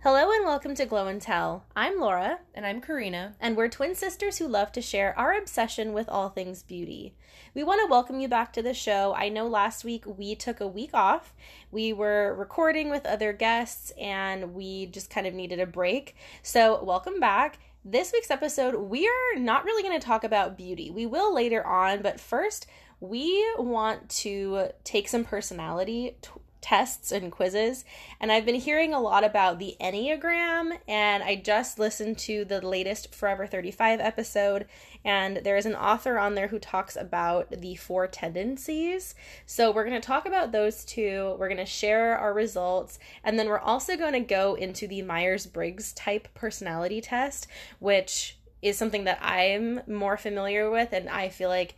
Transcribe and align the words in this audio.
Hello 0.00 0.30
and 0.30 0.44
welcome 0.44 0.74
to 0.74 0.84
Glow 0.84 1.06
and 1.06 1.20
Tell. 1.22 1.64
I'm 1.74 1.98
Laura, 1.98 2.40
And 2.54 2.66
I'm 2.66 2.82
Karina. 2.82 3.36
and 3.40 3.56
we're 3.56 3.68
twin 3.68 3.94
sisters 3.94 4.36
who 4.36 4.46
love 4.46 4.70
to 4.72 4.82
share 4.82 5.18
our 5.18 5.32
obsession 5.32 5.94
with 5.94 6.10
all 6.10 6.28
things 6.28 6.62
beauty. 6.62 7.14
We 7.54 7.64
want 7.64 7.80
to 7.80 7.90
welcome 7.90 8.20
you 8.20 8.28
back 8.28 8.52
to 8.52 8.62
the 8.62 8.74
show. 8.74 9.14
I 9.16 9.30
know 9.30 9.46
last 9.48 9.82
week 9.82 10.04
we 10.06 10.34
took 10.34 10.60
a 10.60 10.68
week 10.68 10.90
off. 10.92 11.34
We 11.70 11.94
were 11.94 12.34
recording 12.34 12.90
with 12.90 13.06
other 13.06 13.32
guests 13.32 13.92
and 13.98 14.52
we 14.52 14.86
just 14.86 15.08
kind 15.08 15.26
of 15.26 15.32
needed 15.32 15.58
a 15.58 15.66
break. 15.66 16.16
So, 16.42 16.84
welcome 16.84 17.18
back. 17.18 17.58
This 17.88 18.12
week's 18.12 18.32
episode, 18.32 18.74
we 18.74 19.06
are 19.06 19.38
not 19.38 19.64
really 19.64 19.84
going 19.84 19.96
to 19.96 20.04
talk 20.04 20.24
about 20.24 20.56
beauty. 20.56 20.90
We 20.90 21.06
will 21.06 21.32
later 21.32 21.64
on, 21.64 22.02
but 22.02 22.18
first, 22.18 22.66
we 22.98 23.46
want 23.58 24.08
to 24.08 24.70
take 24.82 25.06
some 25.06 25.22
personality 25.22 26.16
t- 26.20 26.30
tests 26.66 27.12
and 27.12 27.30
quizzes. 27.30 27.84
And 28.18 28.32
I've 28.32 28.44
been 28.44 28.56
hearing 28.56 28.92
a 28.92 29.00
lot 29.00 29.22
about 29.22 29.60
the 29.60 29.76
Enneagram, 29.80 30.76
and 30.88 31.22
I 31.22 31.36
just 31.36 31.78
listened 31.78 32.18
to 32.18 32.44
the 32.44 32.60
latest 32.60 33.14
Forever 33.14 33.46
35 33.46 34.00
episode, 34.00 34.66
and 35.04 35.36
there 35.44 35.56
is 35.56 35.66
an 35.66 35.76
author 35.76 36.18
on 36.18 36.34
there 36.34 36.48
who 36.48 36.58
talks 36.58 36.96
about 36.96 37.52
the 37.52 37.76
four 37.76 38.08
tendencies. 38.08 39.14
So 39.46 39.70
we're 39.70 39.86
going 39.86 40.00
to 40.00 40.04
talk 40.04 40.26
about 40.26 40.50
those 40.50 40.84
two, 40.84 41.36
we're 41.38 41.48
going 41.48 41.58
to 41.58 41.66
share 41.66 42.18
our 42.18 42.34
results, 42.34 42.98
and 43.22 43.38
then 43.38 43.46
we're 43.46 43.60
also 43.60 43.96
going 43.96 44.14
to 44.14 44.20
go 44.20 44.54
into 44.56 44.88
the 44.88 45.02
Myers 45.02 45.46
Briggs 45.46 45.92
type 45.92 46.26
personality 46.34 47.00
test, 47.00 47.46
which 47.78 48.38
is 48.60 48.76
something 48.76 49.04
that 49.04 49.20
I'm 49.22 49.82
more 49.86 50.16
familiar 50.16 50.68
with, 50.68 50.92
and 50.92 51.08
I 51.08 51.28
feel 51.28 51.48
like 51.48 51.76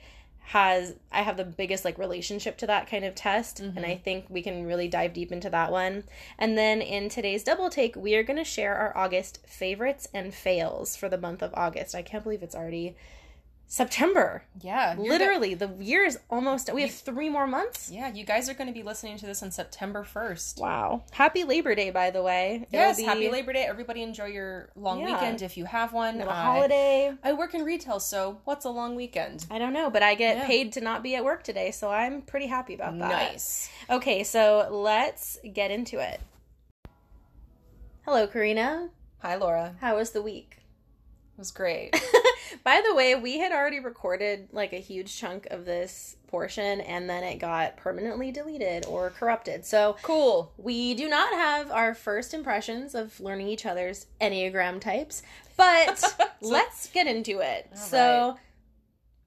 has 0.49 0.95
I 1.13 1.21
have 1.21 1.37
the 1.37 1.45
biggest 1.45 1.85
like 1.85 1.99
relationship 1.99 2.57
to 2.57 2.67
that 2.69 2.89
kind 2.89 3.05
of 3.05 3.15
test 3.15 3.61
and 3.61 3.75
mm-hmm. 3.75 3.85
I 3.85 3.97
think 3.97 4.25
we 4.31 4.41
can 4.41 4.65
really 4.65 4.89
dive 4.89 5.13
deep 5.13 5.31
into 5.31 5.51
that 5.51 5.71
one. 5.71 6.05
And 6.39 6.57
then 6.57 6.81
in 6.81 7.11
today's 7.11 7.45
double 7.45 7.69
take, 7.69 7.95
we 7.95 8.15
are 8.15 8.23
going 8.23 8.39
to 8.39 8.45
share 8.45 8.75
our 8.75 8.97
August 8.97 9.47
favorites 9.47 10.09
and 10.15 10.33
fails 10.33 10.97
for 10.97 11.11
the 11.11 11.19
month 11.19 11.43
of 11.43 11.53
August. 11.53 11.95
I 11.95 12.01
can't 12.01 12.25
believe 12.25 12.43
it's 12.43 12.55
already 12.55 12.97
September. 13.71 14.43
Yeah. 14.63 14.97
you're 14.97 15.07
Literally, 15.13 15.53
the 15.53 15.69
year 15.79 16.03
is 16.05 16.19
almost 16.31 16.73
we 16.73 16.81
have 16.83 16.91
3 16.91 17.29
more 17.29 17.47
months. 17.47 17.91
yeah, 17.93 18.09
you 18.09 18.25
guys 18.25 18.49
are 18.49 18.55
going 18.55 18.67
to 18.67 18.73
be 18.73 18.83
listening 18.83 19.19
to 19.19 19.27
this 19.27 19.43
on 19.43 19.51
September 19.51 20.05
1st. 20.11 20.59
Wow. 20.59 21.03
Happy 21.11 21.45
Labor 21.45 21.75
Day 21.75 21.91
by 21.91 22.11
the 22.11 22.23
way. 22.23 22.67
Yes, 22.73 22.97
be 22.97 23.03
happy 23.03 23.29
Labor 23.31 23.53
Day. 23.53 23.65
Everybody 23.65 24.03
enjoy 24.03 24.27
your 24.27 24.71
long 24.75 25.01
Yeah. 25.01 25.13
weekend 25.13 25.43
if 25.43 25.59
you 25.59 25.67
have 25.67 25.93
one. 25.93 26.17
little 26.17 26.33
I- 26.33 26.43
holiday. 26.43 27.13
I 27.23 27.35
work 27.35 27.53
in 27.55 27.63
retail, 27.63 28.01
so 28.01 28.41
what's 28.45 28.65
a 28.65 28.71
long 28.71 28.95
weekend? 28.95 29.45
I 29.51 29.59
don't 29.59 29.75
know, 29.75 29.91
but 29.91 30.03
I 30.03 30.15
get 30.15 30.39
Yeah. 30.39 30.47
paid 30.47 30.73
to 30.73 30.81
not 30.81 31.03
be 31.03 31.15
at 31.15 31.23
work 31.23 31.43
today, 31.45 31.71
so 31.71 31.91
I'm 31.91 32.23
pretty 32.23 32.47
happy 32.47 32.75
about 32.75 32.99
that. 32.99 33.09
Nice. 33.33 33.69
Okay, 33.91 34.25
so 34.25 34.67
let's 34.71 35.39
get 35.53 35.71
into 35.71 35.99
it. 35.99 36.21
Hello, 38.07 38.27
Karina. 38.27 38.89
Hi, 39.19 39.35
Laura. 39.35 39.75
How 39.83 39.97
was 39.97 40.13
the 40.13 40.23
week? 40.23 40.58
It 41.39 41.43
was 41.43 41.53
great. 41.53 41.93
By 42.65 42.83
the 42.85 42.93
way, 42.97 43.15
we 43.15 43.39
had 43.39 43.53
already 43.53 43.79
recorded 43.79 44.49
like 44.51 44.73
a 44.73 44.81
huge 44.81 45.17
chunk 45.17 45.47
of 45.53 45.65
this 45.67 46.17
portion 46.27 46.81
and 46.81 47.09
then 47.09 47.23
it 47.23 47.39
got 47.39 47.77
permanently 47.77 48.33
deleted 48.33 48.85
or 48.87 49.11
corrupted. 49.11 49.65
So 49.65 49.97
cool. 50.03 50.53
we 50.59 50.95
do 50.95 51.09
not 51.09 51.33
have 51.33 51.71
our 51.71 51.95
first 51.95 52.35
impressions 52.35 52.97
of 52.97 53.21
learning 53.21 53.47
each 53.47 53.67
other's 53.67 54.07
Enneagram 54.21 54.81
types, 54.81 55.23
but 55.57 56.03
let's 56.41 56.89
get 56.89 57.07
into 57.07 57.39
it. 57.39 57.69
All 57.71 57.79
so 57.79 58.39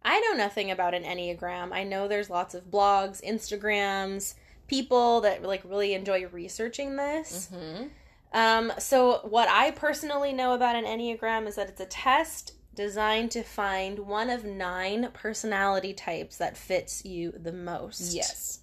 I 0.04 0.20
know 0.20 0.34
nothing 0.34 0.70
about 0.70 0.94
an 0.94 1.04
Enneagram. 1.04 1.72
I 1.72 1.86
know 1.86 2.10
there's 2.10 2.30
lots 2.30 2.54
of 2.56 2.66
blogs, 2.66 3.26
Instagrams, 3.26 4.34
people 4.68 5.22
that 5.22 5.44
like 5.44 5.62
really 5.64 5.94
enjoy 5.94 6.28
researching 6.28 6.98
this. 6.98 7.48
hmm 7.54 7.84
Um, 8.34 8.72
so 8.80 9.20
what 9.24 9.50
I 9.50 9.72
personally 9.72 10.32
know 10.34 10.54
about 10.54 10.76
an 10.76 10.86
Enneagram 10.86 11.48
is 11.48 11.56
that 11.56 11.68
it's 11.70 11.82
a 11.82 11.86
test 11.86 12.54
designed 12.74 13.32
to 13.32 13.44
find 13.44 14.00
one 14.00 14.30
of 14.30 14.46
nine 14.46 15.10
personality 15.14 15.94
types 15.94 16.38
that 16.38 16.56
fits 16.56 17.04
you 17.04 17.32
the 17.32 17.52
most. 17.52 18.14
Yes. 18.14 18.60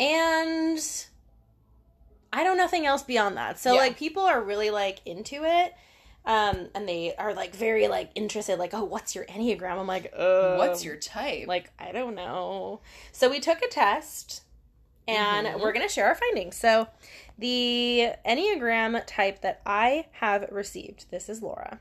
And 0.00 0.78
I 2.32 2.42
know 2.42 2.54
nothing 2.54 2.84
else 2.86 3.02
beyond 3.04 3.36
that. 3.36 3.58
So 3.60 3.74
Yeah. 3.74 3.78
like 3.80 3.96
people 3.96 4.24
are 4.24 4.42
really 4.42 4.70
like 4.70 5.00
into 5.06 5.44
it. 5.44 5.74
Um, 6.26 6.70
and 6.74 6.88
they 6.88 7.14
are 7.16 7.34
like 7.34 7.54
very 7.54 7.86
like 7.86 8.10
interested, 8.14 8.58
like, 8.58 8.72
oh, 8.74 8.82
what's 8.84 9.14
your 9.14 9.26
Enneagram? 9.26 9.78
I'm 9.78 9.86
like, 9.86 10.12
uh 10.16 10.56
What's 10.56 10.84
your 10.84 10.96
type? 10.96 11.46
like 11.46 11.70
I 11.78 11.92
don't 11.92 12.14
know. 12.16 12.80
So 13.12 13.30
we 13.30 13.38
took 13.40 13.62
a 13.62 13.68
test 13.68 14.42
and 15.08 15.46
Mhm. 15.46 15.60
we're 15.60 15.72
going 15.72 15.86
to 15.86 15.92
share 15.92 16.06
our 16.06 16.14
findings. 16.14 16.56
So 16.56 16.88
the 17.38 18.12
Enneagram 18.26 19.02
type 19.06 19.40
that 19.42 19.60
I 19.66 20.06
have 20.12 20.48
received, 20.50 21.10
this 21.10 21.28
is 21.28 21.42
Laura. 21.42 21.80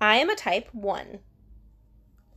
I 0.00 0.16
am 0.16 0.28
a 0.30 0.34
type 0.36 0.68
1. 0.72 1.20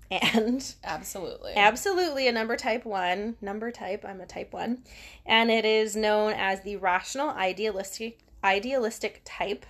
And 0.09 0.73
Absolutely. 0.85 1.53
absolutely 1.57 2.29
a 2.29 2.31
number 2.31 2.56
type 2.56 2.85
1, 2.85 3.35
number 3.41 3.72
type, 3.72 4.06
I'm 4.07 4.22
a 4.22 4.25
type 4.25 4.53
1, 4.53 4.84
and 5.25 5.51
it 5.51 5.66
is 5.66 5.97
known 5.97 6.31
as 6.31 6.62
the 6.62 6.78
rational 6.78 7.29
idealistic 7.31 8.19
idealistic 8.41 9.22
type. 9.25 9.66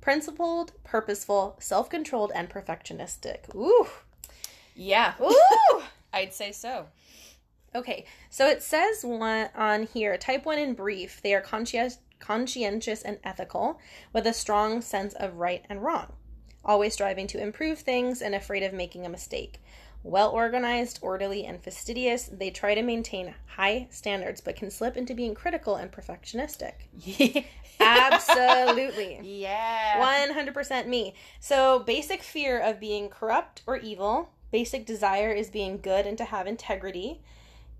Principled, 0.00 0.72
purposeful, 0.82 1.56
self-controlled 1.60 2.32
and 2.34 2.50
perfectionistic. 2.50 3.54
Ooh. 3.54 3.86
yeah. 4.74 5.14
Ooh. 5.20 5.82
I'd 6.12 6.32
say 6.34 6.50
so. 6.50 6.86
Okay, 7.74 8.06
so 8.30 8.48
it 8.48 8.62
says 8.62 9.04
one 9.04 9.50
on 9.54 9.84
here, 9.84 10.16
type 10.16 10.46
1 10.46 10.58
in 10.58 10.74
brief, 10.74 11.20
they 11.22 11.34
are 11.34 11.40
conscientious, 11.40 11.98
conscientious 12.18 13.02
and 13.02 13.18
ethical 13.22 13.78
with 14.12 14.26
a 14.26 14.32
strong 14.32 14.80
sense 14.80 15.14
of 15.14 15.36
right 15.36 15.64
and 15.68 15.82
wrong, 15.82 16.12
always 16.64 16.94
striving 16.94 17.26
to 17.28 17.42
improve 17.42 17.80
things 17.80 18.22
and 18.22 18.34
afraid 18.34 18.62
of 18.62 18.72
making 18.72 19.04
a 19.04 19.10
mistake. 19.10 19.60
Well 20.04 20.30
organized, 20.30 21.00
orderly, 21.02 21.44
and 21.44 21.62
fastidious, 21.62 22.30
they 22.32 22.50
try 22.50 22.74
to 22.74 22.82
maintain 22.82 23.34
high 23.46 23.88
standards 23.90 24.40
but 24.40 24.56
can 24.56 24.70
slip 24.70 24.96
into 24.96 25.12
being 25.12 25.34
critical 25.34 25.74
and 25.74 25.90
perfectionistic. 25.90 26.72
Absolutely. 27.80 29.20
yeah. 29.22 30.28
100% 30.28 30.86
me. 30.86 31.14
So, 31.40 31.80
basic 31.80 32.22
fear 32.22 32.58
of 32.58 32.80
being 32.80 33.08
corrupt 33.08 33.62
or 33.66 33.76
evil. 33.76 34.30
Basic 34.50 34.86
desire 34.86 35.32
is 35.32 35.50
being 35.50 35.78
good 35.78 36.06
and 36.06 36.16
to 36.16 36.24
have 36.24 36.46
integrity. 36.46 37.20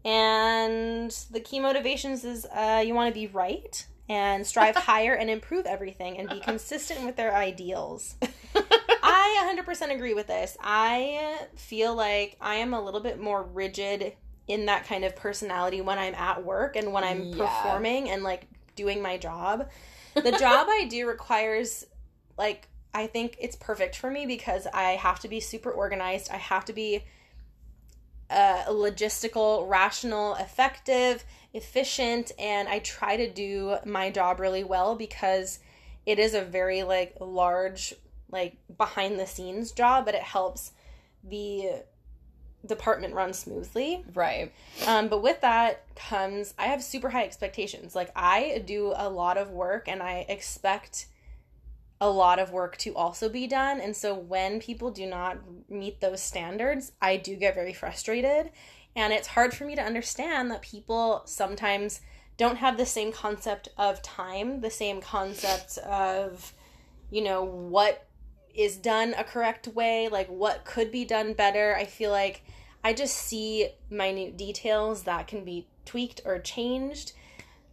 And 0.09 1.11
the 1.31 1.41
key 1.41 1.61
motivations 1.61 2.25
is 2.25 2.47
uh, 2.47 2.83
you 2.85 2.95
want 2.95 3.13
to 3.15 3.21
be 3.21 3.27
right 3.27 3.87
and 4.09 4.47
strive 4.47 4.75
higher 4.91 5.13
and 5.15 5.29
improve 5.29 5.67
everything 5.67 6.17
and 6.19 6.31
be 6.31 6.41
consistent 6.53 7.05
with 7.05 7.17
their 7.17 7.35
ideals. 7.35 8.15
I 9.03 9.55
100% 9.63 9.95
agree 9.95 10.15
with 10.15 10.27
this. 10.27 10.57
I 10.63 11.39
feel 11.57 11.95
like 11.95 12.37
I 12.41 12.57
am 12.57 12.73
a 12.73 12.81
little 12.83 13.01
bit 13.01 13.21
more 13.21 13.43
rigid 13.43 14.15
in 14.47 14.65
that 14.67 14.87
kind 14.87 15.05
of 15.05 15.15
personality 15.15 15.83
when 15.83 15.99
I'm 15.99 16.15
at 16.15 16.43
work 16.43 16.75
and 16.77 16.93
when 16.93 17.05
I'm 17.05 17.29
Yeah. 17.29 17.37
performing 17.37 18.09
and 18.09 18.23
like 18.23 18.47
doing 18.77 19.03
my 19.03 19.19
job. 19.19 19.69
The 20.15 20.33
job 20.33 20.69
I 20.71 20.87
do 20.89 21.07
requires 21.07 21.85
like 22.39 22.67
I 22.95 23.07
think 23.07 23.37
it's 23.39 23.57
perfect 23.57 23.97
for 23.97 24.11
me 24.11 24.25
because 24.25 24.67
I 24.73 24.93
have 24.93 25.21
to 25.21 25.29
be 25.29 25.39
super 25.41 25.71
organized. 25.71 26.31
I 26.33 26.39
have 26.39 26.65
to 26.65 26.73
be 26.73 27.05
uh, 28.31 28.65
logistical, 28.69 29.69
rational, 29.69 30.34
effective, 30.37 31.25
efficient, 31.55 32.33
and 32.39 32.69
I 32.69 32.81
try 32.81 33.16
to 33.16 33.31
do 33.31 33.77
my 33.84 34.11
job 34.11 34.41
really 34.41 34.65
well 34.65 34.94
because 34.94 35.61
it 36.06 36.19
is 36.19 36.34
a 36.34 36.43
very 36.43 36.83
like 36.83 37.15
large 37.21 37.94
like 38.31 38.56
behind 38.77 39.19
the 39.19 39.27
scenes 39.27 39.72
job, 39.72 40.05
but 40.05 40.15
it 40.15 40.22
helps 40.22 40.72
the 41.25 41.83
department 42.67 43.14
run 43.14 43.32
smoothly. 43.32 44.05
Right. 44.14 44.53
Um, 44.87 45.08
but 45.08 45.23
with 45.23 45.41
that 45.41 45.85
comes 45.94 46.55
I 46.58 46.67
have 46.67 46.82
super 46.82 47.08
high 47.08 47.25
expectations. 47.25 47.94
Like 47.94 48.11
I 48.14 48.62
do 48.67 48.93
a 48.97 49.08
lot 49.08 49.38
of 49.38 49.50
work 49.50 49.88
and 49.88 50.03
I 50.03 50.26
expect 50.29 51.06
a 52.00 52.09
lot 52.09 52.39
of 52.39 52.53
work 52.53 52.77
to 52.79 52.95
also 52.95 53.29
be 53.29 53.47
done. 53.47 53.81
And 53.81 53.97
so 53.97 54.15
when 54.15 54.61
people 54.61 54.91
do 54.91 55.06
not 55.06 55.39
meet 55.69 56.00
those 56.00 56.23
standards, 56.23 56.93
I 57.03 57.17
do 57.17 57.37
get 57.37 57.55
very 57.55 57.73
frustrated. 57.73 58.50
And 58.95 59.12
it's 59.12 59.29
hard 59.29 59.55
for 59.55 59.65
me 59.65 59.75
to 59.75 59.83
understand 59.83 60.50
that 60.50 60.62
people 60.62 61.23
sometimes 61.25 62.00
don't 62.37 62.56
have 62.56 62.77
the 62.77 62.87
same 62.87 63.12
concept 63.12 63.69
of 63.77 64.00
time, 64.03 64.61
the 64.61 64.71
same 64.71 65.00
concept 65.00 65.79
of, 65.79 66.53
you 67.11 67.23
know, 67.23 67.43
what 67.43 68.06
is 68.55 68.77
done 68.77 69.15
a 69.17 69.25
correct 69.25 69.69
way, 69.69 70.09
like 70.09 70.29
what 70.29 70.65
could 70.65 70.91
be 70.91 71.05
done 71.05 71.33
better. 71.33 71.77
I 71.77 71.85
feel 71.85 72.11
like 72.11 72.43
I 72.83 72.93
just 72.93 73.17
see 73.17 73.71
minute 73.91 74.37
details 74.37 75.03
that 75.03 75.27
can 75.27 75.44
be 75.44 75.67
tweaked 75.85 76.21
or 76.25 76.39
changed. 76.39 77.12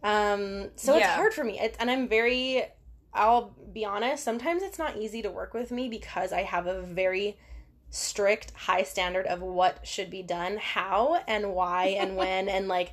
Um, 0.02 0.70
so 0.76 0.96
it's 0.96 1.06
hard 1.06 1.32
for 1.32 1.44
me. 1.44 1.58
It, 1.58 1.76
and 1.80 1.90
I'm 1.90 2.08
very, 2.08 2.64
I'll 3.16 3.54
be 3.72 3.84
honest, 3.84 4.22
sometimes 4.22 4.62
it's 4.62 4.78
not 4.78 4.96
easy 4.96 5.22
to 5.22 5.30
work 5.30 5.54
with 5.54 5.70
me 5.70 5.88
because 5.88 6.32
I 6.32 6.42
have 6.42 6.66
a 6.66 6.80
very 6.82 7.36
strict 7.90 8.52
high 8.52 8.82
standard 8.82 9.26
of 9.26 9.40
what 9.40 9.86
should 9.86 10.10
be 10.10 10.22
done, 10.22 10.58
how 10.58 11.22
and 11.26 11.54
why 11.54 11.96
and 11.98 12.16
when 12.20 12.48
and 12.48 12.68
like 12.68 12.92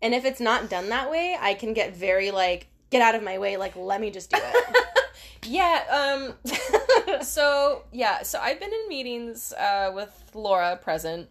and 0.00 0.14
if 0.14 0.24
it's 0.24 0.40
not 0.40 0.68
done 0.68 0.88
that 0.88 1.10
way, 1.10 1.36
I 1.40 1.54
can 1.54 1.72
get 1.72 1.96
very 1.96 2.30
like 2.30 2.66
get 2.90 3.02
out 3.02 3.14
of 3.14 3.22
my 3.22 3.38
way 3.38 3.56
like 3.56 3.74
let 3.76 4.00
me 4.00 4.10
just 4.10 4.30
do 4.30 4.38
it. 4.40 4.76
Yeah, 5.44 5.82
um 5.90 7.22
so 7.22 7.82
yeah, 7.90 8.22
so 8.22 8.38
I've 8.38 8.60
been 8.60 8.72
in 8.72 8.88
meetings 8.88 9.52
uh 9.52 9.90
with 9.92 10.30
Laura 10.34 10.76
present. 10.76 11.28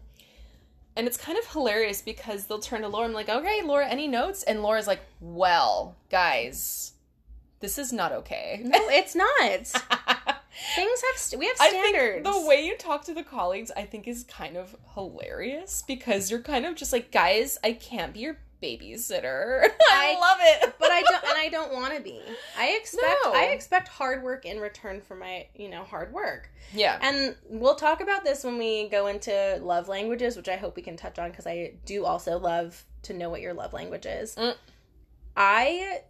And 0.97 1.07
it's 1.07 1.15
kind 1.15 1.37
of 1.37 1.45
hilarious 1.47 2.01
because 2.01 2.45
they'll 2.45 2.59
turn 2.59 2.81
to 2.81 2.89
Laura 2.89 3.05
and 3.05 3.11
I'm 3.11 3.15
like, 3.15 3.29
okay, 3.29 3.61
Laura, 3.63 3.87
any 3.87 4.09
notes? 4.09 4.43
And 4.43 4.61
Laura's 4.61 4.87
like, 4.87 4.99
well, 5.21 5.95
guys, 6.09 6.91
this 7.61 7.77
is 7.77 7.93
not 7.93 8.11
okay. 8.11 8.61
no, 8.63 8.77
it's 8.89 9.15
not. 9.15 9.29
Things 10.75 11.01
have 11.11 11.17
st- 11.17 11.39
we 11.39 11.47
have 11.47 11.55
I 11.61 11.69
standards. 11.69 12.23
think 12.27 12.35
the 12.35 12.45
way 12.47 12.65
you 12.65 12.77
talk 12.77 13.05
to 13.05 13.13
the 13.13 13.23
colleagues, 13.23 13.71
I 13.75 13.83
think, 13.85 14.07
is 14.07 14.23
kind 14.25 14.57
of 14.57 14.75
hilarious 14.93 15.83
because 15.87 16.29
you're 16.29 16.41
kind 16.41 16.65
of 16.65 16.75
just 16.75 16.91
like, 16.91 17.11
guys, 17.11 17.57
I 17.63 17.71
can't 17.73 18.13
be 18.13 18.19
your 18.19 18.37
babysitter. 18.61 19.63
I, 19.91 20.15
I- 20.15 20.19
love 20.19 20.37
it, 20.41 20.75
but 20.79 20.91
I 20.91 21.01
don't 21.01 21.23
and 21.23 21.33
I 21.37 21.49
don't 21.49 21.73
want 21.73 21.95
to 21.95 22.01
be. 22.01 22.19
I 22.59 22.77
expect 22.79 23.15
No. 23.23 23.31
I 23.33 23.45
expect 23.45 23.87
hard 23.87 24.23
work 24.23 24.45
in 24.45 24.59
return 24.59 25.01
for 25.01 25.15
my, 25.15 25.47
you 25.55 25.69
know, 25.69 25.83
hard 25.83 26.11
work. 26.13 26.49
yeah, 26.73 26.99
And 27.01 27.35
we'll 27.49 27.75
talk 27.75 28.01
about 28.01 28.23
this 28.23 28.43
when 28.43 28.57
we 28.57 28.89
go 28.89 29.07
into 29.07 29.57
love 29.63 29.87
languages, 29.87 30.35
which 30.35 30.49
I 30.49 30.57
hope 30.57 30.75
we 30.75 30.81
can 30.81 30.97
touch 30.97 31.17
on 31.17 31.31
because 31.31 31.47
I 31.47 31.73
do 31.85 32.05
also 32.05 32.37
love 32.37 32.83
to 33.03 33.13
know 33.13 33.29
what 33.29 33.41
your 33.41 33.53
love 33.53 33.73
language 33.73 34.05
is. 34.05 34.35
Mm. 34.35 34.55
I 35.35 36.01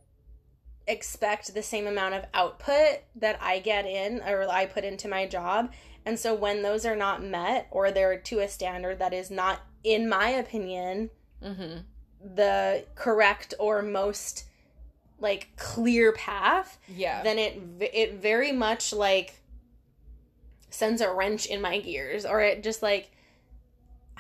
expect 0.88 1.54
the 1.54 1.64
same 1.64 1.88
amount 1.88 2.16
of 2.16 2.26
output 2.34 3.02
that 3.16 3.38
I 3.42 3.60
get 3.60 3.86
in 3.86 4.22
or 4.22 4.50
I 4.50 4.66
put 4.66 4.84
into 4.84 5.08
my 5.08 5.28
job. 5.28 5.72
And 6.06 6.18
so 6.20 6.34
when 6.34 6.64
those 6.64 6.86
are 6.86 6.96
not 6.96 7.24
met 7.24 7.68
or 7.72 7.92
they're 7.92 8.18
to 8.18 8.40
a 8.40 8.48
standard 8.48 9.00
that 9.00 9.14
is 9.14 9.30
not, 9.30 9.62
in 9.84 10.10
my 10.10 10.30
opinion, 10.30 11.12
mm-hmm. 11.44 11.80
the 12.36 12.86
correct 12.96 13.54
or 13.60 13.82
most 13.82 14.46
like 15.20 15.50
clear 15.56 16.12
path, 16.12 16.80
yeah. 16.88 17.22
then 17.22 17.38
it 17.38 17.62
it 17.94 18.16
very 18.16 18.52
much 18.52 18.92
like 18.92 19.42
sends 20.72 21.02
a 21.02 21.14
wrench 21.14 21.46
in 21.46 21.62
my 21.62 21.80
gears 21.80 22.26
or 22.26 22.42
it 22.42 22.64
just 22.64 22.82
like 22.82 23.12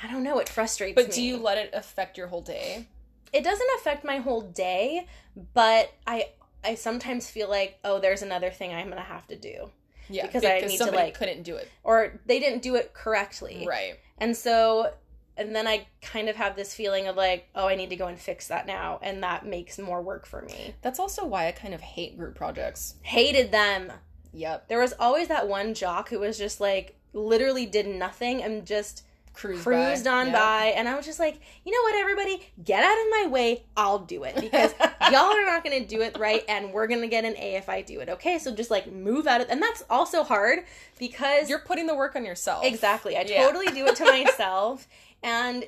I 0.02 0.12
don't 0.12 0.24
know, 0.24 0.40
it 0.40 0.50
frustrates 0.50 0.98
me. 0.98 1.04
but 1.04 1.12
do 1.12 1.22
you 1.22 1.38
let 1.38 1.58
it 1.58 1.72
affect 1.74 2.18
your 2.18 2.28
whole 2.28 2.42
day? 2.42 2.88
It 3.34 3.44
doesn't 3.44 3.68
affect 3.78 4.04
my 4.04 4.18
whole 4.18 4.42
day, 4.42 5.08
but 5.54 5.94
I 6.06 6.30
I 6.64 6.76
sometimes 6.76 7.30
feel 7.30 7.50
like, 7.50 7.80
oh, 7.84 8.00
there's 8.00 8.22
another 8.22 8.50
thing 8.52 8.74
I'm 8.74 8.86
going 8.86 8.98
to 8.98 9.04
have 9.04 9.28
to 9.28 9.36
do 9.36 9.70
Yeah, 10.10 10.26
Because 10.26 10.44
I 10.46 10.60
need 10.62 10.78
to, 10.78 10.92
like- 10.92 11.14
couldn't 11.18 11.44
do 11.44 11.56
it 11.56 11.68
or 11.84 12.20
they 12.26 12.40
didn't 12.40 12.62
do 12.62 12.76
it 12.76 12.94
correctly. 12.94 13.66
right. 13.68 13.98
And 14.18 14.36
so 14.38 14.94
and 15.38 15.56
then 15.56 15.66
I 15.66 15.88
kind 16.02 16.28
of 16.30 16.36
have 16.36 16.56
this 16.56 16.76
feeling 16.76 17.08
of 17.08 17.16
like, 17.16 17.48
oh, 17.56 17.68
I 17.68 17.76
need 17.76 17.90
to 17.90 17.96
go 17.96 18.08
and 18.08 18.20
fix 18.20 18.50
that 18.50 18.68
now 18.68 19.00
and 19.02 19.24
that 19.24 19.46
makes 19.46 19.80
more 19.80 20.02
work 20.02 20.26
for 20.28 20.42
me. 20.44 20.76
That's 20.82 21.00
also 21.00 21.26
why 21.26 21.48
I 21.48 21.52
kind 21.52 21.74
of 21.74 21.82
hate 21.82 22.18
group 22.18 22.36
projects. 22.36 22.96
Hated 23.02 23.52
them. 23.52 23.92
Yep, 24.34 24.68
There 24.70 24.80
was 24.80 24.94
always 25.00 25.28
that 25.30 25.48
one 25.48 25.74
jock 25.74 26.10
who 26.10 26.20
was 26.20 26.38
just 26.38 26.62
like 26.62 26.98
literally 27.14 27.66
did 27.66 27.88
nothing 27.88 28.42
and 28.44 28.66
just 28.66 29.04
cruise 29.34 29.64
cruised 29.64 30.06
by. 30.06 30.12
on 30.12 30.26
Yep. 30.28 30.36
by 30.36 30.66
and 30.76 30.88
I 30.88 30.96
was 30.96 31.06
just 31.06 31.20
like, 31.20 31.40
you 31.66 31.72
know 31.72 31.82
what 31.84 31.96
everybody, 31.96 32.42
get 32.64 32.84
out 32.84 32.98
of 33.00 33.06
my 33.10 33.28
way, 33.32 33.64
I'll 33.78 34.00
do 34.00 34.24
it 34.24 34.36
because 34.40 34.74
y'all 35.12 35.32
are 35.34 35.46
not 35.46 35.64
going 35.64 35.82
to 35.82 35.88
do 35.88 36.02
it 36.02 36.18
right 36.20 36.44
and 36.50 36.72
we're 36.74 36.88
going 36.88 37.02
to 37.02 37.08
get 37.08 37.26
an 37.26 37.36
A 37.38 37.56
if 37.56 37.70
I 37.70 37.82
do 37.82 38.00
it. 38.02 38.10
Okay? 38.10 38.38
So 38.40 38.54
just 38.54 38.70
like 38.72 38.92
move 38.92 39.28
out 39.28 39.42
of 39.42 39.50
and 39.50 39.62
that's 39.62 39.84
also 39.90 40.24
hard 40.24 40.60
because 41.00 41.50
You're 41.50 41.60
putting 41.60 41.88
the 41.88 41.96
work 41.96 42.16
on 42.16 42.26
yourself. 42.26 42.66
Exactly. 42.66 43.18
I 43.18 43.22
Yeah. 43.22 43.46
totally 43.46 43.68
do 43.74 43.86
it 43.88 43.96
to 43.98 44.06
myself. 44.26 44.88
And 45.24 45.66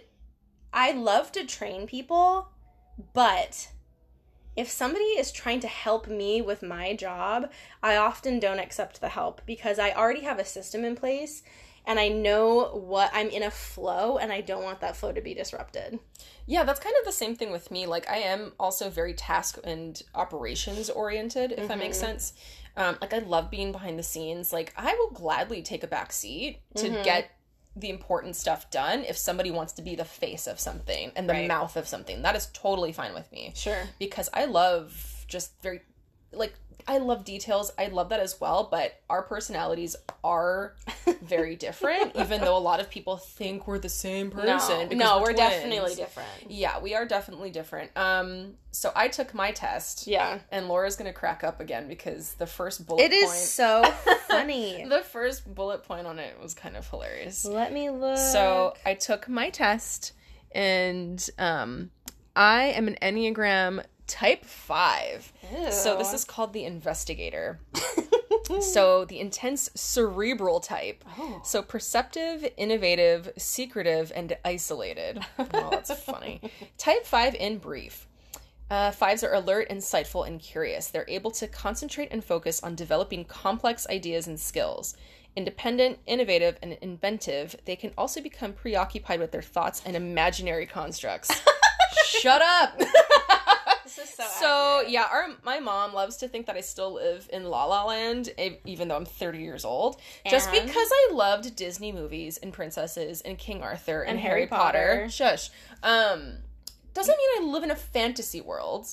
I 0.73 0.91
love 0.91 1.31
to 1.33 1.45
train 1.45 1.85
people, 1.87 2.49
but 3.13 3.69
if 4.55 4.69
somebody 4.69 5.03
is 5.05 5.31
trying 5.31 5.59
to 5.61 5.67
help 5.67 6.07
me 6.07 6.41
with 6.41 6.61
my 6.61 6.95
job, 6.95 7.49
I 7.81 7.95
often 7.95 8.39
don't 8.39 8.59
accept 8.59 9.01
the 9.01 9.09
help 9.09 9.41
because 9.47 9.79
I 9.79 9.91
already 9.91 10.21
have 10.21 10.37
a 10.37 10.45
system 10.45 10.85
in 10.85 10.95
place 10.95 11.41
and 11.85 11.99
I 11.99 12.07
know 12.07 12.69
what 12.73 13.09
I'm 13.13 13.29
in 13.29 13.43
a 13.43 13.51
flow 13.51 14.17
and 14.17 14.31
I 14.31 14.41
don't 14.41 14.63
want 14.63 14.79
that 14.81 14.95
flow 14.95 15.11
to 15.11 15.21
be 15.21 15.33
disrupted. 15.33 15.99
Yeah, 16.45 16.63
that's 16.63 16.79
kind 16.79 16.95
of 16.99 17.05
the 17.05 17.11
same 17.11 17.35
thing 17.35 17.51
with 17.51 17.71
me. 17.71 17.85
Like 17.85 18.09
I 18.09 18.17
am 18.17 18.53
also 18.59 18.89
very 18.89 19.13
task 19.13 19.57
and 19.63 20.01
operations 20.15 20.89
oriented, 20.89 21.51
if 21.53 21.67
that 21.67 21.77
makes 21.77 21.97
Mhm. 21.97 22.01
sense. 22.01 22.33
Um, 22.75 22.97
like 23.01 23.13
I 23.13 23.19
love 23.19 23.51
being 23.51 23.71
behind 23.71 23.99
the 23.99 24.03
scenes. 24.03 24.51
Like 24.51 24.73
I 24.77 24.93
will 24.95 25.11
gladly 25.11 25.61
take 25.61 25.83
a 25.83 25.87
back 25.87 26.11
seat 26.11 26.59
to 26.75 26.89
Mhm. 26.89 27.03
get 27.03 27.31
the 27.75 27.89
important 27.89 28.35
stuff 28.35 28.69
done 28.69 29.03
if 29.03 29.17
somebody 29.17 29.49
wants 29.51 29.73
to 29.73 29.81
be 29.81 29.95
the 29.95 30.05
face 30.05 30.45
of 30.47 30.59
something 30.59 31.11
and 31.15 31.27
the 31.27 31.33
Right. 31.33 31.47
mouth 31.47 31.75
of 31.75 31.87
something. 31.87 32.21
That 32.21 32.35
is 32.35 32.47
totally 32.53 32.93
fine 32.93 33.13
with 33.13 33.31
me 33.31 33.51
Sure. 33.55 33.89
because 33.99 34.29
I 34.33 34.45
love 34.45 35.25
just 35.27 35.53
very 35.61 35.81
like 36.31 36.53
I 36.87 36.97
love 36.97 37.23
details. 37.25 37.71
I 37.77 37.87
love 37.87 38.09
that 38.09 38.19
as 38.19 38.39
well, 38.39 38.67
but 38.69 38.93
our 39.09 39.21
personalities 39.23 39.95
are 40.23 40.75
very 41.21 41.55
different 41.55 42.15
even 42.15 42.41
though 42.41 42.55
a 42.55 42.59
lot 42.59 42.79
of 42.79 42.89
people 42.89 43.17
think 43.17 43.67
we're 43.67 43.79
the 43.79 43.89
same 43.89 44.31
person 44.31 44.89
no, 44.89 44.95
no, 44.95 45.17
we're, 45.19 45.33
twins. 45.33 45.37
definitely 45.39 45.95
different. 45.95 46.29
Yeah, 46.49 46.79
we 46.79 46.95
are 46.95 47.05
definitely 47.05 47.49
different. 47.49 47.91
Um, 47.97 48.53
so 48.71 48.91
I 48.95 49.07
took 49.07 49.33
my 49.33 49.51
test, 49.51 50.07
Yeah. 50.07 50.39
and 50.51 50.67
Laura's 50.67 50.95
gonna 50.95 51.13
crack 51.13 51.43
up 51.43 51.59
again 51.59 51.87
because 51.87 52.33
the 52.35 52.47
first 52.47 52.85
bullet 52.87 53.01
It 53.03 53.13
is 53.13 53.25
point, 53.25 53.37
so 53.37 53.83
funny. 54.27 54.85
the 54.87 55.01
first 55.01 55.53
bullet 55.53 55.83
point 55.83 56.07
on 56.07 56.19
it 56.19 56.39
was 56.41 56.53
kind 56.53 56.75
of 56.77 56.87
hilarious. 56.89 57.45
Let 57.45 57.71
me 57.73 57.89
look. 57.89 58.17
So 58.17 58.73
I 58.85 58.93
took 58.95 59.27
my 59.29 59.49
test, 59.49 60.13
and 60.51 61.23
um, 61.37 61.91
I 62.35 62.65
am 62.65 62.87
an 62.87 62.97
Enneagram 63.01 63.83
Type 64.07 64.45
Five. 64.45 65.31
So 65.71 65.97
this 65.97 66.13
is 66.13 66.25
called 66.25 66.53
the 66.53 66.65
investigator. 66.65 67.59
so 68.61 69.05
the 69.05 69.19
intense 69.19 69.69
cerebral 69.75 70.59
type. 70.59 71.03
Oh. 71.17 71.41
So 71.43 71.61
perceptive, 71.61 72.45
innovative, 72.57 73.31
secretive, 73.37 74.11
and 74.15 74.35
isolated. 74.43 75.23
Oh, 75.39 75.69
that's 75.71 75.93
funny. 76.03 76.41
Type 76.77 77.05
5 77.05 77.35
in 77.35 77.57
brief. 77.57 78.07
Uh, 78.69 78.91
fives 78.91 79.23
are 79.23 79.33
alert, 79.33 79.69
insightful, 79.69 80.25
and 80.25 80.39
curious. 80.39 80.87
They're 80.87 81.05
able 81.07 81.31
to 81.31 81.47
concentrate 81.47 82.09
and 82.11 82.23
focus 82.23 82.61
on 82.63 82.75
developing 82.75 83.25
complex 83.25 83.85
ideas 83.87 84.27
and 84.27 84.39
skills. 84.39 84.95
Independent, 85.35 85.99
innovative, 86.05 86.57
and 86.61 86.73
inventive, 86.81 87.55
they 87.65 87.75
can 87.75 87.91
also 87.97 88.21
become 88.21 88.53
preoccupied 88.53 89.19
with 89.19 89.31
their 89.31 89.41
thoughts 89.41 89.81
and 89.85 89.95
imaginary 89.95 90.65
constructs. 90.65 91.31
Shut 92.05 92.41
up! 92.41 92.79
This 93.95 94.09
is 94.09 94.15
so, 94.15 94.23
So 94.39 94.75
accurate. 94.77 94.91
yeah, 94.91 95.07
our 95.11 95.27
my 95.43 95.59
mom 95.59 95.93
loves 95.93 96.17
to 96.17 96.27
think 96.27 96.45
that 96.47 96.55
I 96.55 96.61
still 96.61 96.93
live 96.93 97.29
in 97.31 97.43
La 97.45 97.65
La 97.65 97.85
Land, 97.85 98.29
even 98.65 98.87
though 98.87 98.95
I'm 98.95 99.05
30 99.05 99.39
years 99.39 99.65
old, 99.65 99.99
just 100.29 100.51
because 100.51 100.89
I 100.91 101.09
loved 101.13 101.55
Disney 101.55 101.91
movies 101.91 102.37
and 102.37 102.51
princesses 102.53 103.21
and 103.21 103.37
King 103.37 103.61
Arthur 103.61 104.01
and, 104.01 104.11
And 104.11 104.19
Harry, 104.19 104.41
Harry 104.41 104.47
Potter. 104.47 104.95
Potter. 105.03 105.09
Shush. 105.09 105.49
Um, 105.83 106.37
doesn't 106.93 107.17
mean 107.17 107.29
I 107.41 107.51
live 107.51 107.63
in 107.63 107.71
a 107.71 107.75
fantasy 107.75 108.41
world. 108.41 108.87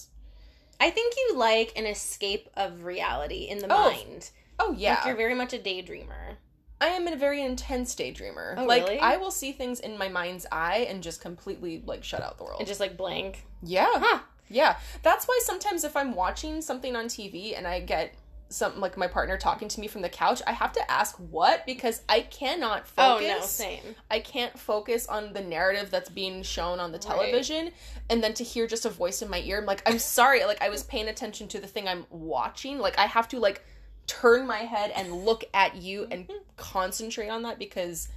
I 0.80 0.90
think 0.90 1.14
you 1.16 1.36
like 1.36 1.72
an 1.76 1.86
escape 1.86 2.48
of 2.56 2.84
reality 2.84 3.44
in 3.48 3.58
the 3.58 3.66
Oh, 3.70 3.90
mind. 3.90 4.30
Oh 4.58 4.72
yeah, 4.76 4.94
Like 4.94 5.06
you're 5.06 5.16
very 5.16 5.34
much 5.34 5.52
a 5.52 5.58
daydreamer. 5.58 6.36
I 6.80 6.88
am 6.88 7.06
a 7.06 7.14
very 7.16 7.42
intense 7.42 7.94
daydreamer. 7.94 8.54
Oh, 8.56 8.64
like 8.64 8.84
really? 8.84 8.98
I 8.98 9.18
will 9.18 9.30
see 9.30 9.52
things 9.52 9.80
in 9.80 9.98
my 9.98 10.08
mind's 10.08 10.46
eye 10.50 10.86
and 10.88 11.02
just 11.02 11.20
completely 11.20 11.82
like 11.84 12.02
shut 12.02 12.22
out 12.22 12.38
the 12.38 12.44
world. 12.44 12.60
And 12.60 12.66
just 12.66 12.80
like 12.80 12.96
blank. 12.96 13.44
Yeah. 13.62 13.90
Huh. 13.92 14.20
Yeah. 14.50 14.76
That's 15.02 15.26
why 15.26 15.38
sometimes 15.44 15.84
if 15.84 15.96
I'm 15.96 16.14
watching 16.14 16.60
something 16.60 16.96
on 16.96 17.06
TV 17.06 17.56
and 17.56 17.66
I 17.66 17.80
get 17.80 18.14
some 18.50 18.80
like 18.80 18.96
my 18.96 19.06
partner 19.06 19.36
talking 19.36 19.68
to 19.68 19.80
me 19.80 19.86
from 19.86 20.02
the 20.02 20.08
couch, 20.08 20.42
I 20.46 20.52
have 20.52 20.72
to 20.72 20.90
ask 20.90 21.16
what 21.16 21.64
because 21.66 22.02
I 22.08 22.20
cannot 22.22 22.86
focus. 22.86 23.28
Oh 23.30 23.38
no, 23.38 23.46
same. 23.46 23.94
I 24.10 24.18
can't 24.18 24.58
focus 24.58 25.06
on 25.06 25.32
the 25.32 25.40
narrative 25.40 25.90
that's 25.90 26.10
being 26.10 26.42
shown 26.42 26.80
on 26.80 26.90
the 26.90 26.98
Right. 26.98 27.16
television 27.16 27.70
and 28.10 28.22
then 28.22 28.34
to 28.34 28.44
hear 28.44 28.66
just 28.66 28.84
a 28.84 28.90
voice 28.90 29.22
in 29.22 29.30
my 29.30 29.40
ear, 29.40 29.58
I'm 29.58 29.66
like, 29.66 29.82
I'm 29.86 29.98
sorry, 29.98 30.44
like 30.44 30.60
I 30.60 30.68
was 30.68 30.82
paying 30.82 31.08
attention 31.08 31.46
to 31.48 31.60
the 31.60 31.68
thing 31.68 31.86
I'm 31.86 32.06
watching. 32.10 32.78
Like 32.78 32.98
I 32.98 33.06
have 33.06 33.28
to 33.28 33.38
like 33.38 33.64
turn 34.08 34.46
my 34.46 34.58
head 34.58 34.90
and 34.96 35.24
look 35.24 35.44
at 35.54 35.76
you 35.76 36.08
and 36.10 36.26
mm-hmm. 36.26 36.38
concentrate 36.56 37.28
on 37.28 37.42
that 37.42 37.60
because 37.60 38.08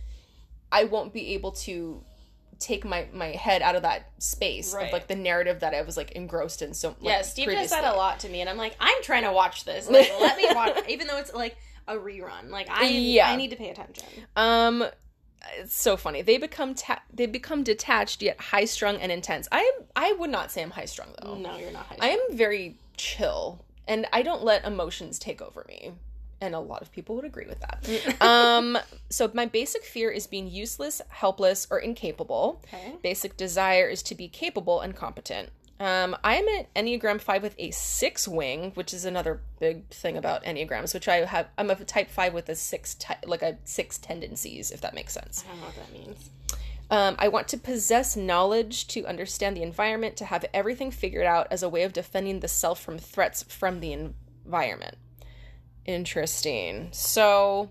I 0.71 0.85
won't 0.85 1.13
be 1.13 1.35
able 1.35 1.51
to 1.51 2.03
take 2.59 2.85
my 2.85 3.07
my 3.13 3.27
head 3.27 3.61
out 3.61 3.75
of 3.75 3.81
that 3.83 4.11
space 4.21 4.73
Right. 4.73 4.87
of 4.87 4.93
like 4.93 5.07
the 5.07 5.15
narrative 5.15 5.59
that 5.61 5.73
I 5.73 5.81
was 5.81 5.97
like 5.97 6.11
engrossed 6.11 6.61
in 6.61 6.73
so 6.73 6.89
like, 6.89 6.97
yeah, 7.01 7.21
Steve 7.21 7.49
does 7.49 7.69
that 7.71 7.83
a 7.83 7.95
lot 7.97 8.19
to 8.21 8.29
me, 8.29 8.41
and 8.41 8.49
I'm 8.49 8.57
like, 8.57 8.75
I'm 8.79 9.01
trying 9.03 9.23
to 9.23 9.31
watch 9.31 9.65
this. 9.65 9.89
Like, 9.89 10.11
let 10.19 10.37
me 10.37 10.45
watch, 10.53 10.77
even 10.89 11.07
though 11.07 11.17
it's 11.17 11.33
like 11.33 11.55
a 11.87 11.95
rerun. 11.95 12.49
Like, 12.49 12.69
I 12.69 12.87
Yeah. 12.87 13.29
I 13.29 13.35
need 13.35 13.49
to 13.49 13.55
pay 13.57 13.69
attention. 13.69 14.05
Um, 14.35 14.85
it's 15.57 15.75
so 15.75 15.97
funny. 15.97 16.21
They 16.21 16.37
become 16.37 16.73
ta- 16.73 17.03
they 17.13 17.25
become 17.25 17.63
detached 17.63 18.21
yet 18.21 18.39
high 18.39 18.65
strung 18.65 18.95
and 18.97 19.11
intense. 19.11 19.47
I 19.51 19.69
I 19.95 20.13
would 20.13 20.29
not 20.29 20.51
say 20.51 20.61
I'm 20.61 20.71
high 20.71 20.85
strung 20.85 21.09
though. 21.21 21.35
No, 21.35 21.57
you're 21.57 21.71
not. 21.71 21.85
High 21.87 21.97
I 21.99 22.07
am 22.09 22.19
very 22.31 22.77
chill, 22.95 23.65
and 23.87 24.05
I 24.13 24.21
don't 24.21 24.43
let 24.43 24.63
emotions 24.65 25.19
take 25.19 25.41
over 25.41 25.65
me. 25.67 25.91
And 26.43 26.53
a 26.53 26.59
lot 26.59 26.81
of 26.81 26.91
people 26.91 27.15
would 27.15 27.25
agree 27.25 27.45
with 27.47 27.59
that. 27.61 28.21
um, 28.21 28.77
so 29.09 29.31
my 29.33 29.45
basic 29.45 29.83
fear 29.83 30.11
is 30.11 30.27
being 30.27 30.47
useless, 30.49 31.01
helpless, 31.09 31.67
or 31.71 31.79
incapable. 31.79 32.61
Okay. 32.65 32.95
Basic 33.01 33.37
desire 33.37 33.87
is 33.87 34.03
to 34.03 34.15
be 34.15 34.27
capable 34.27 34.81
and 34.81 34.95
competent. 34.95 35.49
Um, 35.79 36.15
I 36.23 36.35
am 36.35 36.47
an 36.47 36.65
Enneagram 36.75 37.19
five 37.19 37.41
with 37.41 37.55
a 37.57 37.71
six 37.71 38.27
wing, 38.27 38.71
which 38.75 38.93
is 38.93 39.05
another 39.05 39.41
big 39.59 39.87
thing 39.89 40.17
about 40.17 40.43
Enneagrams. 40.43 40.93
Which 40.93 41.07
I 41.07 41.25
have. 41.25 41.47
I'm 41.57 41.69
a 41.69 41.75
type 41.75 42.09
five 42.09 42.33
with 42.33 42.47
a 42.49 42.55
six, 42.55 42.95
ty- 42.95 43.17
like 43.25 43.41
a 43.41 43.57
six 43.63 43.97
tendencies, 43.97 44.71
if 44.71 44.81
that 44.81 44.93
makes 44.93 45.13
sense. 45.13 45.43
I 45.45 45.51
don't 45.51 45.59
know 45.59 45.65
what 45.67 45.75
that 45.75 45.93
means. 45.93 46.29
Um, 46.89 47.15
I 47.17 47.27
want 47.27 47.47
to 47.49 47.57
possess 47.57 48.15
knowledge 48.15 48.87
to 48.89 49.05
understand 49.07 49.57
the 49.57 49.63
environment, 49.63 50.15
to 50.17 50.25
have 50.25 50.45
everything 50.53 50.91
figured 50.91 51.25
out 51.25 51.47
as 51.49 51.63
a 51.63 51.69
way 51.69 51.83
of 51.83 51.91
defending 51.91 52.39
the 52.41 52.47
self 52.47 52.79
from 52.79 52.99
threats 52.99 53.43
from 53.43 53.79
the 53.79 53.93
environment. 53.93 54.97
Interesting. 55.85 56.89
So 56.91 57.69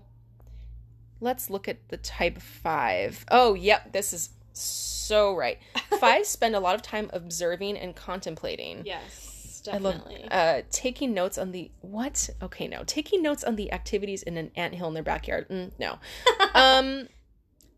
let's 1.19 1.49
look 1.49 1.67
at 1.67 1.89
the 1.89 1.97
type 1.97 2.39
five. 2.39 3.25
Oh, 3.31 3.53
yep, 3.53 3.93
this 3.93 4.13
is 4.13 4.29
so 4.53 5.35
right. 5.35 5.59
Fives 5.99 6.27
spend 6.27 6.55
a 6.55 6.59
lot 6.59 6.75
of 6.75 6.81
time 6.81 7.09
observing 7.13 7.77
and 7.77 7.95
contemplating. 7.95 8.83
Yes, 8.85 9.63
I 9.71 9.77
love 9.77 9.95
definitely. 9.95 10.27
uh, 10.29 10.61
taking 10.71 11.13
notes 11.13 11.37
on 11.37 11.51
the 11.51 11.71
what? 11.81 12.29
Okay, 12.41 12.67
no, 12.67 12.83
taking 12.85 13.21
notes 13.21 13.43
on 13.43 13.55
the 13.55 13.71
activities 13.71 14.23
in 14.23 14.37
an 14.37 14.51
anthill 14.55 14.89
in 14.89 14.93
their 14.93 15.03
backyard. 15.03 15.49
Mm, 15.49 15.71
no. 15.79 15.97
um, 16.53 17.07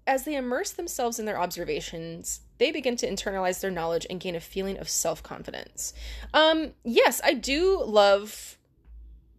as 0.08 0.24
they 0.24 0.36
immerse 0.36 0.72
themselves 0.72 1.20
in 1.20 1.26
their 1.26 1.40
observations, 1.40 2.42
they 2.58 2.72
begin 2.72 2.96
to 2.98 3.10
internalize 3.10 3.62
their 3.62 3.72
knowledge 3.72 4.06
and 4.10 4.20
gain 4.20 4.36
a 4.36 4.40
feeling 4.40 4.78
of 4.78 4.90
self 4.90 5.24
confidence. 5.24 5.94
Um, 6.34 6.72
yes, 6.84 7.22
I 7.24 7.34
do 7.34 7.82
love 7.84 8.58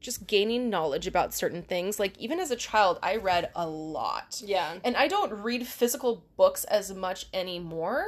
just 0.00 0.26
gaining 0.26 0.70
knowledge 0.70 1.06
about 1.06 1.34
certain 1.34 1.62
things. 1.62 1.98
Like 1.98 2.16
even 2.18 2.38
as 2.40 2.50
a 2.50 2.56
child, 2.56 2.98
I 3.02 3.16
read 3.16 3.50
a 3.54 3.66
lot. 3.66 4.42
yeah. 4.44 4.74
And 4.84 4.96
I 4.96 5.08
don't 5.08 5.32
read 5.32 5.66
physical 5.66 6.24
books 6.36 6.64
as 6.64 6.94
much 6.94 7.26
anymore, 7.34 8.06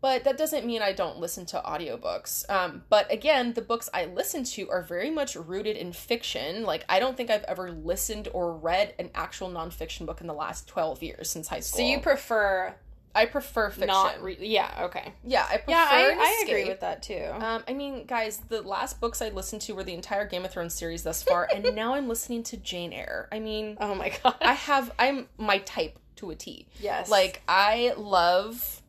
but 0.00 0.24
that 0.24 0.38
doesn't 0.38 0.64
mean 0.64 0.80
I 0.80 0.92
don't 0.92 1.18
listen 1.18 1.44
to 1.46 1.60
audiobooks. 1.60 2.48
Um, 2.48 2.84
but 2.88 3.10
again, 3.12 3.52
the 3.52 3.62
books 3.62 3.88
I 3.92 4.06
listen 4.06 4.44
to 4.44 4.70
are 4.70 4.82
very 4.82 5.10
much 5.10 5.36
rooted 5.36 5.76
in 5.76 5.92
fiction. 5.92 6.62
Like, 6.64 6.84
I 6.88 7.00
don't 7.00 7.16
think 7.16 7.30
I've 7.30 7.44
ever 7.44 7.70
listened 7.70 8.28
or 8.32 8.54
read 8.54 8.94
an 8.98 9.10
actual 9.14 9.50
nonfiction 9.50 10.06
book 10.06 10.20
in 10.20 10.26
the 10.26 10.34
last 10.34 10.68
12 10.68 11.02
years 11.02 11.30
since 11.30 11.48
high 11.48 11.60
school. 11.60 11.78
So 11.78 11.84
you 11.84 12.00
prefer 12.00 12.74
I 13.14 13.26
prefer 13.26 13.70
fiction. 13.70 13.88
not 13.88 14.22
re- 14.22 14.38
yeah, 14.40 14.82
okay. 14.82 15.12
yeah, 15.24 15.44
I 15.44 15.56
prefer 15.56 15.70
Yeah, 15.72 15.88
I, 15.90 16.14
I 16.18 16.44
agree 16.46 16.66
with 16.66 16.80
that 16.80 17.02
too. 17.02 17.26
Um, 17.32 17.64
I 17.66 17.72
mean, 17.72 18.06
guys, 18.06 18.38
the 18.48 18.62
last 18.62 19.00
books 19.00 19.20
I 19.20 19.30
listened 19.30 19.62
to 19.62 19.72
were 19.72 19.82
the 19.82 19.94
entire 19.94 20.26
Game 20.26 20.44
of 20.44 20.52
Thrones 20.52 20.74
series 20.74 21.02
thus 21.02 21.22
far, 21.22 21.48
and 21.52 21.74
now 21.74 21.94
I'm 21.94 22.08
listening 22.08 22.44
to 22.44 22.56
Jane 22.56 22.92
Eyre. 22.92 23.28
I 23.32 23.40
mean, 23.40 23.76
oh 23.80 23.94
my 23.94 24.12
god. 24.22 24.36
I 24.40 24.52
have 24.52 24.92
I'm 24.98 25.28
my 25.38 25.58
type 25.58 25.98
to 26.16 26.30
a 26.30 26.34
T. 26.36 26.66
yes. 26.80 27.08
Like 27.10 27.42
I 27.48 27.94
love 27.96 28.82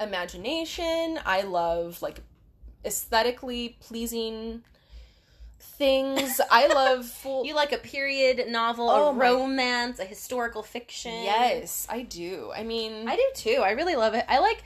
imagination. 0.00 1.18
I 1.24 1.42
love 1.42 2.02
like 2.02 2.20
aesthetically 2.84 3.76
pleasing 3.80 4.64
things. 5.60 6.40
I 6.50 6.66
love 6.66 7.06
full 7.06 7.44
you 7.48 7.54
like 7.54 7.72
a 7.72 7.78
period 7.78 8.46
novel, 8.48 8.88
Oh 8.90 9.10
a 9.10 9.12
my- 9.12 9.30
romance, 9.30 9.98
a 9.98 10.04
historical 10.04 10.62
fiction. 10.62 11.12
Yes, 11.24 11.86
I 11.90 12.02
do. 12.02 12.50
I 12.54 12.62
mean 12.62 13.08
I 13.08 13.16
do 13.16 13.26
too. 13.34 13.62
I 13.64 13.70
really 13.72 13.96
love 13.96 14.14
it. 14.14 14.24
I 14.28 14.38
like 14.38 14.62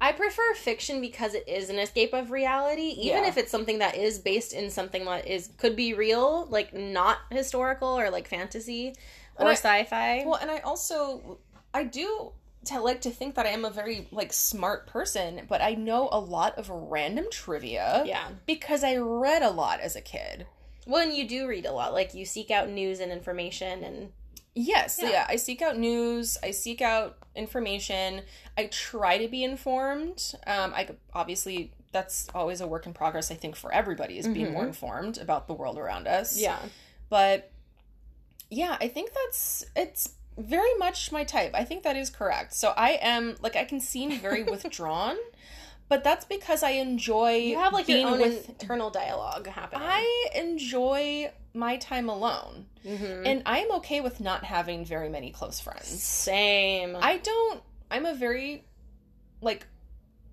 I 0.00 0.12
prefer 0.12 0.54
fiction 0.54 1.00
because 1.00 1.34
it 1.34 1.48
is 1.48 1.70
an 1.70 1.78
escape 1.80 2.12
of 2.12 2.30
reality, 2.30 2.94
even 2.98 3.24
Yeah. 3.24 3.28
if 3.28 3.36
it's 3.36 3.50
something 3.50 3.78
that 3.80 3.96
is 3.96 4.18
based 4.20 4.52
in 4.52 4.70
something 4.70 5.04
that 5.06 5.26
is 5.26 5.50
could 5.56 5.74
be 5.74 5.92
real, 5.94 6.46
like 6.50 6.72
not 6.72 7.18
historical 7.30 7.88
or 7.98 8.08
like 8.10 8.28
fantasy 8.28 8.94
And 9.38 9.48
or 9.48 9.50
I- 9.50 9.54
sci-fi. 9.54 10.22
well 10.24 10.36
and 10.36 10.50
I 10.50 10.58
also 10.58 11.38
I 11.74 11.84
do 11.84 12.32
to 12.66 12.80
like 12.80 13.00
to 13.02 13.10
think 13.10 13.34
that 13.36 13.46
I 13.46 13.50
am 13.50 13.64
a 13.64 13.70
very 13.70 14.08
like 14.10 14.32
smart 14.32 14.86
person, 14.86 15.42
but 15.48 15.60
I 15.62 15.74
know 15.74 16.08
a 16.10 16.18
lot 16.20 16.58
of 16.58 16.68
random 16.68 17.26
trivia 17.30 18.02
yeah. 18.06 18.28
because 18.46 18.82
I 18.84 18.96
read 18.96 19.42
a 19.42 19.50
lot 19.50 19.80
as 19.80 19.96
a 19.96 20.00
kid. 20.00 20.46
Well, 20.86 21.02
and 21.06 21.16
you 21.16 21.28
do 21.28 21.46
read 21.46 21.66
a 21.66 21.72
lot. 21.72 21.92
Like 21.92 22.14
you 22.14 22.24
seek 22.24 22.50
out 22.50 22.68
news 22.68 23.00
and 23.00 23.12
information 23.12 23.84
and 23.84 24.12
Yes, 24.54 24.98
Yeah. 25.00 25.10
yeah. 25.10 25.26
I 25.28 25.36
seek 25.36 25.62
out 25.62 25.78
news. 25.78 26.36
I 26.42 26.50
seek 26.50 26.82
out 26.82 27.16
information. 27.36 28.22
I 28.56 28.66
try 28.66 29.18
to 29.18 29.28
be 29.28 29.44
informed. 29.44 30.34
Um, 30.48 30.72
I 30.74 30.88
obviously 31.14 31.72
that's 31.92 32.28
always 32.34 32.60
a 32.60 32.66
work 32.66 32.84
in 32.86 32.92
progress. 32.92 33.30
I 33.30 33.34
think 33.34 33.54
for 33.54 33.72
everybody 33.72 34.18
is 34.18 34.26
being 34.26 34.46
Mhm. 34.48 34.52
more 34.54 34.66
informed 34.66 35.16
about 35.16 35.46
the 35.46 35.54
world 35.54 35.78
around 35.78 36.08
us. 36.08 36.36
yeah. 36.36 36.58
but 37.08 37.50
yeah, 38.50 38.76
I 38.80 38.88
think 38.88 39.12
that's 39.12 39.64
it's 39.76 40.10
very 40.38 40.74
much 40.78 41.10
my 41.12 41.24
type. 41.24 41.50
I 41.54 41.64
think 41.64 41.82
that 41.82 41.96
is 41.96 42.10
correct. 42.10 42.54
So 42.54 42.72
I 42.76 42.90
am 43.02 43.36
like 43.42 43.56
I 43.56 43.64
can 43.64 43.80
seem 43.80 44.18
very 44.18 44.42
withdrawn, 44.54 45.16
but 45.88 46.04
that's 46.04 46.24
because 46.24 46.62
I 46.62 46.70
enjoy 46.70 47.32
You 47.36 47.58
have 47.58 47.72
like 47.72 47.86
being 47.86 48.06
your 48.06 48.14
own 48.14 48.20
with. 48.20 48.48
internal 48.48 48.90
dialogue 48.90 49.46
happening. 49.48 49.86
I 49.88 50.26
enjoy 50.34 51.32
my 51.54 51.76
time 51.78 52.08
alone, 52.08 52.66
Mhm. 52.84 53.22
and 53.26 53.42
I'm 53.46 53.70
okay 53.72 54.00
with 54.00 54.20
not 54.20 54.44
having 54.44 54.84
very 54.84 55.08
many 55.08 55.30
close 55.32 55.58
friends. 55.60 56.02
Same. 56.02 56.96
I 57.00 57.16
don't. 57.18 57.62
I'm 57.90 58.06
a 58.06 58.14
very 58.14 58.64
like 59.40 59.66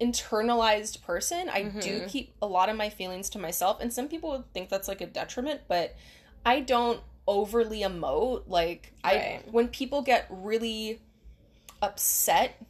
internalized 0.01 1.01
person. 1.03 1.49
I 1.49 1.63
do 1.63 2.01
Mhm. 2.01 2.09
keep 2.09 2.35
a 2.41 2.45
lot 2.47 2.69
of 2.69 2.75
my 2.75 2.89
feelings 2.89 3.29
to 3.31 3.39
myself, 3.39 3.79
and 3.79 3.91
some 3.93 4.07
people 4.07 4.29
would 4.31 4.53
think 4.53 4.69
that's 4.69 4.87
like 4.87 5.01
a 5.01 5.05
detriment, 5.07 5.61
but 5.67 5.95
I 6.45 6.59
don't 6.59 7.01
overly 7.27 7.81
emote. 7.81 8.43
Like 8.47 8.93
I 9.03 9.41
when 9.51 9.67
people 9.69 10.01
get 10.01 10.27
really 10.29 10.99
upset 11.81 12.61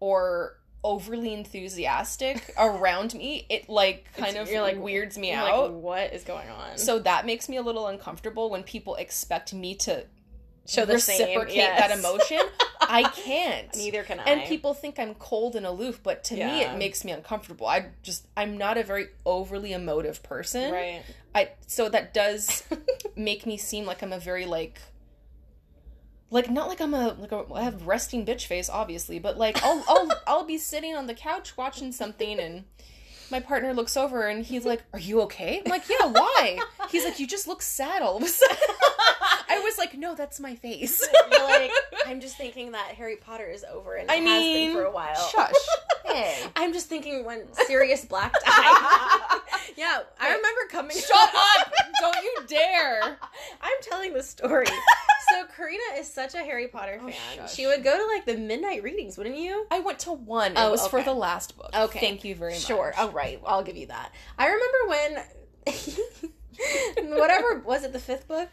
or 0.00 0.58
overly 0.84 1.32
enthusiastic 1.34 2.54
around 2.58 3.14
me, 3.14 3.46
it 3.48 3.68
like 3.68 4.06
kind 4.16 4.30
It's- 4.30 4.46
of 4.48 4.52
you're 4.52 4.62
like- 4.62 4.78
weirds 4.78 5.18
me 5.18 5.32
out. 5.32 5.72
Like, 5.72 5.82
what 5.82 6.12
is 6.12 6.22
going 6.24 6.48
on? 6.48 6.78
so 6.78 6.98
that 7.00 7.26
makes 7.26 7.48
me 7.48 7.56
a 7.56 7.62
little 7.62 7.86
uncomfortable 7.88 8.50
when 8.50 8.62
people 8.62 8.94
expect 8.96 9.52
me 9.52 9.74
to 9.76 10.04
show 10.66 10.84
the 10.84 10.98
same- 10.98 11.20
reciprocate 11.20 11.56
yes. 11.56 11.80
that 11.80 11.98
emotion. 11.98 12.40
I 12.80 13.02
can't. 13.14 13.74
Neither 13.76 14.02
can 14.02 14.20
I. 14.20 14.24
And 14.24 14.42
people 14.44 14.74
think 14.74 14.98
I'm 14.98 15.14
cold 15.14 15.56
and 15.56 15.66
aloof, 15.66 16.02
but 16.02 16.24
to 16.24 16.34
me 16.34 16.62
it 16.62 16.76
makes 16.76 17.04
me 17.04 17.12
uncomfortable. 17.12 17.66
I 17.66 17.90
just 18.02 18.26
I'm 18.36 18.56
not 18.56 18.78
a 18.78 18.82
very 18.82 19.08
overly 19.24 19.72
emotive 19.72 20.22
person. 20.22 20.72
right. 20.72 21.02
I 21.34 21.50
so 21.66 21.88
that 21.88 22.14
does 22.14 22.62
make 23.16 23.46
me 23.46 23.56
seem 23.56 23.84
like 23.86 24.02
I'm 24.02 24.12
a 24.12 24.18
very 24.18 24.46
like 24.46 24.80
like 26.30 26.50
not 26.50 26.68
like 26.68 26.80
I'm 26.80 26.94
a 26.94 27.08
like 27.14 27.32
a 27.32 27.44
I 27.54 27.62
have 27.62 27.86
resting 27.86 28.24
bitch 28.24 28.46
face 28.46 28.68
obviously, 28.68 29.18
but 29.18 29.38
like 29.38 29.62
I'll 29.62 29.84
I'll 29.88 30.10
I'll 30.26 30.44
be 30.44 30.58
sitting 30.58 30.94
on 30.94 31.06
the 31.06 31.14
couch 31.14 31.56
watching 31.56 31.92
something 31.92 32.38
and 32.40 32.64
my 33.30 33.40
partner 33.40 33.74
looks 33.74 33.96
over 33.96 34.26
and 34.28 34.44
he's 34.44 34.64
like, 34.64 34.84
"Are 34.92 35.00
you 35.00 35.20
okay?" 35.22 35.60
I'm 35.64 35.70
like, 35.70 35.88
"Yeah, 35.88 36.06
why?" 36.06 36.58
He's 36.90 37.04
like, 37.04 37.18
"You 37.18 37.26
just 37.26 37.48
look 37.48 37.60
sad 37.60 38.00
all 38.00 38.16
of 38.16 38.22
a 38.22 38.28
sudden." 38.28 38.56
Was 39.66 39.78
like, 39.78 39.98
"No, 39.98 40.14
that's 40.14 40.38
my 40.38 40.54
face." 40.54 41.04
You're 41.32 41.42
like, 41.44 41.72
I'm 42.06 42.20
just 42.20 42.36
thinking 42.36 42.70
that 42.72 42.92
Harry 42.94 43.16
Potter 43.16 43.46
is 43.46 43.64
over 43.70 43.96
and 43.96 44.08
I 44.10 44.14
has 44.16 44.24
mean, 44.24 44.68
been 44.68 44.76
for 44.76 44.84
a 44.84 44.92
while. 44.92 45.14
Shush. 45.28 45.52
Hey. 46.06 46.36
I'm 46.54 46.72
just 46.72 46.86
thinking 46.88 47.24
when 47.24 47.52
Sirius 47.66 48.04
Black 48.04 48.32
died. 48.32 49.40
yeah, 49.76 49.98
I 50.20 50.28
remember 50.36 50.60
coming. 50.70 50.96
Shut 50.96 51.30
up! 51.34 51.72
Don't 52.00 52.16
you 52.22 52.32
dare! 52.46 53.18
I'm 53.60 53.72
telling 53.82 54.12
the 54.14 54.22
story. 54.22 54.66
so 54.66 55.44
Karina 55.56 55.82
is 55.98 56.08
such 56.10 56.34
a 56.34 56.38
Harry 56.38 56.68
Potter 56.68 57.00
Oh, 57.02 57.06
fan. 57.08 57.14
shush. 57.34 57.54
she 57.54 57.66
would 57.66 57.82
go 57.82 57.98
to 57.98 58.06
like 58.14 58.24
the 58.24 58.36
midnight 58.36 58.84
readings, 58.84 59.18
wouldn't 59.18 59.36
you? 59.36 59.66
I 59.72 59.80
went 59.80 59.98
to 60.00 60.12
one. 60.12 60.52
Oh, 60.56 60.66
It 60.66 60.68
Oh, 60.68 60.70
was 60.70 60.86
for 60.86 61.02
the 61.02 61.12
last 61.12 61.58
book. 61.58 61.70
Okay. 61.74 61.98
Thank 61.98 62.22
you 62.24 62.36
very 62.36 62.52
much. 62.52 62.64
Sure. 62.64 62.94
Oh, 62.96 63.10
right. 63.10 63.40
I'll 63.44 63.64
give 63.64 63.76
you 63.76 63.86
that. 63.88 64.12
I 64.38 64.46
remember 64.46 64.78
when. 64.88 65.18
Whatever 67.18 67.58
was 67.66 67.82
it 67.84 67.92
the 67.92 67.98
fifth 67.98 68.26
book? 68.28 68.48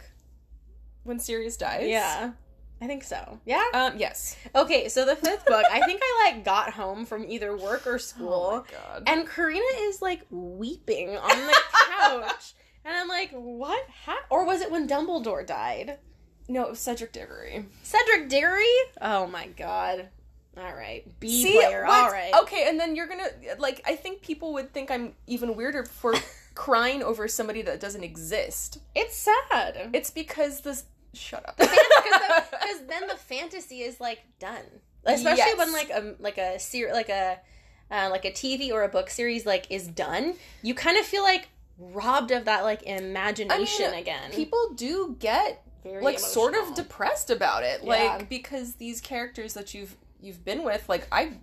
When 1.03 1.19
Sirius 1.19 1.57
dies. 1.57 1.87
Yeah, 1.87 2.31
I 2.81 2.87
think 2.87 3.03
so. 3.03 3.39
Yeah. 3.45 3.63
Um. 3.73 3.93
Yes. 3.97 4.35
Okay, 4.55 4.87
so 4.89 5.05
the 5.05 5.15
fifth 5.15 5.45
book, 5.45 5.65
I 5.71 5.81
think 5.81 6.01
I 6.03 6.31
like 6.31 6.45
got 6.45 6.71
home 6.73 7.05
from 7.05 7.25
either 7.29 7.55
work 7.57 7.85
or 7.87 7.99
school, 7.99 8.65
Oh 8.69 8.71
my 8.71 8.77
god. 8.99 9.03
and 9.07 9.27
Karina 9.27 9.63
is 9.81 10.01
like 10.01 10.21
weeping 10.29 11.17
on 11.17 11.47
the 11.47 11.57
couch, 11.99 12.53
and 12.85 12.95
I'm 12.95 13.07
like, 13.07 13.31
"What? 13.31 13.85
Ha-? 14.05 14.25
Or 14.29 14.45
was 14.45 14.61
it 14.61 14.71
when 14.71 14.87
Dumbledore 14.87 15.45
died? 15.45 15.97
no, 16.49 16.63
it 16.63 16.69
was 16.71 16.79
Cedric 16.79 17.13
Diggory. 17.13 17.65
Cedric 17.83 18.27
Diggory? 18.29 18.65
Oh 19.01 19.27
my 19.27 19.47
god! 19.47 20.09
All 20.57 20.73
right, 20.75 21.03
B 21.19 21.41
See, 21.43 21.53
player. 21.53 21.85
All 21.85 22.11
right. 22.11 22.31
Okay, 22.43 22.67
and 22.67 22.79
then 22.79 22.95
you're 22.95 23.07
gonna 23.07 23.29
like. 23.59 23.81
I 23.85 23.95
think 23.95 24.21
people 24.21 24.53
would 24.53 24.71
think 24.73 24.91
I'm 24.91 25.13
even 25.25 25.55
weirder 25.55 25.85
for 25.85 26.13
crying 26.55 27.01
over 27.01 27.27
somebody 27.27 27.61
that 27.63 27.79
doesn't 27.79 28.03
exist. 28.03 28.77
It's 28.93 29.15
sad. 29.17 29.89
It's 29.93 30.11
because 30.11 30.61
this. 30.61 30.83
Shut 31.13 31.47
up. 31.47 31.57
because 31.57 32.81
then 32.87 33.07
the 33.07 33.15
fantasy 33.17 33.81
is 33.81 33.99
like 33.99 34.19
done 34.39 34.63
especially 35.05 35.37
Yes. 35.37 35.57
when 35.57 35.71
like 35.73 35.89
a 35.89 36.15
like 36.19 36.37
a 36.37 36.57
ser- 36.59 36.91
like 36.93 37.09
a 37.09 37.37
uh, 37.91 38.07
like 38.09 38.25
a 38.25 38.31
tv 38.31 38.71
or 38.71 38.83
a 38.83 38.87
book 38.87 39.09
series 39.09 39.45
like 39.45 39.67
is 39.69 39.87
done 39.87 40.33
you 40.61 40.73
kind 40.73 40.97
of 40.97 41.05
feel 41.05 41.21
like 41.23 41.49
robbed 41.77 42.31
of 42.31 42.45
that 42.45 42.63
like 42.63 42.81
imagination 42.83 43.85
I 43.87 43.91
mean, 43.91 43.99
again. 43.99 44.31
People 44.31 44.73
do 44.75 45.15
get 45.19 45.61
Very 45.83 46.01
like 46.03 46.19
sort 46.19 46.55
of 46.55 46.73
depressed 46.75 47.29
about 47.29 47.63
it, 47.63 47.81
Yeah. 47.83 47.89
like 47.89 48.29
because 48.29 48.75
these 48.75 49.01
characters 49.01 49.53
that 49.55 49.73
you've 49.73 49.95
you've 50.21 50.45
been 50.45 50.63
with, 50.63 50.87
like 50.87 51.07
I. 51.11 51.33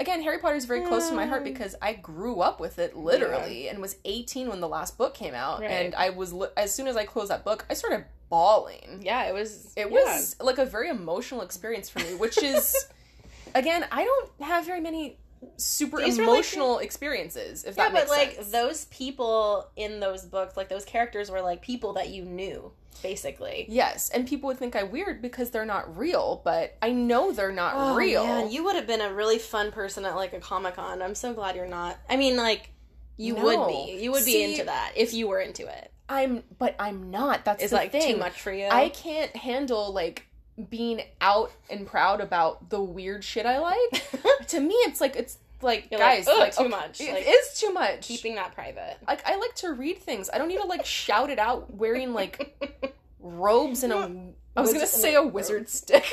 Again, 0.00 0.22
Harry 0.22 0.38
Potter 0.38 0.56
is 0.56 0.64
very 0.64 0.80
close 0.80 1.10
to 1.10 1.14
my 1.14 1.26
heart 1.26 1.42
mm. 1.42 1.44
because 1.44 1.76
I 1.82 1.92
grew 1.92 2.40
up 2.40 2.58
with 2.58 2.78
it 2.78 2.96
literally 2.96 3.68
and 3.68 3.80
was 3.80 3.96
18 4.06 4.48
when 4.48 4.60
the 4.60 4.68
last 4.68 4.96
book 4.96 5.12
came 5.12 5.34
out. 5.34 5.60
Right. 5.60 5.70
And 5.70 5.94
I 5.94 6.08
was, 6.08 6.34
as 6.56 6.74
soon 6.74 6.86
as 6.86 6.96
I 6.96 7.04
closed 7.04 7.30
that 7.30 7.44
book, 7.44 7.66
I 7.68 7.74
started 7.74 8.06
bawling. 8.30 9.02
yeah, 9.02 9.24
it 9.24 9.34
was. 9.34 9.74
It 9.76 9.88
yeah. 9.90 9.92
was 9.92 10.36
like 10.40 10.56
a 10.56 10.64
very 10.64 10.88
emotional 10.88 11.42
experience 11.42 11.90
for 11.90 11.98
me, 11.98 12.14
which 12.14 12.42
is, 12.42 12.74
again, 13.54 13.84
I 13.92 14.04
don't 14.04 14.30
have 14.40 14.64
very 14.64 14.80
many 14.80 15.18
super 15.56 15.98
These 15.98 16.18
were, 16.18 16.24
like, 16.24 16.32
emotional 16.32 16.78
experiences. 16.78 17.64
If 17.64 17.76
Yeah, 17.76 17.84
that 17.90 17.92
but 17.94 18.08
like 18.08 18.34
sense. 18.36 18.50
those 18.50 18.84
people 18.86 19.68
in 19.76 20.00
those 20.00 20.24
books, 20.24 20.56
like 20.56 20.68
those 20.68 20.84
characters 20.84 21.30
were 21.30 21.40
like 21.40 21.62
people 21.62 21.94
that 21.94 22.10
you 22.10 22.24
knew, 22.24 22.72
basically. 23.02 23.66
Yes, 23.68 24.10
and 24.10 24.26
people 24.28 24.48
would 24.48 24.58
think 24.58 24.76
I'm 24.76 24.90
weird 24.90 25.22
because 25.22 25.50
they're 25.50 25.64
not 25.64 25.96
real, 25.96 26.40
but 26.44 26.76
I 26.82 26.92
know 26.92 27.32
they're 27.32 27.52
not 27.52 27.74
Oh, 27.76 27.94
real. 27.94 28.24
man, 28.24 28.50
you 28.50 28.64
would 28.64 28.76
have 28.76 28.86
been 28.86 29.00
a 29.00 29.12
really 29.12 29.38
fun 29.38 29.72
person 29.72 30.04
at 30.04 30.16
like 30.16 30.32
a 30.32 30.40
Comic 30.40 30.74
Con. 30.76 31.00
I'm 31.02 31.14
so 31.14 31.32
glad 31.32 31.56
you're 31.56 31.66
not. 31.66 31.98
I 32.08 32.16
mean, 32.16 32.36
like, 32.36 32.70
you 33.16 33.34
No. 33.34 33.44
would 33.44 33.68
be. 33.68 34.02
You 34.02 34.12
would 34.12 34.24
be 34.24 34.42
into 34.42 34.64
that 34.64 34.92
if 34.96 35.12
you 35.14 35.28
were 35.28 35.40
into 35.40 35.66
it. 35.66 35.90
I'm, 36.08 36.42
but 36.58 36.74
I'm 36.78 37.10
not. 37.10 37.44
That's 37.44 37.62
Is 37.62 37.72
like 37.72 37.92
thing. 37.92 38.14
too 38.14 38.18
much 38.18 38.40
for 38.40 38.52
you? 38.52 38.66
I 38.70 38.88
can't 38.88 39.34
handle 39.36 39.92
like 39.92 40.26
being 40.68 41.02
out 41.20 41.52
and 41.70 41.86
proud 41.86 42.20
about 42.20 42.70
the 42.70 42.80
weird 42.82 43.24
shit 43.24 43.46
I 43.46 43.58
like. 43.58 44.10
to 44.48 44.60
me, 44.60 44.74
it's 44.74 45.00
like 45.00 45.16
it's 45.16 45.38
like 45.62 45.88
You're 45.90 46.00
like, 46.00 46.18
guys, 46.18 46.28
"Ugh, 46.28 46.38
like 46.38 46.54
too 46.54 46.60
okay, 46.62 46.68
much." 46.70 47.00
It 47.00 47.12
Like, 47.12 47.26
is 47.28 47.58
too 47.60 47.72
much. 47.72 48.02
keeping 48.02 48.34
that 48.36 48.54
private. 48.54 48.96
like 49.06 49.26
I 49.28 49.36
like 49.36 49.54
to 49.56 49.72
read 49.72 49.98
things. 49.98 50.30
I 50.32 50.38
don't 50.38 50.48
need 50.48 50.60
to 50.60 50.66
like 50.66 50.84
shout 50.84 51.30
it 51.30 51.38
out 51.38 51.74
wearing 51.74 52.12
like 52.14 52.94
robes 53.20 53.82
and 53.82 53.92
a. 53.92 54.10
I 54.56 54.62
was 54.62 54.72
gonna 54.72 54.86
say 54.86 55.14
a 55.14 55.22
wizard 55.22 55.68
stick. 55.70 56.04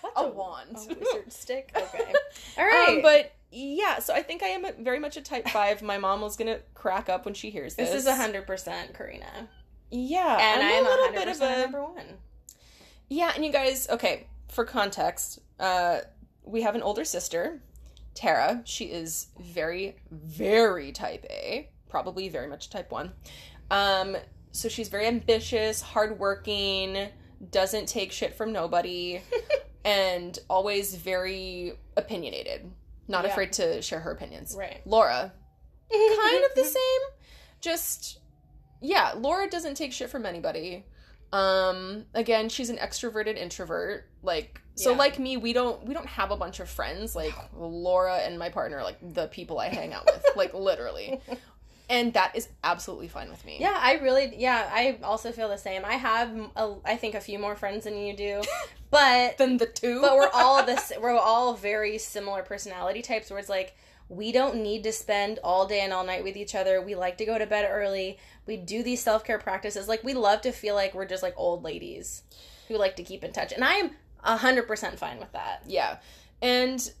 What's 0.00 0.12
a 0.16 0.28
wand. 0.28 0.76
A 0.76 0.94
wizard 0.94 1.32
stick. 1.32 1.70
Okay. 1.76 2.12
All 2.58 2.64
right. 2.64 2.88
Um, 2.96 3.02
but 3.02 3.32
yeah, 3.52 3.98
so 3.98 4.14
I 4.14 4.22
think 4.22 4.42
I 4.42 4.48
am 4.48 4.64
a, 4.64 4.72
very 4.72 4.98
much 4.98 5.16
a 5.16 5.20
type 5.20 5.48
five. 5.48 5.82
My 5.82 5.98
mom 5.98 6.20
was 6.22 6.36
gonna 6.36 6.60
crack 6.74 7.08
up 7.08 7.24
when 7.24 7.34
she 7.34 7.50
hears 7.50 7.74
this. 7.74 7.90
this 7.90 8.06
is 8.06 8.10
hundred 8.10 8.46
percent 8.46 8.94
Karina, 8.94 9.48
yeah, 9.90 10.38
and 10.40 10.62
I'm 10.62 10.68
I 10.68 10.72
am 10.72 10.86
a 10.86 10.88
little 10.88 11.04
hundred 11.04 11.18
bit 11.18 11.28
of 11.28 11.34
percent 11.34 11.58
a 11.58 11.62
number 11.62 11.84
one. 11.84 12.04
Yeah. 13.14 13.32
And 13.34 13.44
you 13.44 13.52
guys, 13.52 13.88
okay, 13.88 14.26
for 14.50 14.64
context, 14.64 15.38
uh, 15.60 16.00
we 16.44 16.62
have 16.62 16.74
an 16.74 16.82
older 16.82 17.04
sister, 17.04 17.62
Tara. 18.14 18.62
She 18.64 18.86
is 18.86 19.28
very, 19.40 19.96
very 20.10 20.92
type 20.92 21.24
A, 21.30 21.70
probably 21.88 22.28
very 22.28 22.48
much 22.48 22.70
type 22.70 22.90
one. 22.90 23.12
Um, 23.70 24.16
so 24.52 24.68
she's 24.68 24.88
very 24.88 25.06
ambitious, 25.06 25.80
hardworking, 25.80 27.08
doesn't 27.50 27.86
take 27.86 28.12
shit 28.12 28.34
from 28.34 28.52
nobody, 28.52 29.20
and 29.84 30.38
always 30.48 30.94
very 30.96 31.72
opinionated. 31.96 32.70
Not 33.08 33.24
Yeah. 33.24 33.30
afraid 33.30 33.52
to 33.54 33.82
share 33.82 34.00
her 34.00 34.12
opinions. 34.12 34.54
Right. 34.58 34.80
Laura, 34.86 35.32
kind 35.92 36.44
of 36.44 36.54
the 36.54 36.64
same. 36.64 37.00
Just 37.60 38.20
yeah, 38.80 39.12
Laura 39.16 39.48
doesn't 39.48 39.74
take 39.76 39.92
shit 39.92 40.10
from 40.10 40.26
anybody. 40.26 40.84
Um 41.34 42.06
again, 42.14 42.48
she's 42.48 42.70
an 42.70 42.76
extroverted 42.76 43.36
introvert. 43.36 44.08
Like 44.22 44.60
so 44.76 44.92
Yeah. 44.92 44.96
like 44.98 45.18
me, 45.18 45.36
we 45.36 45.52
don't 45.52 45.84
we 45.84 45.92
don't 45.94 46.06
have 46.06 46.30
a 46.30 46.36
bunch 46.36 46.60
of 46.60 46.68
friends. 46.68 47.16
Like 47.16 47.34
Laura 47.56 48.16
and 48.18 48.38
my 48.38 48.50
partner 48.50 48.82
like 48.82 48.98
the 49.02 49.26
people 49.28 49.58
I 49.58 49.68
hang 49.68 49.92
out 49.92 50.06
with. 50.06 50.24
like 50.36 50.54
literally. 50.54 51.20
And 51.90 52.14
that 52.14 52.34
is 52.34 52.48
absolutely 52.64 53.08
fine 53.08 53.28
with 53.28 53.44
me. 53.44 53.58
Yeah, 53.60 53.76
I 53.78 53.96
really. 53.98 54.34
Yeah, 54.38 54.70
I 54.72 54.98
also 55.02 55.32
feel 55.32 55.50
the 55.50 55.58
same. 55.58 55.84
I 55.84 55.96
have, 55.96 56.30
a, 56.56 56.76
I 56.82 56.96
think, 56.96 57.14
a 57.14 57.20
few 57.20 57.38
more 57.38 57.54
friends 57.54 57.84
than 57.84 57.98
you 57.98 58.16
do, 58.16 58.42
but 58.90 59.36
Then 59.36 59.58
the 59.58 59.66
two 59.66 60.00
but 60.00 60.16
we're 60.16 60.30
all 60.32 60.64
this. 60.64 60.92
We're 61.00 61.10
all 61.18 61.52
very 61.52 61.98
similar 61.98 62.42
personality 62.42 63.02
types. 63.02 63.28
Where 63.28 63.38
it's 63.38 63.50
like 63.50 63.76
we 64.14 64.32
don't 64.32 64.56
need 64.56 64.82
to 64.84 64.92
spend 64.92 65.38
all 65.42 65.66
day 65.66 65.80
and 65.80 65.92
all 65.92 66.04
night 66.04 66.24
with 66.24 66.36
each 66.36 66.54
other. 66.54 66.80
We 66.80 66.94
like 66.94 67.18
to 67.18 67.24
go 67.24 67.38
to 67.38 67.46
bed 67.46 67.68
early. 67.70 68.18
We 68.46 68.56
do 68.56 68.82
these 68.82 69.02
self 69.02 69.24
care 69.24 69.38
practices. 69.38 69.88
Like 69.88 70.04
we 70.04 70.14
love 70.14 70.40
to 70.42 70.52
feel 70.52 70.74
like 70.74 70.94
we're 70.94 71.06
just 71.06 71.22
like 71.22 71.34
old 71.36 71.64
ladies 71.64 72.22
who 72.68 72.76
like 72.76 72.96
to 72.96 73.02
keep 73.02 73.24
in 73.24 73.32
touch, 73.32 73.52
and 73.52 73.64
I 73.64 73.74
am 73.74 73.90
hundred 74.22 74.66
percent 74.66 74.98
fine 74.98 75.18
with 75.18 75.32
that. 75.32 75.62
Yeah. 75.66 75.98
And 76.40 76.92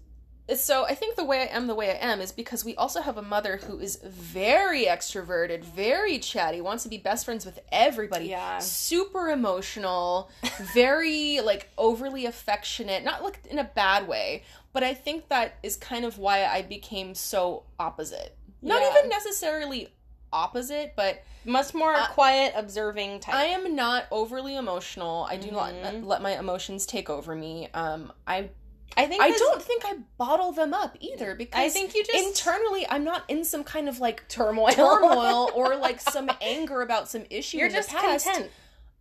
so 0.54 0.84
I 0.84 0.94
think 0.94 1.16
the 1.16 1.24
way 1.24 1.40
I 1.42 1.56
am 1.56 1.66
the 1.66 1.74
way 1.74 1.90
I 1.90 2.06
am 2.12 2.20
is 2.20 2.32
because 2.32 2.64
we 2.64 2.74
also 2.76 3.00
have 3.00 3.16
a 3.16 3.22
mother 3.22 3.56
who 3.56 3.78
is 3.78 3.96
very 4.04 4.84
extroverted, 4.84 5.64
very 5.64 6.18
chatty, 6.18 6.60
wants 6.60 6.82
to 6.82 6.88
be 6.88 6.98
best 6.98 7.24
friends 7.24 7.46
with 7.46 7.58
everybody. 7.72 8.26
Yeah. 8.26 8.58
Super 8.58 9.30
emotional, 9.30 10.30
very 10.74 11.40
like 11.40 11.70
overly 11.78 12.26
affectionate, 12.26 13.04
not 13.04 13.22
like 13.24 13.40
in 13.50 13.58
a 13.58 13.64
bad 13.64 14.06
way, 14.06 14.42
but 14.72 14.82
I 14.82 14.92
think 14.92 15.28
that 15.28 15.54
is 15.62 15.76
kind 15.76 16.04
of 16.04 16.18
why 16.18 16.44
I 16.44 16.62
became 16.62 17.14
so 17.14 17.62
opposite. 17.78 18.36
Not 18.60 18.82
Yeah. 18.82 18.90
even 18.98 19.08
necessarily 19.10 19.88
opposite, 20.32 20.92
but 20.96 21.22
Much 21.46 21.74
more 21.74 21.92
Uh, 21.94 22.06
quiet, 22.08 22.54
observing 22.56 23.20
type. 23.20 23.34
I 23.34 23.44
am 23.44 23.76
not 23.76 24.06
overly 24.10 24.56
emotional. 24.56 25.26
I 25.28 25.36
do 25.36 25.48
Mhm. 25.48 25.52
not 25.52 26.02
let 26.08 26.22
my 26.22 26.38
emotions 26.38 26.86
take 26.86 27.10
over 27.10 27.34
me. 27.34 27.68
Um 27.74 28.12
I 28.26 28.48
I 28.96 29.06
think 29.06 29.22
I 29.22 29.30
don't 29.30 29.60
think 29.62 29.82
I 29.84 29.96
bottle 30.18 30.52
them 30.52 30.72
up 30.72 30.96
either 31.00 31.34
because 31.34 31.60
I 31.60 31.68
think 31.68 31.94
you 31.94 32.04
just 32.04 32.16
internally 32.42 32.86
I'm 32.88 33.02
not 33.04 33.24
in 33.28 33.44
some 33.44 33.64
kind 33.64 33.88
of 33.88 33.98
like 34.00 34.28
turmoil. 34.28 34.70
turmoil 34.72 35.50
or 35.54 35.76
like 35.76 36.00
some 36.12 36.30
anger 36.40 36.80
about 36.82 37.08
some 37.08 37.24
issue 37.30 37.58
You're 37.58 37.66
in 37.66 37.72
just 37.72 37.90
the 37.90 37.96
past. 37.96 38.24
content. 38.26 38.50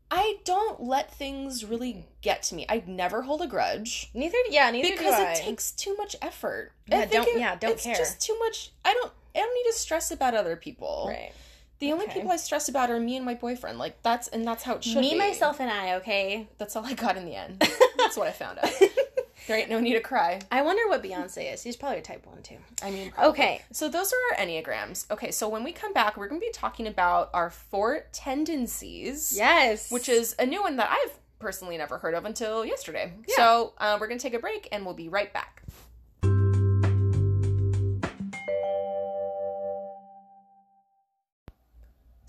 I 0.10 0.38
don't 0.46 0.82
let 0.84 1.13
things 1.15 1.65
really 1.65 2.06
get 2.22 2.43
to 2.43 2.56
me. 2.56 2.65
I 2.69 2.84
never 2.86 3.22
hold 3.24 3.41
a 3.41 3.48
grudge 3.48 4.12
Neither, 4.13 4.38
yeah, 4.50 4.69
neither 4.69 4.89
because 4.91 5.15
do 5.15 5.22
I. 5.24 5.32
it 5.32 5.38
takes 5.38 5.72
too 5.72 5.96
much 5.98 6.15
effort. 6.22 6.72
Yeah, 6.88 7.00
I 7.00 7.06
don't- 7.06 7.28
it- 7.28 7.39
yeah, 7.39 7.56
don't 7.56 7.72
it's 7.72 7.84
care. 7.84 7.96
just 7.96 8.19
too 8.22 8.38
much. 8.39 8.72
I 8.86 8.93
don't. 8.93 9.12
I 9.36 9.39
don't 9.39 9.54
need 9.56 9.72
to 9.72 9.78
stress 9.78 10.12
about 10.12 10.34
other 10.36 10.56
people. 10.56 11.06
right. 11.10 11.32
The 11.80 11.91
only 11.91 12.06
Okay. 12.06 12.13
people 12.15 12.32
I 12.32 12.38
stress 12.38 12.69
about 12.69 12.89
are 12.91 13.00
me 13.00 13.15
and 13.17 13.26
my 13.26 13.34
boyfriend. 13.34 13.78
Like 13.80 14.02
that's 14.04 14.28
and 14.30 14.46
that's 14.48 14.63
how 14.63 14.76
it 14.76 14.84
should 14.84 14.98
Me, 14.98 15.10
be. 15.12 15.19
Me, 15.19 15.30
myself, 15.30 15.60
and 15.60 15.69
I. 15.72 15.96
Okay. 15.96 16.48
That's 16.58 16.76
all 16.76 16.86
I 16.86 16.93
got 16.93 17.17
in 17.17 17.26
the 17.26 17.36
end. 17.36 17.60
That's 17.98 18.15
what 18.17 18.28
I 18.28 18.32
found 18.32 18.60
out. 18.60 18.69
There 19.47 19.58
ain't 19.58 19.69
no 19.69 19.79
need 19.79 19.93
to 19.93 19.99
cry. 19.99 20.39
I 20.51 20.62
wonder 20.62 20.88
what 20.88 21.03
Beyonce 21.03 21.53
is. 21.53 21.63
He's 21.63 21.75
probably 21.75 21.99
a 21.99 22.01
type 22.01 22.25
one 22.25 22.41
too. 22.41 22.58
I 22.82 22.91
mean, 22.91 23.12
probably. 23.12 23.29
Okay. 23.32 23.62
So 23.71 23.89
those 23.89 24.12
are 24.13 24.39
our 24.39 24.45
enneagrams. 24.45 25.10
Okay, 25.12 25.32
so 25.32 25.49
when 25.49 25.63
we 25.63 25.71
come 25.71 25.93
back, 25.93 26.17
we're 26.17 26.27
going 26.27 26.39
to 26.39 26.45
be 26.45 26.51
talking 26.51 26.88
about 26.88 27.29
our 27.34 27.49
four 27.49 28.06
tendencies. 28.12 29.34
Yes. 29.36 29.91
Which 29.91 30.10
is 30.10 30.36
a 30.39 30.45
new 30.45 30.62
one 30.62 30.77
that 30.77 30.89
I've 30.89 31.17
personally 31.39 31.77
never 31.77 31.97
heard 31.97 32.13
of 32.13 32.25
until 32.25 32.65
yesterday. 32.65 33.12
Yeah. 33.27 33.36
So 33.36 33.73
uh, 33.77 33.97
we're 33.99 34.08
going 34.08 34.19
to 34.19 34.23
take 34.23 34.34
a 34.34 34.39
break 34.39 34.69
and 34.71 34.86
we'll 34.86 34.95
be 34.95 35.10
right 35.10 35.32
back. 35.34 35.62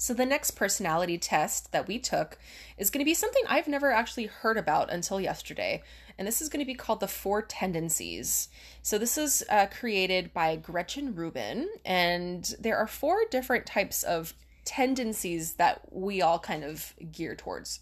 So 0.04 0.12
the 0.12 0.26
next 0.26 0.50
personality 0.50 1.16
test 1.16 1.72
that 1.72 1.88
we 1.88 1.98
took 1.98 2.36
is 2.76 2.90
going 2.90 2.98
to 2.98 3.06
be 3.06 3.14
something 3.14 3.42
I've 3.48 3.66
never 3.66 3.90
actually 3.90 4.26
heard 4.26 4.58
about 4.58 4.92
until 4.92 5.18
yesterday, 5.18 5.82
and 6.18 6.28
this 6.28 6.42
is 6.42 6.50
going 6.50 6.60
to 6.60 6.70
be 6.70 6.74
called 6.74 7.00
the 7.00 7.08
Four 7.08 7.40
Tendencies. 7.40 8.50
So 8.82 8.98
this 8.98 9.16
is 9.16 9.42
uh, 9.48 9.64
created 9.68 10.34
by 10.34 10.56
Gretchen 10.56 11.14
Rubin, 11.14 11.70
and 11.86 12.54
there 12.60 12.76
are 12.76 12.86
four 12.86 13.22
different 13.30 13.64
types 13.64 14.02
of 14.02 14.34
tendencies 14.66 15.54
that 15.54 15.80
we 15.90 16.20
all 16.20 16.38
kind 16.38 16.64
of 16.64 16.92
gear 17.10 17.34
towards. 17.34 17.80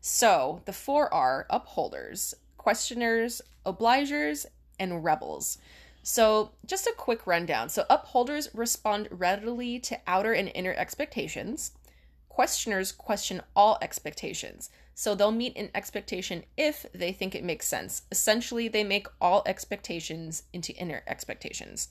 So 0.00 0.62
the 0.64 0.72
four 0.72 1.12
are 1.12 1.46
upholders, 1.50 2.34
questioners, 2.56 3.42
obligers, 3.66 4.46
and 4.80 5.04
rebels. 5.04 5.58
So, 6.02 6.52
just 6.66 6.86
a 6.86 6.94
quick 6.96 7.26
rundown. 7.26 7.68
So, 7.68 7.84
upholders 7.90 8.48
respond 8.54 9.08
readily 9.10 9.78
to 9.80 10.00
outer 10.06 10.32
and 10.32 10.50
inner 10.54 10.74
expectations. 10.74 11.72
Questioners 12.28 12.92
question 12.92 13.42
all 13.54 13.78
expectations. 13.82 14.70
So, 14.94 15.14
they'll 15.14 15.32
meet 15.32 15.56
an 15.56 15.70
expectation 15.74 16.44
if 16.56 16.86
they 16.94 17.12
think 17.12 17.34
it 17.34 17.44
makes 17.44 17.68
sense. 17.68 18.02
Essentially, 18.10 18.68
they 18.68 18.84
make 18.84 19.06
all 19.20 19.42
expectations 19.44 20.44
into 20.52 20.72
inner 20.74 21.02
expectations. 21.06 21.88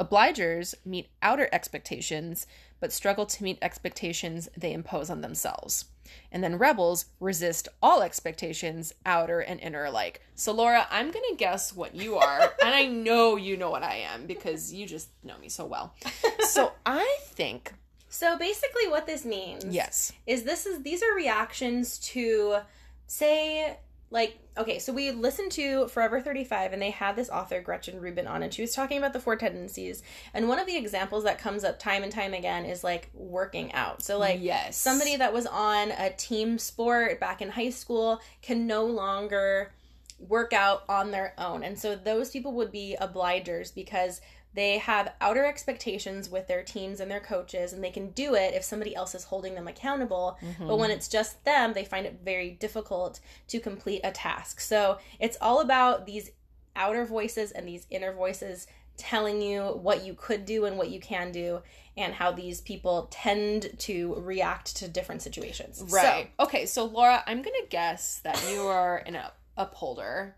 Obligers 0.00 0.74
meet 0.84 1.10
outer 1.20 1.48
expectations, 1.52 2.46
but 2.80 2.92
struggle 2.92 3.26
to 3.26 3.42
meet 3.44 3.58
expectations 3.62 4.48
they 4.56 4.72
impose 4.72 5.10
on 5.10 5.20
themselves. 5.20 5.86
And 6.32 6.42
then 6.42 6.56
rebels 6.58 7.06
resist 7.20 7.68
all 7.82 8.02
expectations, 8.02 8.94
outer 9.04 9.40
and 9.40 9.60
inner 9.60 9.84
alike. 9.84 10.22
So, 10.34 10.52
Laura, 10.52 10.86
I'm 10.90 11.10
going 11.10 11.24
to 11.30 11.36
guess 11.36 11.74
what 11.74 11.94
you 11.94 12.16
are. 12.16 12.40
and 12.64 12.74
I 12.74 12.86
know 12.86 13.36
you 13.36 13.56
know 13.56 13.70
what 13.70 13.82
I 13.82 13.96
am 13.96 14.26
because 14.26 14.72
you 14.72 14.86
just 14.86 15.08
know 15.22 15.36
me 15.38 15.48
so 15.48 15.66
well. 15.66 15.94
So, 16.40 16.72
I 16.86 17.18
think, 17.24 17.74
So 18.08 18.38
basically, 18.38 18.88
what 18.88 19.06
this 19.06 19.24
means, 19.26 19.66
yes. 19.66 20.12
is 20.26 20.44
this 20.44 20.64
is 20.64 20.82
these 20.82 21.02
are 21.02 21.14
reactions 21.14 21.98
to, 21.98 22.58
say, 23.06 23.76
like 24.10 24.38
okay 24.56 24.78
so 24.78 24.92
we 24.92 25.10
listened 25.10 25.52
to 25.52 25.86
forever 25.88 26.20
35 26.20 26.72
and 26.72 26.80
they 26.80 26.90
had 26.90 27.14
this 27.14 27.28
author 27.28 27.60
gretchen 27.60 28.00
rubin 28.00 28.26
on 28.26 28.42
and 28.42 28.52
she 28.54 28.62
was 28.62 28.74
talking 28.74 28.98
about 28.98 29.12
the 29.12 29.20
four 29.20 29.36
tendencies. 29.36 30.02
And 30.32 30.48
one 30.48 30.58
of 30.58 30.66
the 30.66 30.76
examples 30.76 31.24
that 31.24 31.38
comes 31.38 31.62
up 31.64 31.78
time 31.78 32.02
and 32.02 32.10
time 32.12 32.34
again 32.34 32.64
is 32.64 32.82
like 32.82 33.10
working 33.14 33.72
out. 33.72 34.02
So 34.02 34.18
like 34.18 34.40
Yes. 34.40 34.76
somebody 34.76 35.16
that 35.16 35.32
was 35.32 35.46
on 35.46 35.90
a 35.90 36.10
team 36.10 36.58
sport 36.58 37.20
back 37.20 37.42
in 37.42 37.50
high 37.50 37.70
school 37.70 38.20
can 38.42 38.66
no 38.66 38.84
longer 38.86 39.72
work 40.18 40.52
out 40.52 40.82
on 40.88 41.10
their 41.10 41.32
own. 41.38 41.62
And 41.62 41.78
so 41.78 41.94
those 41.94 42.30
people 42.30 42.52
would 42.54 42.72
be 42.72 42.96
obligers 43.00 43.72
because 43.74 44.20
they 44.54 44.78
have 44.78 45.12
outer 45.20 45.44
expectations 45.44 46.28
with 46.28 46.48
their 46.48 46.62
teams 46.62 47.00
and 47.00 47.10
their 47.10 47.20
coaches 47.20 47.72
and 47.72 47.82
they 47.82 47.90
can 47.90 48.10
do 48.10 48.34
it 48.34 48.54
if 48.54 48.64
somebody 48.64 48.94
else 48.94 49.14
is 49.14 49.24
holding 49.24 49.54
them 49.54 49.68
accountable 49.68 50.38
mm-hmm. 50.42 50.66
but 50.66 50.78
when 50.78 50.90
it's 50.90 51.08
just 51.08 51.44
them 51.44 51.72
they 51.72 51.84
find 51.84 52.06
it 52.06 52.20
very 52.24 52.50
difficult 52.50 53.20
to 53.46 53.60
complete 53.60 54.00
a 54.04 54.10
task 54.10 54.60
so 54.60 54.98
it's 55.20 55.36
all 55.40 55.60
about 55.60 56.06
these 56.06 56.30
outer 56.76 57.04
voices 57.04 57.50
and 57.50 57.66
these 57.66 57.86
inner 57.90 58.12
voices 58.12 58.66
telling 58.96 59.40
you 59.40 59.62
what 59.62 60.04
you 60.04 60.12
could 60.12 60.44
do 60.44 60.64
and 60.64 60.76
what 60.76 60.90
you 60.90 61.00
can 61.00 61.30
do 61.32 61.62
and 61.96 62.14
how 62.14 62.30
these 62.32 62.60
people 62.60 63.08
tend 63.10 63.70
to 63.78 64.14
react 64.18 64.76
to 64.76 64.88
different 64.88 65.22
situations 65.22 65.82
Right. 65.88 66.30
okay, 66.38 66.66
so 66.66 66.84
Laura, 66.84 67.22
I'm 67.26 67.42
gonna 67.42 67.66
guess 67.70 68.20
that 68.24 68.42
you 68.50 68.62
are 68.62 68.98
an 69.06 69.18
upholder. 69.56 70.36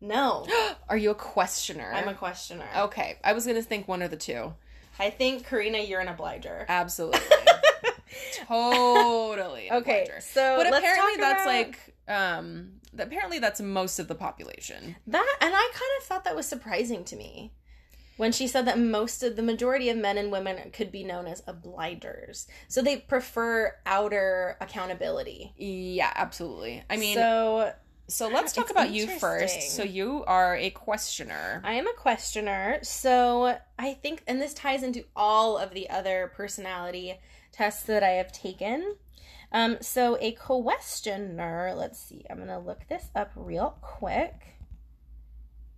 No 0.00 0.46
Are 0.88 0.96
you 0.96 1.10
a 1.10 1.14
questioner? 1.14 1.90
i'm 1.94 2.08
a 2.08 2.14
questioner 2.14 2.66
Okay, 2.76 3.18
I 3.24 3.32
was 3.32 3.46
gonna 3.46 3.62
think 3.62 3.88
one 3.88 4.02
or 4.02 4.08
the 4.08 4.16
two. 4.16 4.54
i 4.98 5.10
think 5.10 5.46
karina 5.46 5.78
you're 5.78 6.00
an 6.00 6.08
obliger 6.08 6.64
Absolutely. 6.68 7.20
totally. 8.46 9.70
okay 9.72 10.02
obliger. 10.04 10.20
so 10.20 10.56
But 10.58 10.68
apparently 10.68 11.16
that's 11.18 11.42
about 11.42 11.46
like 11.46 11.94
um 12.08 12.72
apparently 12.98 13.38
that's 13.38 13.60
most 13.60 13.98
of 13.98 14.08
the 14.08 14.14
population. 14.14 14.96
that 15.06 15.36
and 15.40 15.54
i 15.54 15.70
kind 15.72 15.92
of 16.00 16.06
thought 16.06 16.24
that 16.24 16.36
was 16.36 16.46
surprising 16.46 17.04
to 17.04 17.16
me 17.16 17.52
when 18.16 18.32
she 18.32 18.46
said 18.48 18.64
that 18.66 18.78
most 18.78 19.22
of 19.22 19.36
the 19.36 19.42
majority 19.42 19.90
of 19.90 19.96
men 19.98 20.16
and 20.16 20.32
women 20.32 20.70
could 20.70 20.90
be 20.90 21.04
known 21.04 21.26
as 21.26 21.42
obligers 21.42 22.46
so 22.68 22.80
they 22.80 22.96
prefer 22.96 23.74
outer 23.84 24.56
accountability 24.60 25.52
Yeah, 25.58 26.10
absolutely. 26.14 26.82
I 26.88 26.96
mean, 26.96 27.16
so 27.16 27.72
so 28.08 28.28
let's 28.28 28.52
talk 28.52 28.64
it's 28.64 28.70
about 28.70 28.90
you 28.90 29.06
first. 29.18 29.70
So 29.72 29.82
you 29.82 30.24
are 30.26 30.56
a 30.56 30.70
questioner. 30.70 31.60
I 31.64 31.74
am 31.74 31.86
a 31.86 31.92
questioner, 31.94 32.78
so 32.82 33.58
I 33.78 33.94
think, 33.94 34.22
and 34.26 34.40
this 34.40 34.54
ties 34.54 34.82
into 34.82 35.04
all 35.16 35.58
of 35.58 35.72
the 35.72 35.90
other 35.90 36.32
personality 36.34 37.18
tests 37.52 37.82
that 37.84 38.02
I 38.02 38.10
have 38.10 38.32
taken. 38.32 38.96
Um, 39.52 39.78
so 39.80 40.18
a 40.20 40.32
questioner, 40.32 41.72
let's 41.76 41.98
see, 41.98 42.24
I'm 42.28 42.38
gonna 42.38 42.58
look 42.60 42.86
this 42.88 43.10
up 43.14 43.30
real 43.34 43.76
quick. 43.80 44.34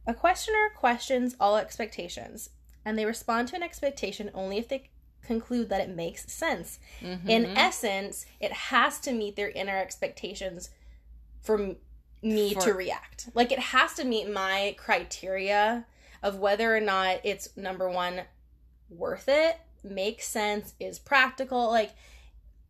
A 0.06 0.14
questioner 0.14 0.70
questions 0.74 1.36
all 1.38 1.56
expectations, 1.56 2.50
and 2.84 2.98
they 2.98 3.04
respond 3.04 3.48
to 3.48 3.56
an 3.56 3.62
expectation 3.62 4.30
only 4.34 4.56
if 4.58 4.68
they 4.68 4.88
conclude 5.22 5.68
that 5.68 5.82
it 5.82 5.94
makes 5.94 6.32
sense. 6.32 6.78
In 7.02 7.18
Mhm. 7.44 7.54
essence, 7.56 8.24
it 8.40 8.50
has 8.52 8.98
to 9.00 9.12
meet 9.12 9.36
their 9.36 9.50
inner 9.50 9.76
expectations 9.76 10.70
for 11.42 11.60
m- 11.60 11.76
me 12.22 12.54
For- 12.54 12.60
to 12.62 12.72
react. 12.74 13.30
Like 13.34 13.52
it 13.52 13.58
has 13.58 13.94
to 13.94 14.04
meet 14.04 14.30
my 14.30 14.74
criteria 14.78 15.86
of 16.22 16.38
whether 16.38 16.74
or 16.76 16.80
not 16.80 17.20
it's 17.24 17.56
number 17.56 17.88
one 17.88 18.22
worth 18.90 19.28
it, 19.28 19.58
makes 19.84 20.26
sense, 20.26 20.74
is 20.80 20.98
practical. 20.98 21.68
Like 21.68 21.92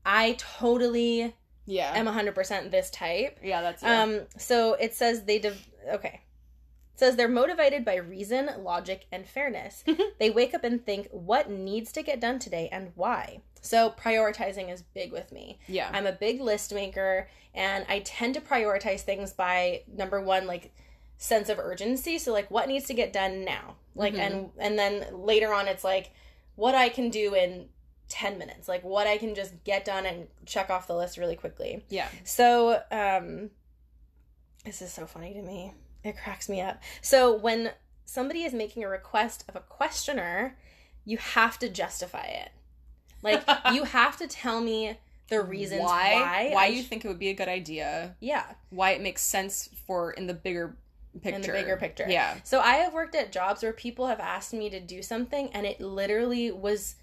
I 0.04 0.36
totally 0.38 1.34
yeah. 1.66 1.92
am 1.94 2.06
100% 2.06 2.70
this 2.70 2.90
type. 2.90 3.38
yeah, 3.42 3.62
that's 3.62 3.82
you. 3.82 3.88
Um 3.88 4.20
so 4.36 4.74
it 4.74 4.94
says 4.94 5.24
they 5.24 5.38
div- 5.38 5.68
okay. 5.92 6.20
It 6.94 6.98
says 6.98 7.16
they're 7.16 7.28
motivated 7.28 7.84
by 7.84 7.94
reason, 7.96 8.50
logic, 8.58 9.06
and 9.12 9.26
fairness. 9.26 9.84
they 10.18 10.30
wake 10.30 10.52
up 10.52 10.64
and 10.64 10.84
think 10.84 11.08
what 11.12 11.48
needs 11.48 11.92
to 11.92 12.02
get 12.02 12.20
done 12.20 12.38
today 12.40 12.68
and 12.72 12.90
why. 12.96 13.40
So 13.68 13.90
prioritizing 13.90 14.72
is 14.72 14.82
big 14.82 15.12
with 15.12 15.30
me. 15.32 15.58
yeah. 15.68 15.90
I'm 15.92 16.06
a 16.06 16.12
big 16.12 16.40
list 16.40 16.72
maker 16.72 17.28
and 17.54 17.84
I 17.88 18.00
tend 18.00 18.34
to 18.34 18.40
prioritize 18.40 19.00
things 19.02 19.32
by 19.32 19.82
number 19.86 20.20
one, 20.20 20.46
like 20.46 20.72
sense 21.18 21.48
of 21.48 21.58
urgency. 21.58 22.18
So 22.18 22.32
like 22.32 22.50
what 22.50 22.68
needs 22.68 22.86
to 22.86 22.94
get 22.94 23.12
done 23.12 23.44
now? 23.44 23.76
Like 23.94 24.14
Mhm. 24.14 24.20
and 24.26 24.50
and 24.58 24.78
then 24.78 25.06
later 25.24 25.52
on 25.52 25.68
it's 25.68 25.84
like 25.84 26.10
what 26.54 26.74
I 26.74 26.88
can 26.88 27.10
do 27.10 27.34
in 27.34 27.68
10 28.08 28.38
minutes. 28.38 28.68
Like 28.68 28.82
what 28.84 29.06
I 29.06 29.18
can 29.18 29.34
just 29.34 29.52
get 29.64 29.84
done 29.84 30.06
and 30.06 30.28
check 30.46 30.70
off 30.70 30.86
the 30.86 30.96
list 30.96 31.18
really 31.18 31.36
quickly. 31.36 31.84
yeah. 31.90 32.08
So, 32.24 32.82
um, 32.90 33.50
this 34.64 34.80
is 34.82 34.92
so 34.92 35.06
funny 35.06 35.34
to 35.34 35.42
me. 35.42 35.74
It 36.04 36.16
cracks 36.16 36.48
me 36.48 36.60
up. 36.62 36.80
So, 37.02 37.36
when 37.36 37.72
somebody 38.06 38.44
is 38.44 38.52
making 38.54 38.82
a 38.84 38.88
request 38.88 39.44
of 39.48 39.56
a 39.56 39.60
questioner, 39.60 40.56
you 41.04 41.18
have 41.18 41.58
to 41.58 41.68
justify 41.68 42.24
it. 42.26 42.50
Like, 43.22 43.42
you 43.72 43.84
have 43.84 44.16
to 44.18 44.26
tell 44.26 44.60
me 44.60 44.96
the 45.28 45.42
reasons 45.42 45.82
why. 45.82 46.14
why 46.14 46.50
why 46.54 46.66
you 46.66 46.82
sh- 46.82 46.86
think 46.86 47.04
it 47.04 47.08
would 47.08 47.18
be 47.18 47.28
a 47.28 47.34
good 47.34 47.48
idea, 47.48 48.16
yeah, 48.20 48.44
why 48.70 48.90
it 48.92 49.00
makes 49.02 49.22
sense 49.22 49.68
for 49.86 50.12
in 50.12 50.26
the 50.26 50.34
bigger 50.34 50.76
picture. 51.20 51.36
in 51.36 51.42
the 51.42 51.48
bigger 51.52 51.76
picture. 51.76 52.06
Yeah. 52.08 52.36
So, 52.44 52.60
I 52.60 52.76
have 52.76 52.92
worked 52.94 53.14
at 53.14 53.30
jobs 53.32 53.62
where 53.62 53.72
people 53.72 54.06
have 54.06 54.20
asked 54.20 54.52
me 54.54 54.70
to 54.70 54.80
do 54.80 55.02
something, 55.02 55.50
and 55.52 55.66
it 55.66 55.80
literally 55.80 56.50
was 56.50 56.94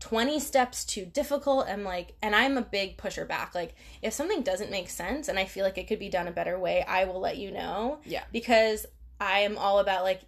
20 0.00 0.40
steps 0.40 0.84
too 0.84 1.04
difficult 1.04 1.66
and 1.68 1.84
like 1.84 2.14
and 2.20 2.34
i'm 2.34 2.58
a 2.58 2.62
big 2.62 2.96
pusher 2.96 3.24
back 3.24 3.54
like 3.54 3.76
if 4.02 4.12
something 4.12 4.42
doesn't 4.42 4.68
make 4.68 4.90
sense 4.90 5.28
and 5.28 5.38
i 5.38 5.44
feel 5.44 5.64
like 5.64 5.78
it 5.78 5.86
could 5.86 6.00
be 6.00 6.08
done 6.08 6.26
a 6.26 6.32
better 6.32 6.58
way 6.58 6.82
i 6.88 7.04
will 7.04 7.20
let 7.20 7.36
you 7.36 7.52
know 7.52 8.00
Yeah. 8.04 8.24
because 8.32 8.84
i 9.20 9.38
am 9.40 9.56
all 9.56 9.78
about 9.78 10.02
like 10.02 10.22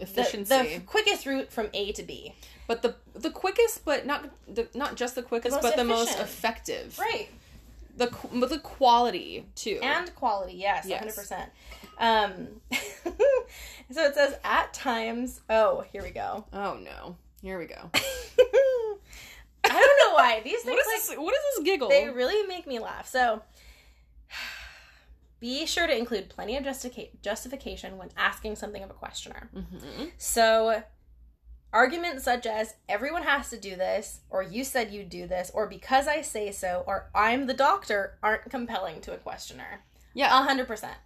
Efficiency. 0.00 0.54
the 0.76 0.80
quickest 0.86 1.26
route 1.26 1.50
from 1.52 1.68
a 1.74 1.92
to 1.92 2.02
b 2.02 2.34
but 2.66 2.82
the 2.82 2.94
the 3.14 3.30
quickest 3.30 3.84
but 3.84 4.06
not 4.06 4.28
the, 4.46 4.68
not 4.74 4.94
just 4.96 5.14
the 5.14 5.22
quickest 5.22 5.54
most 5.56 5.62
but 5.62 5.76
the 5.76 5.84
most 5.84 6.18
effective. 6.18 6.98
right 6.98 7.28
The 7.96 8.06
the 8.46 8.58
quality 8.62 9.46
too. 9.54 9.80
and 9.82 10.14
quality 10.14 10.54
yes, 10.54 10.86
Yes. 10.86 11.16
100% 11.18 11.48
um 12.00 12.48
so 13.90 14.04
it 14.04 14.14
says 14.14 14.36
at 14.44 14.72
times 14.72 15.40
oh 15.50 15.84
here 15.92 16.02
we 16.02 16.10
go 16.10 16.44
oh 16.52 16.74
no. 16.82 17.16
Here 17.42 17.58
we 17.58 17.66
go. 17.66 17.90
i 19.64 19.68
don't 19.68 19.74
know 19.74 20.14
why 20.14 20.40
these 20.44 20.62
things 20.62 20.66
What 20.76 20.78
is 20.78 20.86
like 20.86 21.16
this 21.16 21.18
what 21.18 21.34
is 21.34 21.40
this 21.56 21.64
giggle? 21.64 21.88
They 21.88 22.08
really 22.08 22.46
make 22.46 22.66
me 22.66 22.78
laugh. 22.78 23.08
So 23.08 23.42
be 25.40 25.64
sure 25.66 25.86
to 25.86 25.96
include 25.96 26.28
plenty 26.28 26.56
of 26.56 26.64
justica- 26.64 27.10
justification 27.22 27.96
when 27.96 28.10
asking 28.16 28.56
something 28.56 28.82
of 28.82 28.90
a 28.90 28.94
questioner. 28.94 29.50
Mhm. 29.54 30.12
So 30.18 30.82
arguments 31.72 32.24
such 32.24 32.46
as 32.46 32.74
everyone 32.88 33.22
has 33.22 33.50
to 33.50 33.58
do 33.58 33.76
this 33.76 34.20
or 34.30 34.42
you 34.42 34.64
said 34.64 34.90
you'd 34.90 35.10
do 35.10 35.26
this 35.26 35.50
or 35.54 35.66
because 35.66 36.08
I 36.08 36.22
say 36.22 36.50
so 36.50 36.82
or 36.86 37.10
I'm 37.14 37.46
the 37.46 37.54
doctor 37.54 38.18
aren't 38.22 38.50
compelling 38.50 39.00
to 39.02 39.12
a 39.12 39.18
questioner. 39.18 39.84
Yeah. 40.14 40.30
100%. 40.30 40.96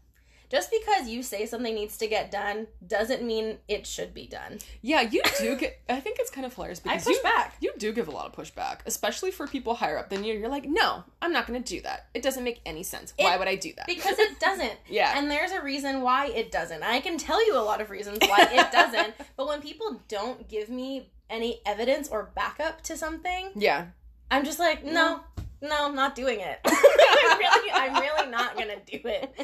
Just 0.52 0.70
because 0.70 1.08
you 1.08 1.22
say 1.22 1.46
something 1.46 1.74
needs 1.74 1.96
to 1.96 2.06
get 2.06 2.30
done 2.30 2.66
doesn't 2.86 3.22
mean 3.22 3.56
it 3.68 3.86
should 3.86 4.12
be 4.12 4.26
done. 4.26 4.58
Yeah, 4.82 5.00
you 5.00 5.22
do 5.38 5.56
get 5.56 5.80
I 5.88 5.98
think 5.98 6.18
it's 6.20 6.30
kind 6.30 6.44
of 6.44 6.52
hilarious 6.54 6.82
I 6.84 6.90
because 6.92 7.04
push 7.04 7.16
you 7.16 7.22
back. 7.22 7.56
You 7.60 7.72
do 7.78 7.90
give 7.90 8.06
a 8.06 8.10
lot 8.10 8.26
of 8.26 8.32
pushback, 8.34 8.80
especially 8.84 9.30
for 9.30 9.46
people 9.46 9.72
higher 9.74 9.96
up 9.98 10.10
than 10.10 10.24
you. 10.24 10.34
You're 10.34 10.50
like, 10.50 10.66
no, 10.66 11.04
I'm 11.22 11.32
not 11.32 11.46
going 11.46 11.62
to 11.62 11.66
do 11.76 11.80
that. 11.80 12.08
It 12.12 12.22
doesn't 12.22 12.44
make 12.44 12.60
any 12.66 12.82
sense. 12.82 13.14
Why 13.16 13.38
would 13.38 13.48
I 13.48 13.54
do 13.56 13.72
that? 13.78 13.86
because 13.86 14.18
it 14.18 14.38
doesn't. 14.38 14.74
Yeah. 14.88 15.16
And 15.16 15.30
there's 15.30 15.52
a 15.52 15.62
reason 15.62 16.02
why 16.02 16.26
it 16.26 16.52
doesn't. 16.52 16.82
I 16.82 17.00
can 17.00 17.16
tell 17.16 17.44
you 17.46 17.56
a 17.56 17.64
lot 17.64 17.80
of 17.80 17.88
reasons 17.88 18.18
why 18.20 18.46
it 18.52 18.70
doesn't. 18.72 19.14
but 19.38 19.46
when 19.48 19.62
people 19.62 20.02
don't 20.08 20.46
give 20.48 20.68
me 20.68 21.08
any 21.30 21.62
evidence 21.64 22.10
or 22.10 22.30
backup 22.34 22.82
to 22.82 22.96
something, 22.96 23.52
yeah, 23.54 23.86
I'm 24.30 24.44
just 24.44 24.58
like, 24.58 24.84
no, 24.84 24.92
no, 24.92 25.20
I'm 25.70 25.94
not 25.94 26.14
doing 26.14 26.40
it. 26.40 26.58
I'm 26.64 27.38
really, 27.38 27.70
I'm 27.72 27.94
really 27.94 28.30
not 28.30 28.56
gonna 28.56 28.80
do 28.86 29.00
it. 29.04 29.34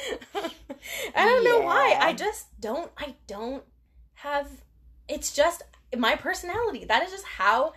I 1.14 1.24
don't 1.24 1.44
know 1.44 1.60
why. 1.60 1.96
I 2.00 2.12
just 2.12 2.60
don't. 2.60 2.90
I 2.98 3.14
don't 3.26 3.62
have. 4.14 4.48
It's 5.08 5.32
just 5.32 5.62
my 5.96 6.16
personality. 6.16 6.84
That 6.84 7.02
is 7.04 7.10
just 7.10 7.24
how 7.24 7.72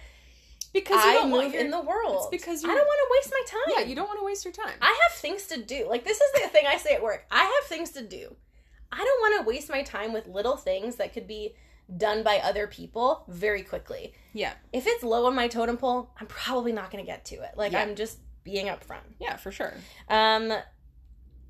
because 0.74 1.04
you 1.04 1.12
I 1.12 1.14
don't 1.14 1.32
want 1.32 1.46
move 1.46 1.54
your, 1.54 1.64
in 1.64 1.72
the 1.72 1.82
world. 1.82 2.16
It's 2.16 2.28
because 2.44 2.64
I 2.64 2.68
don't 2.68 2.78
want 2.78 2.86
to 2.86 3.08
waste 3.20 3.32
my 3.32 3.44
time. 3.48 3.74
Yeah, 3.78 3.90
you 3.90 3.96
don't 3.96 4.08
want 4.08 4.20
to 4.20 4.26
waste 4.26 4.46
your 4.46 4.54
time. 4.54 4.74
I 4.82 4.98
have 5.10 5.18
things 5.20 5.48
to 5.48 5.62
do. 5.62 5.88
Like 5.90 6.04
this 6.04 6.20
is 6.20 6.42
the 6.42 6.48
thing 6.50 6.66
I 6.68 6.78
say 6.78 6.96
at 6.96 7.04
work. 7.04 7.26
I 7.32 7.44
have 7.44 7.70
things 7.70 7.92
to 7.92 8.02
do. 8.02 8.36
I 8.92 8.98
don't 8.98 9.22
want 9.22 9.42
to 9.44 9.48
waste 9.48 9.70
my 9.70 9.84
time 9.84 10.14
with 10.14 10.28
little 10.28 10.58
things 10.58 10.98
that 10.98 11.14
could 11.14 11.28
be 11.28 11.56
done 11.98 12.24
by 12.24 12.40
other 12.40 12.68
people 12.68 13.24
very 13.28 13.64
quickly. 13.64 14.14
yeah, 14.34 14.54
If 14.74 14.86
it's 14.88 15.04
low 15.04 15.26
on 15.26 15.36
my 15.36 15.48
totem 15.48 15.78
pole, 15.78 16.10
I'm 16.20 16.28
probably 16.28 16.72
not 16.72 16.92
going 16.92 17.04
to 17.04 17.10
get 17.10 17.26
to 17.26 17.36
it. 17.36 17.52
Like 17.56 17.74
Yeah. 17.74 17.82
I'm 17.82 17.96
just 17.96 18.20
being 18.44 18.68
upfront. 18.68 19.16
yeah, 19.20 19.36
for 19.38 19.52
sure. 19.52 19.74
Um 20.10 20.54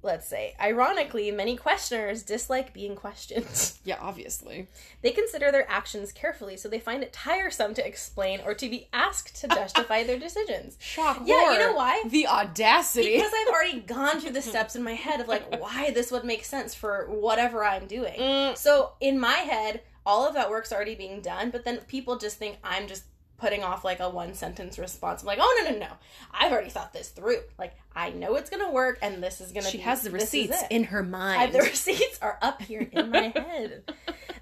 let's 0.04 0.27
say, 0.27 0.56
ironically, 0.60 1.30
many 1.30 1.56
questioners 1.56 2.23
dislike 2.23 2.73
being 2.73 2.95
questioned. 2.95 3.45
Yeah, 3.84 3.97
obviously. 3.99 4.67
They 5.01 5.10
consider 5.10 5.51
their 5.51 5.69
actions 5.69 6.12
carefully, 6.12 6.56
so 6.56 6.69
they 6.69 6.80
find 6.80 7.01
it 7.01 7.12
tiresome 7.12 7.73
to 7.73 7.86
explain 7.86 8.39
or 8.45 8.54
to 8.54 8.69
be 8.69 8.88
asked 8.93 9.41
to 9.41 9.47
justify 9.47 10.04
their 10.04 10.19
decisions. 10.19 10.77
Shock. 10.80 11.23
Yeah, 11.25 11.54
you 11.54 11.60
know 11.60 11.73
why? 11.73 12.04
The 12.08 12.27
audacity. 12.27 13.15
Because 13.15 13.32
I've 13.36 13.54
already 13.54 13.80
gone 13.88 14.19
through 14.19 14.34
the 14.34 14.41
steps 14.41 14.75
in 14.75 14.84
my 14.84 14.93
head 14.93 15.19
of 15.19 15.27
like 15.27 15.60
why 15.60 15.89
this 15.91 16.12
would 16.12 16.23
make 16.23 16.45
sense 16.45 16.75
for 16.75 17.08
whatever 17.10 17.65
I'm 17.65 17.88
doing. 17.88 18.19
Mm. 18.19 18.56
So 18.58 18.91
in 18.99 19.19
my 19.19 19.34
head, 19.34 19.82
all 20.06 20.27
of 20.27 20.36
that 20.36 20.49
work's 20.51 20.71
already 20.71 20.95
being 20.95 21.21
done, 21.21 21.49
but 21.49 21.65
then 21.65 21.77
people 21.88 22.17
just 22.17 22.38
think 22.38 22.58
I'm 22.63 22.88
just 22.88 23.04
putting 23.41 23.63
off 23.63 23.84
like 23.84 23.99
a 23.99 24.10
one 24.10 24.36
sentence 24.36 24.77
response. 24.77 25.21
I'm 25.21 25.27
like, 25.27 25.39
oh 25.41 25.63
no 25.63 25.71
no 25.71 25.80
no, 25.80 25.91
I've 26.32 26.51
already 26.51 26.69
thought 26.69 26.93
this 26.93 27.10
through. 27.10 27.39
Like 27.58 27.73
I 27.95 28.12
know 28.12 28.36
it's 28.36 28.49
gonna 28.49 28.71
work, 28.71 28.99
and 29.01 29.21
this 29.21 29.41
is 29.41 29.51
gonna. 29.51 29.67
she 29.67 29.80
be, 29.80 29.84
has 29.84 30.04
the 30.04 30.12
receipts 30.12 30.63
in 30.69 30.86
her 30.86 30.99
I, 30.99 31.08
mind. 31.08 31.54
the 31.54 31.60
receipts 31.60 32.19
are 32.21 32.38
up 32.41 32.62
here 32.62 32.88
in 32.91 33.10
my 33.10 33.34
head. 33.36 33.91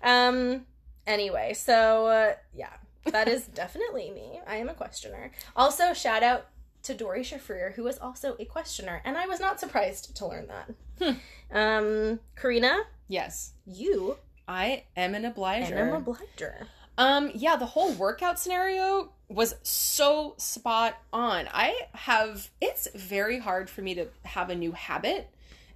Um. 0.04 0.66
Anyway, 1.08 1.54
so 1.54 2.08
uh, 2.08 2.34
yeah, 2.54 2.74
that 3.06 3.28
is 3.28 3.46
definitely 3.46 4.12
me. 4.12 4.42
I 4.46 4.58
am 4.58 4.70
a 4.70 4.74
questioner. 4.76 5.32
Also, 5.56 5.94
shout 5.94 6.22
out 6.22 6.48
to 6.84 6.94
Doree 6.94 7.24
Shafrir, 7.24 7.74
who 7.74 7.88
is 7.88 7.98
also 7.98 8.36
a 8.40 8.46
questioner, 8.46 9.02
and 9.06 9.18
I 9.18 9.26
was 9.26 9.40
not 9.40 9.60
surprised 9.60 10.16
to 10.18 10.28
learn 10.28 10.48
that. 10.48 10.70
Hmm. 11.02 11.58
Um, 11.58 12.20
Karina, 12.36 12.82
yes. 13.08 13.54
you 13.66 14.18
I 14.50 14.86
am 14.98 15.14
an 15.14 15.26
obliger. 15.26 15.78
I'm 15.78 15.94
a 15.94 15.98
obliger. 15.98 16.68
Um, 17.00 17.32
yeah, 17.34 17.56
the 17.56 17.66
whole 17.66 17.94
workout 17.94 18.38
scenario 18.38 19.14
was 19.30 19.56
so 19.64 20.36
spot 20.38 20.98
on. 21.14 21.48
I 21.50 21.84
have 21.94 22.50
it's 22.60 22.90
very 22.94 23.40
hard 23.40 23.70
for 23.70 23.82
me 23.82 23.96
to 23.96 24.08
have 24.24 24.50
a 24.50 24.56
new 24.56 24.74
habit 24.74 25.30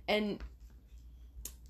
and 0.05 0.39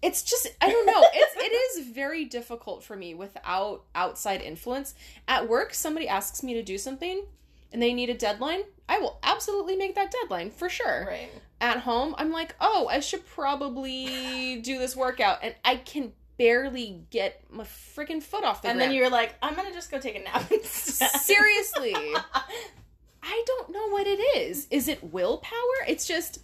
it's 0.01 0.23
just 0.23 0.47
I 0.59 0.71
don't 0.71 0.87
know. 0.87 1.05
It's 1.13 1.35
it 1.37 1.79
is 1.79 1.87
very 1.87 2.25
difficult 2.25 2.83
for 2.83 2.95
me 2.95 3.13
without 3.13 3.83
outside 3.93 4.41
influence. 4.41 4.95
At 5.27 5.47
work, 5.47 5.75
somebody 5.75 6.07
asks 6.07 6.41
me 6.41 6.55
to 6.55 6.63
do 6.63 6.79
something 6.79 7.23
and 7.71 7.79
they 7.79 7.93
need 7.93 8.09
a 8.09 8.15
deadline. 8.15 8.61
I 8.89 8.97
will 8.97 9.19
absolutely 9.21 9.75
make 9.75 9.93
that 9.93 10.11
deadline 10.11 10.49
for 10.49 10.67
sure. 10.67 11.05
Right. 11.07 11.29
At 11.61 11.77
home, 11.77 12.15
I'm 12.17 12.31
like, 12.31 12.55
"Oh, 12.59 12.87
I 12.89 13.01
should 13.01 13.27
probably 13.27 14.59
do 14.61 14.79
this 14.79 14.95
workout." 14.95 15.39
And 15.43 15.53
I 15.63 15.75
can 15.75 16.13
barely 16.37 17.01
get 17.09 17.43
my 17.51 17.63
freaking 17.63 18.21
foot 18.21 18.43
off 18.43 18.61
the 18.61 18.69
And 18.69 18.77
ground. 18.77 18.91
then 18.91 18.97
you're 18.97 19.09
like, 19.09 19.35
I'm 19.41 19.55
gonna 19.55 19.73
just 19.73 19.91
go 19.91 19.99
take 19.99 20.15
a 20.15 20.19
nap. 20.23 20.51
Seriously. 20.63 21.95
I 23.25 23.43
don't 23.47 23.69
know 23.71 23.89
what 23.89 24.05
it 24.07 24.19
is. 24.37 24.67
Is 24.69 24.87
it 24.87 25.03
willpower? 25.13 25.85
It's 25.87 26.05
just 26.07 26.39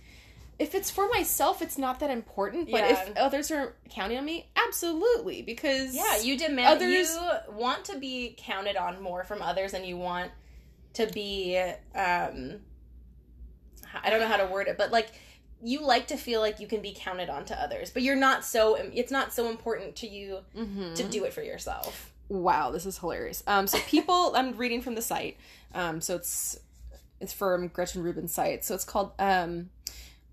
if 0.58 0.76
it's 0.76 0.90
for 0.92 1.08
myself, 1.08 1.62
it's 1.62 1.78
not 1.78 2.00
that 2.02 2.10
important. 2.10 2.70
But 2.70 2.84
if 2.84 3.14
others 3.18 3.50
are 3.50 3.76
counting 3.90 4.18
on 4.18 4.26
me, 4.26 4.50
absolutely. 4.58 5.42
Because 5.42 5.96
Yeah, 5.96 6.20
you 6.22 6.38
demand 6.38 6.76
Others- 6.82 7.16
you 7.16 7.30
want 7.54 7.86
to 7.86 7.98
be 7.98 8.36
counted 8.38 8.76
on 8.76 9.02
more 9.02 9.24
from 9.24 9.42
others 9.42 9.74
and 9.74 9.86
you 9.86 9.98
want 9.98 10.32
to 10.94 11.06
be 11.08 11.58
um 11.96 12.60
I 14.04 14.10
don't 14.10 14.20
know 14.20 14.28
how 14.28 14.38
to 14.38 14.46
word 14.46 14.68
it, 14.68 14.78
but 14.78 14.92
like 14.92 15.12
you 15.64 15.82
like 15.86 16.08
to 16.08 16.18
feel 16.18 16.40
like 16.42 16.60
you 16.60 16.68
can 16.68 16.82
be 16.82 16.94
counted 16.98 17.30
on 17.30 17.46
to 17.46 17.62
others, 17.62 17.90
but 17.90 18.02
you're 18.02 18.16
not 18.16 18.46
so 18.46 18.76
it's 18.76 19.12
not 19.12 19.34
so 19.34 19.50
important 19.50 19.96
to 19.98 20.08
you 20.08 20.40
Mhm. 20.56 20.96
to 20.96 21.04
do 21.04 21.24
it 21.26 21.34
for 21.34 21.42
yourself. 21.44 22.12
Wow, 22.30 22.72
this 22.72 22.86
is 22.86 22.98
hilarious. 23.00 23.44
Um, 23.48 23.66
so 23.68 23.80
people, 23.88 24.34
I'm 24.36 24.56
reading 24.56 24.82
from 24.82 24.96
the 24.96 25.02
site. 25.02 25.38
Um, 25.74 26.00
so 26.02 26.16
it's 26.16 26.60
it's 27.20 27.34
from 27.34 27.68
Gretchen 27.68 28.02
Rubin's 28.04 28.32
site. 28.34 28.64
So 28.64 28.74
it's 28.76 28.86
called. 28.86 29.12
Um, 29.20 29.70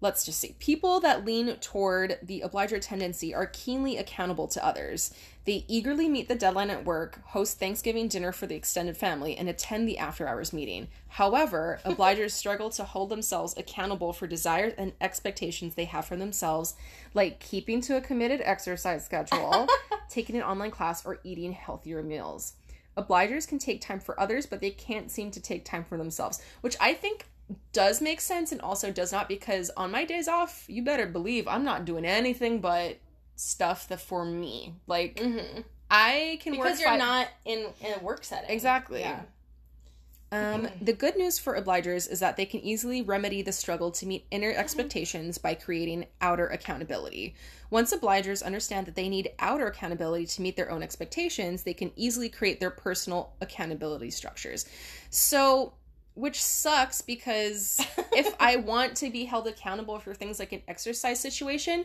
let's 0.00 0.24
just 0.24 0.38
see. 0.40 0.54
People 0.58 1.00
that 1.00 1.24
lean 1.24 1.54
toward 1.56 2.18
the 2.22 2.42
obliger 2.42 2.78
tendency 2.78 3.34
are 3.34 3.46
keenly 3.46 3.96
accountable 3.96 4.46
to 4.48 4.64
others. 4.64 5.12
They 5.44 5.64
eagerly 5.68 6.08
meet 6.08 6.28
the 6.28 6.34
deadline 6.34 6.70
at 6.70 6.84
work, 6.84 7.20
host 7.26 7.58
Thanksgiving 7.58 8.08
dinner 8.08 8.32
for 8.32 8.46
the 8.46 8.56
extended 8.56 8.96
family, 8.96 9.36
and 9.36 9.48
attend 9.48 9.88
the 9.88 9.98
after 9.98 10.28
hours 10.28 10.52
meeting. 10.52 10.88
However, 11.08 11.80
obligers 11.84 12.30
struggle 12.32 12.68
to 12.70 12.84
hold 12.84 13.08
themselves 13.08 13.54
accountable 13.56 14.12
for 14.12 14.26
desires 14.26 14.74
and 14.76 14.92
expectations 15.00 15.74
they 15.74 15.84
have 15.86 16.04
for 16.04 16.16
themselves, 16.16 16.74
like 17.14 17.40
keeping 17.40 17.80
to 17.82 17.96
a 17.96 18.00
committed 18.00 18.42
exercise 18.44 19.04
schedule, 19.04 19.66
taking 20.10 20.36
an 20.36 20.42
online 20.42 20.72
class, 20.72 21.06
or 21.06 21.20
eating 21.24 21.52
healthier 21.52 22.02
meals. 22.02 22.54
Obligers 22.96 23.46
can 23.46 23.58
take 23.58 23.80
time 23.80 24.00
for 24.00 24.18
others, 24.18 24.46
but 24.46 24.60
they 24.60 24.70
can't 24.70 25.10
seem 25.10 25.30
to 25.30 25.40
take 25.40 25.64
time 25.64 25.84
for 25.84 25.96
themselves, 25.98 26.42
which 26.60 26.76
I 26.80 26.94
think 26.94 27.26
does 27.72 28.00
make 28.00 28.20
sense 28.20 28.52
and 28.52 28.60
also 28.60 28.90
does 28.90 29.12
not 29.12 29.28
because 29.28 29.70
on 29.76 29.90
my 29.90 30.04
days 30.04 30.28
off, 30.28 30.64
you 30.68 30.82
better 30.82 31.06
believe 31.06 31.46
I'm 31.46 31.64
not 31.64 31.84
doing 31.84 32.04
anything 32.04 32.60
but 32.60 32.98
stuff 33.36 33.86
that 33.88 34.00
for 34.00 34.24
me. 34.24 34.74
Like 34.86 35.16
Mm-hmm. 35.16 35.60
I 35.90 36.38
can 36.42 36.56
work 36.56 36.64
Because 36.66 36.80
you're 36.80 36.88
five- 36.90 36.98
not 36.98 37.28
in 37.44 37.66
in 37.80 37.94
a 37.94 38.02
work 38.02 38.24
setting. 38.24 38.50
Exactly. 38.50 39.00
Yeah. 39.00 39.20
Um, 40.32 40.68
the 40.82 40.92
good 40.92 41.16
news 41.16 41.38
for 41.38 41.58
obligers 41.58 42.10
is 42.10 42.18
that 42.18 42.36
they 42.36 42.46
can 42.46 42.58
easily 42.60 43.00
remedy 43.00 43.42
the 43.42 43.52
struggle 43.52 43.92
to 43.92 44.06
meet 44.06 44.26
inner 44.32 44.50
expectations 44.50 45.38
by 45.38 45.54
creating 45.54 46.06
outer 46.20 46.48
accountability. 46.48 47.36
Once 47.70 47.94
obligers 47.94 48.42
understand 48.44 48.86
that 48.88 48.96
they 48.96 49.08
need 49.08 49.30
outer 49.38 49.68
accountability 49.68 50.26
to 50.26 50.42
meet 50.42 50.56
their 50.56 50.68
own 50.70 50.82
expectations, 50.82 51.62
they 51.62 51.72
can 51.74 51.92
easily 51.94 52.28
create 52.28 52.58
their 52.58 52.70
personal 52.72 53.34
accountability 53.40 54.10
structures. 54.10 54.66
So, 55.10 55.74
which 56.16 56.42
sucks 56.42 57.00
because 57.00 57.80
if 58.12 58.34
I 58.40 58.56
want 58.56 58.96
to 58.96 59.10
be 59.10 59.24
held 59.26 59.46
accountable 59.46 59.98
for 60.00 60.14
things 60.14 60.38
like 60.40 60.52
an 60.52 60.62
exercise 60.66 61.20
situation, 61.20 61.84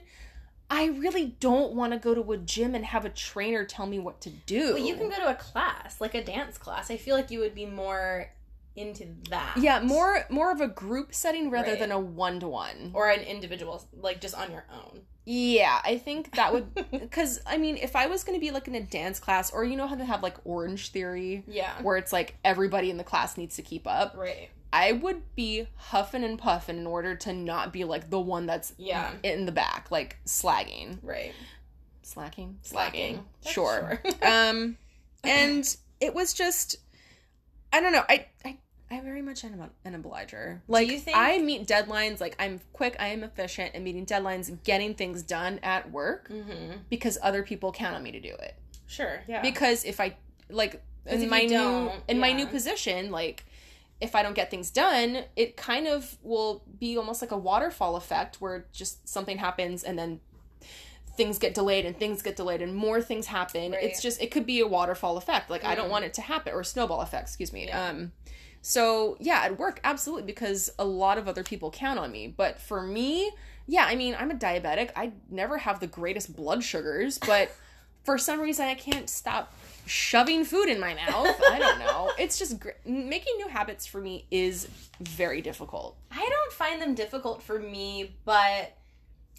I 0.70 0.86
really 0.86 1.36
don't 1.40 1.74
want 1.74 1.92
to 1.94 2.00
go 2.00 2.16
to 2.16 2.32
a 2.32 2.38
gym 2.38 2.74
and 2.74 2.86
have 2.86 3.04
a 3.06 3.10
trainer 3.10 3.66
tell 3.66 3.86
me 3.86 4.00
what 4.00 4.22
to 4.22 4.30
do. 4.30 4.74
Well, 4.76 4.78
you 4.88 4.96
can 4.96 5.10
go 5.10 5.18
to 5.18 5.30
a 5.30 5.36
class, 5.36 6.00
like 6.02 6.16
a 6.16 6.24
dance 6.24 6.58
class. 6.58 6.90
I 6.90 6.98
feel 6.98 7.16
like 7.16 7.30
you 7.30 7.40
would 7.40 7.54
be 7.54 7.66
more 7.66 8.30
into 8.78 9.06
that. 9.30 9.58
Yeah, 9.58 9.82
more 9.82 10.26
more 10.30 10.50
of 10.50 10.62
a 10.62 10.68
group 10.70 11.14
setting 11.14 11.50
rather 11.50 11.72
Right. 11.72 11.80
than 11.80 11.92
a 11.92 12.00
one 12.00 12.40
to 12.40 12.48
one. 12.48 12.92
or 12.94 13.10
an 13.10 13.20
individual, 13.20 13.86
like 14.00 14.22
just 14.22 14.34
on 14.34 14.50
your 14.50 14.64
own. 14.74 15.02
Yeah, 15.26 15.80
I 15.84 15.98
think 15.98 16.36
that 16.36 16.52
would 16.54 16.74
because 16.92 17.40
I 17.46 17.58
mean, 17.58 17.78
if 17.78 17.96
I 17.96 18.08
was 18.08 18.24
going 18.24 18.36
to 18.38 18.42
be 18.44 18.52
like 18.52 18.68
in 18.68 18.76
a 18.76 18.82
dance 18.82 19.20
class, 19.20 19.52
or 19.52 19.64
you 19.64 19.76
know 19.76 19.88
how 19.88 19.96
they 19.96 20.06
have 20.06 20.24
like 20.24 20.38
Orange 20.46 20.90
Theory, 20.90 21.44
Yeah. 21.48 21.74
where 21.82 21.98
it's 21.98 22.12
like 22.12 22.36
everybody 22.44 22.90
in 22.90 22.98
the 22.98 23.04
class 23.04 23.38
needs 23.38 23.56
to 23.58 23.62
keep 23.62 23.86
up, 23.88 24.16
Right. 24.18 24.50
I 24.74 24.94
would 24.94 25.36
be 25.36 25.68
huffing 25.76 26.24
and 26.24 26.40
puffing 26.40 26.78
in 26.78 26.88
order 26.88 27.14
to 27.18 27.34
not 27.34 27.72
be 27.74 27.84
like 27.84 28.10
the 28.10 28.20
one 28.20 28.46
that's 28.46 28.74
Yeah. 28.78 29.12
in 29.22 29.46
the 29.46 29.52
back, 29.52 29.92
like 29.92 30.18
slagging, 30.26 30.98
Right. 31.04 31.34
slacking, 32.04 32.58
Slacking. 32.64 33.24
That's 33.44 33.54
Sure. 33.54 34.02
sure. 34.04 34.14
um, 34.32 34.78
and 35.24 35.76
it 36.00 36.16
was 36.16 36.34
just, 36.34 36.78
I 37.72 37.80
don't 37.80 37.92
know. 37.94 38.04
I 38.10 38.26
I 38.44 38.58
I 38.92 39.00
very 39.00 39.22
much 39.22 39.44
am 39.46 39.70
an 39.86 39.96
obliger. 39.96 40.62
Like 40.68 40.90
you 40.90 41.00
think- 41.00 41.16
I 41.18 41.38
meet 41.38 41.66
deadlines. 41.66 42.20
Like 42.20 42.36
I'm 42.38 42.60
quick. 42.74 42.96
I 43.00 43.08
am 43.08 43.24
efficient 43.24 43.74
in 43.74 43.84
meeting 43.84 44.06
deadlines, 44.06 44.62
getting 44.64 44.94
things 44.96 45.24
done 45.24 45.60
at 45.64 45.90
work 45.92 46.28
Mm-hmm. 46.30 46.74
because 46.90 47.18
other 47.24 47.42
people 47.44 47.72
count 47.72 47.96
on 47.96 48.04
me 48.04 48.12
to 48.12 48.20
do 48.20 48.34
it. 48.34 48.56
Sure. 48.88 49.22
Yeah. 49.28 49.42
Because 49.42 49.86
if 49.86 50.00
I 50.02 50.18
like 50.50 50.84
in 51.06 51.30
my 51.30 51.44
new 51.46 51.92
in 52.08 52.20
my 52.20 52.34
new 52.34 52.46
position, 52.46 53.10
like 53.12 53.46
if 54.02 54.14
I 54.16 54.24
don't 54.24 54.34
get 54.36 54.52
things 54.52 54.70
done, 54.72 55.24
it 55.36 55.56
kind 55.56 55.88
of 55.88 56.18
will 56.22 56.64
be 56.80 56.98
almost 56.98 57.22
like 57.22 57.32
a 57.32 57.38
waterfall 57.38 57.96
effect 57.96 58.42
where 58.42 58.66
just 58.74 59.08
something 59.08 59.38
happens 59.38 59.84
and 59.84 59.98
then 59.98 60.20
things 61.18 61.38
get 61.38 61.54
delayed 61.54 61.86
and 61.86 61.98
things 61.98 62.22
get 62.22 62.36
delayed 62.36 62.62
and 62.62 62.74
more 62.76 63.02
things 63.02 63.28
happen. 63.28 63.74
Right. 63.74 63.84
It's 63.84 64.02
just 64.02 64.22
it 64.22 64.32
could 64.32 64.46
be 64.46 64.60
a 64.60 64.68
waterfall 64.68 65.18
effect. 65.18 65.50
Like 65.50 65.64
I 65.64 65.76
don't 65.76 65.88
Mhm. 65.88 65.92
want 65.92 66.06
it 66.06 66.14
to 66.16 66.22
happen 66.22 66.54
or 66.54 66.64
snowball 66.64 67.02
effect, 67.02 67.28
excuse 67.30 67.54
me. 67.54 67.68
Yeah. 67.68 67.90
Um 67.90 68.12
so 68.62 69.18
yeah, 69.20 69.42
at 69.44 69.58
work 69.58 69.80
absolutely 69.84 70.24
because 70.24 70.70
a 70.78 70.86
lot 70.86 71.18
of 71.18 71.28
other 71.28 71.44
people 71.44 71.72
count 71.72 72.00
on 72.00 72.12
me. 72.12 72.28
But 72.28 72.60
for 72.60 72.82
me, 72.82 73.32
yeah, 73.68 73.86
I 73.86 73.96
mean, 73.96 74.16
I'm 74.18 74.32
a 74.32 74.36
diabetic. 74.36 74.92
I 74.96 75.14
never 75.30 75.58
have 75.58 75.80
the 75.80 75.88
greatest 75.88 76.36
blood 76.36 76.64
sugars, 76.64 77.18
but 77.18 77.52
for 78.04 78.18
some 78.18 78.40
reason 78.40 78.68
I 78.68 78.76
can't 78.76 79.10
stop 79.10 79.54
shoving 79.86 80.46
food 80.46 80.70
in 80.70 80.80
my 80.80 80.94
mouth. 80.94 81.40
I 81.50 81.60
don't 81.60 81.80
know. 81.80 82.12
It's 82.20 82.38
just 82.38 82.60
gr- 82.60 82.70
making 82.86 83.38
new 83.38 83.48
habits 83.48 83.86
for 83.86 84.00
me 84.00 84.26
is 84.30 84.68
very 85.00 85.42
difficult. 85.42 85.98
I 86.12 86.28
don't 86.28 86.54
find 86.54 86.82
them 86.82 86.94
difficult 86.94 87.42
for 87.42 87.60
me, 87.60 88.16
but 88.26 88.78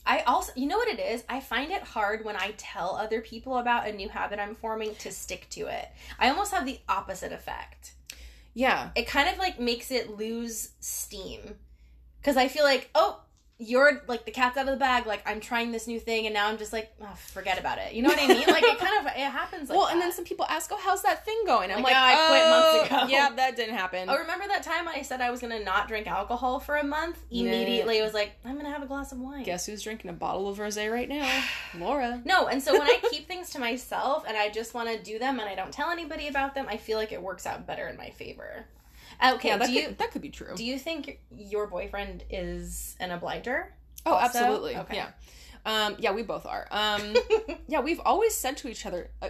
I 0.04 0.20
also, 0.20 0.52
you 0.56 0.66
know 0.66 0.78
what 0.78 0.88
it 0.88 0.98
is? 0.98 1.22
I 1.28 1.38
find 1.40 1.70
it 1.70 1.82
hard 1.82 2.24
when 2.24 2.36
I 2.36 2.54
tell 2.56 2.96
other 2.96 3.20
people 3.20 3.58
about 3.58 3.86
a 3.86 3.92
new 3.92 4.08
habit 4.08 4.40
I'm 4.40 4.54
forming 4.54 4.94
to 4.96 5.12
stick 5.12 5.46
to 5.50 5.66
it. 5.66 5.88
I 6.18 6.28
almost 6.28 6.52
have 6.52 6.66
the 6.66 6.80
opposite 6.88 7.32
effect. 7.32 7.92
Yeah. 8.54 8.90
It 8.94 9.06
kind 9.06 9.28
of 9.28 9.38
like 9.38 9.58
makes 9.58 9.90
it 9.90 10.16
lose 10.16 10.70
steam. 10.80 11.56
Because 12.20 12.36
I 12.36 12.48
feel 12.48 12.64
like, 12.64 12.90
oh, 12.94 13.22
you're 13.62 14.02
like 14.08 14.24
the 14.24 14.30
cat's 14.30 14.56
out 14.56 14.66
of 14.66 14.72
the 14.72 14.78
bag. 14.78 15.06
Like 15.06 15.22
I'm 15.26 15.40
trying 15.40 15.72
this 15.72 15.86
new 15.86 16.00
thing, 16.00 16.26
and 16.26 16.34
now 16.34 16.48
I'm 16.48 16.58
just 16.58 16.72
like, 16.72 16.92
oh, 17.00 17.14
forget 17.32 17.58
about 17.58 17.78
it. 17.78 17.92
You 17.92 18.02
know 18.02 18.08
what 18.08 18.18
I 18.20 18.26
mean? 18.26 18.46
Like 18.46 18.64
it 18.64 18.78
kind 18.78 18.98
of 19.00 19.06
it 19.06 19.18
happens. 19.18 19.68
Like 19.68 19.78
well, 19.78 19.86
that. 19.86 19.94
and 19.94 20.02
then 20.02 20.12
some 20.12 20.24
people 20.24 20.44
ask, 20.48 20.70
"Oh, 20.72 20.78
how's 20.82 21.02
that 21.02 21.24
thing 21.24 21.42
going?" 21.46 21.70
I'm 21.70 21.82
Like, 21.82 21.94
like, 21.94 22.14
"Oh, 22.16 22.24
I 22.24 22.28
quit 22.28 22.50
months 22.50 22.92
"Oh, 22.92 23.04
ago." 23.04 23.12
Yeah, 23.12 23.30
that 23.36 23.56
didn't 23.56 23.76
happen. 23.76 24.08
Oh, 24.10 24.18
remember 24.18 24.46
that 24.48 24.62
time 24.62 24.88
I 24.88 25.02
said 25.02 25.20
I 25.20 25.30
was 25.30 25.40
gonna 25.40 25.62
not 25.62 25.88
drink 25.88 26.06
alcohol 26.06 26.60
for 26.60 26.76
a 26.76 26.84
month? 26.84 27.18
Immediately, 27.30 28.00
I 28.00 28.04
was 28.04 28.14
like, 28.14 28.32
I'm 28.44 28.56
gonna 28.56 28.70
have 28.70 28.82
a 28.82 28.86
glass 28.86 29.12
of 29.12 29.18
wine. 29.18 29.44
Guess 29.44 29.66
who's 29.66 29.82
drinking 29.82 30.10
a 30.10 30.14
bottle 30.14 30.48
of 30.48 30.58
rosé 30.58 30.90
right 30.90 31.08
now? 31.08 31.42
Laura. 31.78 32.20
No, 32.24 32.48
and 32.48 32.62
so 32.62 32.72
when 32.72 32.82
I 32.82 32.98
keep 33.10 33.28
things 33.28 33.50
to 33.50 33.58
myself 33.58 34.24
and 34.26 34.36
I 34.36 34.48
just 34.50 34.74
want 34.74 34.88
to 34.88 35.02
do 35.02 35.18
them 35.18 35.38
and 35.40 35.48
I 35.48 35.54
don't 35.54 35.72
tell 35.72 35.90
anybody 35.90 36.28
about 36.28 36.54
them, 36.54 36.66
I 36.68 36.76
feel 36.76 36.98
like 36.98 37.12
it 37.12 37.22
works 37.22 37.46
out 37.46 37.66
better 37.66 37.86
in 37.88 37.96
my 37.96 38.10
favor. 38.10 38.66
Okay, 39.24 39.48
yeah, 39.48 39.56
that 39.58 39.66
do 39.66 39.72
could, 39.72 39.82
you 39.82 39.94
that 39.98 40.10
could 40.10 40.22
be 40.22 40.30
true. 40.30 40.54
do 40.56 40.64
you 40.64 40.78
think 40.78 41.20
your 41.30 41.66
boyfriend 41.66 42.24
is 42.30 42.96
an 43.00 43.10
obliger? 43.10 43.72
oh, 44.06 44.12
also? 44.14 44.38
absolutely. 44.38 44.76
Okay. 44.76 44.96
Yeah. 44.96 45.08
Um, 45.64 45.96
yeah, 45.98 46.12
we 46.12 46.22
both 46.22 46.44
are. 46.44 46.66
Um, 46.70 47.14
yeah, 47.68 47.80
we've 47.80 48.00
always 48.00 48.34
said 48.34 48.56
to 48.58 48.68
each 48.68 48.84
other, 48.84 49.10
uh, 49.20 49.28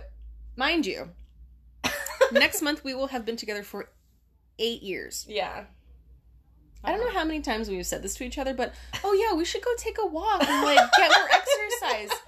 mind 0.57 0.87
you, 0.87 1.11
next 2.33 2.63
month 2.63 2.83
we 2.85 2.95
will 2.95 3.09
have 3.09 3.27
been 3.27 3.37
together 3.37 3.63
for 3.63 3.91
eight 4.59 4.83
years. 4.83 5.27
yeah. 5.29 5.65
I 6.85 6.91
don't 6.91 7.01
know 7.01 7.13
how 7.13 7.25
many 7.25 7.41
times 7.41 7.69
we've 7.69 7.87
said 7.87 8.03
this 8.03 8.15
to 8.15 8.25
each 8.25 8.39
other, 8.39 8.55
but 8.55 8.75
oh 9.05 9.13
yeah, 9.13 9.37
we 9.37 9.45
should 9.45 9.63
go 9.63 9.71
take 9.77 9.99
a 10.03 10.07
walk 10.07 10.43
and 10.43 10.65
like 10.65 10.79
get 10.99 11.13
more 11.17 11.29
exercise. 11.33 12.19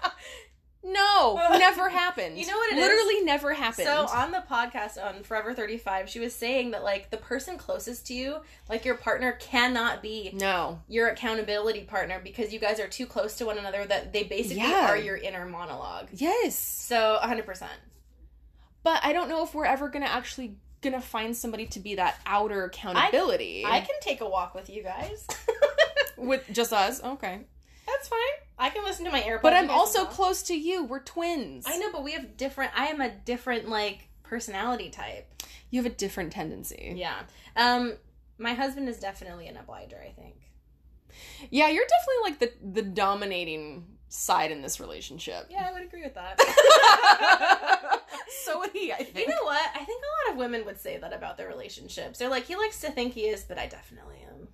No, 0.84 1.40
never 1.58 1.88
happened. 1.88 2.38
You 2.38 2.46
know 2.46 2.56
what 2.56 2.72
it 2.72 2.78
is? 2.78 2.82
Literally 2.82 3.24
never 3.24 3.54
happened. 3.54 3.86
So 3.86 4.06
on 4.06 4.32
the 4.32 4.44
podcast 4.48 5.02
on 5.02 5.22
Forever 5.22 5.54
35, 5.54 6.10
she 6.10 6.20
was 6.20 6.34
saying 6.34 6.72
that 6.72 6.84
like 6.84 7.10
the 7.10 7.16
person 7.16 7.56
closest 7.56 8.06
to 8.08 8.14
you, 8.14 8.36
like 8.68 8.84
your 8.84 8.96
partner 8.96 9.32
cannot 9.40 10.02
be 10.02 10.30
no. 10.34 10.80
your 10.86 11.08
accountability 11.08 11.82
partner 11.84 12.20
because 12.22 12.52
you 12.52 12.58
guys 12.58 12.78
are 12.78 12.86
too 12.86 13.06
close 13.06 13.36
to 13.36 13.46
one 13.46 13.56
another 13.56 13.86
that 13.86 14.12
they 14.12 14.24
basically 14.24 14.62
Yeah. 14.62 14.90
are 14.90 14.96
your 14.96 15.16
inner 15.16 15.46
monologue. 15.46 16.08
Yes. 16.12 16.54
So 16.54 17.18
100%. 17.22 17.66
But 18.82 19.00
I 19.02 19.14
don't 19.14 19.30
know 19.30 19.42
if 19.42 19.54
we're 19.54 19.64
ever 19.64 19.88
gonna 19.88 20.04
actually 20.04 20.58
gonna 20.82 21.00
find 21.00 21.34
somebody 21.34 21.64
to 21.68 21.80
be 21.80 21.94
that 21.94 22.20
outer 22.26 22.64
accountability. 22.64 23.64
I 23.64 23.80
can 23.80 23.96
take 24.02 24.20
a 24.20 24.28
walk 24.28 24.54
with 24.54 24.68
you 24.68 24.82
guys. 24.82 25.26
with 26.18 26.44
just 26.52 26.74
us. 26.74 27.02
Okay. 27.02 27.40
That's 27.86 28.08
fine. 28.08 28.43
I 28.58 28.70
can 28.70 28.84
listen 28.84 29.04
to 29.04 29.10
my 29.10 29.20
AirPods. 29.20 29.42
But 29.42 29.54
I'm 29.54 29.70
also 29.70 30.04
close 30.04 30.42
to 30.44 30.54
you. 30.54 30.84
We're 30.84 31.00
twins. 31.00 31.64
I 31.66 31.78
know, 31.78 31.90
but 31.90 32.04
we 32.04 32.12
have 32.12 32.36
different. 32.36 32.72
I 32.76 32.86
am 32.86 33.00
a 33.00 33.10
different 33.10 33.68
like 33.68 34.08
personality 34.22 34.90
type. 34.90 35.42
You 35.70 35.82
have 35.82 35.90
a 35.90 35.94
different 35.94 36.32
tendency. 36.32 36.94
Yeah. 36.96 37.20
Um, 37.56 37.94
my 38.38 38.54
husband 38.54 38.88
is 38.88 38.98
definitely 38.98 39.48
an 39.48 39.56
obliger. 39.56 40.00
I 40.00 40.10
think. 40.12 40.36
Yeah, 41.50 41.68
you're 41.68 41.84
definitely 41.84 42.22
like 42.22 42.38
the 42.72 42.80
the 42.80 42.88
dominating 42.88 43.84
side 44.08 44.52
in 44.52 44.62
this 44.62 44.78
relationship. 44.78 45.46
Yeah, 45.50 45.66
I 45.68 45.72
would 45.72 45.82
agree 45.82 46.02
with 46.02 46.14
that. 46.14 46.38
so 48.44 48.60
would 48.60 48.70
he, 48.70 48.92
I 48.92 49.02
think. 49.02 49.26
you 49.26 49.34
know 49.34 49.44
what? 49.44 49.70
I 49.74 49.84
think 49.84 50.02
a 50.02 50.28
lot 50.28 50.32
of 50.32 50.38
women 50.38 50.64
would 50.66 50.80
say 50.80 50.98
that 50.98 51.12
about 51.12 51.36
their 51.36 51.48
relationships. 51.48 52.18
They're 52.18 52.28
like, 52.28 52.44
he 52.44 52.54
likes 52.54 52.80
to 52.82 52.92
think 52.92 53.14
he 53.14 53.22
is, 53.22 53.42
but 53.42 53.58
I 53.58 53.66
definitely 53.66 54.18
am. 54.28 54.48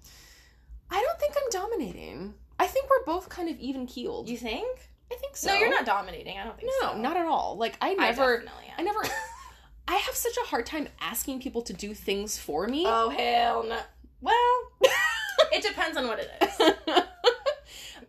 I 0.91 1.01
don't 1.01 1.21
think 1.21 1.35
I'm 1.37 1.51
dominating. 1.51 2.35
I 2.61 2.67
think 2.67 2.91
we're 2.91 3.05
both 3.07 3.31
kind 3.31 3.49
of 3.49 3.59
even 3.59 3.87
keeled. 3.87 4.29
You 4.29 4.37
think? 4.37 4.91
I 5.11 5.15
think 5.17 5.35
so. 5.35 5.49
No, 5.49 5.55
you're 5.59 5.71
not 5.71 5.87
dominating. 5.87 6.37
I 6.39 6.45
don't 6.45 6.59
think 6.59 6.71
No, 6.83 6.93
so. 6.93 6.99
not 6.99 7.17
at 7.17 7.25
all. 7.27 7.57
Like 7.57 7.77
I 7.81 7.93
I 7.93 7.95
never 7.95 8.37
definitely 8.37 8.67
am. 8.69 8.75
I 8.79 8.83
never 8.83 9.01
I 9.89 9.95
have 9.97 10.15
such 10.15 10.37
a 10.37 10.47
hard 10.47 10.67
time 10.67 10.89
asking 11.01 11.41
people 11.41 11.63
to 11.63 11.73
do 11.73 11.95
things 11.95 12.39
for 12.39 12.69
me. 12.69 12.85
Oh 12.87 13.09
hell 13.09 13.65
no. 13.65 13.79
Well, 14.21 14.61
it 15.53 15.63
depends 15.63 15.97
on 15.97 16.07
what 16.07 16.19
it 16.19 16.31
is. 16.43 16.75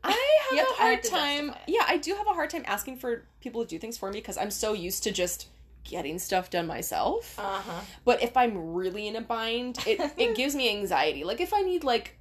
I 0.03 0.39
have, 0.51 0.67
a 0.67 0.81
hard 0.81 1.03
time. 1.03 1.55
Yeah, 1.67 1.85
I 1.87 1.97
do 1.97 2.13
have 2.15 2.27
a 2.27 2.33
hard 2.33 2.49
time 2.49 2.63
asking 2.65 2.97
for 2.97 3.23
people 3.39 3.61
to 3.61 3.67
do 3.67 3.79
things 3.79 3.97
for 3.97 4.11
me 4.11 4.19
because 4.19 4.37
I'm 4.37 4.51
so 4.51 4.73
used 4.73 5.03
to 5.03 5.11
just 5.11 5.47
getting 5.85 6.19
stuff 6.19 6.49
done 6.49 6.67
myself. 6.67 7.39
Uh 7.39 7.61
huh. 7.61 7.81
But 8.03 8.21
if 8.21 8.35
I'm 8.35 8.73
really 8.73 9.07
in 9.07 9.15
a 9.15 9.21
bind, 9.21 9.77
it 9.87 9.99
it 10.17 10.35
gives 10.35 10.55
me 10.55 10.69
anxiety. 10.69 11.23
Like 11.23 11.39
if 11.39 11.53
I 11.53 11.61
need 11.61 11.83
like 11.85 12.17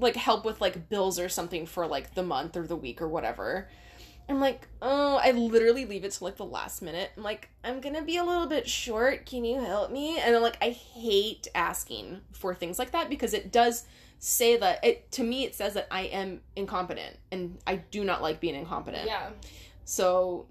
like 0.00 0.16
help 0.16 0.44
with 0.44 0.60
like 0.60 0.88
bills 0.88 1.18
or 1.18 1.28
something 1.28 1.66
for 1.66 1.86
like 1.86 2.14
the 2.14 2.22
month 2.22 2.56
or 2.56 2.66
the 2.66 2.76
week 2.76 3.00
or 3.02 3.08
whatever. 3.08 3.68
I'm 4.28 4.40
like, 4.40 4.68
oh, 4.80 5.16
I 5.16 5.32
literally 5.32 5.84
leave 5.86 6.04
it 6.04 6.12
to 6.12 6.24
like 6.24 6.36
the 6.36 6.44
last 6.44 6.82
minute. 6.82 7.10
I'm 7.16 7.24
like, 7.24 7.48
I'm 7.64 7.80
gonna 7.80 8.02
be 8.02 8.16
a 8.16 8.24
little 8.24 8.46
bit 8.46 8.68
short. 8.68 9.26
Can 9.26 9.44
you 9.44 9.60
help 9.60 9.90
me? 9.90 10.18
And 10.18 10.34
then 10.34 10.40
like, 10.42 10.56
I 10.62 10.70
hate 10.70 11.48
asking 11.54 12.20
for 12.32 12.54
things 12.54 12.78
like 12.78 12.92
that 12.92 13.10
because 13.10 13.34
it 13.34 13.50
does 13.50 13.84
say 14.22 14.56
that 14.58 14.84
it 14.84 15.10
to 15.10 15.24
me 15.24 15.44
it 15.44 15.54
says 15.54 15.72
that 15.74 15.88
I 15.90 16.02
am 16.02 16.42
incompetent 16.54 17.16
and 17.32 17.58
I 17.66 17.76
do 17.76 18.04
not 18.04 18.22
like 18.22 18.38
being 18.38 18.54
incompetent. 18.54 19.06
Yeah. 19.06 19.30
So, 19.84 20.46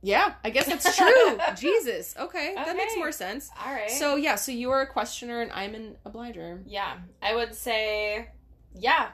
yeah, 0.00 0.34
I 0.44 0.50
guess 0.50 0.66
that's 0.66 0.96
true. 0.96 1.38
Jesus. 1.56 2.14
Okay, 2.18 2.54
that 2.54 2.76
makes 2.76 2.96
more 2.96 3.12
sense. 3.12 3.50
All 3.66 3.72
right. 3.72 3.90
So 3.90 4.16
yeah, 4.16 4.36
so 4.36 4.52
you're 4.52 4.80
a 4.80 4.86
questioner 4.86 5.42
and 5.42 5.52
I'm 5.52 5.74
an 5.74 5.96
obliger. 6.06 6.62
yeah, 6.66 6.98
I 7.20 7.34
would 7.34 7.54
say, 7.54 8.28
yeah, 8.74 9.08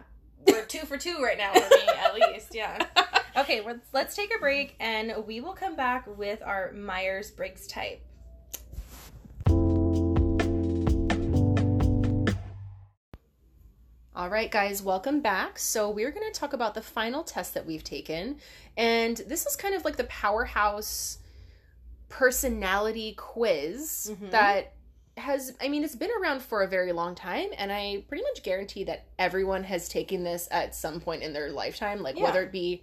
we're 0.46 0.64
two 0.64 0.86
for 0.86 0.96
two 0.96 1.22
right 1.22 1.38
now 1.38 1.52
for 1.52 1.60
me 1.68 1.82
at 1.98 2.14
least. 2.14 2.54
Yeah. 2.54 2.84
Okay, 3.36 3.60
let's 3.64 3.86
let's 3.92 4.16
take 4.16 4.34
a 4.34 4.40
break 4.40 4.74
and 4.80 5.14
we 5.24 5.40
will 5.40 5.52
come 5.52 5.76
back 5.76 6.04
with 6.18 6.42
our 6.42 6.72
Myers 6.72 7.30
Briggs 7.30 7.68
type. 7.68 8.02
All 14.14 14.28
right, 14.28 14.50
guys, 14.50 14.82
welcome 14.82 15.20
back. 15.20 15.58
So 15.58 15.88
we're 15.88 16.10
going 16.10 16.30
to 16.30 16.38
talk 16.38 16.52
about 16.52 16.74
the 16.74 16.82
final 16.82 17.22
test 17.22 17.54
that 17.54 17.64
we've 17.64 17.84
taken, 17.84 18.36
and 18.76 19.16
this 19.16 19.46
is 19.46 19.54
kind 19.56 19.74
of 19.74 19.84
like 19.84 19.96
the 19.96 20.04
powerhouse 20.04 21.18
personality 22.08 23.14
quiz 23.16 24.10
Mhm. 24.12 24.30
that 24.32 24.72
has 25.20 25.54
I 25.60 25.68
mean 25.68 25.84
it's 25.84 25.94
been 25.94 26.10
around 26.20 26.42
for 26.42 26.62
a 26.62 26.66
very 26.68 26.92
long 26.92 27.14
time 27.14 27.48
and 27.56 27.70
I 27.72 28.04
pretty 28.08 28.22
much 28.24 28.42
guarantee 28.42 28.84
that 28.84 29.04
everyone 29.18 29.64
has 29.64 29.88
taken 29.88 30.24
this 30.24 30.48
at 30.50 30.74
some 30.74 31.00
point 31.00 31.22
in 31.22 31.32
their 31.32 31.50
lifetime 31.50 32.02
like 32.02 32.16
Yeah. 32.16 32.24
whether 32.24 32.42
it 32.42 32.52
be 32.52 32.82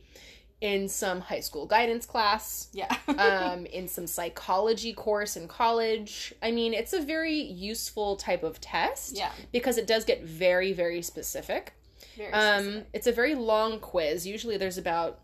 in 0.60 0.90
some 0.90 1.22
high 1.22 1.40
school 1.40 1.66
guidance 1.68 2.06
class 2.08 2.70
Yeah. 2.74 2.96
um, 3.08 3.66
in 3.80 3.88
some 3.88 4.08
psychology 4.08 4.92
course 4.94 5.38
in 5.38 5.48
college. 5.48 6.34
I 6.42 6.50
mean, 6.50 6.74
it's 6.74 6.94
a 6.94 7.00
very 7.02 7.36
useful 7.40 8.16
type 8.16 8.42
of 8.44 8.60
test 8.60 9.16
yeah. 9.18 9.32
because 9.52 9.78
it 9.78 9.86
does 9.86 10.04
get 10.04 10.24
very, 10.24 10.74
very 10.74 11.04
specific. 11.04 11.74
Very 12.18 12.34
Um, 12.34 12.64
specific. 12.64 12.88
it's 12.94 13.08
a 13.08 13.12
very 13.12 13.36
long 13.36 13.80
quiz. 13.80 14.26
Usually 14.26 14.58
there's 14.58 14.80
about 14.80 15.20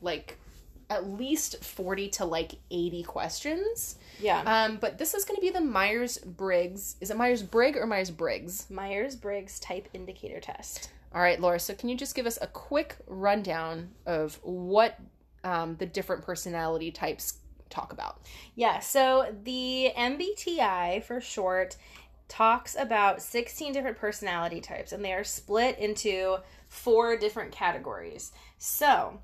like 0.00 0.38
at 0.88 1.06
least 1.06 1.62
40 1.62 2.08
to 2.08 2.24
like 2.24 2.52
80 2.70 3.02
questions. 3.02 3.96
Yeah. 4.20 4.42
Um, 4.42 4.78
but 4.80 4.98
this 4.98 5.14
is 5.14 5.24
going 5.24 5.36
to 5.36 5.40
be 5.40 5.50
the 5.50 5.60
Myers 5.60 6.18
Briggs. 6.18 6.96
Is 7.00 7.10
it 7.10 7.16
Myers 7.16 7.42
Briggs 7.42 7.78
or 7.78 7.86
Myers 7.86 8.10
Briggs? 8.10 8.68
Myers 8.70 9.16
Briggs 9.16 9.58
type 9.60 9.88
indicator 9.92 10.40
test. 10.40 10.90
All 11.14 11.20
right, 11.20 11.40
Laura. 11.40 11.58
So 11.58 11.74
can 11.74 11.88
you 11.88 11.96
just 11.96 12.14
give 12.14 12.26
us 12.26 12.38
a 12.40 12.46
quick 12.46 12.96
rundown 13.06 13.90
of 14.06 14.38
what 14.42 14.98
um, 15.42 15.76
the 15.76 15.86
different 15.86 16.24
personality 16.24 16.90
types 16.90 17.38
talk 17.68 17.92
about? 17.92 18.20
Yeah, 18.54 18.80
so 18.80 19.34
the 19.44 19.92
MBTI 19.96 21.02
for 21.04 21.20
short 21.20 21.76
talks 22.28 22.76
about 22.78 23.20
16 23.20 23.72
different 23.72 23.98
personality 23.98 24.60
types 24.60 24.92
and 24.92 25.04
they 25.04 25.12
are 25.12 25.24
split 25.24 25.78
into 25.78 26.38
four 26.68 27.16
different 27.16 27.50
categories. 27.50 28.32
So, 28.58 29.18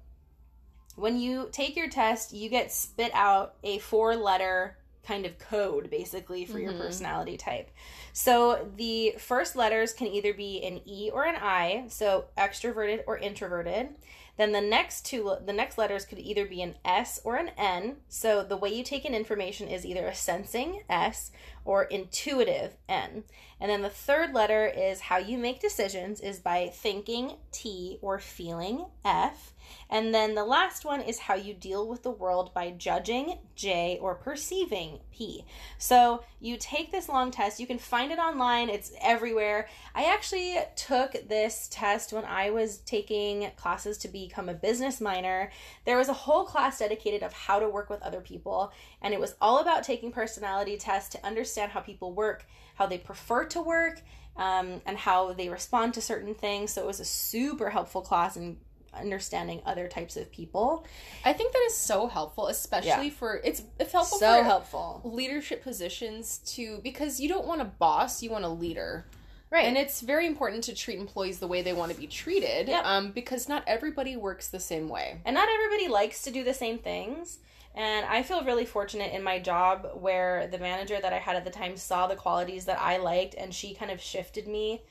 when 0.96 1.20
you 1.20 1.48
take 1.52 1.76
your 1.76 1.88
test, 1.88 2.32
you 2.32 2.48
get 2.48 2.72
spit 2.72 3.12
out 3.14 3.54
a 3.62 3.78
four 3.78 4.16
letter 4.16 4.76
kind 5.07 5.25
of 5.25 5.38
code 5.38 5.88
basically 5.90 6.45
for 6.45 6.59
your 6.59 6.73
Mhm. 6.73 6.81
personality 6.81 7.37
type. 7.37 7.71
So, 8.12 8.71
the 8.77 9.14
first 9.19 9.57
letters 9.57 9.92
can 9.92 10.07
either 10.09 10.33
be 10.35 10.62
an 10.64 10.81
E 10.85 11.11
or 11.12 11.25
an 11.25 11.37
I, 11.37 11.85
so 11.88 12.27
extroverted 12.37 13.05
or 13.07 13.19
introverted. 13.19 13.95
Then 14.37 14.53
the 14.53 14.61
next 14.61 15.07
two 15.07 15.35
the 15.45 15.53
next 15.53 15.79
letters 15.79 16.05
could 16.05 16.19
either 16.19 16.45
be 16.45 16.61
an 16.61 16.77
S 16.85 17.21
or 17.25 17.37
an 17.37 17.51
N. 17.57 17.97
So 18.09 18.42
the 18.42 18.57
way 18.59 18.69
you 18.69 18.85
take 18.85 19.07
in 19.07 19.14
information 19.14 19.66
is 19.66 19.87
either 19.87 20.07
a 20.07 20.14
sensing 20.14 20.83
S 20.90 21.31
or 21.64 21.85
intuitive 21.85 22.77
N. 22.87 23.25
And 23.59 23.71
then 23.71 23.81
the 23.81 23.88
third 23.88 24.35
letter 24.35 24.66
is 24.66 25.01
how 25.01 25.16
you 25.16 25.38
make 25.38 25.61
decisions 25.61 26.21
is 26.21 26.38
by 26.38 26.69
thinking 26.69 27.38
T 27.51 27.99
or 28.03 28.19
feeling 28.19 28.85
F. 29.07 29.55
And 29.90 30.14
then 30.14 30.35
the 30.35 30.44
last 30.44 30.85
one 30.85 31.00
is 31.00 31.18
how 31.18 31.35
you 31.35 31.55
deal 31.55 31.88
with 31.88 32.02
the 32.02 32.11
world 32.11 32.52
by 32.55 32.70
judging 32.70 33.38
J 33.55 33.98
or 34.00 34.14
perceiving 34.14 35.00
P. 35.12 35.44
So 35.79 36.24
you 36.40 36.57
take 36.59 36.90
this 36.90 37.09
long 37.09 37.31
test, 37.31 37.61
you 37.61 37.66
can 37.66 37.79
find 37.79 38.12
it 38.12 38.18
online, 38.18 38.68
it's 38.68 38.92
everywhere. 39.00 39.68
I 39.94 40.12
actually 40.12 40.57
took 40.74 41.12
this 41.29 41.68
test 41.70 42.12
when 42.12 42.24
I 42.24 42.50
was 42.50 42.79
taking 42.79 43.50
classes 43.57 43.98
to 43.98 44.09
become 44.09 44.48
a 44.48 44.55
business 44.55 45.00
minor, 45.00 45.50
there 45.85 45.96
was 45.96 46.09
a 46.09 46.14
whole 46.14 46.44
class 46.44 46.79
dedicated 46.79 47.22
of 47.22 47.33
how 47.33 47.59
to 47.59 47.68
work 47.68 47.88
with 47.90 48.02
other 48.02 48.20
people, 48.20 48.72
and 49.02 49.14
it 49.14 49.20
was 49.20 49.35
all 49.40 49.59
about 49.59 49.85
taking 49.85 50.12
personality 50.12 50.76
tests 50.76 51.11
to 51.11 51.26
understand 51.26 51.72
how 51.72 51.81
people 51.81 52.12
work, 52.12 52.46
how 52.74 52.87
they 52.87 52.98
prefer 52.98 53.44
to 53.46 53.61
work, 53.61 54.02
um, 54.37 54.83
and 54.85 54.98
how 54.98 55.33
they 55.33 55.48
respond 55.48 55.94
to 55.94 56.00
certain 56.00 56.35
things. 56.35 56.73
So 56.73 56.83
it 56.83 56.87
was 56.87 57.00
a 57.00 57.04
super 57.04 57.71
helpful 57.71 58.02
class 58.02 58.37
in 58.37 58.58
understanding 58.99 59.61
other 59.67 59.88
types 59.88 60.17
of 60.17 60.31
people. 60.31 60.85
I 61.25 61.33
think 61.33 61.53
that 61.53 61.65
is 61.67 61.77
so 61.77 62.07
helpful, 62.07 62.49
especially 62.49 62.88
Yeah. 63.09 63.11
for 63.11 63.40
it's 63.44 63.63
it's 63.79 63.92
helpful 63.92 64.19
so 64.19 64.38
for 64.38 64.44
helpful. 64.44 65.01
leadership 65.05 65.63
positions 65.63 66.38
too 66.38 66.81
because 66.83 67.21
you 67.21 67.29
don't 67.29 67.47
want 67.47 67.61
a 67.61 67.65
boss, 67.67 68.23
you 68.23 68.31
want 68.31 68.44
a 68.44 68.49
leader. 68.49 69.07
Right. 69.49 69.67
And 69.67 69.77
it's 69.77 70.01
very 70.01 70.27
important 70.27 70.65
to 70.65 70.75
treat 70.75 70.99
employees 70.99 71.38
the 71.38 71.47
way 71.47 71.63
they 71.63 71.73
want 71.73 71.92
to 71.92 71.99
be 71.99 72.09
treated 72.09 72.67
Yep. 72.67 72.85
um, 72.85 73.13
because 73.13 73.49
not 73.49 73.63
everybody 73.67 74.17
works 74.17 74.49
the 74.49 74.59
same 74.59 74.88
way. 74.88 75.21
And 75.25 75.35
not 75.35 75.49
everybody 75.49 75.87
likes 75.88 76.23
to 76.23 76.33
do 76.33 76.42
the 76.42 76.53
same 76.53 76.79
things. 76.79 77.38
And 77.73 78.05
I 78.07 78.23
feel 78.25 78.42
really 78.42 78.65
fortunate 78.65 79.13
in 79.13 79.23
my 79.23 79.38
job 79.38 79.88
where 79.94 80.49
the 80.49 80.59
manager 80.59 80.99
that 81.01 81.13
I 81.13 81.19
had 81.19 81.37
at 81.37 81.44
the 81.44 81.51
time 81.51 81.77
saw 81.77 82.07
the 82.09 82.17
qualities 82.17 82.65
that 82.65 82.81
I 82.81 82.97
liked 82.97 83.35
and 83.37 83.55
she 83.55 83.75
kind 83.75 83.90
of 83.92 84.01
shifted 84.01 84.49
me 84.49 84.83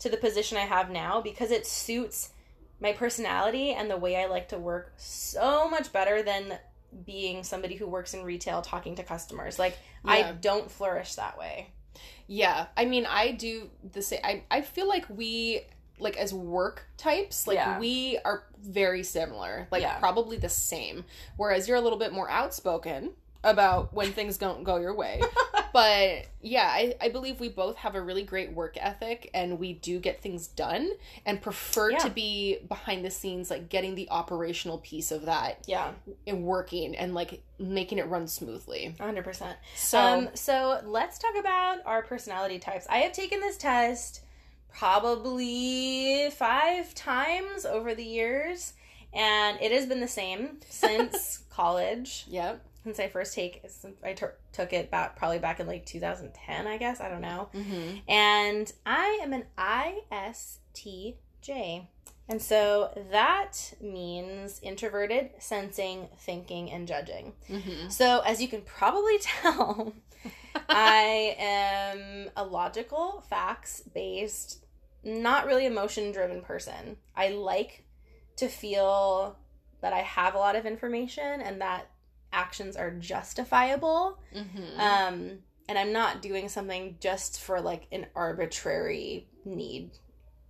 to 0.00 0.08
the 0.10 0.16
position 0.16 0.58
I 0.58 0.62
have 0.66 0.90
now 0.90 1.20
because 1.22 1.50
it 1.52 1.66
suits 1.66 2.30
my 2.82 2.92
personality 2.92 3.70
and 3.72 3.88
the 3.88 3.96
way 3.96 4.16
I 4.16 4.26
like 4.26 4.48
to 4.48 4.58
work 4.58 4.92
so 4.96 5.70
much 5.70 5.92
better 5.92 6.22
than 6.22 6.58
being 7.06 7.44
somebody 7.44 7.76
who 7.76 7.86
works 7.86 8.12
in 8.12 8.24
retail 8.24 8.60
talking 8.60 8.96
to 8.96 9.04
customers. 9.04 9.58
Like 9.58 9.78
I 10.04 10.32
don't 10.32 10.70
flourish 10.70 11.14
that 11.14 11.38
way. 11.38 11.70
Yeah, 12.26 12.66
I 12.76 12.84
mean, 12.84 13.06
I 13.06 13.32
do 13.32 13.70
the 13.92 14.02
same. 14.02 14.20
I 14.24 14.42
I 14.50 14.62
feel 14.62 14.88
like 14.88 15.06
we 15.08 15.62
like 15.98 16.16
as 16.16 16.34
work 16.34 16.84
types, 16.96 17.46
like 17.46 17.54
Yeah. 17.56 17.78
we 17.78 18.18
are 18.24 18.42
very 18.60 19.04
similar, 19.04 19.68
like 19.70 19.82
Yeah. 19.82 19.98
probably 19.98 20.36
the 20.36 20.48
same. 20.48 21.04
Whereas 21.36 21.68
you're 21.68 21.76
a 21.76 21.80
little 21.80 21.98
bit 21.98 22.12
more 22.12 22.28
outspoken 22.28 23.12
about 23.44 23.94
when 23.94 24.12
things 24.12 24.36
don't 24.38 24.64
go 24.64 24.76
your 24.78 24.94
way. 24.94 25.20
but 25.72 26.26
yeah, 26.40 26.66
I, 26.70 26.94
I 27.00 27.08
believe 27.08 27.40
we 27.40 27.48
both 27.48 27.76
have 27.76 27.94
a 27.94 28.00
really 28.00 28.22
great 28.24 28.52
work 28.52 28.76
ethic 28.78 29.30
and 29.32 29.58
we 29.58 29.72
do 29.74 29.98
get 30.00 30.20
things 30.22 30.46
done 30.48 30.90
and 31.24 31.40
prefer 31.40 31.92
Yeah. 31.92 31.98
to 31.98 32.10
be 32.10 32.58
behind 32.68 33.04
the 33.04 33.10
scenes, 33.10 33.50
like 33.50 33.68
getting 33.68 33.94
the 33.94 34.08
operational 34.10 34.78
piece 34.78 35.10
of 35.12 35.26
that 35.26 35.58
Yeah, 35.66 35.92
and 36.26 36.44
working 36.44 36.96
and 36.96 37.14
like 37.14 37.42
making 37.58 37.98
it 37.98 38.06
run 38.08 38.26
smoothly. 38.28 38.94
100%. 38.98 39.54
So 39.76 39.98
um, 40.00 40.28
so 40.34 40.80
let's 40.84 41.18
talk 41.18 41.34
about 41.38 41.78
our 41.86 42.02
personality 42.02 42.58
types. 42.58 42.86
I 42.90 42.98
have 42.98 43.12
taken 43.12 43.40
this 43.40 43.56
test 43.56 44.22
probably 44.74 46.30
five 46.30 46.94
times 46.94 47.64
over 47.64 47.94
the 47.94 48.04
years, 48.04 48.72
and 49.12 49.58
it 49.60 49.70
has 49.72 49.86
been 49.86 50.00
the 50.00 50.08
same 50.08 50.58
since 50.68 51.38
college. 51.50 52.24
yeah. 52.28 52.54
Since 52.84 52.98
I 52.98 53.08
first 53.08 53.34
take, 53.34 53.62
since 53.68 54.02
I 54.02 54.12
took 54.12 54.34
took 54.52 54.72
it 54.72 54.90
back 54.90 55.16
probably 55.16 55.38
back 55.38 55.60
in 55.60 55.66
like 55.66 55.86
2010, 55.86 56.66
I 56.66 56.76
guess. 56.78 57.00
I 57.00 57.08
don't 57.08 57.20
know. 57.20 57.48
Mm-hmm. 57.54 57.98
And 58.08 58.72
I 58.84 59.20
am 59.22 59.32
an 59.32 59.44
ISTJ. 60.12 61.16
And 62.28 62.40
so 62.40 62.90
that 63.10 63.74
means 63.80 64.60
introverted, 64.62 65.30
sensing, 65.38 66.08
thinking, 66.18 66.70
and 66.70 66.86
judging. 66.88 67.34
Mm-hmm. 67.48 67.88
So, 67.88 68.20
as 68.20 68.40
you 68.40 68.48
can 68.48 68.62
probably 68.62 69.18
tell, 69.20 69.92
I 70.68 71.36
am 71.38 72.30
a 72.36 72.44
logical, 72.44 73.24
facts 73.28 73.82
based, 73.94 74.64
not 75.04 75.46
really 75.46 75.66
emotion 75.66 76.12
driven 76.12 76.42
person. 76.42 76.96
I 77.16 77.30
like 77.30 77.84
to 78.36 78.48
feel 78.48 79.36
that 79.80 79.92
I 79.92 80.00
have 80.00 80.34
a 80.34 80.38
lot 80.38 80.56
of 80.56 80.64
information 80.64 81.40
and 81.40 81.60
that 81.60 81.90
actions 82.32 82.76
are 82.76 82.90
justifiable. 82.90 84.18
Mm-hmm. 84.34 84.80
Um, 84.80 85.38
and 85.68 85.78
I'm 85.78 85.92
not 85.92 86.22
doing 86.22 86.48
something 86.48 86.96
just 87.00 87.40
for 87.40 87.60
like 87.60 87.86
an 87.92 88.06
arbitrary 88.14 89.28
need 89.44 89.92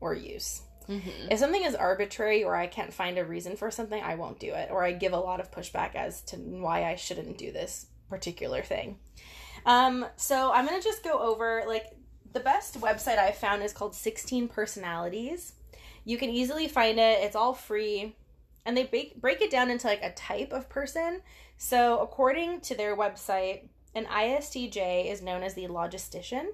or 0.01 0.15
use. 0.15 0.63
mm-hmm. 0.89 1.31
If 1.31 1.39
something 1.39 1.63
is 1.63 1.75
arbitrary 1.75 2.45
or 2.45 2.57
I 2.57 2.67
can't 2.67 2.93
find 2.93 3.19
a 3.19 3.25
reason 3.25 3.57
for 3.57 3.71
something, 3.71 4.03
I 4.03 4.15
won't 4.15 4.41
do 4.41 4.53
it. 4.53 4.71
Or 4.71 4.83
I 4.85 4.93
give 4.93 5.13
a 5.13 5.19
lot 5.19 5.41
of 5.41 5.51
pushback 5.51 5.95
as 5.95 6.23
to 6.23 6.37
why 6.37 6.85
I 6.85 6.97
shouldn't 6.97 7.39
do 7.39 7.53
this 7.53 7.87
particular 8.09 8.63
thing. 8.63 8.99
Um, 9.65 10.07
so 10.17 10.53
I'm 10.53 10.67
going 10.67 10.81
to 10.81 10.85
just 10.85 11.05
go 11.05 11.19
over 11.19 11.63
like 11.67 11.87
the 12.33 12.41
best 12.41 12.81
website 12.81 13.19
I've 13.19 13.37
found 13.37 13.63
is 13.63 13.73
called 13.73 13.95
16 13.95 14.49
Personalities. 14.49 15.55
You 16.05 16.19
can 16.19 16.31
easily 16.31 16.67
find 16.67 16.99
it, 16.99 17.21
it's 17.23 17.37
all 17.37 17.55
free. 17.55 18.17
And 18.65 18.77
they 18.77 18.85
break, 18.85 19.21
break 19.21 19.41
it 19.41 19.51
down 19.51 19.71
into 19.71 19.87
like 19.87 20.03
a 20.03 20.13
type 20.13 20.53
of 20.53 20.69
person. 20.69 21.23
So, 21.57 22.01
according 22.01 22.61
to 22.63 22.75
their 22.75 22.97
website, 22.97 23.69
an 23.95 24.07
ISTJ 24.07 25.11
is 25.11 25.23
known 25.23 25.43
as 25.43 25.55
the 25.55 25.67
logistician. 25.69 26.47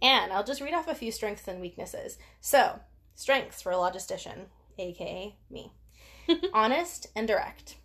And 0.00 0.32
I'll 0.32 0.44
just 0.44 0.60
read 0.60 0.74
off 0.74 0.88
a 0.88 0.94
few 0.94 1.12
strengths 1.12 1.48
and 1.48 1.60
weaknesses. 1.60 2.18
So, 2.40 2.80
strengths 3.14 3.62
for 3.62 3.72
a 3.72 3.76
logistician, 3.76 4.46
aka 4.78 5.34
me. 5.50 5.72
Honest 6.54 7.08
and 7.16 7.26
direct. 7.26 7.76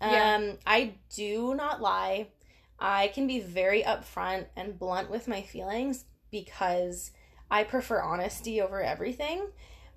Um, 0.00 0.10
Yeah. 0.12 0.52
I 0.66 0.94
do 1.14 1.54
not 1.54 1.80
lie. 1.80 2.28
I 2.78 3.08
can 3.08 3.26
be 3.26 3.40
very 3.40 3.82
upfront 3.82 4.46
and 4.56 4.78
blunt 4.78 5.10
with 5.10 5.26
my 5.26 5.42
feelings 5.42 6.04
because 6.30 7.10
I 7.50 7.64
prefer 7.64 8.00
honesty 8.02 8.60
over 8.60 8.80
everything. 8.82 9.48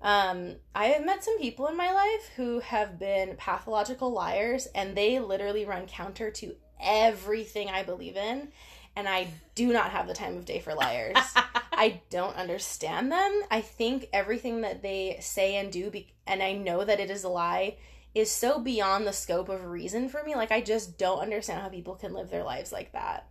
Um, 0.02 0.56
I 0.74 0.86
have 0.86 1.04
met 1.06 1.22
some 1.22 1.38
people 1.38 1.68
in 1.68 1.76
my 1.76 1.92
life 1.92 2.30
who 2.36 2.58
have 2.60 2.98
been 2.98 3.36
pathological 3.36 4.10
liars 4.12 4.66
and 4.74 4.96
they 4.96 5.20
literally 5.20 5.64
run 5.64 5.86
counter 5.86 6.30
to 6.32 6.56
everything 6.80 7.68
I 7.68 7.84
believe 7.84 8.16
in. 8.16 8.48
And 8.96 9.08
I 9.08 9.28
do 9.54 9.72
not 9.72 9.90
have 9.92 10.06
the 10.06 10.12
time 10.14 10.36
of 10.36 10.44
day 10.44 10.58
for 10.58 10.74
liars. 10.74 11.16
I 11.72 12.00
don't 12.10 12.36
understand 12.36 13.10
them. 13.10 13.42
I 13.50 13.60
think 13.62 14.08
everything 14.12 14.60
that 14.62 14.82
they 14.82 15.16
say 15.20 15.56
and 15.56 15.72
do, 15.72 15.90
be- 15.90 16.12
and 16.26 16.42
I 16.42 16.52
know 16.52 16.84
that 16.84 17.00
it 17.00 17.10
is 17.10 17.24
a 17.24 17.28
lie, 17.28 17.76
is 18.14 18.30
so 18.30 18.58
beyond 18.60 19.06
the 19.06 19.12
scope 19.12 19.48
of 19.48 19.64
reason 19.64 20.10
for 20.10 20.22
me. 20.24 20.34
Like, 20.34 20.52
I 20.52 20.60
just 20.60 20.98
don't 20.98 21.20
understand 21.20 21.62
how 21.62 21.70
people 21.70 21.94
can 21.94 22.12
live 22.12 22.28
their 22.28 22.44
lives 22.44 22.70
like 22.72 22.92
that. 22.92 23.26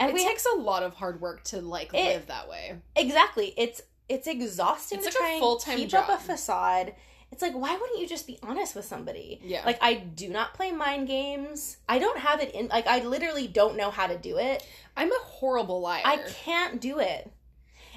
And 0.00 0.10
it 0.10 0.14
we 0.14 0.24
takes 0.24 0.44
a 0.46 0.56
lot 0.58 0.82
of 0.82 0.94
hard 0.94 1.20
work 1.20 1.44
to 1.44 1.60
like 1.60 1.94
It- 1.94 2.04
live 2.14 2.26
that 2.26 2.48
way. 2.48 2.76
exactly. 2.96 3.54
It's 3.56 3.82
it's 4.08 4.26
exhausting 4.26 4.98
It's 4.98 5.08
to 5.08 5.12
like 5.12 5.18
try 5.18 5.30
and 5.32 5.40
full-time 5.40 5.76
keep 5.78 5.94
up 5.94 6.08
a 6.08 6.18
facade. 6.18 6.94
It's 7.32 7.42
like, 7.42 7.54
why 7.54 7.72
wouldn't 7.72 7.98
you 7.98 8.06
just 8.06 8.26
be 8.26 8.38
honest 8.42 8.76
with 8.76 8.84
somebody? 8.84 9.40
Yeah. 9.42 9.62
Like, 9.66 9.78
I 9.82 9.94
do 9.94 10.28
not 10.28 10.54
play 10.54 10.70
mind 10.70 11.08
games. 11.08 11.76
I 11.88 11.98
don't 11.98 12.18
have 12.18 12.40
it 12.40 12.54
in. 12.54 12.68
Like, 12.68 12.86
I 12.86 13.00
literally 13.00 13.48
don't 13.48 13.76
know 13.76 13.90
how 13.90 14.06
to 14.06 14.16
do 14.16 14.38
it. 14.38 14.64
I'm 14.96 15.10
a 15.10 15.18
horrible 15.24 15.80
liar. 15.80 16.02
I 16.04 16.18
can't 16.18 16.80
do 16.80 17.00
it. 17.00 17.30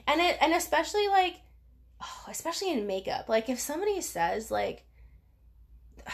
And 0.07 0.19
it 0.19 0.37
and 0.41 0.53
especially 0.53 1.07
like 1.07 1.35
oh, 2.01 2.25
especially 2.27 2.71
in 2.71 2.87
makeup. 2.87 3.29
Like 3.29 3.49
if 3.49 3.59
somebody 3.59 4.01
says 4.01 4.51
like 4.51 4.83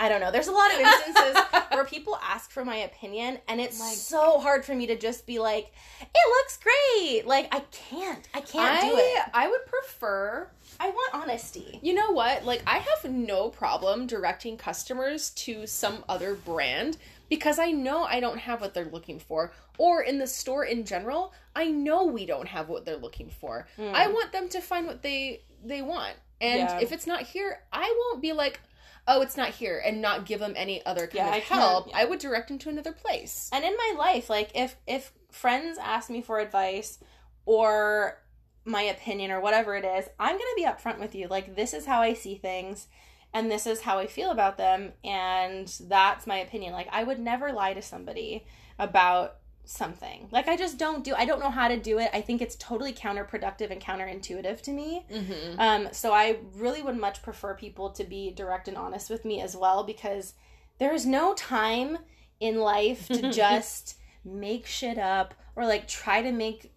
I 0.00 0.08
don't 0.08 0.20
know. 0.20 0.32
There's 0.32 0.48
a 0.48 0.52
lot 0.52 0.72
of 0.72 0.80
instances 0.80 1.42
where 1.72 1.84
people 1.84 2.18
ask 2.22 2.50
for 2.50 2.64
my 2.64 2.76
opinion 2.76 3.38
and 3.48 3.60
it's 3.60 3.78
Like- 3.78 3.94
so 3.96 4.40
hard 4.40 4.64
for 4.64 4.74
me 4.74 4.86
to 4.88 4.96
just 4.96 5.26
be 5.26 5.38
like, 5.38 5.72
"It 6.00 6.28
looks 6.38 6.58
great." 6.58 7.26
Like 7.26 7.54
I 7.54 7.60
can't. 7.70 8.26
I 8.34 8.40
can't 8.40 8.82
I, 8.84 8.88
do 8.88 8.96
it. 8.96 9.22
I 9.34 9.48
would 9.48 9.66
prefer 9.66 10.48
I 10.80 10.88
want 10.88 11.14
honesty. 11.14 11.78
You 11.82 11.92
know 11.92 12.10
what? 12.12 12.46
Like, 12.46 12.62
I 12.66 12.78
have 12.78 13.10
no 13.12 13.50
problem 13.50 14.06
directing 14.06 14.56
customers 14.56 15.28
to 15.30 15.66
some 15.66 16.04
other 16.08 16.34
brand 16.34 16.96
because 17.28 17.58
I 17.58 17.70
know 17.70 18.04
I 18.04 18.18
don't 18.20 18.38
have 18.38 18.62
what 18.62 18.72
they're 18.72 18.86
looking 18.86 19.18
for. 19.18 19.52
Or 19.76 20.02
in 20.02 20.18
the 20.18 20.26
store 20.26 20.64
in 20.64 20.86
general, 20.86 21.34
I 21.54 21.66
know 21.66 22.06
we 22.06 22.24
don't 22.24 22.48
have 22.48 22.70
what 22.70 22.86
they're 22.86 22.96
looking 22.96 23.28
for. 23.28 23.66
Mm. 23.78 23.92
I 23.92 24.06
want 24.08 24.32
them 24.32 24.48
to 24.50 24.60
find 24.62 24.86
what 24.86 25.02
they 25.02 25.42
they 25.62 25.82
want. 25.82 26.14
And 26.40 26.60
Yeah. 26.60 26.80
if 26.80 26.92
it's 26.92 27.06
not 27.06 27.22
here, 27.24 27.60
I 27.70 27.94
won't 27.98 28.22
be 28.22 28.32
like, 28.32 28.60
"Oh, 29.06 29.20
it's 29.22 29.36
not 29.36 29.50
here," 29.50 29.80
and 29.84 30.00
not 30.00 30.26
give 30.26 30.40
them 30.40 30.54
any 30.56 30.84
other 30.86 31.06
kind 31.06 31.14
Yeah, 31.14 31.28
of 31.28 31.34
I 31.34 31.38
help. 31.38 31.88
yeah. 31.88 31.98
I 31.98 32.04
would 32.04 32.18
direct 32.18 32.48
them 32.48 32.58
to 32.60 32.68
another 32.68 32.92
place. 32.92 33.48
And 33.52 33.64
in 33.64 33.76
my 33.76 33.94
life, 33.98 34.28
like 34.30 34.50
if 34.54 34.76
if 34.86 35.12
friends 35.30 35.78
ask 35.78 36.10
me 36.10 36.22
for 36.22 36.38
advice 36.38 36.98
or 37.46 38.22
my 38.64 38.82
opinion 38.82 39.30
or 39.30 39.40
whatever 39.40 39.74
it 39.76 39.84
is, 39.84 40.08
I'm 40.18 40.36
going 40.36 40.40
to 40.40 40.54
be 40.56 40.64
upfront 40.66 41.00
with 41.00 41.14
you. 41.14 41.28
Like 41.28 41.56
this 41.56 41.72
is 41.74 41.86
how 41.86 42.00
I 42.00 42.12
see 42.14 42.36
things 42.36 42.88
and 43.32 43.50
this 43.50 43.66
is 43.66 43.80
how 43.82 43.98
I 43.98 44.06
feel 44.06 44.30
about 44.30 44.58
them 44.58 44.92
and 45.04 45.66
that's 45.88 46.26
my 46.26 46.36
opinion. 46.38 46.72
Like 46.72 46.88
I 46.92 47.02
would 47.04 47.18
never 47.18 47.52
lie 47.52 47.74
to 47.74 47.82
somebody 47.82 48.44
about 48.78 49.36
something. 49.64 50.28
Like 50.30 50.48
I 50.48 50.56
just 50.56 50.78
don't 50.78 51.04
do 51.04 51.14
I 51.14 51.24
don't 51.24 51.40
know 51.40 51.50
how 51.50 51.68
to 51.68 51.76
do 51.76 51.98
it. 51.98 52.10
I 52.12 52.20
think 52.20 52.42
it's 52.42 52.56
totally 52.56 52.92
counterproductive 52.92 53.70
and 53.70 53.80
counterintuitive 53.80 54.60
to 54.62 54.70
me. 54.70 55.06
Mm-hmm. 55.12 55.60
Um, 55.60 55.88
so 55.92 56.12
I 56.12 56.38
really 56.54 56.82
would 56.82 56.96
much 56.96 57.22
prefer 57.22 57.54
people 57.54 57.90
to 57.90 58.04
be 58.04 58.30
direct 58.30 58.68
and 58.68 58.76
honest 58.76 59.10
with 59.10 59.24
me 59.24 59.40
as 59.40 59.56
well 59.56 59.84
because 59.84 60.34
there's 60.78 61.06
no 61.06 61.34
time 61.34 61.98
in 62.40 62.60
life 62.60 63.06
to 63.08 63.30
just 63.32 63.98
make 64.24 64.66
shit 64.66 64.98
up 64.98 65.34
or 65.56 65.66
like 65.66 65.86
try 65.86 66.22
to 66.22 66.32
make 66.32 66.72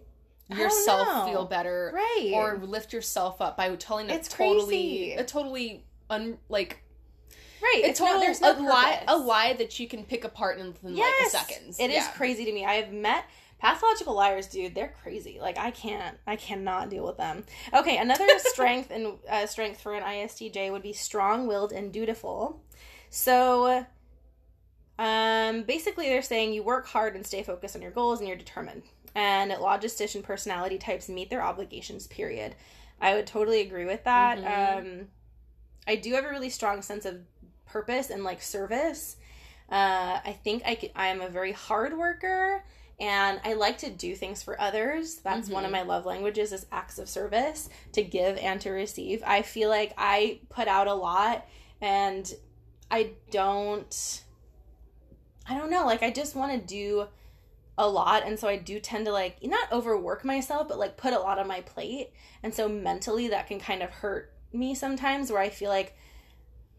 Yourself 0.50 1.28
feel 1.28 1.46
better, 1.46 1.92
right 1.94 2.32
or 2.36 2.58
lift 2.58 2.94
yourself 2.94 3.42
up 3.42 3.58
by 3.58 3.74
telling 3.76 4.12
a 4.12 4.14
It's 4.14 4.28
totally 4.28 4.68
crazy. 4.68 5.14
a 5.14 5.24
totally 5.24 5.86
un 6.10 6.38
like 6.50 6.83
Right. 7.64 7.82
it's, 7.86 7.99
total 7.99 8.20
there's 8.20 8.41
a 8.41 8.53
no 8.59 8.70
lie 8.70 9.03
a 9.07 9.18
lie 9.18 9.53
that 9.53 9.80
you 9.80 9.88
can 9.88 10.03
pick 10.03 10.24
apart 10.26 10.59
in, 10.59 10.74
in 10.84 10.95
like 10.97 11.14
a 11.26 11.30
second. 11.30 11.76
It 11.80 11.89
is 11.89 11.95
Yeah. 12.03 12.11
crazy 12.11 12.45
to 12.45 12.51
me. 12.51 12.66
I 12.66 12.74
have 12.76 12.91
met 12.91 13.26
pathological 13.59 14.14
liars, 14.14 14.47
dude. 14.47 14.76
They're 14.76 14.93
crazy. 15.01 15.38
Like 15.41 15.57
I 15.57 15.72
can't, 15.72 16.18
I 16.28 16.36
cannot 16.36 16.89
deal 16.89 17.05
with 17.05 17.18
them. 17.18 17.45
Okay, 17.74 17.97
another 17.97 18.28
strength 18.38 18.91
and 18.91 19.14
uh, 19.30 19.45
strength 19.47 19.80
for 19.82 19.93
an 19.93 20.03
ISTJ 20.03 20.72
would 20.72 20.84
be 20.84 20.91
strong-willed 20.93 21.72
and 21.72 21.91
dutiful. 21.93 22.61
So, 23.09 23.86
um, 24.99 25.64
basically, 25.64 26.07
they're 26.09 26.22
saying 26.22 26.53
you 26.53 26.64
work 26.64 26.88
hard 26.88 27.16
and 27.16 27.26
stay 27.26 27.43
focused 27.43 27.76
on 27.76 27.82
your 27.82 27.91
goals, 27.91 28.20
and 28.20 28.28
you're 28.28 28.38
determined. 28.38 28.84
And 29.16 29.51
logistician 29.51 30.24
personality 30.24 30.78
types 30.78 31.07
meet 31.09 31.30
their 31.30 31.43
obligations. 31.43 32.07
Period. 32.07 32.55
I 32.99 33.14
would 33.16 33.28
totally 33.28 33.61
agree 33.61 33.86
with 33.86 34.03
that. 34.05 34.39
Mhm. 34.39 34.78
Um, 35.01 35.07
I 35.88 35.95
do 35.95 36.14
have 36.14 36.26
a 36.26 36.30
really 36.30 36.49
strong 36.49 36.82
sense 36.82 37.05
of 37.05 37.22
purpose 37.74 38.10
and 38.10 38.24
like 38.24 38.42
service. 38.42 39.18
Uh, 39.70 40.20
I 40.24 40.38
think 40.44 40.64
I 40.66 40.76
could, 40.76 40.92
I 40.96 41.08
am 41.08 41.22
a 41.22 41.30
very 41.30 41.52
hard 41.52 41.98
worker 41.98 42.64
and 43.00 43.42
I 43.44 43.54
like 43.54 43.80
to 43.80 43.90
do 43.90 44.16
things 44.16 44.44
for 44.44 44.60
others. 44.62 45.16
That's 45.16 45.50
one 45.50 45.66
of 45.66 45.70
Mhm. 45.70 45.80
my 45.80 45.82
love 45.82 46.06
languages 46.06 46.54
is 46.54 46.68
acts 46.72 47.00
of 47.00 47.10
service, 47.10 47.70
to 47.94 48.04
give 48.04 48.38
and 48.38 48.62
to 48.62 48.70
receive. 48.70 49.24
I 49.26 49.42
feel 49.42 49.70
like 49.70 49.94
I 49.98 50.42
put 50.50 50.68
out 50.68 50.88
a 50.88 50.94
lot 50.94 51.48
and 51.82 52.32
I 52.92 53.12
don't 53.32 54.24
I 55.46 55.58
don't 55.58 55.72
know, 55.72 55.86
like 55.86 56.04
I 56.04 56.12
just 56.12 56.36
want 56.36 56.52
to 56.54 56.66
do 56.66 57.08
a 57.78 57.90
lot 57.90 58.24
and 58.26 58.40
so 58.40 58.48
I 58.48 58.56
do 58.58 58.80
tend 58.80 59.06
to 59.08 59.12
like 59.12 59.44
not 59.44 59.72
overwork 59.72 60.24
myself 60.24 60.68
but 60.68 60.78
like 60.78 60.96
put 60.96 61.12
a 61.14 61.20
lot 61.20 61.40
on 61.40 61.48
my 61.48 61.62
plate. 61.62 62.12
And 62.44 62.54
so 62.54 62.70
mentally 62.70 63.28
that 63.30 63.48
can 63.48 63.60
kind 63.60 63.82
of 63.82 63.90
hurt 63.90 64.32
me 64.54 64.76
sometimes 64.76 65.32
where 65.32 65.42
I 65.42 65.50
feel 65.50 65.70
like 65.70 65.98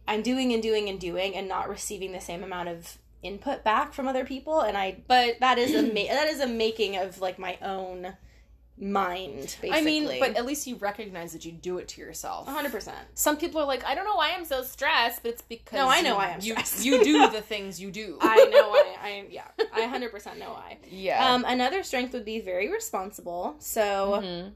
I'm 0.06 0.22
doing 0.22 0.52
and 0.52 0.62
doing 0.62 0.88
and 0.88 1.00
doing 1.00 1.34
and 1.34 1.48
not 1.48 1.68
receiving 1.68 2.12
the 2.12 2.20
same 2.20 2.42
amount 2.44 2.68
of 2.68 2.98
input 3.22 3.64
back 3.64 3.94
from 3.94 4.06
other 4.06 4.24
people 4.24 4.60
and 4.60 4.76
I 4.76 4.98
But 5.08 5.40
that 5.40 5.56
is 5.58 5.72
a 5.74 5.82
ma- 5.82 6.08
that 6.12 6.28
is 6.28 6.40
a 6.40 6.46
making 6.46 6.96
of 6.96 7.20
like 7.20 7.38
my 7.38 7.56
own 7.62 8.16
mind 8.76 9.56
basically. 9.62 9.70
I 9.70 9.80
mean, 9.82 10.18
but 10.18 10.36
at 10.36 10.44
least 10.44 10.66
you 10.66 10.76
recognize 10.76 11.32
that 11.32 11.44
you 11.44 11.52
do 11.52 11.78
it 11.78 11.88
to 11.88 12.00
yourself. 12.00 12.48
100%. 12.48 12.92
Some 13.14 13.36
people 13.36 13.60
are 13.60 13.66
like, 13.66 13.84
I 13.84 13.94
don't 13.94 14.04
know 14.04 14.16
why 14.16 14.32
I'm 14.36 14.44
so 14.44 14.62
stressed, 14.62 15.22
but 15.22 15.30
it's 15.32 15.42
because 15.42 15.78
No, 15.78 15.88
I 15.88 16.00
know 16.00 16.10
you, 16.10 16.14
why 16.16 16.30
I'm 16.32 16.40
you, 16.40 16.52
stressed. 16.54 16.84
you 16.84 17.04
do 17.04 17.30
the 17.30 17.40
things 17.40 17.80
you 17.80 17.90
do. 17.90 18.18
I 18.20 18.44
know 18.46 18.70
I 18.72 18.96
I 19.02 19.24
yeah, 19.30 19.44
I 19.72 19.82
100% 19.82 20.38
know 20.38 20.50
why. 20.50 20.78
yeah. 20.90 21.32
Um 21.34 21.44
another 21.46 21.82
strength 21.82 22.12
would 22.14 22.24
be 22.24 22.40
very 22.40 22.70
responsible. 22.70 23.56
So 23.60 24.20
Mhm. 24.22 24.52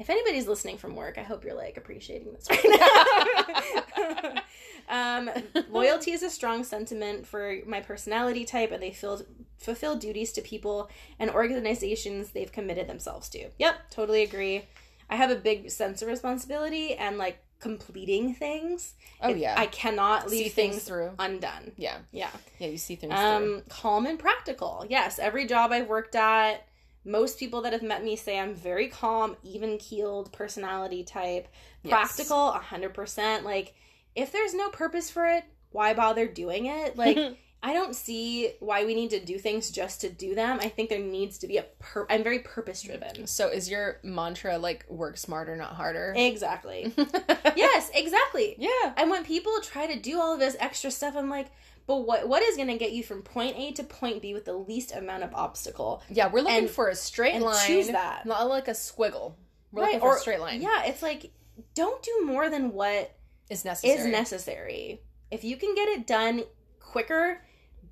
If 0.00 0.10
anybody's 0.10 0.48
listening 0.48 0.78
from 0.78 0.96
work, 0.96 1.18
I 1.18 1.22
hope 1.22 1.44
you're 1.44 1.54
like 1.54 1.76
appreciating 1.76 2.32
this 2.32 2.48
right 2.50 4.34
now. 4.34 4.42
um, 4.88 5.30
loyalty 5.70 6.12
is 6.12 6.22
a 6.22 6.30
strong 6.30 6.64
sentiment 6.64 7.26
for 7.26 7.58
my 7.66 7.80
personality 7.80 8.44
type, 8.44 8.72
and 8.72 8.82
they 8.82 8.92
feel, 8.92 9.20
fulfill 9.58 9.96
duties 9.96 10.32
to 10.32 10.40
people 10.40 10.90
and 11.18 11.30
organizations 11.30 12.30
they've 12.30 12.50
committed 12.50 12.88
themselves 12.88 13.28
to. 13.28 13.50
Yep, 13.58 13.90
totally 13.90 14.22
agree. 14.22 14.64
I 15.10 15.16
have 15.16 15.30
a 15.30 15.36
big 15.36 15.70
sense 15.70 16.02
of 16.02 16.08
responsibility 16.08 16.94
and 16.94 17.18
like 17.18 17.38
completing 17.60 18.32
things. 18.34 18.94
Oh 19.20 19.28
yeah. 19.28 19.54
I 19.58 19.66
cannot 19.66 20.30
See 20.30 20.44
leave 20.44 20.52
things 20.52 20.74
things 20.76 20.84
through. 20.84 21.10
undone. 21.18 21.72
yeah. 21.76 21.98
Yeah. 22.10 22.30
Yeah, 22.58 22.68
you 22.68 22.78
see 22.78 22.96
things 22.96 23.12
through. 23.12 23.20
Um, 23.58 23.62
calm 23.68 24.06
and 24.06 24.18
practical. 24.18 24.86
Yes, 24.88 25.18
every 25.18 25.46
job 25.46 25.72
I've 25.72 25.88
worked 25.88 26.14
at, 26.16 26.66
most 27.04 27.38
people 27.38 27.62
that 27.62 27.72
have 27.72 27.82
met 27.82 28.04
me 28.04 28.16
say 28.16 28.38
I'm 28.38 28.54
very 28.54 28.88
calm, 28.88 29.36
even 29.42 29.78
keeled 29.78 30.32
personality 30.32 31.02
type. 31.02 31.48
Yes. 31.82 31.90
Practical, 31.92 32.52
hundred 32.52 32.94
percent. 32.94 33.44
Like, 33.44 33.74
if 34.14 34.32
there's 34.32 34.54
no 34.54 34.68
purpose 34.68 35.10
for 35.10 35.26
it, 35.26 35.44
why 35.70 35.94
bother 35.94 36.26
doing 36.26 36.66
it? 36.66 36.96
Like, 37.00 37.36
I 37.62 37.74
don't 37.74 37.94
see 37.94 38.52
why 38.60 38.86
we 38.86 38.94
need 38.94 39.10
to 39.10 39.20
do 39.20 39.38
things 39.38 39.70
just 39.70 40.00
to 40.00 40.08
do 40.08 40.34
them. 40.34 40.58
I 40.62 40.68
think 40.68 40.88
there 40.88 40.98
needs 40.98 41.38
to 41.38 41.46
be 41.46 41.58
a 41.58 41.66
pur. 41.78 42.06
I'm 42.08 42.22
very 42.22 42.38
purpose 42.38 42.82
driven. 42.82 43.26
So 43.26 43.48
is 43.48 43.68
your 43.68 43.98
mantra 44.02 44.56
like 44.56 44.86
work 44.88 45.18
smarter, 45.18 45.54
not 45.56 45.74
harder? 45.74 46.14
Exactly. 46.16 46.92
yes, 47.56 47.90
exactly. 47.94 48.54
Yeah. 48.58 48.94
And 48.96 49.10
when 49.10 49.24
people 49.24 49.52
try 49.62 49.86
to 49.86 49.98
do 49.98 50.18
all 50.18 50.32
of 50.32 50.40
this 50.40 50.56
extra 50.58 50.90
stuff, 50.90 51.14
I'm 51.16 51.28
like, 51.28 51.48
but 51.90 52.06
what 52.06 52.28
what 52.28 52.40
is 52.40 52.54
going 52.54 52.68
to 52.68 52.78
get 52.78 52.92
you 52.92 53.02
from 53.02 53.20
point 53.22 53.56
A 53.58 53.72
to 53.72 53.82
point 53.82 54.22
B 54.22 54.32
with 54.32 54.44
the 54.44 54.52
least 54.52 54.94
amount 54.94 55.24
of 55.24 55.34
obstacle? 55.34 56.02
Yeah, 56.08 56.28
we're 56.28 56.42
looking 56.42 56.58
And- 56.58 56.70
for 56.70 56.88
a 56.88 56.94
straight 56.94 57.40
line. 57.42 57.66
choose 57.66 57.88
that. 57.88 58.24
Not 58.26 58.48
like 58.48 58.68
a 58.68 58.72
squiggle. 58.72 59.34
We're 59.72 59.82
Right, 59.82 59.86
looking 59.86 60.00
for 60.00 60.06
or- 60.12 60.16
a 60.16 60.20
straight 60.20 60.38
line. 60.38 60.62
Yeah, 60.62 60.84
it's 60.84 61.02
like 61.02 61.32
don't 61.74 62.00
do 62.00 62.22
more 62.24 62.48
than 62.48 62.72
what 62.74 63.10
Is 63.48 63.64
necessary. 63.64 63.98
is 63.98 64.06
necessary. 64.06 65.02
If 65.32 65.42
you 65.42 65.56
can 65.56 65.74
get 65.74 65.88
it 65.88 66.06
done 66.06 66.44
quicker, 66.78 67.42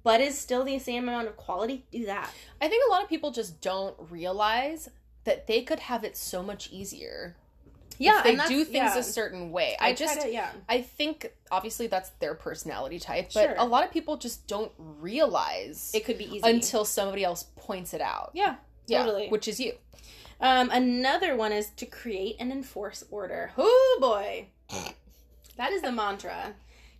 but 0.05 0.21
is 0.21 0.39
still 0.39 0.63
the 0.63 0.79
same 0.79 1.09
amount 1.09 1.27
of 1.27 1.37
quality, 1.37 1.85
do 1.91 2.07
that. 2.07 2.31
I 2.61 2.69
think 2.69 2.85
a 2.87 2.91
lot 2.93 3.03
of 3.03 3.09
people 3.09 3.33
just 3.33 3.61
don't 3.61 3.97
realize 4.11 4.89
that 5.25 5.49
they 5.49 5.63
could 5.63 5.81
have 5.81 6.05
it 6.05 6.17
so 6.17 6.41
much 6.41 6.71
easier. 6.71 7.37
Yeah, 7.99 8.21
they 8.23 8.31
and 8.35 8.43
do 8.49 8.65
things 8.65 8.95
yeah. 8.95 8.99
a 8.99 9.03
certain 9.03 9.51
way. 9.51 9.77
I, 9.81 9.89
I 9.89 9.93
just 9.95 10.21
to- 10.21 10.33
yeah. 10.33 10.51
I 10.69 10.83
think 10.83 11.33
obviously 11.51 11.87
that's 11.89 12.11
their 12.21 12.35
personality 12.35 12.99
type, 12.99 13.31
but 13.35 13.43
Sure. 13.43 13.55
a 13.59 13.65
lot 13.65 13.85
of 13.85 13.91
people 13.91 14.17
just 14.17 14.47
don't 14.47 14.73
realize 14.79 15.91
It 15.95 16.05
could 16.05 16.19
be 16.19 16.25
easy 16.27 16.41
until 16.49 16.85
somebody 16.85 17.25
else 17.25 17.45
points 17.57 17.93
it 17.95 18.01
out. 18.01 18.31
yeah, 18.35 18.57
Yeah, 18.87 19.05
totally. 19.05 19.29
which 19.29 19.49
is 19.49 19.59
you. 19.61 19.75
Um, 20.41 20.71
another 20.71 21.35
one 21.37 21.51
is 21.53 21.71
to 21.71 21.87
create 21.87 22.37
and 22.39 22.53
enforce 22.53 23.03
order. 23.11 23.51
Oh 23.59 23.99
boy, 24.01 24.47
that 25.57 25.73
is 25.73 25.83
the 25.83 25.91
mantra. 25.93 26.55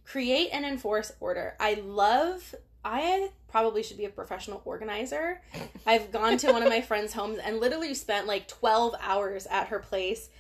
Create 0.05 0.49
and 0.53 0.65
enforce 0.65 1.13
order. 1.21 1.55
I 1.61 1.75
love. 1.75 2.55
I 2.85 3.31
probably 3.49 3.83
should 3.83 3.99
be 3.99 4.07
a 4.07 4.09
professional 4.11 4.63
organizer. 4.65 5.41
I've 5.87 6.11
gone 6.11 6.39
to 6.39 6.53
one 6.53 6.63
of 6.63 6.69
my 6.69 6.81
friends' 6.81 7.13
homes 7.13 7.39
and 7.39 7.61
literally 7.61 7.95
spent 7.95 8.27
like 8.27 8.49
twelve 8.49 8.95
hours 9.01 9.47
at 9.47 9.69
her 9.69 9.79
place, 9.79 10.31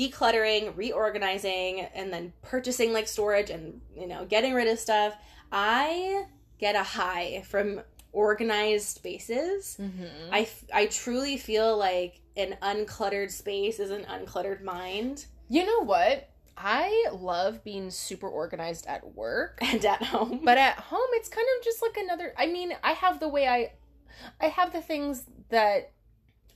decluttering, 0.00 0.76
reorganizing, 0.76 1.80
and 1.94 2.12
then 2.12 2.32
purchasing 2.42 2.92
like 2.92 3.06
storage 3.08 3.50
and 3.50 3.80
you 3.94 4.06
know 4.06 4.24
getting 4.24 4.54
rid 4.54 4.68
of 4.68 4.78
stuff. 4.78 5.14
I 5.52 6.24
get 6.58 6.74
a 6.74 6.82
high 6.82 7.42
from 7.46 7.82
organized 8.12 8.86
spaces. 8.86 9.76
Mm-hmm. 9.80 10.32
I, 10.32 10.40
f- 10.40 10.64
I 10.72 10.86
truly 10.86 11.36
feel 11.36 11.76
like 11.76 12.20
an 12.36 12.56
uncluttered 12.62 13.30
space 13.30 13.78
is 13.78 13.90
an 13.90 14.04
uncluttered 14.04 14.62
mind 14.62 15.26
You 15.48 15.66
know 15.66 15.84
what? 15.84 16.28
I 16.56 17.06
love 17.12 17.64
being 17.64 17.90
super 17.90 18.28
organized 18.28 18.86
at 18.86 19.14
work, 19.14 19.58
and 19.62 19.84
at 19.84 20.02
home. 20.02 20.40
but 20.44 20.58
at 20.58 20.78
home 20.78 21.08
it's 21.12 21.28
kind 21.28 21.46
of 21.58 21.64
just 21.64 21.82
like 21.82 21.96
another 21.96 22.32
I 22.38 22.46
mean, 22.46 22.74
I 22.82 22.92
have 22.92 23.20
the 23.20 23.28
way 23.28 23.46
I 23.48 23.72
I 24.40 24.46
have 24.46 24.72
the 24.72 24.82
things 24.82 25.24
that 25.50 25.92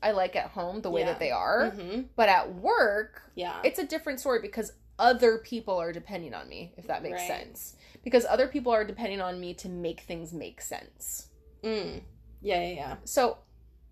I 0.05 0.11
like 0.13 0.37
at 0.37 0.51
home 0.51 0.83
the 0.83 0.91
way 0.91 1.01
Yeah. 1.01 1.07
that 1.07 1.19
they 1.19 1.31
are, 1.33 1.71
hmm 1.71 2.03
but 2.15 2.29
at 2.29 2.55
work 2.55 3.23
Yeah. 3.35 3.61
it's 3.65 3.79
a 3.79 3.87
different 3.87 4.21
story 4.21 4.41
because 4.41 4.73
other 4.99 5.39
people 5.39 5.77
are 5.79 5.93
depending 5.93 6.35
on 6.35 6.49
me, 6.49 6.73
if 6.77 6.87
that 6.87 7.03
makes 7.03 7.19
Right. 7.21 7.27
sense. 7.27 7.75
Because 8.05 8.25
other 8.27 8.47
people 8.47 8.71
are 8.73 8.85
depending 8.85 9.21
on 9.21 9.41
me 9.41 9.55
to 9.55 9.69
make 9.69 10.01
things 10.01 10.33
make 10.33 10.61
sense. 10.61 11.29
Mm. 11.63 12.03
Yeah, 12.43 12.61
yeah, 12.61 12.75
yeah. 12.75 12.97
So 13.05 13.39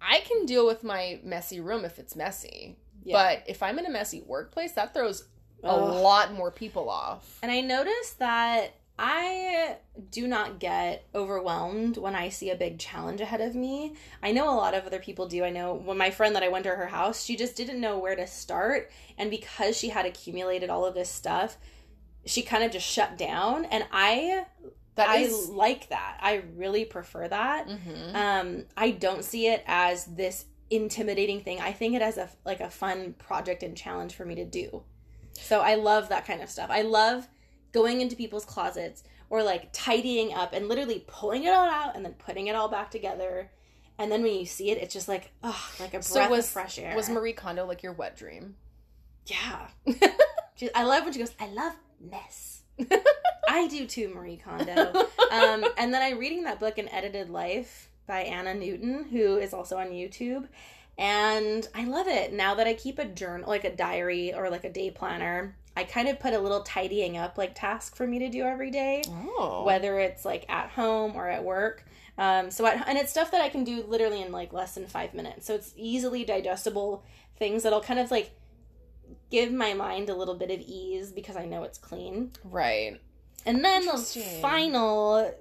I 0.00 0.20
can 0.20 0.46
deal 0.46 0.66
with 0.66 0.84
my 0.84 1.18
messy 1.24 1.58
room 1.60 1.84
if 1.84 1.98
it's 1.98 2.14
messy. 2.14 2.78
yeah. 3.04 3.16
But 3.18 3.48
if 3.48 3.62
I'm 3.64 3.78
in 3.80 3.86
a 3.86 3.90
messy 3.90 4.20
workplace, 4.20 4.72
that 4.72 4.94
throws 4.94 5.24
a 5.64 5.76
lot 5.76 6.32
more 6.34 6.50
people 6.52 6.88
off. 6.90 7.38
And 7.42 7.50
I 7.50 7.60
noticed 7.62 8.18
that 8.20 8.74
I 9.04 9.78
do 10.10 10.28
not 10.28 10.60
get 10.60 11.04
overwhelmed 11.12 11.96
when 11.96 12.14
I 12.14 12.28
see 12.28 12.50
a 12.50 12.54
big 12.56 12.78
challenge 12.78 13.20
ahead 13.20 13.40
of 13.40 13.56
me. 13.56 13.96
I 14.22 14.30
know 14.30 14.48
a 14.48 14.54
lot 14.54 14.74
of 14.74 14.86
other 14.86 15.00
people 15.00 15.26
do. 15.26 15.42
I 15.42 15.50
know 15.50 15.74
when 15.74 15.98
my 15.98 16.12
friend 16.12 16.36
that 16.36 16.44
I 16.44 16.48
went 16.48 16.62
to 16.64 16.70
her 16.70 16.86
house, 16.86 17.24
she 17.24 17.34
just 17.34 17.56
didn't 17.56 17.80
know 17.80 17.98
where 17.98 18.14
to 18.14 18.28
start. 18.28 18.92
And 19.18 19.28
because 19.28 19.76
she 19.76 19.88
had 19.88 20.06
accumulated 20.06 20.70
all 20.70 20.86
of 20.86 20.94
this 20.94 21.10
stuff, 21.10 21.58
she 22.24 22.42
kind 22.42 22.62
of 22.62 22.70
just 22.70 22.86
shut 22.86 23.18
down. 23.18 23.64
And 23.64 23.84
I 23.90 24.46
That 24.94 25.08
I 25.08 25.16
is 25.18 25.48
like 25.48 25.88
that. 25.88 26.18
I 26.20 26.44
really 26.54 26.84
prefer 26.84 27.26
that. 27.26 27.66
Mhm. 27.66 28.14
Um, 28.14 28.66
I 28.76 28.92
don't 28.92 29.24
see 29.24 29.48
it 29.48 29.64
as 29.66 30.04
this 30.04 30.44
intimidating 30.70 31.40
thing. 31.40 31.60
I 31.60 31.72
think 31.72 31.96
it 31.96 32.02
as 32.02 32.18
a 32.18 32.30
like 32.44 32.60
a 32.60 32.70
fun 32.70 33.14
project 33.14 33.64
and 33.64 33.76
challenge 33.76 34.14
for 34.14 34.24
me 34.24 34.36
to 34.36 34.44
do. 34.44 34.84
So 35.32 35.60
I 35.60 35.74
love 35.74 36.08
that 36.10 36.24
kind 36.24 36.40
of 36.40 36.48
stuff. 36.48 36.70
I 36.70 36.82
love 36.82 37.26
going 37.72 38.00
into 38.00 38.16
people's 38.16 38.44
closets 38.44 39.02
or 39.30 39.42
like 39.42 39.70
tidying 39.72 40.34
up 40.34 40.52
and 40.52 40.68
literally 40.68 41.04
pulling 41.06 41.44
it 41.44 41.50
all 41.50 41.68
out 41.68 41.96
and 41.96 42.04
then 42.04 42.12
putting 42.14 42.46
it 42.48 42.54
all 42.54 42.68
back 42.68 42.90
together. 42.90 43.50
And 43.98 44.10
then 44.10 44.22
when 44.22 44.34
you 44.34 44.46
see 44.46 44.70
it, 44.70 44.78
it's 44.78 44.92
just 44.92 45.08
like, 45.08 45.30
oh, 45.42 45.70
like 45.80 45.90
a 45.90 45.98
breath 45.98 46.04
So 46.04 46.28
was 46.28 46.46
of 46.46 46.50
fresh 46.50 46.78
air. 46.78 46.94
was 46.96 47.08
Marie 47.08 47.32
Kondo 47.32 47.66
like 47.66 47.82
your 47.82 47.92
wet 47.92 48.16
dream? 48.16 48.56
Yeah. 49.26 49.68
She, 50.54 50.72
I 50.74 50.84
love 50.84 51.04
when 51.04 51.14
she 51.14 51.18
goes, 51.18 51.32
I 51.40 51.46
love 51.48 51.72
mess. 51.98 52.60
I 53.48 53.66
do 53.68 53.86
too, 53.86 54.12
Marie 54.14 54.36
Kondo. 54.36 54.92
Um, 55.30 55.64
and 55.78 55.92
then 55.94 56.02
I'm 56.02 56.18
reading 56.18 56.44
that 56.44 56.60
book, 56.60 56.76
An 56.76 56.90
Edited 56.90 57.30
Life 57.30 57.88
by 58.06 58.20
Anna 58.20 58.52
Newton, 58.52 59.04
who 59.10 59.38
is 59.38 59.54
also 59.54 59.78
on 59.78 59.88
YouTube. 59.88 60.46
And 60.98 61.66
I 61.74 61.84
love 61.84 62.06
it. 62.06 62.34
Now 62.34 62.54
that 62.56 62.66
I 62.66 62.74
keep 62.74 62.98
a 62.98 63.06
journal, 63.06 63.48
like 63.48 63.64
a 63.64 63.74
diary 63.74 64.34
or 64.34 64.50
like 64.50 64.64
a 64.64 64.70
day 64.70 64.90
planner, 64.90 65.56
I 65.76 65.84
kind 65.84 66.08
of 66.08 66.20
put 66.20 66.34
a 66.34 66.38
little 66.38 66.62
tidying 66.62 67.16
up 67.16 67.38
like 67.38 67.54
task 67.54 67.96
for 67.96 68.06
me 68.06 68.18
to 68.20 68.28
do 68.28 68.42
every 68.44 68.70
day, 68.70 69.02
Oh. 69.08 69.62
whether 69.64 69.98
it's 69.98 70.24
like 70.24 70.44
at 70.48 70.70
home 70.70 71.16
or 71.16 71.28
at 71.28 71.42
work. 71.44 71.84
Um, 72.18 72.50
so 72.50 72.66
at, 72.66 72.86
and 72.86 72.98
it's 72.98 73.10
stuff 73.10 73.30
that 73.30 73.40
I 73.40 73.48
can 73.48 73.64
do 73.64 73.82
literally 73.88 74.20
in 74.20 74.32
like 74.32 74.52
less 74.52 74.74
than 74.74 74.86
five 74.86 75.14
minutes. 75.14 75.46
So 75.46 75.54
it's 75.54 75.72
easily 75.76 76.24
digestible 76.24 77.04
things 77.38 77.62
that'll 77.62 77.80
kind 77.80 77.98
of 77.98 78.10
like 78.10 78.32
give 79.30 79.50
my 79.50 79.72
mind 79.72 80.10
a 80.10 80.14
little 80.14 80.34
bit 80.34 80.50
of 80.50 80.60
ease 80.60 81.10
because 81.10 81.36
I 81.36 81.46
know 81.46 81.62
it's 81.62 81.78
clean. 81.78 82.32
Right. 82.44 83.00
And 83.46 83.64
then 83.64 83.86
the 83.86 83.96
final 84.42 85.32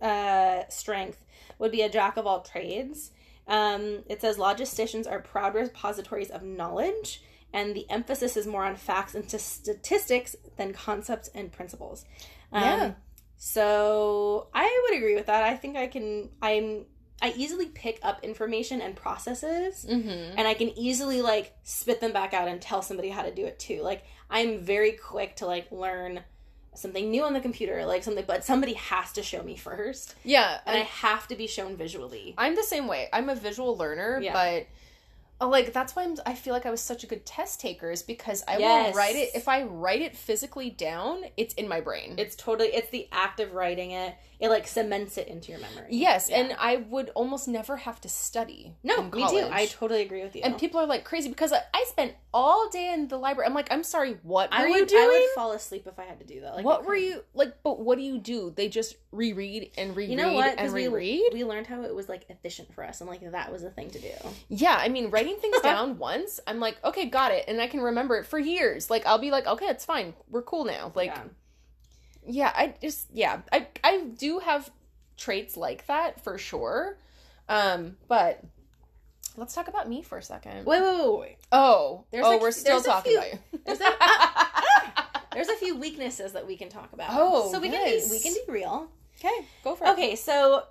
uh, 0.00 0.62
strength 0.68 1.24
would 1.58 1.70
be 1.70 1.82
a 1.82 1.88
jack 1.90 2.16
of 2.16 2.26
all 2.26 2.40
trades. 2.40 3.10
Um, 3.46 4.04
it 4.08 4.20
says 4.20 4.36
logisticians 4.38 5.10
are 5.10 5.20
proud 5.20 5.54
repositories 5.54 6.30
of 6.30 6.42
knowledge, 6.42 7.22
and 7.52 7.74
the 7.74 7.88
emphasis 7.90 8.36
is 8.36 8.46
more 8.46 8.64
on 8.64 8.76
facts 8.76 9.14
and 9.14 9.28
statistics 9.30 10.36
than 10.56 10.72
concepts 10.72 11.28
and 11.34 11.50
principles. 11.52 12.04
Um, 12.52 12.62
Yeah. 12.62 12.92
So 13.36 14.48
I 14.54 14.84
would 14.88 14.98
agree 14.98 15.14
with 15.14 15.26
that. 15.26 15.42
I 15.42 15.56
think 15.56 15.76
I 15.76 15.86
can. 15.86 16.30
I'm. 16.42 16.84
I 17.22 17.34
easily 17.36 17.66
pick 17.66 17.98
up 18.02 18.24
information 18.24 18.80
and 18.80 18.96
processes 18.96 19.84
Mm-hmm. 19.86 20.38
and 20.38 20.48
I 20.48 20.54
can 20.54 20.70
easily 20.78 21.20
like 21.20 21.52
spit 21.64 22.00
them 22.00 22.12
back 22.14 22.32
out 22.32 22.48
and 22.48 22.62
tell 22.62 22.80
somebody 22.80 23.10
how 23.10 23.22
to 23.22 23.34
do 23.34 23.44
it 23.44 23.58
too. 23.58 23.82
Like 23.82 24.04
I'm 24.30 24.60
very 24.60 24.92
quick 24.92 25.36
to 25.36 25.46
like 25.46 25.70
learn 25.70 26.20
something 26.74 27.10
new 27.10 27.22
on 27.24 27.34
the 27.34 27.40
computer, 27.40 27.84
like 27.84 28.04
something, 28.04 28.24
but 28.26 28.42
somebody 28.44 28.72
has 28.74 29.12
to 29.12 29.22
show 29.22 29.42
me 29.42 29.56
first, 29.56 30.14
Yeah. 30.24 30.60
and 30.64 30.76
I 30.76 30.80
And 30.80 30.88
have 30.88 31.26
to 31.28 31.34
be 31.36 31.46
shown 31.46 31.76
visually. 31.76 32.34
I'm 32.38 32.54
the 32.56 32.62
same 32.62 32.86
way. 32.86 33.08
I'm 33.12 33.28
a 33.28 33.34
visual 33.34 33.76
learner, 33.76 34.18
Yeah. 34.22 34.32
but 34.32 34.66
Oh, 35.40 35.48
like 35.48 35.72
that's 35.72 35.96
why 35.96 36.04
I'm, 36.04 36.16
I 36.26 36.34
feel 36.34 36.52
like 36.52 36.66
I 36.66 36.70
was 36.70 36.82
such 36.82 37.02
a 37.02 37.06
good 37.06 37.24
test 37.24 37.60
taker 37.60 37.90
is 37.90 38.02
because 38.02 38.44
I 38.46 38.58
Yes. 38.58 38.86
will 38.86 38.92
write 38.92 39.16
it. 39.16 39.30
If 39.34 39.48
I 39.48 39.62
write 39.62 40.02
it 40.02 40.14
physically 40.16 40.70
down, 40.70 41.24
it's 41.36 41.54
in 41.54 41.66
my 41.68 41.80
brain. 41.80 42.14
It's 42.18 42.36
totally 42.36 42.68
it's 42.68 42.90
the 42.90 43.08
act 43.12 43.40
of 43.40 43.52
writing 43.52 43.92
it. 43.92 44.14
It 44.40 44.48
like 44.48 44.66
cements 44.66 45.18
it 45.18 45.28
into 45.28 45.52
your 45.52 45.60
memory. 45.60 45.86
yes, 45.90 46.28
Yeah. 46.30 46.40
and 46.40 46.56
I 46.58 46.76
would 46.76 47.10
almost 47.10 47.46
never 47.46 47.76
have 47.76 48.00
to 48.00 48.08
study. 48.08 48.74
no, 48.82 49.02
me 49.02 49.28
too. 49.28 49.48
I 49.52 49.66
totally 49.66 50.00
agree 50.02 50.22
with 50.22 50.34
you. 50.34 50.42
And 50.42 50.56
people 50.58 50.80
are 50.80 50.86
like 50.86 51.04
crazy 51.04 51.28
because 51.28 51.52
I, 51.52 51.60
I 51.74 51.84
spent 51.88 52.14
all 52.32 52.68
day 52.70 52.92
in 52.94 53.08
the 53.08 53.18
library. 53.18 53.46
I'm 53.46 53.54
like, 53.54 53.68
I'm 53.70 53.82
sorry, 53.84 54.16
what 54.22 54.50
were 54.50 54.56
I 54.56 54.68
would 54.70 54.78
you 54.78 54.86
doing? 54.86 55.02
I 55.02 55.08
would 55.08 55.34
fall 55.34 55.52
asleep 55.52 55.86
if 55.86 55.98
I 55.98 56.04
had 56.04 56.18
to 56.20 56.26
do 56.26 56.40
that. 56.40 56.56
Like 56.56 56.64
what 56.64 56.86
were 56.86 56.94
you 56.96 57.22
like? 57.34 57.62
But 57.62 57.80
what 57.80 57.98
do 57.98 58.02
you 58.04 58.18
do? 58.18 58.52
They 58.56 58.68
just 58.68 58.96
reread 59.12 59.72
and 59.76 59.90
reread 59.94 60.10
You 60.10 60.16
know 60.16 60.32
what? 60.32 60.46
and 60.50 60.56
Because 60.56 60.72
we 60.72 60.88
reread. 60.88 61.32
we 61.34 61.44
learned 61.44 61.66
how 61.66 61.82
it 61.82 61.94
was 61.94 62.08
like 62.08 62.24
efficient 62.30 62.72
for 62.74 62.82
us, 62.84 63.00
and 63.02 63.10
like 63.10 63.30
that 63.32 63.52
was 63.52 63.62
a 63.62 63.70
thing 63.70 63.90
to 63.90 63.98
do. 63.98 64.12
Yeah, 64.48 64.76
I 64.78 64.88
mean, 64.88 65.10
writing 65.10 65.36
things 65.36 65.60
down 65.62 65.98
once, 65.98 66.40
I'm 66.46 66.60
like, 66.60 66.78
okay, 66.84 67.06
got 67.06 67.32
it, 67.32 67.44
and 67.48 67.60
I 67.60 67.66
can 67.66 67.80
remember 67.80 68.16
it 68.16 68.24
for 68.26 68.38
years. 68.38 68.88
Like, 68.88 69.04
I'll 69.04 69.18
be 69.18 69.30
like, 69.30 69.46
okay, 69.46 69.66
it's 69.66 69.84
fine, 69.84 70.14
we're 70.30 70.42
cool 70.42 70.64
now. 70.64 70.92
Like, 70.94 71.10
Yeah. 71.10 71.22
Yeah, 72.26 72.52
I 72.54 72.74
just, 72.80 73.08
yeah, 73.12 73.40
I, 73.52 73.66
I 73.82 74.04
do 74.18 74.38
have 74.40 74.70
traits 75.16 75.56
like 75.56 75.86
that 75.86 76.22
for 76.22 76.38
sure. 76.38 76.98
Um, 77.48 77.96
but 78.08 78.42
let's 79.36 79.54
talk 79.54 79.68
about 79.68 79.88
me 79.88 80.02
for 80.02 80.18
a 80.18 80.22
second. 80.22 80.66
Wait, 80.66 80.80
wait, 80.80 80.96
wait, 81.10 81.18
wait. 81.20 81.36
Oh, 81.52 82.04
There's 82.10 82.24
oh, 82.26 82.30
like- 82.30 82.40
we're 82.40 82.50
still 82.52 82.74
there's 82.76 82.84
a 82.86 82.88
talking 82.88 83.12
few- 83.12 83.18
about 83.18 83.32
you. 83.52 83.60
There's 83.66 83.80
a, 83.80 83.84
ah, 84.00 85.10
there's 85.32 85.48
a 85.48 85.56
few 85.56 85.76
weaknesses 85.76 86.32
that 86.32 86.46
we 86.46 86.56
can 86.56 86.68
talk 86.68 86.92
about. 86.92 87.10
Oh, 87.12 87.50
so 87.52 87.60
we 87.60 87.68
can 87.70 87.84
be, 87.84 88.02
we 88.10 88.18
can 88.20 88.34
be 88.34 88.52
real. 88.52 88.88
okay, 89.18 89.46
go 89.62 89.74
for 89.76 89.86
it. 89.86 89.90
Okay, 89.90 90.16
so 90.16 90.64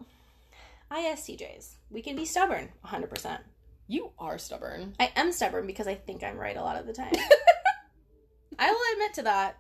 ISTJs, 0.92 1.76
we 1.90 2.02
can 2.02 2.16
be 2.16 2.26
stubborn 2.26 2.70
100%. 2.86 3.40
you 3.88 4.12
are 4.20 4.38
stubborn. 4.38 4.96
I 5.00 5.12
am 5.16 5.32
stubborn 5.32 5.66
because 5.68 5.88
I 5.88 5.96
think 5.96 6.24
I'm 6.24 6.38
right 6.38 6.58
a 6.58 6.62
lot 6.62 6.76
of 6.78 6.86
the 6.88 6.94
time. 6.94 7.14
I 8.60 8.72
will 8.72 8.94
admit 8.94 9.14
to 9.16 9.22
that. 9.24 9.58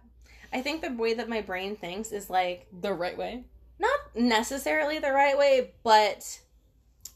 I 0.51 0.61
think 0.61 0.81
the 0.81 0.91
way 0.91 1.13
that 1.13 1.29
my 1.29 1.41
brain 1.41 1.75
thinks 1.75 2.11
is 2.11 2.29
like 2.29 2.67
The 2.81 2.93
right 2.93 3.17
way. 3.17 3.43
not 3.77 3.99
necessarily 4.15 4.99
the 4.99 5.11
right 5.11 5.37
way, 5.37 5.71
but 5.83 6.39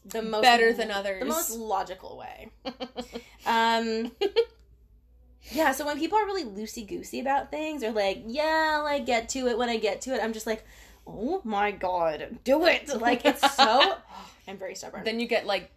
the 0.04 0.22
most 0.22 0.42
Better 0.42 0.72
than 0.72 0.90
others. 0.90 1.20
the 1.20 1.26
most 1.26 1.50
logical 1.50 2.18
way. 2.18 2.50
Um 3.46 4.12
Yeah, 5.52 5.72
so 5.72 5.84
when 5.84 5.98
people 5.98 6.18
are 6.18 6.24
really 6.24 6.44
loosey 6.44 6.86
goosey 6.86 7.20
about 7.20 7.50
things 7.50 7.84
or 7.84 7.90
like, 7.92 8.22
yeah, 8.26 8.76
I'll 8.76 8.82
like 8.84 9.04
get 9.04 9.28
to 9.30 9.46
it 9.48 9.58
when 9.58 9.68
I 9.68 9.76
get 9.76 10.00
to 10.02 10.14
it, 10.14 10.22
I'm 10.22 10.32
just 10.32 10.46
like, 10.46 10.64
oh 11.06 11.42
my 11.44 11.70
god, 11.70 12.38
do 12.44 12.64
it. 12.64 12.88
Like 12.88 13.24
it's 13.26 13.54
so 13.56 13.96
I'm 14.48 14.56
very 14.56 14.74
stubborn. 14.74 15.04
Then 15.04 15.20
you 15.20 15.26
get 15.26 15.44
like, 15.46 15.70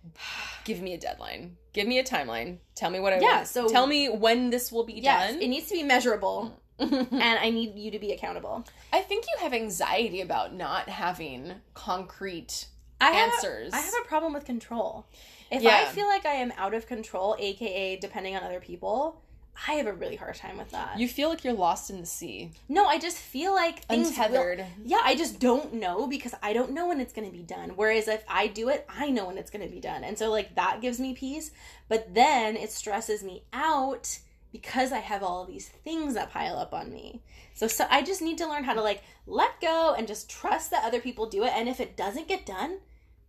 give 0.63 0.81
me 0.81 0.93
a 0.93 0.97
deadline, 0.97 1.57
give 1.73 1.85
me 1.87 1.99
a 1.99 2.03
timeline, 2.03 2.57
tell 2.75 2.89
me 2.89 2.99
what 3.01 3.11
I 3.13 3.19
Yeah, 3.19 3.35
want. 3.37 3.47
so- 3.47 3.67
tell 3.67 3.87
me 3.87 4.07
when 4.09 4.49
this 4.51 4.71
will 4.71 4.85
be 4.85 4.93
yes, 4.93 5.31
done. 5.33 5.41
it 5.41 5.47
needs 5.49 5.67
to 5.67 5.73
be 5.73 5.83
measurable 5.83 6.57
and 6.79 7.39
I 7.39 7.49
need 7.49 7.75
you 7.75 7.91
to 7.91 7.99
be 7.99 8.11
accountable. 8.11 8.65
I 8.93 9.01
think 9.01 9.25
you 9.25 9.43
have 9.43 9.53
anxiety 9.53 10.21
about 10.21 10.53
not 10.53 10.89
having 10.89 11.53
concrete 11.73 12.67
I 13.01 13.11
have 13.11 13.33
answers. 13.33 13.73
A, 13.73 13.77
I 13.77 13.79
have 13.79 13.93
a 14.03 14.07
problem 14.07 14.33
with 14.33 14.45
control. 14.45 15.05
If 15.51 15.65
I 15.65 15.85
feel 15.85 16.07
like 16.07 16.25
I 16.25 16.33
am 16.33 16.51
out 16.57 16.73
of 16.73 16.87
control, 16.87 17.35
aka 17.39 17.95
depending 17.97 18.35
on 18.35 18.43
other 18.43 18.59
people, 18.59 19.21
I 19.67 19.73
have 19.73 19.87
a 19.87 19.93
really 19.93 20.17
hard 20.17 20.35
time 20.35 20.57
with 20.57 20.69
that. 20.71 20.99
you 20.99 21.07
feel 21.07 21.29
like 21.29 21.43
you're 21.43 21.53
lost 21.53 21.89
in 21.89 21.99
the 21.99 22.05
sea, 22.05 22.51
no, 22.69 22.85
I 22.85 22.99
just 22.99 23.17
feel 23.17 23.55
like 23.55 23.83
things 23.85 24.09
will- 24.09 24.25
untethered. 24.25 24.65
yeah, 24.85 25.01
I 25.03 25.15
just 25.15 25.39
don't 25.39 25.73
know 25.75 26.05
because 26.05 26.35
I 26.43 26.53
don't 26.53 26.71
know 26.71 26.87
when 26.87 26.99
it's 26.99 27.13
going 27.13 27.29
to 27.29 27.35
be 27.35 27.43
done. 27.43 27.71
Whereas 27.75 28.07
if 28.07 28.23
I 28.27 28.47
do 28.47 28.69
it, 28.69 28.85
I 28.87 29.09
know 29.09 29.25
when 29.27 29.37
it's 29.37 29.49
going 29.49 29.65
to 29.67 29.73
be 29.73 29.79
done. 29.79 30.03
And 30.03 30.17
so, 30.17 30.29
like, 30.29 30.55
that 30.55 30.81
gives 30.81 30.99
me 30.99 31.13
peace. 31.13 31.51
But 31.87 32.13
then 32.13 32.55
it 32.55 32.71
stresses 32.71 33.23
me 33.23 33.43
out 33.51 34.19
because 34.51 34.91
I 34.91 34.99
have 34.99 35.23
all 35.23 35.45
these 35.45 35.67
things 35.67 36.13
that 36.13 36.31
pile 36.31 36.57
up 36.57 36.73
on 36.73 36.91
me. 36.91 37.21
So, 37.53 37.67
so 37.67 37.85
I 37.89 38.01
just 38.01 38.21
need 38.21 38.37
to 38.37 38.47
learn 38.47 38.63
how 38.63 38.73
to, 38.73 38.81
like, 38.81 39.03
let 39.25 39.59
go 39.61 39.95
and 39.97 40.07
just 40.07 40.29
trust 40.29 40.71
that 40.71 40.85
other 40.85 40.99
people 40.99 41.25
do 41.27 41.43
it. 41.43 41.53
And 41.55 41.67
if 41.67 41.79
it 41.79 41.97
doesn't 41.97 42.27
get 42.27 42.45
done, 42.45 42.79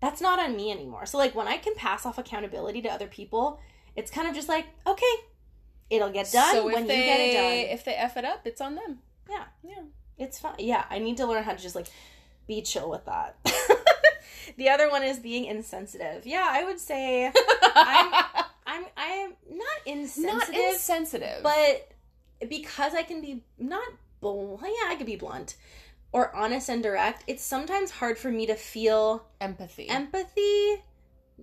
that's 0.00 0.20
not 0.20 0.38
on 0.38 0.56
me 0.56 0.70
anymore. 0.70 1.06
So, 1.06 1.18
like, 1.18 1.34
when 1.34 1.48
I 1.48 1.56
can 1.56 1.74
pass 1.74 2.06
off 2.06 2.18
accountability 2.18 2.82
to 2.82 2.88
other 2.88 3.08
people, 3.08 3.60
it's 3.96 4.10
kind 4.10 4.28
of 4.28 4.34
just 4.34 4.48
like, 4.48 4.66
okay, 4.86 5.14
it'll 5.90 6.10
get 6.10 6.30
done 6.30 6.52
so 6.52 6.66
when 6.66 6.86
they 6.86 6.98
you 6.98 7.04
get 7.04 7.20
it 7.20 7.32
done. 7.32 7.74
if 7.74 7.84
they 7.84 7.94
f 7.94 8.16
it 8.16 8.24
up, 8.24 8.42
it's 8.44 8.60
on 8.60 8.74
them. 8.74 8.98
Yeah. 9.28 9.44
Yeah. 9.62 9.82
It's 10.18 10.38
fine. 10.38 10.56
Yeah, 10.58 10.84
I 10.90 10.98
need 10.98 11.16
to 11.18 11.26
learn 11.26 11.44
how 11.44 11.52
to 11.52 11.62
just 11.62 11.74
like 11.74 11.86
be 12.46 12.62
chill 12.62 12.90
with 12.90 13.04
that. 13.06 13.36
the 14.56 14.68
other 14.68 14.90
one 14.90 15.02
is 15.02 15.18
being 15.18 15.44
insensitive. 15.44 16.26
Yeah, 16.26 16.48
I 16.50 16.64
would 16.64 16.80
say 16.80 17.32
I'm 17.74 18.44
I'm 18.78 18.86
I'm 18.96 19.32
not 19.50 19.86
insensitive, 19.86 20.54
Not 20.54 20.72
insensitive, 20.72 21.42
but 21.42 21.90
because 22.48 22.94
I 22.94 23.02
can 23.02 23.20
be 23.20 23.44
not 23.58 23.88
blunt, 24.20 24.60
yeah, 24.62 24.90
I 24.90 24.94
could 24.96 25.06
be 25.06 25.16
blunt 25.16 25.56
or 26.12 26.34
honest 26.34 26.68
and 26.68 26.82
direct. 26.82 27.24
It's 27.26 27.42
sometimes 27.42 27.90
hard 27.90 28.18
for 28.18 28.30
me 28.30 28.46
to 28.46 28.54
feel 28.54 29.26
empathy. 29.40 29.88
empathy. 29.88 30.82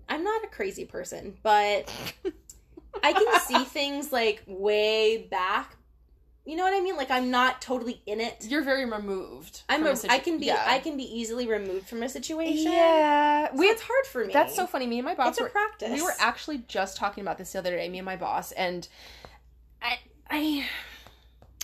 I'm 0.10 0.24
not 0.24 0.44
a 0.44 0.48
crazy 0.48 0.86
person, 0.86 1.38
but 1.44 1.92
I 3.04 3.14
can 3.14 3.40
see 3.42 3.64
things 3.66 4.12
like 4.12 4.44
way 4.48 5.28
back. 5.30 5.76
You 6.46 6.56
know 6.56 6.64
what 6.64 6.74
I 6.76 6.80
mean? 6.82 6.96
Like 6.96 7.10
I'm 7.10 7.32
not 7.32 7.60
totally 7.62 8.02
in 8.06 8.22
it. 8.22 8.46
You're 8.48 8.64
very 8.64 8.86
removed. 8.86 9.64
I'm 9.68 9.86
a, 9.88 9.92
a 9.92 9.96
situ- 9.96 10.14
I 10.14 10.20
can 10.20 10.38
be 10.40 10.46
yeah. 10.46 10.64
I 10.68 10.78
can 10.80 10.96
be 10.96 11.04
easily 11.04 11.48
removed 11.48 11.88
from 11.88 12.04
a 12.04 12.10
situation. 12.10 12.72
Yeah, 12.72 13.50
So 13.56 13.62
it's 13.64 13.82
hard 13.82 14.06
for 14.06 14.26
me. 14.26 14.32
That's 14.32 14.56
so 14.56 14.68
funny. 14.68 14.86
Me 14.86 15.00
and 15.00 15.06
my 15.06 15.16
boss 15.16 15.30
It's 15.30 15.40
a 15.40 15.44
were 15.44 15.50
practice. 15.50 15.90
we 15.92 16.04
were 16.04 16.14
actually 16.20 16.60
just 16.68 16.98
talking 16.98 17.24
about 17.24 17.40
this 17.40 17.52
the 17.54 17.60
other 17.60 17.76
day. 17.76 17.90
Me 17.90 17.98
and 17.98 18.06
my 18.06 18.16
boss, 18.16 18.52
and 18.52 18.88
I, 19.82 19.98
I, 20.30 20.66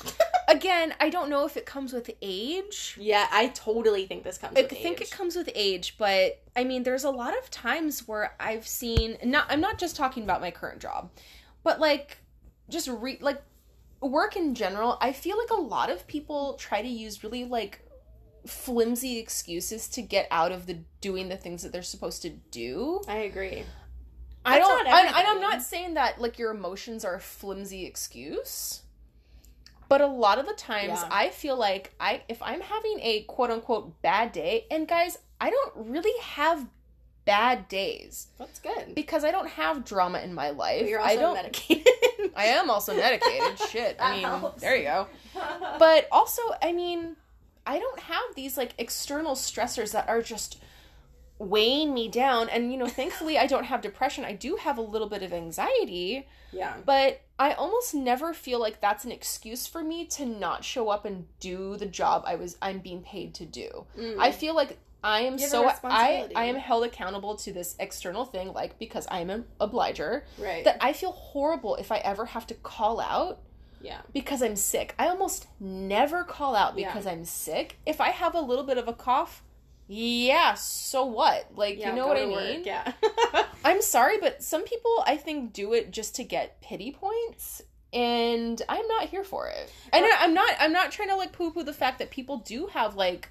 again, 0.47 0.95
I 0.99 1.09
don't 1.09 1.29
know 1.29 1.45
if 1.45 1.57
it 1.57 1.65
comes 1.67 1.93
with 1.93 2.09
age. 2.21 2.97
Yeah, 2.99 3.27
I 3.31 3.47
totally 3.49 4.07
think 4.07 4.23
this 4.23 4.37
comes 4.39 4.57
I 4.57 4.63
with 4.63 4.71
think 4.71 4.99
age. 4.99 5.07
it 5.07 5.11
comes 5.11 5.35
with 5.35 5.49
age, 5.53 5.95
but 5.99 6.41
I 6.55 6.63
mean, 6.63 6.81
there's 6.83 7.03
a 7.03 7.11
lot 7.11 7.37
of 7.37 7.51
times 7.51 8.07
where 8.07 8.35
I've 8.39 8.67
seen. 8.67 9.17
Not, 9.23 9.45
I'm 9.49 9.61
not 9.61 9.77
just 9.77 9.95
talking 9.95 10.23
about 10.23 10.41
my 10.41 10.49
current 10.51 10.79
job, 10.79 11.11
but 11.63 11.79
like, 11.79 12.17
just 12.69 12.87
re 12.87 13.19
like 13.21 13.41
work 14.01 14.35
in 14.35 14.55
general. 14.55 14.97
I 15.01 15.11
feel 15.13 15.37
like 15.37 15.49
a 15.51 15.61
lot 15.61 15.89
of 15.89 16.07
people 16.07 16.55
try 16.55 16.81
to 16.81 16.87
use 16.87 17.23
really 17.23 17.45
like 17.45 17.81
flimsy 18.45 19.19
excuses 19.19 19.87
to 19.89 20.01
get 20.01 20.27
out 20.31 20.51
of 20.51 20.65
the 20.65 20.79
doing 20.99 21.29
the 21.29 21.37
things 21.37 21.63
that 21.63 21.71
they're 21.71 21.83
supposed 21.83 22.21
to 22.23 22.29
do. 22.29 23.01
I 23.07 23.17
agree. 23.17 23.63
I 24.43 24.57
don't, 24.57 24.87
and 24.87 25.27
I'm 25.27 25.39
not 25.39 25.61
saying 25.61 25.93
that 25.93 26.19
like 26.19 26.39
your 26.39 26.49
emotions 26.51 27.05
are 27.05 27.13
a 27.15 27.19
flimsy 27.19 27.85
excuse, 27.85 28.81
but 29.87 30.01
a 30.01 30.07
lot 30.07 30.39
of 30.39 30.47
the 30.47 30.53
times 30.53 30.87
Yeah. 30.99 31.07
I 31.11 31.29
feel 31.29 31.55
like 31.55 31.93
I, 31.99 32.23
if 32.27 32.41
I'm 32.41 32.61
having 32.61 32.97
a 33.01 33.21
quote 33.27 33.51
unquote 33.51 34.01
bad 34.01 34.31
day, 34.31 34.65
and 34.71 34.87
guys, 34.87 35.19
I 35.39 35.51
don't 35.51 35.73
really 35.91 36.19
have 36.23 36.65
bad 37.23 37.67
days 37.67 38.29
That's 38.39 38.59
good. 38.59 38.95
because 38.95 39.23
I 39.23 39.29
don't 39.29 39.47
have 39.49 39.85
drama 39.85 40.19
in 40.21 40.33
my 40.33 40.49
life. 40.49 40.81
But 40.81 40.89
you're 40.89 40.99
also 40.99 41.11
I 41.13 41.15
don't. 41.17 41.35
medicated. 41.35 41.85
I 42.35 42.45
am 42.45 42.69
also 42.69 42.95
medicated. 42.95 43.59
Shit. 43.69 43.97
I 43.99 44.15
mean, 44.15 44.23
helps. 44.23 44.61
there 44.61 44.75
you 44.75 44.83
go. 44.83 45.07
But 45.79 46.07
also, 46.11 46.41
I 46.61 46.71
mean, 46.71 47.15
I 47.65 47.79
don't 47.79 47.99
have 47.99 48.23
these 48.35 48.57
like 48.57 48.73
external 48.77 49.35
stressors 49.35 49.91
that 49.93 50.07
are 50.09 50.21
just 50.21 50.57
weighing 51.39 51.93
me 51.93 52.07
down. 52.07 52.49
And, 52.49 52.71
you 52.71 52.77
know, 52.77 52.87
thankfully 52.99 53.37
I 53.37 53.47
don't 53.47 53.65
have 53.65 53.81
depression. 53.81 54.23
I 54.25 54.33
do 54.33 54.55
have 54.57 54.77
a 54.77 54.81
little 54.81 55.09
bit 55.09 55.23
of 55.23 55.33
anxiety, 55.33 56.27
Yeah. 56.51 56.75
but 56.85 57.21
I 57.39 57.53
almost 57.53 57.95
never 57.95 58.33
feel 58.33 58.59
like 58.59 58.79
that's 58.81 59.05
an 59.05 59.11
excuse 59.11 59.65
for 59.65 59.83
me 59.83 60.05
to 60.07 60.25
not 60.25 60.63
show 60.63 60.89
up 60.89 61.05
and 61.05 61.25
do 61.39 61.75
the 61.77 61.87
job 61.87 62.23
I 62.27 62.35
was 62.35 62.57
I'm 62.61 62.79
being 62.79 63.01
paid 63.01 63.33
to 63.35 63.45
do. 63.45 63.85
Mm. 63.97 64.19
I 64.19 64.31
feel 64.31 64.55
like 64.55 64.77
I 65.03 65.21
am 65.21 65.33
You 65.37 65.45
have 65.45 65.53
a 65.53 65.53
so 65.53 65.71
I. 65.83 66.29
I 66.35 66.45
am 66.45 66.55
held 66.55 66.83
accountable 66.83 67.35
to 67.37 67.51
this 67.51 67.75
external 67.79 68.25
thing 68.25 68.53
like 68.53 68.77
because 68.77 69.07
I'm 69.09 69.29
an 69.29 69.45
obliger 69.59 70.25
right. 70.37 70.63
that 70.63 70.77
I 70.81 70.93
feel 70.93 71.11
horrible 71.11 71.75
if 71.75 71.91
I 71.91 71.97
ever 71.97 72.25
have 72.25 72.45
to 72.47 72.53
call 72.53 72.99
out 72.99 73.39
yeah. 73.81 74.01
because 74.13 74.43
I'm 74.43 74.55
sick. 74.55 74.93
I 74.99 75.07
almost 75.07 75.47
never 75.59 76.23
call 76.23 76.55
out 76.55 76.77
Yeah. 76.77 76.87
because 76.87 77.07
I'm 77.07 77.25
sick. 77.25 77.77
If 77.85 77.99
I 77.99 78.09
have 78.09 78.35
a 78.35 78.41
little 78.41 78.63
bit 78.63 78.77
of 78.77 78.87
a 78.87 78.93
cough, 78.93 79.43
yeah, 79.87 80.53
so 80.53 81.05
what? 81.05 81.47
Like, 81.55 81.79
Yeah, 81.79 81.89
you 81.89 81.95
know 81.95 82.07
what 82.07 82.17
I 82.17 82.25
work, 82.25 82.43
mean? 82.45 82.63
Yeah. 82.63 82.93
I'm 83.65 83.81
sorry, 83.81 84.19
but 84.19 84.41
some 84.43 84.63
people 84.63 85.03
I 85.05 85.17
think 85.17 85.53
do 85.53 85.73
it 85.73 85.91
just 85.91 86.15
to 86.15 86.23
get 86.23 86.61
pity 86.61 86.91
points. 86.91 87.61
And 87.93 88.61
I'm 88.69 88.87
not 88.87 89.09
here 89.09 89.23
for 89.23 89.49
it. 89.49 89.69
And 89.91 90.05
I- 90.05 90.17
I'm 90.19 90.33
not 90.33 90.51
I'm 90.59 90.71
not 90.71 90.91
trying 90.91 91.09
to 91.09 91.15
like 91.15 91.33
poo 91.33 91.51
poo 91.51 91.63
the 91.63 91.73
fact 91.73 91.99
that 91.99 92.09
people 92.09 92.37
do 92.37 92.67
have 92.67 92.95
like 92.95 93.29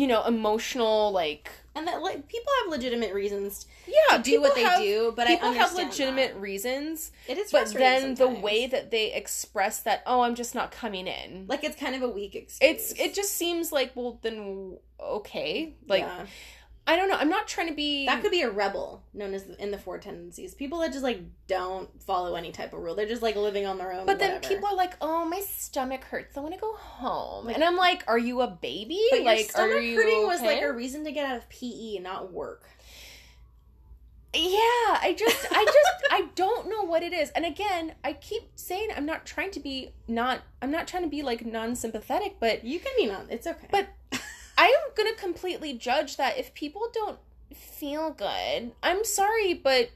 you 0.00 0.06
know, 0.06 0.24
emotional 0.24 1.10
like 1.12 1.50
and 1.74 1.86
that 1.88 2.02
like 2.02 2.28
people 2.28 2.52
have 2.62 2.70
legitimate 2.76 3.12
reasons 3.14 3.66
yeah, 3.86 4.16
to 4.18 4.22
do 4.22 4.40
what 4.40 4.54
they 4.54 4.62
have- 4.62 4.80
do, 4.82 5.12
but 5.16 5.26
people 5.26 5.48
I 5.48 5.52
have 5.54 5.74
legitimate 5.74 6.32
that. 6.34 6.40
reasons. 6.40 7.12
It 7.28 7.36
is 7.38 7.50
But 7.52 7.72
then 7.72 8.14
the 8.14 8.28
way 8.28 8.66
that 8.66 8.90
they 8.90 9.12
express 9.12 9.80
that, 9.80 10.02
oh, 10.06 10.20
I'm 10.22 10.34
just 10.34 10.54
not 10.54 10.70
coming 10.70 11.06
in. 11.06 11.46
like 11.48 11.62
it's 11.64 11.76
kind 11.84 11.94
of 11.94 12.02
a 12.02 12.08
weak 12.08 12.34
excuse. 12.34 12.70
it's 12.70 12.86
it 13.00 13.14
just 13.14 13.32
seems 13.34 13.72
like 13.72 13.90
well 13.96 14.18
then 14.22 14.76
okay 15.00 15.74
like 15.86 16.02
Yeah. 16.02 16.26
I 16.88 16.96
don't 16.96 17.08
know 17.08 17.14
i'm 17.16 17.28
not 17.28 17.46
trying 17.46 17.68
to 17.68 17.74
be 17.74 18.06
that 18.06 18.20
could 18.22 18.32
be 18.32 18.40
a 18.42 18.50
rebel 18.50 19.04
known 19.14 19.34
as 19.34 19.44
in 19.60 19.70
the 19.70 19.78
four 19.78 19.98
tendencies. 19.98 20.54
People 20.54 20.78
that 20.80 20.90
just 20.90 21.04
like 21.04 21.20
don't 21.46 21.88
follow 22.02 22.34
any 22.34 22.50
type 22.52 22.72
of 22.72 22.80
rule. 22.80 22.94
They're 22.94 23.06
just 23.06 23.22
like 23.22 23.36
living 23.36 23.66
on 23.66 23.78
their 23.78 23.92
own. 23.92 24.06
but 24.06 24.18
then 24.18 24.34
whatever. 24.34 24.54
people 24.54 24.68
are 24.70 24.74
like 24.76 24.94
oh 25.00 25.24
my 25.24 25.40
stomach 25.40 26.02
hurts 26.04 26.36
i 26.36 26.40
want 26.40 26.54
to 26.54 26.60
go 26.60 26.74
home 26.74 27.48
and 27.48 27.62
i'm 27.62 27.76
like 27.76 28.02
are 28.08 28.18
you 28.18 28.40
a 28.40 28.48
baby 28.48 29.00
But 29.10 29.22
like 29.22 29.38
your 29.38 29.48
stomach 29.48 29.82
you 29.82 29.96
hurting 29.96 30.26
was 30.26 30.40
like 30.40 30.62
a 30.62 30.72
reason 30.72 31.04
to 31.04 31.12
get 31.12 31.26
out 31.26 31.36
of 31.36 31.48
PE, 31.50 31.96
and 31.96 32.04
not 32.04 32.32
work. 32.32 32.64
yeah 34.34 34.98
i 35.00 35.14
just 35.18 35.46
i 35.50 35.64
just 35.64 35.88
i 36.10 36.28
don't 36.34 36.68
know 36.68 36.82
what 36.82 37.02
it 37.02 37.12
is 37.12 37.30
and 37.30 37.44
again 37.44 37.94
i 38.04 38.12
keep 38.12 38.42
saying 38.56 38.88
i'm 38.96 39.06
not 39.06 39.24
trying 39.26 39.50
to 39.50 39.60
be 39.60 39.92
not 40.06 40.40
i'm 40.62 40.70
not 40.70 40.86
trying 40.86 41.02
to 41.02 41.08
be 41.08 41.22
like 41.22 41.44
non-sympathetic 41.46 42.36
but 42.38 42.62
You 42.64 42.78
can 42.78 42.92
be 42.96 43.06
non. 43.06 43.26
It's 43.30 43.46
okay. 43.46 43.68
But 43.70 43.88
I 44.58 44.66
am 44.66 44.92
gonna 44.96 45.14
completely 45.14 45.72
judge 45.72 46.16
that 46.16 46.36
if 46.36 46.52
people 46.52 46.88
don't 46.92 47.18
feel 47.54 48.10
good. 48.10 48.72
I'm 48.82 49.04
sorry, 49.04 49.54
but 49.54 49.90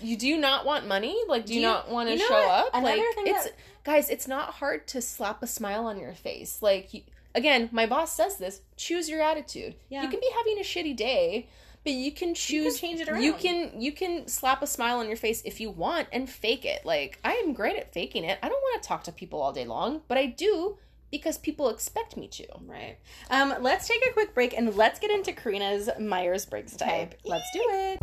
you 0.00 0.16
do 0.16 0.38
not 0.38 0.64
want 0.64 0.86
money? 0.86 1.16
Like, 1.28 1.44
do 1.44 1.52
you, 1.52 1.60
Do 1.60 1.66
you- 1.66 1.66
not 1.66 1.90
want 1.90 2.08
to 2.08 2.12
you 2.14 2.18
know 2.20 2.28
show 2.28 2.34
what? 2.46 2.66
up? 2.66 2.70
Another 2.74 2.96
like, 2.96 3.14
thing 3.16 3.26
it's 3.26 3.44
that- 3.44 3.56
guys, 3.84 4.08
it's 4.08 4.28
not 4.28 4.54
hard 4.54 4.86
to 4.88 5.02
slap 5.02 5.42
a 5.42 5.46
smile 5.46 5.86
on 5.86 5.98
your 5.98 6.14
face. 6.14 6.62
Like, 6.62 6.94
you, 6.94 7.02
again, 7.34 7.68
my 7.72 7.84
boss 7.86 8.14
says 8.14 8.36
this: 8.38 8.62
choose 8.76 9.08
your 9.10 9.20
attitude. 9.20 9.74
Yeah. 9.90 10.02
You 10.02 10.08
can 10.08 10.20
be 10.20 10.30
having 10.34 10.58
a 10.58 10.62
shitty 10.62 10.96
day. 10.96 11.48
But 11.84 11.94
you 11.94 12.12
can 12.12 12.32
choose. 12.34 12.78
change 12.78 13.00
it 13.00 13.08
around. 13.08 13.22
You 13.22 13.32
can 13.32 13.80
you 13.80 13.90
can 13.90 14.28
slap 14.28 14.62
a 14.62 14.68
smile 14.68 15.00
on 15.00 15.08
your 15.08 15.16
face 15.16 15.42
if 15.44 15.60
you 15.60 15.68
want 15.68 16.06
and 16.12 16.30
fake 16.30 16.64
it. 16.64 16.86
Like 16.86 17.18
I 17.24 17.32
am 17.32 17.52
great 17.54 17.74
at 17.74 17.92
faking 17.92 18.22
it. 18.22 18.38
I 18.40 18.48
don't 18.48 18.62
want 18.62 18.80
to 18.80 18.88
talk 18.88 19.02
to 19.04 19.12
people 19.12 19.42
all 19.42 19.52
day 19.52 19.64
long, 19.64 20.02
but 20.06 20.16
I 20.16 20.26
do 20.26 20.78
because 21.12 21.38
people 21.38 21.68
expect 21.68 22.16
me 22.16 22.26
to. 22.26 22.46
Right. 22.66 22.96
Um, 23.30 23.54
let's 23.60 23.86
take 23.86 24.04
a 24.04 24.12
quick 24.12 24.34
break 24.34 24.56
and 24.58 24.74
let's 24.74 24.98
get 24.98 25.12
into 25.12 25.32
Karina's 25.32 25.88
Myers 26.00 26.44
Briggs 26.46 26.76
type. 26.76 27.14
Let's 27.24 27.48
do 27.52 27.60
it. 27.70 27.98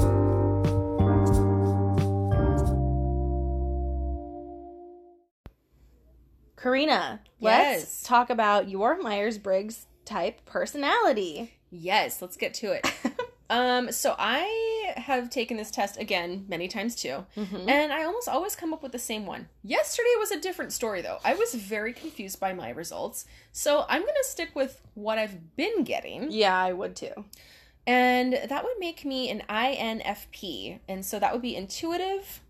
Karina, 6.55 7.22
Yes. 7.39 7.80
let's 7.80 8.03
talk 8.03 8.30
about 8.30 8.70
your 8.70 9.01
Myers 9.01 9.38
Briggs 9.38 9.88
type 10.05 10.45
personality. 10.45 11.53
Yes, 11.72 12.22
let's 12.22 12.36
get 12.36 12.53
to 12.55 12.74
it. 12.74 12.86
um, 13.49 13.91
so 13.91 14.14
I 14.18 14.78
have 15.00 15.30
taken 15.30 15.58
this 15.58 15.72
test 15.72 15.97
again 16.00 16.45
many 16.47 16.68
times 16.68 16.95
too, 16.95 17.26
Mm-hmm. 17.36 17.68
and 17.70 17.91
I 17.91 18.04
almost 18.04 18.28
always 18.30 18.56
come 18.56 18.74
up 18.74 18.84
with 18.84 18.91
the 18.91 19.00
same 19.00 19.26
one. 19.26 19.47
Yesterday 19.64 20.14
was 20.20 20.32
a 20.32 20.39
different 20.39 20.72
story 20.74 21.02
though. 21.02 21.18
I 21.24 21.34
was 21.36 21.54
very 21.56 21.93
confused 21.93 22.39
by 22.39 22.54
my 22.54 22.70
results, 22.70 23.26
so 23.52 23.86
I'm 23.89 24.02
gonna 24.02 24.14
stick 24.24 24.50
with 24.56 24.82
what 24.93 25.18
I've 25.18 25.56
been 25.56 25.84
getting, 25.84 26.32
Yeah, 26.32 26.56
I 26.58 26.74
would 26.74 26.95
too. 26.95 27.26
and 27.88 28.34
that 28.34 28.64
would 28.64 28.78
make 28.80 29.04
me 29.06 29.30
an 29.32 29.41
INFP, 29.50 30.80
and 30.88 31.06
so 31.06 31.20
that 31.20 31.34
would 31.34 31.41
be 31.41 31.56
intuitive. 31.56 32.41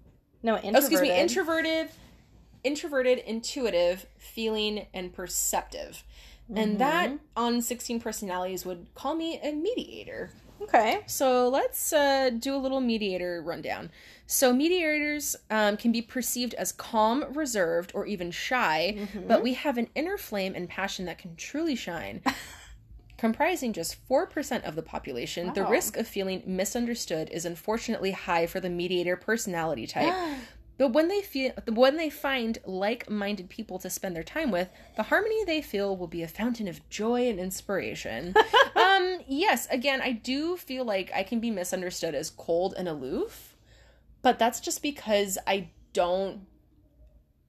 No, 0.43 0.56
Oh, 0.64 0.70
excuse 0.70 1.02
me, 1.02 1.12
introverted, 1.18 1.89
introverted, 2.64 3.20
intuitive, 3.20 4.06
feeling, 4.18 4.86
and 4.93 5.14
perceptive. 5.14 6.04
And 6.56 6.80
that 6.80 7.12
on 7.38 7.62
16 7.62 8.00
personalities 8.02 8.66
would 8.66 8.88
call 8.95 9.14
me 9.14 9.39
a 9.43 9.52
mediator. 9.52 10.32
Okay. 10.62 11.01
So 11.05 11.49
let's 11.49 11.93
uh, 11.93 12.32
do 12.32 12.55
a 12.55 12.57
little 12.57 12.82
mediator 12.82 13.41
rundown. 13.41 13.91
So 14.28 14.53
mediators 14.53 15.36
um, 15.49 15.78
can 15.78 15.91
be 15.91 16.01
perceived 16.01 16.53
as 16.53 16.72
calm, 16.72 17.26
reserved, 17.34 17.91
or 17.95 18.05
even 18.05 18.32
shy, 18.32 19.07
but 19.28 19.41
we 19.41 19.53
have 19.53 19.78
an 19.78 19.88
inner 19.95 20.18
flame 20.18 20.53
and 20.55 20.70
passion 20.70 21.05
that 21.05 21.18
can 21.18 21.36
truly 21.36 21.76
shine. 21.76 22.22
Comprising 23.18 23.74
just 23.74 23.97
4% 24.07 24.64
of 24.64 24.76
the 24.76 24.82
population, 24.82 25.51
the 25.53 25.66
risk 25.66 25.97
of 25.97 26.07
feeling 26.07 26.43
misunderstood 26.45 27.30
is 27.32 27.43
unfortunately 27.43 28.12
high 28.12 28.45
for 28.45 28.60
the 28.60 28.70
mediator 28.70 29.18
personality 29.18 29.88
type. 29.88 30.14
But 30.80 30.93
when 30.93 31.09
they 31.09 31.21
feel 31.21 31.51
when 31.67 31.97
they 31.97 32.09
find 32.09 32.57
like-minded 32.65 33.49
people 33.49 33.80
to 33.80 33.89
spend 33.89 34.15
their 34.15 34.23
time 34.23 34.49
with, 34.49 34.69
the 34.95 35.03
harmony 35.03 35.43
they 35.43 35.61
feel 35.61 35.95
will 35.95 36.07
be 36.07 36.23
a 36.23 36.27
fountain 36.27 36.69
of 36.69 36.88
joy 36.89 37.27
and 37.27 37.38
inspiration. 37.38 38.34
um 38.77 39.19
yes, 39.27 39.67
again, 39.69 40.01
I 40.01 40.13
do 40.13 40.55
feel 40.55 40.86
like 40.86 41.11
I 41.13 41.23
can 41.23 41.41
be 41.41 41.51
misunderstood 41.51 42.15
as 42.15 42.30
cold 42.30 42.75
and 42.77 42.88
aloof, 42.88 43.57
but 44.21 44.39
that's 44.39 44.61
just 44.61 44.82
because 44.82 45.38
I 45.45 45.69
don't 45.91 46.47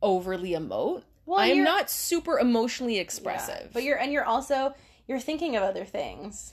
overly 0.03 0.51
emote. 0.51 1.05
Well, 1.25 1.39
I 1.39 1.47
am 1.47 1.63
not 1.63 1.89
super 1.89 2.37
emotionally 2.37 2.97
Yeah, 2.97 3.03
expressive. 3.03 3.71
But 3.73 3.85
you're 3.85 3.97
and 3.97 4.13
you're 4.13 4.25
also 4.25 4.75
you're 5.07 5.21
thinking 5.21 5.55
of 5.55 5.63
other 5.63 5.85
things 5.85 6.53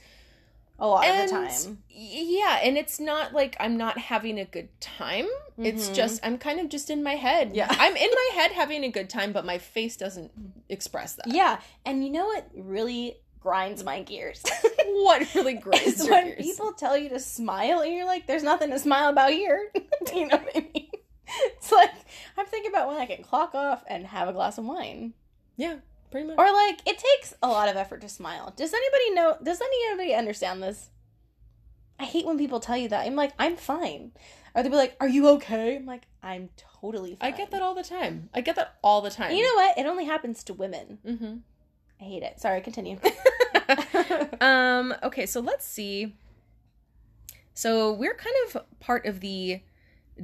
a 0.80 0.88
lot 0.88 1.06
and 1.06 1.24
of 1.24 1.30
the 1.30 1.48
time. 1.66 1.78
yeah, 1.90 2.60
and 2.64 2.78
it's 2.78 3.00
not 3.00 3.34
like 3.34 3.56
I'm 3.60 3.78
not 3.78 3.98
having 3.98 4.40
a 4.40 4.46
good 4.46 4.70
time. 4.80 5.28
It's 5.58 5.90
Mhm. 5.90 5.96
just 5.96 6.20
I'm 6.24 6.38
kind 6.38 6.60
of 6.60 6.70
just 6.70 6.90
in 6.90 7.02
my 7.04 7.16
head. 7.16 7.56
Yeah. 7.56 7.68
I'm 7.70 7.96
in 7.96 8.10
my 8.12 8.30
head 8.36 8.52
having 8.52 8.84
a 8.84 8.90
good 8.92 9.10
time, 9.10 9.34
but 9.34 9.44
my 9.46 9.58
face 9.58 9.98
doesn't 9.98 10.32
express 10.70 11.16
that. 11.16 11.28
Yeah, 11.28 11.60
and 11.86 12.04
you 12.04 12.12
know 12.12 12.26
what 12.26 12.48
really 12.56 13.18
grinds 13.40 13.84
my 13.84 14.02
gears? 14.04 14.44
What 14.90 15.34
really 15.36 15.54
grinds 15.66 16.00
your 16.06 16.12
when 16.12 16.26
gears? 16.28 16.42
people 16.42 16.74
tell 16.74 16.98
you 16.98 17.10
to 17.10 17.20
smile 17.20 17.82
and 17.82 17.94
you're 17.94 18.06
like, 18.06 18.26
there's 18.26 18.42
nothing 18.44 18.70
to 18.72 18.80
smile 18.80 19.10
about 19.10 19.32
here. 19.32 19.70
Do 20.06 20.18
you 20.20 20.28
know 20.28 20.38
what 20.38 20.56
I 20.56 20.60
mean? 20.74 20.88
It's 21.56 21.72
like 21.72 21.92
I'm 22.38 22.46
thinking 22.46 22.72
about 22.72 22.88
when 22.88 22.98
I 22.98 23.06
can 23.06 23.22
clock 23.24 23.54
off 23.54 23.84
and 23.88 24.08
have 24.08 24.28
a 24.30 24.34
glass 24.34 24.58
of 24.58 24.66
wine. 24.66 25.14
Yeah, 25.56 25.76
pretty 26.12 26.28
much. 26.28 26.38
Or 26.38 26.52
like 26.52 26.82
it 26.86 26.98
takes 26.98 27.34
a 27.42 27.48
lot 27.48 27.70
of 27.70 27.76
effort 27.76 28.02
to 28.02 28.10
smile. 28.10 28.54
Does 28.56 28.74
anybody 28.74 29.12
know 29.12 29.38
does 29.42 29.62
anybody 29.62 30.14
understand 30.14 30.64
this? 30.64 30.90
I 32.00 32.06
hate 32.06 32.26
when 32.26 32.38
people 32.38 32.60
tell 32.60 32.78
you 32.78 32.90
that. 32.90 33.06
I'm 33.08 33.16
like, 33.16 33.34
I'm 33.40 33.56
fine. 33.56 34.12
Or 34.54 34.62
they'll 34.62 34.72
be 34.72 34.78
like, 34.78 34.96
Are 35.00 35.08
you 35.08 35.28
okay? 35.30 35.78
I'm 35.78 35.86
like, 35.86 36.04
I'm 36.22 36.50
totally 36.80 37.16
fine. 37.16 37.34
I 37.34 37.36
get 37.36 37.52
that 37.52 37.62
all 37.62 37.76
the 37.76 37.84
time. 37.84 38.30
I 38.34 38.42
get 38.42 38.56
that 38.56 38.76
all 38.84 39.02
the 39.02 39.10
time. 39.10 39.32
You 39.36 39.44
know 39.44 39.56
what? 39.56 39.78
It 39.78 39.86
only 39.86 40.06
happens 40.06 40.44
to 40.46 40.54
women. 40.54 41.00
hmm 41.06 41.38
I 42.00 42.04
hate 42.04 42.22
it. 42.24 42.40
Sorry, 42.40 42.62
continue. 42.62 43.00
um, 44.42 44.94
okay, 45.04 45.26
so 45.26 45.40
let's 45.40 45.66
see. 45.66 46.16
So 47.54 47.92
we're 47.92 48.14
kind 48.14 48.36
of 48.46 48.64
part 48.80 49.06
of 49.06 49.20
the 49.20 49.62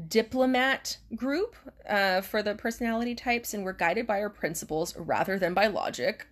diplomat 0.08 0.98
group 1.16 1.56
uh, 1.88 2.22
for 2.22 2.42
the 2.44 2.56
personality 2.56 3.16
types, 3.16 3.54
and 3.54 3.64
we're 3.64 3.74
guided 3.74 4.08
by 4.08 4.20
our 4.20 4.30
principles 4.30 4.96
rather 4.98 5.38
than 5.38 5.54
by 5.54 5.68
logic. 5.68 6.28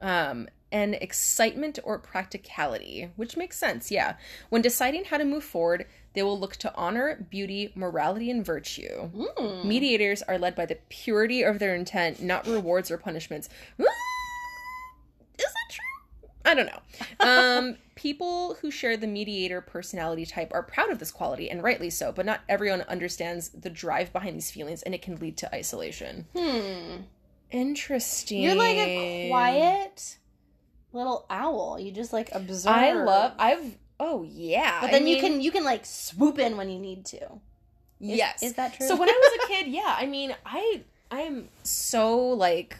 Um, 0.00 0.48
and 0.70 0.94
excitement 0.96 1.78
or 1.82 1.98
practicality, 1.98 3.10
which 3.16 3.36
makes 3.36 3.56
sense, 3.56 3.90
yeah. 3.90 4.16
When 4.50 4.62
deciding 4.62 5.04
how 5.04 5.16
to 5.16 5.24
move 5.24 5.44
forward, 5.44 5.86
they 6.14 6.22
will 6.22 6.38
look 6.38 6.56
to 6.56 6.74
honor, 6.74 7.26
beauty, 7.30 7.72
morality, 7.74 8.30
and 8.30 8.44
virtue. 8.44 9.10
Mm. 9.10 9.64
Mediators 9.64 10.22
are 10.22 10.38
led 10.38 10.54
by 10.54 10.66
the 10.66 10.78
purity 10.88 11.42
of 11.42 11.58
their 11.58 11.74
intent, 11.74 12.22
not 12.22 12.46
rewards 12.46 12.90
or 12.90 12.98
punishments. 12.98 13.48
Is 13.78 13.86
that 15.38 15.70
true? 15.70 16.30
I 16.44 16.54
don't 16.54 16.66
know. 16.66 16.80
Um, 17.20 17.76
people 17.98 18.54
who 18.62 18.70
share 18.70 18.96
the 18.96 19.08
mediator 19.08 19.60
personality 19.60 20.24
type 20.24 20.52
are 20.54 20.62
proud 20.62 20.88
of 20.88 21.00
this 21.00 21.10
quality, 21.10 21.50
and 21.50 21.64
rightly 21.64 21.90
so, 21.90 22.12
but 22.12 22.24
not 22.24 22.42
everyone 22.48 22.82
understands 22.82 23.48
the 23.48 23.68
drive 23.68 24.12
behind 24.12 24.36
these 24.36 24.52
feelings, 24.52 24.82
and 24.82 24.94
it 24.94 25.02
can 25.02 25.16
lead 25.16 25.36
to 25.36 25.52
isolation. 25.52 26.24
Hmm. 26.36 27.02
Interesting. 27.50 28.40
You're 28.40 28.54
like 28.54 28.76
a 28.76 29.28
quiet, 29.28 30.18
little 30.92 31.26
owl. 31.28 31.80
You 31.80 31.90
just 31.90 32.12
like 32.12 32.30
observe. 32.32 32.72
I 32.72 32.92
love. 32.92 33.32
I've. 33.36 33.76
Oh 33.98 34.22
yeah. 34.22 34.80
But 34.80 34.92
then 34.92 35.02
I 35.02 35.06
you 35.06 35.20
can 35.20 35.40
you 35.40 35.50
can 35.50 35.64
like 35.64 35.84
swoop 35.84 36.38
in 36.38 36.56
when 36.56 36.70
you 36.70 36.78
need 36.78 37.04
to. 37.06 37.20
Is- 38.00 38.16
yes. 38.16 38.42
is 38.44 38.52
that 38.54 38.74
true? 38.74 38.86
So 38.86 38.94
when 38.94 39.08
I 39.08 39.12
was 39.12 39.44
a 39.44 39.48
kid, 39.52 39.66
yeah. 39.66 39.96
I 39.98 40.06
mean, 40.06 40.36
I 40.46 40.82
I 41.10 41.22
am 41.22 41.48
so 41.64 42.16
like. 42.16 42.78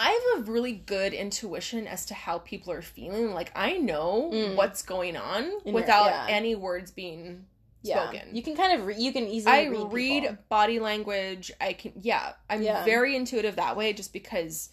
I 0.00 0.32
have 0.36 0.48
a 0.48 0.50
really 0.50 0.72
good 0.72 1.12
intuition 1.12 1.86
as 1.86 2.06
to 2.06 2.14
how 2.14 2.38
people 2.38 2.72
are 2.72 2.80
feeling. 2.82 3.34
Like 3.34 3.52
I 3.54 3.76
know 3.76 4.30
Mm. 4.32 4.56
what's 4.56 4.80
going 4.82 5.16
on 5.16 5.44
In 5.44 5.50
your- 5.66 5.74
without 5.74 6.06
yeah. 6.06 6.26
any 6.28 6.54
words 6.54 6.90
being 6.90 7.46
Yeah. 7.82 8.02
spoken. 8.10 8.34
You 8.34 8.42
can 8.42 8.56
kind 8.56 8.78
of 8.80 8.86
re- 8.86 8.96
you 8.96 9.12
can 9.12 9.26
easily 9.26 9.54
I 9.54 9.64
read, 9.66 9.92
read, 9.92 10.38
body 10.48 10.78
language. 10.80 11.52
I 11.60 11.74
can, 11.74 11.92
yeah, 12.00 12.32
I'm 12.48 12.62
Yeah. 12.62 12.82
very 12.84 13.14
intuitive 13.14 13.56
that 13.56 13.76
way 13.76 13.92
just 13.92 14.12
because 14.14 14.70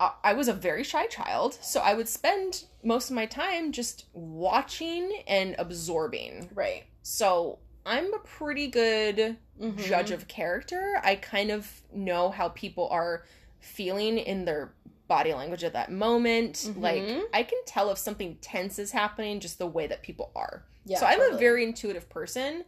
I, 0.00 0.12
I 0.24 0.32
was 0.32 0.48
a 0.48 0.52
very 0.52 0.84
shy 0.84 1.06
child. 1.06 1.58
So 1.62 1.80
I 1.80 1.92
would 1.94 2.08
spend 2.08 2.64
most 2.82 3.10
of 3.10 3.14
my 3.16 3.26
time 3.26 3.72
just 3.72 4.06
watching 4.14 5.22
and 5.26 5.54
absorbing. 5.58 6.50
right 6.54 6.84
So 7.02 7.58
I'm 7.84 8.12
a 8.14 8.18
pretty 8.18 8.66
good 8.68 9.36
Mhm. 9.60 9.76
judge 9.78 10.10
of 10.10 10.26
character. 10.28 11.00
I 11.04 11.14
kind 11.16 11.50
of 11.50 11.82
know 11.92 12.30
how 12.30 12.48
people 12.48 12.88
are 12.90 13.24
feeling 13.66 14.18
in 14.18 14.44
their 14.44 14.72
body 15.08 15.32
language 15.34 15.62
at 15.64 15.72
that 15.74 15.90
moment. 15.92 16.54
Mhm. 16.68 16.80
Like 16.80 17.04
I 17.32 17.42
can 17.42 17.58
tell 17.66 17.90
if 17.90 17.98
something 17.98 18.36
tense 18.40 18.78
is 18.78 18.90
happening 18.92 19.40
just 19.40 19.58
the 19.58 19.66
way 19.66 19.86
that 19.86 20.02
people 20.02 20.32
are. 20.34 20.64
Yeah, 20.84 20.98
so 21.00 21.06
I'm 21.06 21.20
a 21.20 21.36
very 21.36 21.64
intuitive 21.64 22.08
person. 22.08 22.64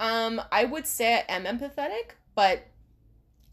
Um, 0.00 0.40
I 0.50 0.64
would 0.64 0.86
say 0.86 1.14
I 1.16 1.24
am 1.28 1.44
empathetic, 1.44 2.12
but 2.34 2.66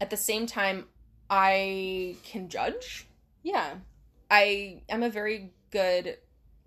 at 0.00 0.10
the 0.10 0.16
same 0.16 0.46
time, 0.46 0.86
I 1.28 2.16
can 2.24 2.48
judge. 2.48 3.06
yeah 3.42 3.74
I 4.30 4.82
am 4.88 5.02
a 5.02 5.10
very 5.10 5.52
good 5.70 6.18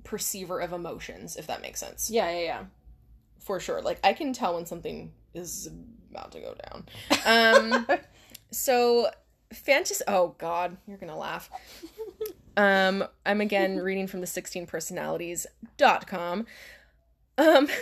perceiver 0.03 0.59
of 0.59 0.73
emotions, 0.73 1.35
if 1.37 1.47
that 1.47 1.61
makes 1.61 1.79
sense. 1.79 2.09
yeah 2.09 2.29
yeah 2.31 2.39
yeah. 2.41 2.63
For 3.39 3.59
sure. 3.59 3.81
Like 3.81 3.99
I 4.03 4.13
can 4.13 4.31
tell 4.33 4.55
when 4.55 4.65
something 4.65 5.11
is 5.33 5.69
about 6.11 6.31
to 6.33 6.39
go 6.39 6.55
down. 6.69 6.85
Um 7.25 7.87
so 8.51 9.09
fantasy 9.53 10.03
oh 10.07 10.35
god, 10.37 10.77
you're 10.87 10.97
gonna 10.97 11.17
laugh. 11.17 11.49
Um 12.55 13.05
I'm 13.25 13.41
again 13.41 13.79
reading 13.79 14.05
from 14.05 14.21
the 14.21 14.27
16personalities.com. 14.27 16.45
Um 17.39 17.67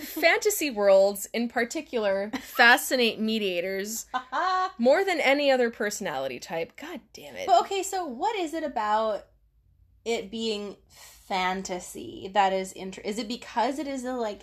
fantasy 0.00 0.70
worlds 0.70 1.28
in 1.34 1.48
particular 1.48 2.30
fascinate 2.40 3.20
mediators 3.20 4.06
more 4.78 5.04
than 5.04 5.20
any 5.20 5.50
other 5.50 5.68
personality 5.68 6.38
type. 6.38 6.74
God 6.80 7.00
damn 7.12 7.36
it. 7.36 7.46
But 7.46 7.60
okay, 7.60 7.82
so 7.82 8.06
what 8.06 8.34
is 8.36 8.54
it 8.54 8.64
about 8.64 9.26
it 10.06 10.30
being 10.30 10.76
fantasy 10.88 12.30
that 12.32 12.52
is 12.52 12.72
inter- 12.72 13.02
is 13.04 13.18
it 13.18 13.28
because 13.28 13.78
it 13.78 13.86
is 13.86 14.04
a, 14.04 14.14
like 14.14 14.40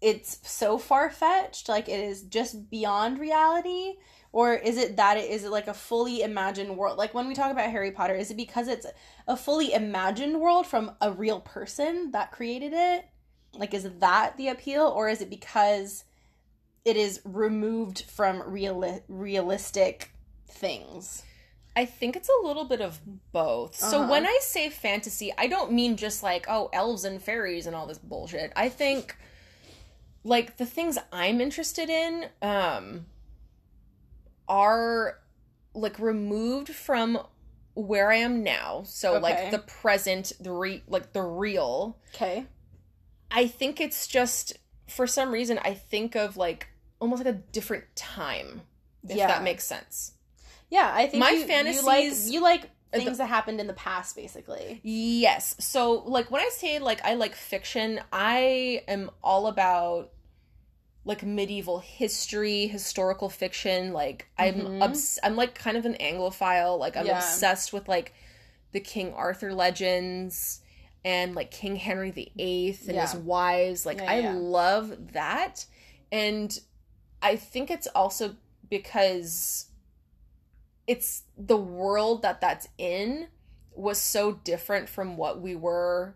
it's 0.00 0.38
so 0.48 0.78
far 0.78 1.10
fetched, 1.10 1.68
like 1.68 1.88
it 1.88 2.00
is 2.00 2.22
just 2.22 2.70
beyond 2.70 3.18
reality, 3.18 3.94
or 4.32 4.54
is 4.54 4.76
it 4.76 4.96
that 4.96 5.16
it 5.16 5.30
is 5.30 5.44
it 5.44 5.50
like 5.50 5.68
a 5.68 5.74
fully 5.74 6.22
imagined 6.22 6.76
world? 6.76 6.98
Like 6.98 7.14
when 7.14 7.28
we 7.28 7.34
talk 7.34 7.50
about 7.50 7.70
Harry 7.70 7.90
Potter, 7.90 8.14
is 8.14 8.30
it 8.30 8.36
because 8.36 8.68
it's 8.68 8.86
a 9.26 9.36
fully 9.36 9.72
imagined 9.72 10.40
world 10.40 10.66
from 10.66 10.92
a 11.00 11.10
real 11.12 11.40
person 11.40 12.10
that 12.12 12.32
created 12.32 12.72
it? 12.74 13.06
Like 13.54 13.72
is 13.74 13.88
that 14.00 14.36
the 14.36 14.48
appeal, 14.48 14.82
or 14.86 15.08
is 15.08 15.20
it 15.22 15.30
because 15.30 16.04
it 16.84 16.96
is 16.96 17.20
removed 17.24 18.02
from 18.08 18.42
real 18.46 19.02
realistic 19.08 20.10
things? 20.46 21.22
I 21.76 21.84
think 21.84 22.16
it's 22.16 22.28
a 22.28 22.46
little 22.46 22.64
bit 22.64 22.80
of 22.80 23.00
both. 23.32 23.76
So 23.76 24.00
Uh-huh. 24.00 24.10
when 24.10 24.26
I 24.26 24.38
say 24.42 24.68
fantasy, 24.68 25.32
I 25.38 25.46
don't 25.46 25.70
mean 25.72 25.96
just 25.96 26.22
like, 26.24 26.46
oh, 26.48 26.68
elves 26.72 27.04
and 27.04 27.22
fairies 27.22 27.66
and 27.66 27.76
all 27.76 27.86
this 27.86 27.98
bullshit. 27.98 28.52
I 28.56 28.68
think 28.68 29.16
like 30.24 30.56
the 30.56 30.66
things 30.66 30.98
I'm 31.12 31.40
interested 31.40 31.88
in 31.88 32.26
um 32.42 33.06
are 34.48 35.18
like 35.74 35.98
removed 35.98 36.68
from 36.74 37.18
where 37.74 38.10
I 38.10 38.16
am 38.16 38.42
now. 38.42 38.82
So 38.84 39.12
Okay. 39.14 39.20
like 39.22 39.50
the 39.50 39.58
present, 39.60 40.32
the 40.40 40.50
re- 40.52 40.82
like 40.88 41.12
the 41.12 41.22
real. 41.22 41.98
Okay. 42.14 42.46
I 43.30 43.46
think 43.46 43.80
it's 43.80 44.06
just 44.06 44.54
for 44.88 45.06
some 45.06 45.30
reason 45.30 45.58
I 45.62 45.74
think 45.74 46.16
of 46.16 46.36
like 46.36 46.68
almost 47.00 47.24
like 47.24 47.32
a 47.34 47.38
different 47.38 47.84
time. 47.94 48.62
If 49.08 49.16
Yeah. 49.16 49.28
that 49.28 49.42
makes 49.42 49.64
sense. 49.64 50.12
Yeah, 50.70 50.90
I 50.92 51.06
think 51.06 51.20
My 51.22 51.30
you, 51.30 51.36
you 51.36 51.40
like 51.42 51.48
fantasies- 51.48 52.30
you 52.30 52.40
like 52.40 52.62
the- 52.90 52.98
things 53.00 53.18
that 53.18 53.26
happened 53.26 53.60
in 53.60 53.66
the 53.66 53.74
past, 53.74 54.16
basically. 54.16 54.80
Yes. 54.82 55.54
So, 55.60 55.92
like, 56.06 56.30
when 56.30 56.40
I 56.42 56.48
say, 56.50 56.78
like, 56.78 57.04
I 57.04 57.14
like 57.14 57.34
fiction, 57.34 58.00
I 58.12 58.82
am 58.88 59.10
all 59.22 59.46
about, 59.46 60.10
like, 61.08 61.22
medieval 61.22 61.78
history, 61.78 62.66
historical 62.66 63.30
fiction. 63.30 63.94
Like, 63.94 64.28
I'm, 64.36 64.54
Mhm. 64.60 64.82
obs- 64.82 65.18
I'm, 65.22 65.36
like, 65.36 65.54
kind 65.54 65.78
of 65.78 65.86
an 65.86 65.94
Anglophile. 65.94 66.78
Like, 66.78 66.98
I'm 66.98 67.06
Yeah. 67.06 67.16
obsessed 67.16 67.72
with, 67.72 67.88
like, 67.88 68.12
the 68.72 68.80
King 68.80 69.14
Arthur 69.14 69.54
legends 69.54 70.60
and, 71.06 71.34
like, 71.34 71.50
King 71.50 71.76
Henry 71.76 72.10
VIII 72.10 72.78
and 72.86 73.00
his 73.00 73.14
Yeah. 73.14 73.20
wives. 73.20 73.86
Like, 73.86 74.02
Yeah, 74.02 74.10
I 74.12 74.20
love 74.32 75.12
that. 75.12 75.64
And 76.12 76.60
I 77.22 77.36
think 77.36 77.70
it's 77.70 77.86
also 77.88 78.36
because 78.68 79.66
it's 80.86 81.22
the 81.38 81.56
world 81.56 82.20
that 82.20 82.42
that's 82.42 82.68
in 82.76 83.28
was 83.74 83.98
so 83.98 84.32
different 84.32 84.90
from 84.90 85.16
what 85.16 85.40
we 85.40 85.56
were 85.56 86.14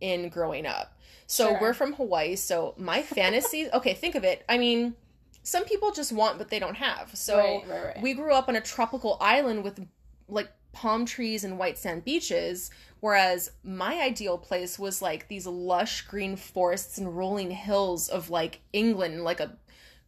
in 0.00 0.28
growing 0.28 0.66
up. 0.66 0.96
So 1.26 1.50
Sure. 1.50 1.58
we're 1.60 1.74
from 1.74 1.94
Hawaii, 1.94 2.36
so 2.36 2.74
my 2.76 3.02
fantasies, 3.16 3.68
okay, 3.72 3.94
think 3.94 4.14
of 4.14 4.24
it. 4.24 4.44
I 4.48 4.58
mean, 4.58 4.94
some 5.42 5.64
people 5.64 5.92
just 5.92 6.12
want 6.12 6.38
but 6.38 6.48
they 6.50 6.58
don't 6.58 6.76
have. 6.76 7.10
So 7.14 7.36
right, 7.36 7.64
right, 7.68 7.84
right. 7.86 8.02
we 8.02 8.14
grew 8.14 8.32
up 8.32 8.48
on 8.48 8.56
a 8.56 8.60
tropical 8.60 9.16
island 9.20 9.64
with 9.64 9.86
like 10.28 10.50
palm 10.72 11.04
trees 11.04 11.44
and 11.44 11.58
white 11.58 11.78
sand 11.78 12.04
beaches, 12.04 12.70
whereas 13.00 13.52
my 13.64 14.00
ideal 14.00 14.38
place 14.38 14.78
was 14.78 15.00
like 15.02 15.28
these 15.28 15.46
lush 15.46 16.02
green 16.02 16.36
forests 16.36 16.98
and 16.98 17.16
rolling 17.16 17.50
hills 17.50 18.08
of 18.08 18.30
like 18.30 18.60
England, 18.72 19.24
like 19.24 19.40
a 19.40 19.56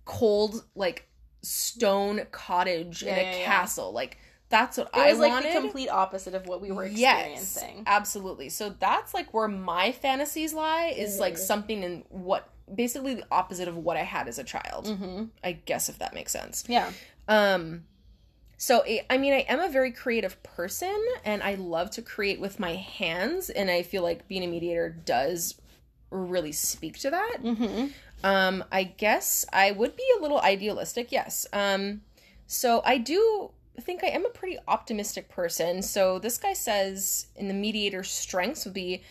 cold 0.04 0.64
like 0.74 1.08
stone 1.42 2.26
cottage 2.30 3.02
in 3.02 3.14
a 3.14 3.22
yeah, 3.22 3.36
yeah. 3.38 3.44
castle. 3.44 3.92
Like 3.92 4.18
that's 4.52 4.76
what 4.78 4.88
it 4.88 4.98
I 5.00 5.10
was 5.10 5.18
like 5.18 5.32
wanted. 5.32 5.56
the 5.56 5.60
complete 5.60 5.88
opposite 5.88 6.34
of 6.34 6.46
what 6.46 6.60
we 6.60 6.70
were 6.70 6.84
experiencing. 6.84 7.74
Yes, 7.78 7.82
absolutely. 7.86 8.50
So 8.50 8.68
that's 8.78 9.14
like 9.14 9.32
where 9.34 9.48
my 9.48 9.90
fantasies 9.92 10.52
lie 10.52 10.94
is 10.96 11.18
like 11.18 11.34
Mhm. 11.34 11.38
something 11.38 11.82
in 11.82 12.04
what 12.10 12.48
basically 12.72 13.14
the 13.14 13.24
opposite 13.30 13.66
of 13.66 13.76
what 13.78 13.96
I 13.96 14.02
had 14.02 14.28
as 14.28 14.38
a 14.38 14.44
child. 14.44 14.86
Mm-hmm. 14.86 15.24
I 15.42 15.52
guess 15.52 15.88
if 15.88 15.98
that 15.98 16.14
makes 16.14 16.32
sense. 16.32 16.64
Yeah. 16.68 16.92
Um 17.26 17.84
so 18.58 18.84
I- 18.86 19.04
I 19.10 19.18
mean 19.18 19.32
I 19.32 19.40
am 19.48 19.58
a 19.58 19.68
very 19.68 19.90
creative 19.90 20.40
person 20.42 20.96
and 21.24 21.42
I 21.42 21.54
love 21.54 21.90
to 21.92 22.02
create 22.02 22.38
with 22.40 22.60
my 22.60 22.74
hands 22.74 23.48
and 23.50 23.70
I 23.70 23.82
feel 23.82 24.02
like 24.02 24.28
being 24.28 24.44
a 24.44 24.46
mediator 24.46 24.90
does 24.90 25.54
really 26.10 26.52
speak 26.52 26.98
to 27.00 27.10
that. 27.10 27.38
Mm-hmm. 27.42 27.86
Um 28.22 28.64
I 28.70 28.84
guess 28.84 29.44
I 29.52 29.70
would 29.72 29.96
be 29.96 30.04
a 30.18 30.20
little 30.22 30.40
idealistic, 30.40 31.10
yes. 31.10 31.46
Um 31.52 32.02
so 32.46 32.82
I 32.84 32.98
do 32.98 33.50
think 33.80 34.04
I 34.04 34.08
am 34.08 34.26
a 34.26 34.30
pretty 34.30 34.58
optimistic 34.68 35.28
person. 35.28 35.82
So 35.82 36.18
this 36.18 36.38
guy 36.38 36.52
says 36.52 37.26
in 37.36 37.48
the 37.48 37.54
mediator's 37.54 38.10
strengths 38.10 38.64
would 38.64 38.74
be 38.74 39.02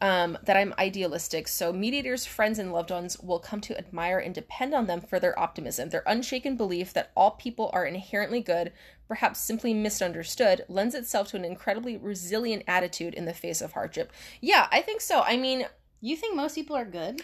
um, 0.00 0.36
that 0.44 0.56
I'm 0.56 0.74
idealistic. 0.78 1.48
So 1.48 1.72
mediators, 1.72 2.26
friends, 2.26 2.58
and 2.58 2.72
loved 2.72 2.90
ones 2.90 3.18
will 3.20 3.38
come 3.38 3.60
to 3.62 3.78
admire 3.78 4.18
and 4.18 4.34
depend 4.34 4.74
on 4.74 4.86
them 4.86 5.00
for 5.00 5.18
their 5.18 5.38
optimism. 5.38 5.88
Their 5.88 6.02
unshaken 6.06 6.56
belief 6.56 6.92
that 6.92 7.10
all 7.16 7.32
people 7.32 7.70
are 7.72 7.86
inherently 7.86 8.40
good, 8.40 8.72
perhaps 9.08 9.40
simply 9.40 9.72
misunderstood, 9.72 10.64
lends 10.68 10.94
itself 10.94 11.28
to 11.28 11.36
an 11.36 11.44
incredibly 11.44 11.96
resilient 11.96 12.64
attitude 12.66 13.14
in 13.14 13.24
the 13.24 13.34
face 13.34 13.60
of 13.60 13.72
hardship. 13.72 14.12
Yeah, 14.40 14.66
I 14.70 14.80
think 14.80 15.00
so. 15.00 15.22
I 15.22 15.36
mean, 15.36 15.66
You 16.00 16.16
think 16.16 16.36
most 16.36 16.54
people 16.54 16.76
are 16.76 16.84
good? 16.84 17.22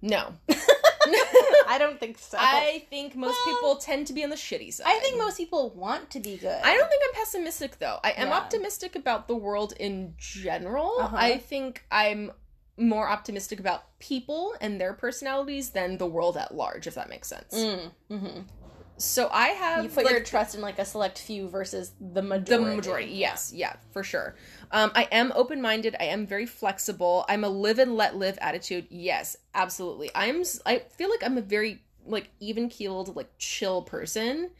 no. 0.00 0.34
I 1.68 1.76
don't 1.78 1.98
think 2.00 2.18
so. 2.18 2.38
I 2.40 2.84
think 2.90 3.14
most 3.14 3.38
Well, 3.46 3.54
people 3.54 3.76
tend 3.76 4.06
to 4.08 4.12
be 4.12 4.24
on 4.24 4.30
the 4.30 4.36
shitty 4.36 4.72
side. 4.72 4.86
I 4.86 4.98
think 5.00 5.18
most 5.18 5.36
people 5.36 5.70
want 5.70 6.10
to 6.10 6.20
be 6.20 6.36
good. 6.36 6.60
I 6.62 6.74
don't 6.76 6.88
think 6.88 7.02
I'm 7.08 7.14
pessimistic 7.14 7.78
though. 7.78 7.98
I 8.04 8.10
am 8.12 8.28
Yeah. 8.28 8.36
optimistic 8.36 8.96
about 8.96 9.28
the 9.28 9.36
world 9.36 9.74
in 9.78 10.14
general. 10.18 10.94
Uh-huh. 11.00 11.16
I 11.16 11.38
think 11.38 11.84
I'm 11.90 12.32
more 12.76 13.08
optimistic 13.08 13.58
about 13.58 13.98
people 13.98 14.54
and 14.60 14.80
their 14.80 14.92
personalities 14.92 15.70
than 15.70 15.98
the 15.98 16.06
world 16.06 16.36
at 16.36 16.54
large, 16.54 16.86
if 16.86 16.94
that 16.94 17.08
makes 17.08 17.28
sense. 17.28 17.52
Mm. 17.54 17.90
hmm 18.08 18.40
So 18.98 19.28
I 19.32 19.48
have 19.48 19.84
You 19.84 19.90
put 19.90 20.04
like, 20.04 20.12
your 20.12 20.24
trust 20.24 20.54
in 20.56 20.60
like 20.60 20.78
a 20.78 20.84
select 20.84 21.18
few 21.20 21.48
versus 21.48 21.92
the 22.00 22.20
majority. 22.20 22.70
the 22.70 22.76
majority. 22.76 23.12
Yes, 23.12 23.52
yeah, 23.54 23.76
for 23.92 24.02
sure. 24.02 24.34
Um, 24.72 24.90
I 24.94 25.04
am 25.12 25.32
open 25.36 25.62
minded. 25.62 25.94
I 26.00 26.04
am 26.06 26.26
very 26.26 26.46
flexible. 26.46 27.24
I'm 27.28 27.44
a 27.44 27.48
live 27.48 27.78
and 27.78 27.96
let 27.96 28.16
live 28.16 28.38
attitude. 28.40 28.86
Yes, 28.90 29.36
absolutely. 29.54 30.10
I'm. 30.14 30.42
I 30.66 30.80
feel 30.90 31.10
like 31.10 31.22
I'm 31.22 31.38
a 31.38 31.42
very 31.42 31.82
like 32.04 32.30
even 32.40 32.68
keeled, 32.68 33.14
like 33.14 33.30
chill 33.38 33.82
person. 33.82 34.50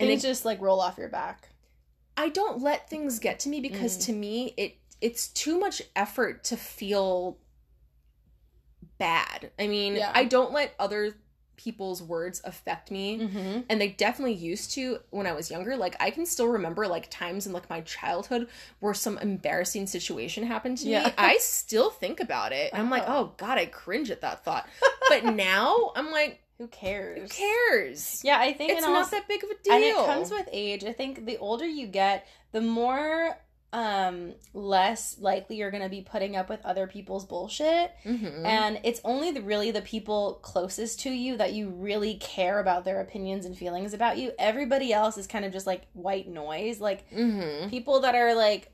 And 0.00 0.10
it, 0.10 0.20
just 0.20 0.44
like 0.44 0.60
roll 0.60 0.80
off 0.80 0.96
your 0.98 1.08
back. 1.08 1.50
I 2.16 2.28
don't 2.30 2.62
let 2.62 2.88
things 2.88 3.18
get 3.18 3.38
to 3.40 3.48
me 3.48 3.60
because 3.60 3.98
Mm. 3.98 4.06
to 4.06 4.12
me 4.12 4.54
it 4.56 4.76
it's 5.00 5.28
too 5.28 5.58
much 5.58 5.82
effort 5.94 6.42
to 6.44 6.56
feel 6.56 7.38
bad. 8.98 9.50
I 9.58 9.66
mean, 9.66 9.96
Yeah. 9.96 10.10
I 10.14 10.24
don't 10.24 10.52
let 10.52 10.74
other 10.78 11.14
people's 11.56 12.02
words 12.02 12.40
affect 12.44 12.90
me. 12.90 13.18
Mm-hmm. 13.20 13.60
And 13.68 13.80
they 13.80 13.88
definitely 13.88 14.34
used 14.34 14.72
to 14.72 14.98
when 15.10 15.26
I 15.26 15.32
was 15.32 15.50
younger. 15.50 15.76
Like 15.76 15.96
I 16.00 16.10
can 16.10 16.26
still 16.26 16.48
remember 16.48 16.86
like 16.86 17.10
times 17.10 17.46
in 17.46 17.52
like 17.52 17.68
my 17.70 17.80
childhood 17.82 18.48
where 18.80 18.94
some 18.94 19.18
embarrassing 19.18 19.86
situation 19.86 20.44
happened 20.44 20.78
to 20.78 20.88
Yeah. 20.88 21.04
me. 21.06 21.12
I 21.18 21.38
still 21.38 21.90
think 21.90 22.20
about 22.20 22.52
it. 22.52 22.70
I'm 22.72 22.90
like, 22.90 23.04
Oh. 23.06 23.14
oh 23.16 23.32
god, 23.36 23.58
I 23.58 23.66
cringe 23.66 24.10
at 24.10 24.20
that 24.22 24.44
thought. 24.44 24.68
But 25.08 25.24
now 25.34 25.92
I'm 25.96 26.10
like, 26.10 26.40
Who 26.58 26.66
cares? 26.68 27.20
who 27.20 27.28
cares? 27.28 28.20
Yeah, 28.24 28.38
I 28.38 28.52
think 28.52 28.72
It's 28.72 28.82
not 28.82 28.96
also- 28.96 29.16
that 29.16 29.28
big 29.28 29.44
of 29.44 29.50
a 29.50 29.54
deal. 29.62 29.72
and 29.74 29.84
it 29.84 29.94
comes 29.96 30.30
with 30.30 30.48
age. 30.52 30.84
I 30.84 30.92
think 30.92 31.26
the 31.26 31.38
older 31.38 31.66
you 31.66 31.86
get, 31.86 32.26
the 32.52 32.60
more 32.60 33.36
um 33.74 34.32
less 34.54 35.16
likely 35.18 35.56
you're 35.56 35.72
going 35.72 35.82
to 35.82 35.88
be 35.88 36.00
putting 36.00 36.36
up 36.36 36.48
with 36.48 36.64
other 36.64 36.86
people's 36.86 37.24
bullshit 37.26 37.90
Mhm. 38.04 38.46
and 38.46 38.80
it's 38.84 39.00
only 39.04 39.32
the 39.32 39.42
really 39.42 39.72
the 39.72 39.82
people 39.82 40.38
closest 40.42 41.00
to 41.00 41.10
you 41.10 41.36
that 41.38 41.52
you 41.54 41.70
really 41.70 42.14
care 42.14 42.60
about 42.60 42.84
their 42.84 43.00
opinions 43.00 43.44
and 43.44 43.58
feelings 43.58 43.92
about 43.92 44.16
you 44.16 44.30
everybody 44.38 44.92
else 44.92 45.18
is 45.18 45.26
kind 45.26 45.44
of 45.44 45.52
just 45.52 45.66
like 45.66 45.82
white 45.92 46.28
noise 46.28 46.80
like 46.80 47.10
Mhm. 47.10 47.68
people 47.68 48.00
that 48.00 48.14
are 48.14 48.34
like 48.34 48.70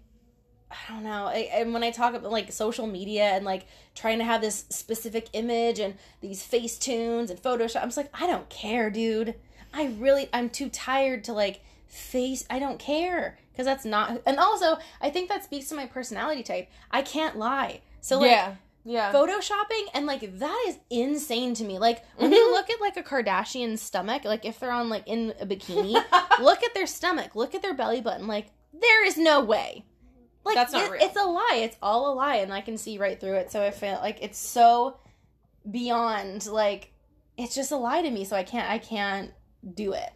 I 0.72 0.92
don't 0.92 1.02
know. 1.02 1.26
I, 1.26 1.50
and 1.52 1.74
when 1.74 1.82
I 1.82 1.90
talk 1.90 2.14
about 2.14 2.30
like 2.30 2.52
social 2.52 2.86
media 2.86 3.24
and 3.24 3.44
like 3.44 3.66
trying 3.96 4.18
to 4.18 4.24
have 4.24 4.40
this 4.40 4.66
specific 4.68 5.26
image 5.32 5.80
and 5.80 5.94
these 6.20 6.44
face 6.44 6.78
tunes 6.78 7.28
and 7.28 7.42
Photoshop, 7.42 7.82
I'm 7.82 7.88
just 7.88 7.96
like, 7.96 8.10
I 8.14 8.28
don't 8.28 8.48
care, 8.48 8.88
dude. 8.88 9.34
I 9.74 9.86
really, 9.98 10.28
I'm 10.32 10.48
too 10.48 10.68
tired 10.68 11.24
to 11.24 11.32
like 11.32 11.62
face. 11.90 12.44
I 12.48 12.58
don't 12.58 12.78
care 12.78 13.38
because 13.52 13.66
that's 13.66 13.84
not. 13.84 14.22
And 14.26 14.38
also, 14.38 14.78
I 15.00 15.10
think 15.10 15.28
that 15.28 15.44
speaks 15.44 15.68
to 15.68 15.74
my 15.74 15.84
personality 15.86 16.42
type. 16.42 16.68
I 16.90 17.02
can't 17.02 17.36
lie. 17.36 17.82
So 18.00 18.18
like, 18.18 18.30
yeah. 18.30 18.54
Yeah. 18.82 19.12
photoshopping 19.12 19.88
and 19.92 20.06
like 20.06 20.38
that 20.38 20.64
is 20.68 20.78
insane 20.88 21.52
to 21.56 21.64
me 21.64 21.78
like 21.78 22.02
when 22.16 22.30
Mhm. 22.30 22.34
you 22.34 22.50
look 22.52 22.70
at 22.70 22.80
like 22.80 22.96
a 22.96 23.02
kardashian 23.02 23.76
stomach 23.78 24.24
like 24.24 24.46
if 24.46 24.58
they're 24.58 24.70
on 24.72 24.88
like 24.88 25.02
in 25.06 25.34
a 25.38 25.44
bikini 25.44 25.92
look 26.40 26.62
at 26.64 26.72
their 26.72 26.86
stomach 26.86 27.36
look 27.36 27.54
at 27.54 27.60
their 27.60 27.74
belly 27.74 28.00
button 28.00 28.26
like 28.26 28.46
there 28.72 29.04
is 29.04 29.18
no 29.18 29.44
way 29.44 29.84
like 30.46 30.54
That's 30.54 30.72
not 30.72 30.84
it- 30.86 30.90
real. 30.92 31.02
it's 31.04 31.14
a 31.16 31.24
lie 31.24 31.60
it's 31.62 31.76
all 31.82 32.10
a 32.10 32.14
lie 32.14 32.36
and 32.36 32.54
i 32.54 32.62
can 32.62 32.78
see 32.78 32.96
right 32.96 33.20
through 33.20 33.34
it 33.34 33.52
so 33.52 33.62
i 33.62 33.70
feel 33.70 33.98
like 34.00 34.16
it's 34.22 34.38
so 34.38 34.96
beyond 35.70 36.46
like 36.46 36.90
it's 37.36 37.54
just 37.54 37.72
a 37.72 37.76
lie 37.76 38.00
to 38.00 38.10
me 38.10 38.24
so 38.24 38.34
i 38.34 38.42
can't 38.42 38.70
i 38.70 38.78
can't 38.78 39.30
do 39.74 39.92
it 39.92 40.10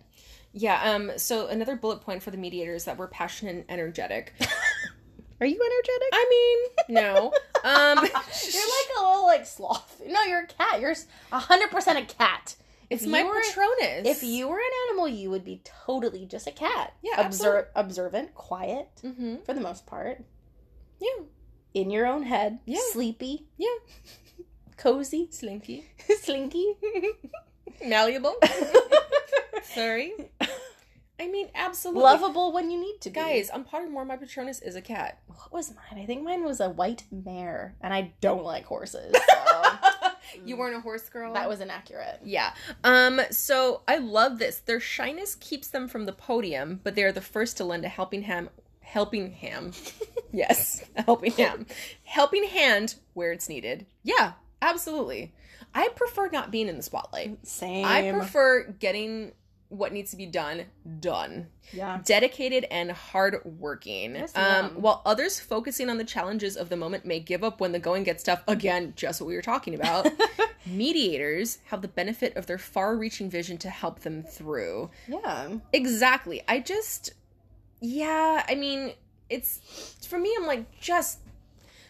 Yeah, 0.56 0.80
um 0.94 1.10
so 1.16 1.48
another 1.48 1.74
bullet 1.76 2.00
point 2.00 2.22
for 2.22 2.30
the 2.30 2.36
mediators 2.38 2.84
that 2.84 2.96
we're 2.96 3.08
passionate 3.08 3.56
and 3.56 3.64
energetic. 3.68 4.32
are 5.40 5.46
you 5.46 5.60
energetic 5.60 6.08
I 6.12 6.26
mean, 6.88 6.94
no. 6.96 7.32
Um 7.64 7.98
you're 7.98 8.12
like 8.12 8.90
a 8.98 9.02
little 9.02 9.26
like 9.26 9.46
sloth 9.46 10.00
no 10.06 10.22
you're 10.22 10.42
a 10.44 10.46
cat 10.46 10.80
you're 10.80 10.90
s- 10.90 11.06
100% 11.32 11.96
a 11.96 12.04
cat 12.04 12.56
it's 12.90 13.02
if 13.04 13.08
my 13.08 13.24
were- 13.24 13.40
Patronus. 13.40 14.06
If 14.06 14.22
you 14.22 14.46
were 14.48 14.58
an 14.58 14.70
animal, 14.88 15.08
you 15.08 15.30
would 15.30 15.44
be 15.44 15.62
totally 15.64 16.26
just 16.26 16.46
a 16.46 16.50
cat. 16.52 16.92
Yeah, 17.02 17.26
Obser- 17.26 17.68
observant, 17.74 18.34
quiet 18.34 18.88
Mhm. 19.02 19.44
for 19.46 19.54
the 19.54 19.60
most 19.62 19.86
part, 19.86 20.22
Yeah. 21.00 21.24
in 21.72 21.90
your 21.90 22.06
own 22.06 22.24
head, 22.24 22.58
Yeah. 22.66 22.80
sleepy, 22.92 23.46
Yeah. 23.56 23.74
cozy, 24.76 25.28
Slinky. 25.30 25.86
slinky. 26.20 26.76
Malleable. 27.84 28.36
Sorry. 29.62 30.12
I 31.20 31.28
mean, 31.28 31.48
absolutely. 31.54 32.02
Lovable 32.02 32.52
when 32.52 32.70
you 32.70 32.80
need 32.80 32.98
to 33.02 33.10
be. 33.10 33.14
Guys, 33.14 33.50
I'm 33.54 33.64
Pottermore. 33.64 34.06
My 34.06 34.16
Patronus 34.16 34.60
is 34.60 34.74
a 34.74 34.82
cat. 34.82 35.20
what 35.28 35.52
was 35.52 35.70
mine? 35.74 36.02
I 36.02 36.06
think 36.06 36.22
mine 36.24 36.44
was 36.44 36.60
a 36.60 36.68
white 36.68 37.04
mare, 37.12 37.76
and 37.80 37.94
I 37.94 38.12
don't 38.20 38.44
like 38.44 38.64
horses. 38.64 39.14
So 40.34 40.40
you 40.44 40.56
weren't 40.56 40.74
a 40.74 40.80
horse 40.80 41.08
girl? 41.10 41.34
that 41.34 41.48
was 41.48 41.60
inaccurate. 41.60 42.18
Yeah. 42.24 42.54
Um, 42.82 43.20
so 43.30 43.82
I 43.86 43.98
love 43.98 44.38
this. 44.38 44.58
Their 44.58 44.80
shyness 44.80 45.36
keeps 45.36 45.68
them 45.68 45.86
from 45.86 46.06
the 46.06 46.12
podium, 46.12 46.80
but 46.82 46.94
they 46.96 47.04
are 47.04 47.12
the 47.12 47.20
first 47.20 47.56
to 47.58 47.64
lend 47.64 47.84
a 47.84 47.88
helping 47.88 48.22
hand 48.22 48.48
helping 48.80 49.32
hand. 49.32 49.76
yes, 50.32 50.84
helping 50.96 51.32
hand. 51.32 51.66
Helping 52.04 52.44
hand 52.44 52.96
where 53.12 53.32
it's 53.32 53.48
needed. 53.48 53.86
Yeah, 54.02 54.32
absolutely. 54.62 55.32
I 55.74 55.88
prefer 55.96 56.28
not 56.30 56.50
being 56.50 56.68
in 56.68 56.76
the 56.76 56.82
spotlight. 56.82 57.46
Same. 57.46 57.84
I 57.84 58.12
prefer 58.12 58.64
getting 58.78 59.32
what 59.68 59.92
needs 59.92 60.12
to 60.12 60.16
be 60.16 60.26
done 60.26 60.64
done. 61.00 61.48
yeah. 61.72 62.00
Dedicated 62.04 62.64
and 62.70 62.92
hardworking. 62.92 64.14
Yes, 64.14 64.36
um, 64.36 64.70
while 64.80 65.02
others 65.04 65.40
focusing 65.40 65.90
on 65.90 65.98
the 65.98 66.04
challenges 66.04 66.56
of 66.56 66.68
the 66.68 66.76
moment 66.76 67.04
may 67.04 67.18
give 67.18 67.42
up 67.42 67.60
when 67.60 67.72
the 67.72 67.80
going 67.80 68.04
gets 68.04 68.22
tough. 68.22 68.42
Again, 68.46 68.92
just 68.96 69.20
what 69.20 69.26
we 69.26 69.34
were 69.34 69.42
talking 69.42 69.74
about. 69.74 70.06
mediators 70.66 71.58
have 71.66 71.82
the 71.82 71.88
benefit 71.88 72.36
of 72.36 72.46
their 72.46 72.58
far 72.58 72.96
reaching 72.96 73.28
vision 73.28 73.58
to 73.58 73.70
help 73.70 74.00
them 74.00 74.22
through. 74.22 74.90
yeah. 75.08 75.56
Exactly. 75.72 76.42
I 76.46 76.60
just, 76.60 77.12
yeah, 77.80 78.44
I 78.48 78.54
mean, 78.54 78.92
it's, 79.28 79.96
for 80.06 80.18
me, 80.18 80.34
I'm 80.38 80.46
like, 80.46 80.78
just, 80.80 81.18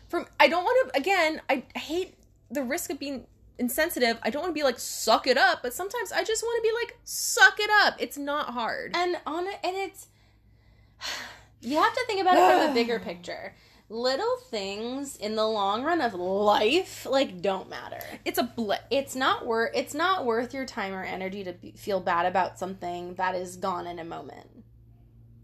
from, 0.09 0.27
I 0.41 0.49
don't 0.49 0.65
want 0.65 0.93
to, 0.93 0.99
again, 1.01 1.43
I 1.51 1.65
hate 1.77 2.15
the 2.51 2.63
risk 2.63 2.91
of 2.91 2.99
being 2.99 3.27
insensitive. 3.59 4.19
I 4.23 4.31
don't 4.31 4.43
want 4.43 4.55
to 4.55 4.59
be 4.59 4.65
like, 4.65 4.79
suck 4.79 5.27
it 5.27 5.39
up, 5.39 5.61
but 5.63 5.73
sometimes 5.73 6.13
I 6.13 6.25
just 6.25 6.43
want 6.43 6.63
to 6.63 6.69
be 6.69 6.75
like, 6.75 6.99
suck 7.05 7.59
it 7.59 7.71
up. 7.83 7.97
It's 7.99 8.19
not 8.19 8.51
hard. 8.51 8.93
And 8.97 9.17
on 9.27 9.47
it, 9.47 9.59
and 9.63 9.77
it's 9.77 10.09
you 11.61 11.77
have 11.77 11.95
to 11.95 12.05
think 12.07 12.21
about 12.21 12.37
it 12.37 12.59
from 12.59 12.69
the 12.69 12.75
bigger 12.81 12.99
picture. 12.99 13.55
Little 13.91 14.39
things 14.51 15.17
in 15.17 15.37
the 15.37 15.47
long 15.47 15.85
run 15.85 16.01
of 16.01 16.15
life 16.15 17.07
like 17.07 17.43
don't 17.43 17.69
matter. 17.69 18.01
It's 18.25 18.39
a 18.39 18.43
blip. 18.43 18.81
It's 18.91 19.15
not 19.15 19.47
worth 19.47 19.73
it's 19.75 19.95
not 19.95 20.25
worth 20.25 20.55
your 20.55 20.65
time 20.65 20.95
or 20.95 21.05
energy 21.05 21.45
to 21.45 21.53
be, 21.53 21.73
feel 21.73 22.01
bad 22.01 22.25
about 22.27 22.59
something 22.59 23.15
that 23.15 23.35
is 23.35 23.57
gone 23.57 23.87
in 23.87 23.99
a 23.99 24.05
moment. 24.05 24.49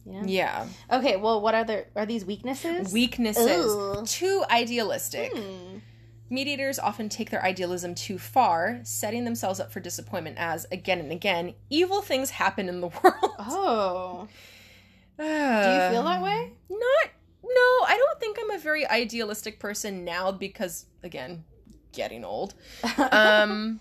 You 0.06 0.12
know? 0.12 0.22
Yeah. 0.24 0.66
Okay, 0.90 1.16
well, 1.16 1.42
what 1.42 1.54
are 1.54 1.64
there 1.64 1.86
are 1.94 2.06
these 2.06 2.24
weaknesses? 2.24 2.92
Weaknesses. 2.92 3.66
Ugh. 3.76 4.06
Too 4.06 4.42
idealistic. 4.50 5.32
Hmm. 5.36 5.78
Mediators 6.30 6.78
often 6.78 7.08
take 7.08 7.30
their 7.30 7.44
idealism 7.44 7.94
too 7.94 8.16
far, 8.18 8.80
setting 8.84 9.24
themselves 9.24 9.58
up 9.58 9.72
for 9.72 9.80
disappointment 9.80 10.36
as, 10.38 10.64
again 10.70 11.00
and 11.00 11.10
again, 11.10 11.54
evil 11.70 12.00
things 12.02 12.30
happen 12.30 12.68
in 12.68 12.80
the 12.80 12.86
world. 13.02 13.34
Oh, 13.38 14.28
Do 15.18 15.24
do 15.24 15.28
you 15.28 15.90
feel 15.90 16.04
that 16.04 16.22
way? 16.22 16.52
Not. 16.70 17.10
No, 17.42 17.86
I 17.86 17.96
don't 17.98 18.20
think 18.20 18.38
I'm 18.40 18.50
a 18.52 18.58
very 18.58 18.86
idealistic 18.86 19.58
person 19.58 20.04
now 20.04 20.30
because, 20.30 20.86
again, 21.02 21.44
getting 21.92 22.24
old. 22.24 22.54
Um, 23.12 23.80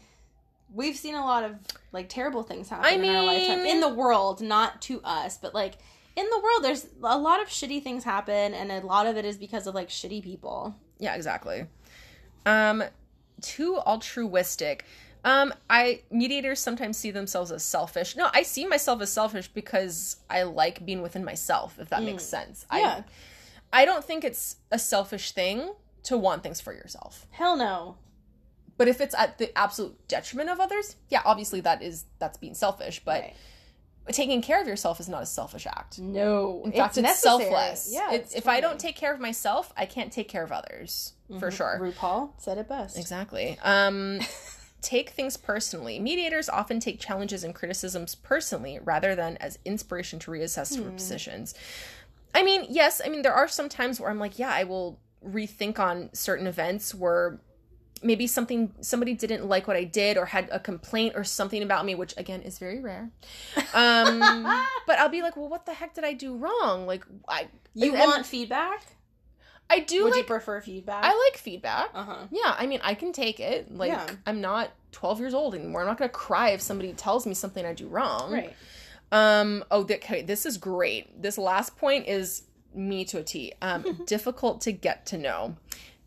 We've 0.73 0.95
seen 0.95 1.15
a 1.15 1.25
lot 1.25 1.43
of 1.43 1.55
like 1.91 2.09
terrible 2.09 2.43
things 2.43 2.69
happen 2.69 2.85
I 2.85 2.91
in 2.91 3.15
our 3.15 3.23
lifetime 3.23 3.59
in 3.65 3.79
the 3.79 3.89
world, 3.89 4.39
not 4.41 4.81
to 4.83 5.01
us, 5.03 5.37
but 5.37 5.53
like 5.55 5.75
in 6.15 6.25
the 6.29 6.39
world. 6.39 6.63
There's 6.63 6.85
a 7.03 7.17
lot 7.17 7.41
of 7.41 7.47
shitty 7.47 7.81
things 7.83 8.03
happen, 8.03 8.53
and 8.53 8.71
a 8.71 8.79
lot 8.85 9.07
of 9.07 9.17
it 9.17 9.25
is 9.25 9.35
because 9.37 9.65
of 9.65 9.73
like 9.73 9.89
shitty 9.89 10.23
people. 10.23 10.75
yeah, 10.99 11.15
exactly. 11.15 11.65
Um, 12.45 12.83
too 13.41 13.77
altruistic. 13.77 14.85
Um, 15.25 15.53
I 15.69 16.01
mediators 16.09 16.59
sometimes 16.59 16.97
see 16.97 17.11
themselves 17.11 17.51
as 17.51 17.63
selfish. 17.63 18.15
No, 18.15 18.29
I 18.33 18.43
see 18.43 18.65
myself 18.65 19.01
as 19.01 19.11
selfish 19.11 19.49
because 19.49 20.17
I 20.29 20.43
like 20.43 20.85
being 20.85 21.01
within 21.01 21.25
myself. 21.25 21.77
If 21.79 21.89
that 21.89 22.03
makes 22.03 22.23
sense. 22.23 22.65
Yeah. 22.73 23.03
I, 23.73 23.81
I 23.81 23.85
don't 23.85 24.03
think 24.03 24.23
it's 24.23 24.57
a 24.71 24.79
selfish 24.79 25.31
thing 25.31 25.73
to 26.03 26.17
want 26.17 26.43
things 26.43 26.61
for 26.61 26.73
yourself. 26.73 27.27
Hell 27.31 27.57
no. 27.57 27.97
But 28.77 28.87
if 28.87 29.01
it's 29.01 29.13
at 29.13 29.37
the 29.37 29.55
absolute 29.57 30.07
detriment 30.07 30.49
of 30.49 30.61
others, 30.61 30.95
yeah, 31.09 31.21
obviously 31.25 31.59
that 31.61 31.83
is 31.83 32.05
that's 32.19 32.37
being 32.37 32.53
selfish. 32.53 33.01
But 33.03 33.21
Right. 33.21 33.35
Taking 34.11 34.41
care 34.41 34.59
of 34.61 34.67
yourself 34.67 34.99
is 34.99 35.07
not 35.07 35.21
a 35.21 35.25
selfish 35.25 35.67
act. 35.67 35.99
no, 35.99 36.63
In 36.65 36.71
fact, 36.71 36.97
it's, 36.97 37.03
necessary. 37.03 37.43
selfless. 37.43 37.89
Yeah, 37.91 38.11
It- 38.13 38.21
it's 38.21 38.33
if 38.35 38.47
I 38.47 38.59
don't 38.59 38.79
take 38.79 38.95
care 38.95 39.13
of 39.13 39.19
myself, 39.19 39.71
I 39.77 39.85
can't 39.85 40.11
take 40.11 40.27
care 40.27 40.43
of 40.43 40.51
others 40.51 41.13
for 41.39 41.49
Mhm. 41.51 41.53
sure. 41.53 41.79
RuPaul 41.81 42.31
said 42.39 42.57
it 42.57 42.67
best. 42.67 42.97
Exactly. 42.97 43.57
Um, 43.61 44.19
take 44.81 45.09
things 45.11 45.37
personally. 45.37 45.99
Mediators 45.99 46.49
often 46.49 46.79
take 46.79 46.99
challenges 46.99 47.43
and 47.43 47.53
criticisms 47.53 48.15
personally 48.15 48.79
rather 48.83 49.13
than 49.13 49.37
as 49.37 49.59
inspiration 49.65 50.17
to 50.19 50.31
reassess 50.31 50.75
Hmm. 50.75 50.91
positions. 50.95 51.53
I 52.33 52.43
mean, 52.43 52.65
yes, 52.69 53.01
I 53.03 53.09
mean, 53.09 53.21
there 53.23 53.33
are 53.33 53.47
some 53.47 53.69
times 53.69 53.99
where 53.99 54.09
I'm 54.09 54.19
like, 54.19 54.39
yeah, 54.39 54.51
I 54.51 54.63
will 54.63 54.99
rethink 55.25 55.77
on 55.79 56.09
certain 56.13 56.47
events 56.47 56.95
where 56.95 57.39
maybe 58.03 58.27
something 58.27 58.73
somebody 58.81 59.13
didn't 59.13 59.47
like 59.47 59.67
what 59.67 59.75
I 59.75 59.83
did 59.83 60.17
or 60.17 60.25
had 60.25 60.49
a 60.51 60.59
complaint 60.59 61.13
or 61.15 61.23
something 61.23 61.61
about 61.63 61.85
me, 61.85 61.95
which 61.95 62.13
again 62.17 62.41
is 62.41 62.57
very 62.59 62.79
rare. 62.79 63.09
Um, 63.73 64.19
but 64.87 64.99
I'll 64.99 65.09
be 65.09 65.21
like, 65.21 65.35
well, 65.37 65.49
what 65.49 65.65
the 65.65 65.73
heck 65.73 65.93
did 65.93 66.03
I 66.03 66.13
do 66.13 66.35
wrong? 66.35 66.85
Like, 66.87 67.03
I 67.27 67.47
You 67.73 67.95
and- 67.95 67.99
want 68.03 68.25
feedback? 68.25 68.83
I 69.71 69.81
do 69.81 70.05
Would 70.05 70.15
you 70.15 70.23
prefer 70.23 70.61
feedback? 70.61 71.03
I 71.03 71.09
like 71.29 71.37
feedback. 71.37 71.89
Uh 71.93 72.03
huh. 72.03 72.27
Yeah, 72.31 72.55
I 72.57 72.65
mean, 72.65 72.79
I 72.83 72.95
can 72.95 73.13
take 73.13 73.39
it. 73.39 73.71
Like, 73.71 73.91
Yeah. 73.91 74.07
I'm 74.25 74.41
not 74.41 74.71
12 74.93 75.19
years 75.19 75.33
old 75.35 75.53
anymore. 75.53 75.81
I'm 75.81 75.87
not 75.87 75.99
going 75.99 76.09
to 76.09 76.13
cry 76.15 76.49
if 76.49 76.61
somebody 76.61 76.91
tells 76.93 77.27
me 77.27 77.35
something 77.35 77.63
I 77.63 77.73
do 77.73 77.87
wrong. 77.87 78.31
Right. 78.33 78.55
Um. 79.11 79.63
Oh, 79.69 79.83
th- 79.83 79.99
okay. 80.01 80.21
This 80.23 80.45
is 80.47 80.57
great. 80.57 81.21
This 81.21 81.37
last 81.37 81.77
point 81.77 82.07
is 82.07 82.43
me 82.73 83.05
to 83.05 83.19
a 83.19 83.23
T. 83.23 83.53
Um, 83.61 84.01
difficult 84.07 84.61
to 84.61 84.71
get 84.71 85.05
to 85.07 85.17
know. 85.19 85.55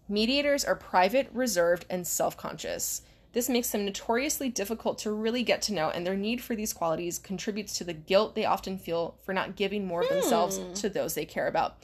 Mediators 0.09 0.65
are 0.65 0.77
private, 0.77 1.29
reserved, 1.33 1.87
and 1.89 2.07
self-conscious. 2.07 3.03
This 3.33 3.49
makes 3.49 3.71
them 3.71 3.87
notoriously 3.87 4.51
difficult 4.51 4.99
to 4.99 5.11
really 5.11 5.43
get 5.43 5.63
to 5.63 5.73
know, 5.73 5.89
and 5.89 6.07
their 6.07 6.17
need 6.17 6.43
for 6.43 6.55
these 6.55 6.73
qualities 6.75 7.19
contributes 7.19 7.79
to 7.79 7.85
the 7.85 7.95
guilt 7.95 8.35
they 8.35 8.45
often 8.45 8.77
feel 8.77 9.17
for 9.25 9.33
not 9.33 9.57
giving 9.57 9.87
more 9.87 10.03
of 10.03 10.09
themselves 10.11 10.61
to 10.81 10.89
those 10.91 11.15
they 11.15 11.25
care 11.25 11.47
about. 11.49 11.79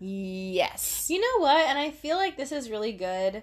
Yes. 0.00 1.10
You 1.10 1.20
know 1.20 1.42
what? 1.42 1.66
And 1.66 1.78
I 1.78 1.90
feel 1.90 2.16
like 2.16 2.36
this 2.36 2.52
is 2.52 2.70
really 2.70 2.92
good 2.92 3.42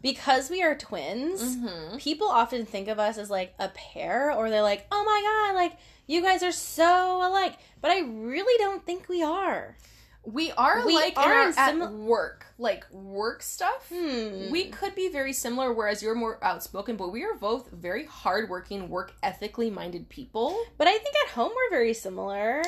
because 0.00 0.48
we 0.48 0.62
are 0.62 0.74
twins. 0.76 1.56
Mhm. 1.56 2.00
People 2.00 2.28
often 2.28 2.64
think 2.64 2.88
of 2.88 2.98
us 2.98 3.18
as 3.18 3.30
like 3.30 3.52
a 3.58 3.68
pair, 3.68 4.32
or 4.32 4.48
they're 4.48 4.62
like, 4.62 4.86
"Oh 4.90 5.04
my 5.04 5.22
god, 5.22 5.54
like 5.54 5.76
you 6.06 6.22
guys 6.22 6.42
are 6.42 6.52
so 6.52 7.26
alike." 7.28 7.54
But 7.80 7.90
I 7.90 8.00
really 8.00 8.56
don't 8.58 8.86
think 8.86 9.08
we 9.08 9.22
are. 9.22 9.76
We 10.24 10.52
are 10.52 10.84
We 10.84 10.94
like 10.94 11.16
are 11.16 11.32
our, 11.32 11.52
at 11.56 11.92
work, 11.92 12.46
like 12.58 12.84
work 12.92 13.42
stuff. 13.42 13.88
Hmm. 13.88 14.50
We 14.50 14.66
could 14.66 14.94
be 14.94 15.08
very 15.08 15.32
similar, 15.32 15.72
whereas 15.72 16.02
you're 16.02 16.14
more 16.14 16.38
outspoken, 16.44 16.96
but 16.96 17.12
we 17.12 17.24
are 17.24 17.34
both 17.34 17.70
very 17.70 18.04
hardworking, 18.04 18.88
work 18.90 19.14
ethically 19.22 19.70
minded 19.70 20.08
people. 20.10 20.58
but 20.76 20.86
I 20.86 20.98
think 20.98 21.14
at 21.24 21.30
home 21.30 21.52
we're 21.54 21.70
very 21.70 21.94
similar. 21.94 22.62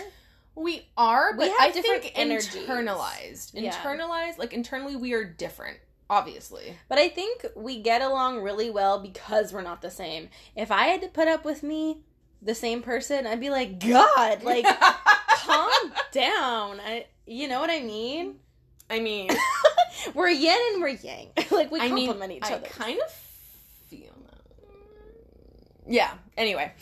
We 0.54 0.88
are, 0.96 1.32
We 1.32 1.48
but 1.48 1.58
have 1.58 1.68
I 1.68 1.70
think 1.70 2.12
energies. 2.14 2.54
internalized. 2.54 3.50
Yeah. 3.54 3.72
Internalized, 3.72 4.38
like 4.38 4.52
internally, 4.52 4.96
we 4.96 5.12
are 5.12 5.24
different. 5.24 5.78
Obviously, 6.08 6.76
But 6.88 6.98
I 6.98 7.08
think 7.08 7.46
we 7.54 7.80
get 7.80 8.02
along 8.02 8.40
really 8.42 8.68
well 8.68 8.98
because 9.00 9.52
we're 9.52 9.62
not 9.62 9.80
the 9.80 9.92
same. 9.92 10.28
If 10.56 10.72
I 10.72 10.86
had 10.86 11.00
to 11.02 11.08
put 11.08 11.28
up 11.28 11.44
with 11.44 11.62
me, 11.62 11.98
the 12.42 12.54
same 12.54 12.82
person, 12.82 13.26
I'd 13.26 13.40
be 13.40 13.50
like, 13.50 13.78
God, 13.80 14.42
like, 14.42 14.64
calm 15.30 15.92
down. 16.12 16.80
I, 16.80 17.06
you 17.26 17.48
know 17.48 17.60
what 17.60 17.70
I 17.70 17.80
mean? 17.80 18.36
I 18.88 19.00
mean, 19.00 19.30
We're 20.14 20.28
yin 20.28 20.56
and 20.72 20.82
we're 20.82 20.88
yang. 20.88 21.28
like, 21.50 21.70
we 21.70 21.80
I 21.80 21.88
mean, 21.90 22.06
complement 22.06 22.32
each 22.32 22.44
I 22.44 22.54
other. 22.54 22.66
kind 22.66 22.98
of 23.04 23.12
feel 23.88 24.14
that. 24.30 24.40
Yeah. 25.86 26.12
Anyway, 26.36 26.72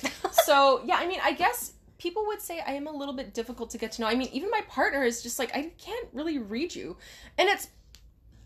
so 0.44 0.82
yeah, 0.84 0.96
I 0.96 1.06
mean, 1.06 1.18
I 1.22 1.32
guess 1.32 1.72
people 1.98 2.26
would 2.26 2.40
say 2.40 2.60
I 2.64 2.72
am 2.72 2.86
a 2.86 2.92
little 2.92 3.14
bit 3.14 3.34
difficult 3.34 3.70
to 3.70 3.78
get 3.78 3.92
to 3.92 4.02
know. 4.02 4.06
I 4.06 4.14
mean, 4.14 4.28
even 4.32 4.50
my 4.50 4.60
partner 4.68 5.02
is 5.02 5.22
just 5.22 5.38
like 5.38 5.54
I 5.54 5.72
can't 5.78 6.08
really 6.12 6.38
read 6.38 6.74
you, 6.74 6.96
and 7.36 7.48
it's 7.48 7.68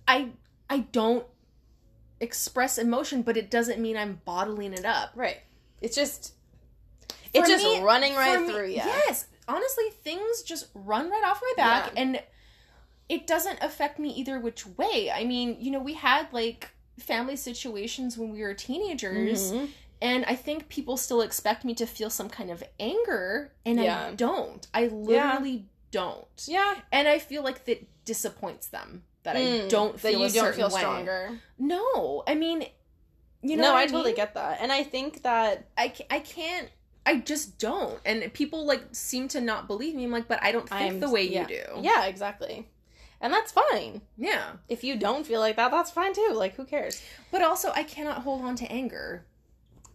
I 0.08 0.30
I 0.70 0.78
don't 0.92 1.26
express 2.20 2.78
emotion, 2.78 3.22
but 3.22 3.36
it 3.36 3.50
doesn't 3.50 3.80
mean 3.80 3.96
I'm 3.96 4.20
bottling 4.24 4.72
it 4.72 4.84
up. 4.84 5.10
right. 5.14 5.38
It's 5.80 5.96
just, 5.96 6.34
it's 7.34 7.48
just 7.48 7.64
me- 7.64 7.80
running 7.80 8.14
right 8.14 8.40
me- 8.40 8.48
through 8.48 8.68
you. 8.68 8.76
Yes, 8.76 9.26
honestly, 9.48 9.90
things 10.02 10.42
just 10.42 10.66
run 10.74 11.10
right 11.10 11.22
off 11.24 11.40
my 11.42 11.52
back, 11.56 11.92
Yeah. 11.94 12.02
and 12.02 12.22
it 13.08 13.26
doesn't 13.26 13.58
affect 13.62 13.98
me 13.98 14.10
either 14.10 14.38
which 14.38 14.66
way. 14.66 15.10
I 15.10 15.24
mean, 15.24 15.56
you 15.60 15.70
know, 15.70 15.80
we 15.80 15.94
had 15.94 16.32
like 16.32 16.70
family 16.98 17.36
situations 17.36 18.16
when 18.16 18.32
we 18.32 18.42
were 18.42 18.54
teenagers, 18.54 19.52
Mhm. 19.52 19.68
and 20.00 20.24
I 20.26 20.34
think 20.36 20.68
people 20.68 20.96
still 20.96 21.20
expect 21.22 21.64
me 21.64 21.74
to 21.74 21.86
feel 21.86 22.10
some 22.10 22.28
kind 22.28 22.50
of 22.50 22.62
anger, 22.80 23.52
and 23.66 23.78
Yeah. 23.82 24.06
I 24.08 24.14
don't. 24.14 24.66
I 24.72 24.86
literally 24.86 25.66
don't, 25.90 26.26
Yeah. 26.46 26.76
and 26.90 27.08
I 27.08 27.18
feel 27.18 27.42
like 27.42 27.64
that 27.66 27.86
disappoints 28.04 28.66
them 28.68 29.04
that 29.24 29.36
I 29.36 29.40
Mm, 29.40 29.68
don't 29.68 29.92
that 29.92 30.00
feel 30.00 30.20
you 30.20 30.26
a 30.26 30.30
don't 30.30 30.54
feel 30.54 30.68
way. 30.70 30.80
stronger. 30.80 31.40
No, 31.58 32.24
I 32.26 32.34
mean, 32.34 32.66
you 33.42 33.56
know, 33.56 33.62
no, 33.70 33.74
I, 33.76 33.82
I 33.82 33.86
totally 33.86 34.12
get 34.12 34.34
that. 34.34 34.58
And 34.60 34.72
I 34.72 34.82
think 34.84 35.22
that, 35.22 35.68
I, 35.76 35.92
I 36.10 36.20
can't 36.20 36.68
I 37.04 37.16
just 37.16 37.58
don't. 37.58 37.98
And 38.04 38.32
people 38.32 38.64
like 38.64 38.82
seem 38.92 39.28
to 39.28 39.40
not 39.40 39.66
believe 39.66 39.94
me. 39.94 40.04
I'm 40.04 40.10
like, 40.12 40.28
but 40.28 40.42
I 40.42 40.52
don't 40.52 40.68
think 40.68 40.80
I'm- 40.80 41.00
the 41.00 41.10
way 41.10 41.24
yeah. 41.24 41.42
you 41.42 41.46
do. 41.48 41.62
yeah, 41.82 42.04
exactly. 42.06 42.68
And 43.20 43.32
that's 43.32 43.52
fine. 43.52 44.02
Yeah. 44.18 44.52
If 44.68 44.82
you 44.82 44.96
don't 44.96 45.24
feel 45.26 45.38
like 45.40 45.56
that, 45.56 45.70
that's 45.70 45.90
fine 45.92 46.12
too. 46.12 46.32
Like, 46.34 46.56
who 46.56 46.64
cares? 46.64 47.00
But 47.30 47.42
also 47.42 47.70
I 47.74 47.84
cannot 47.84 48.22
hold 48.22 48.42
on 48.42 48.56
to 48.56 48.70
anger. 48.70 49.24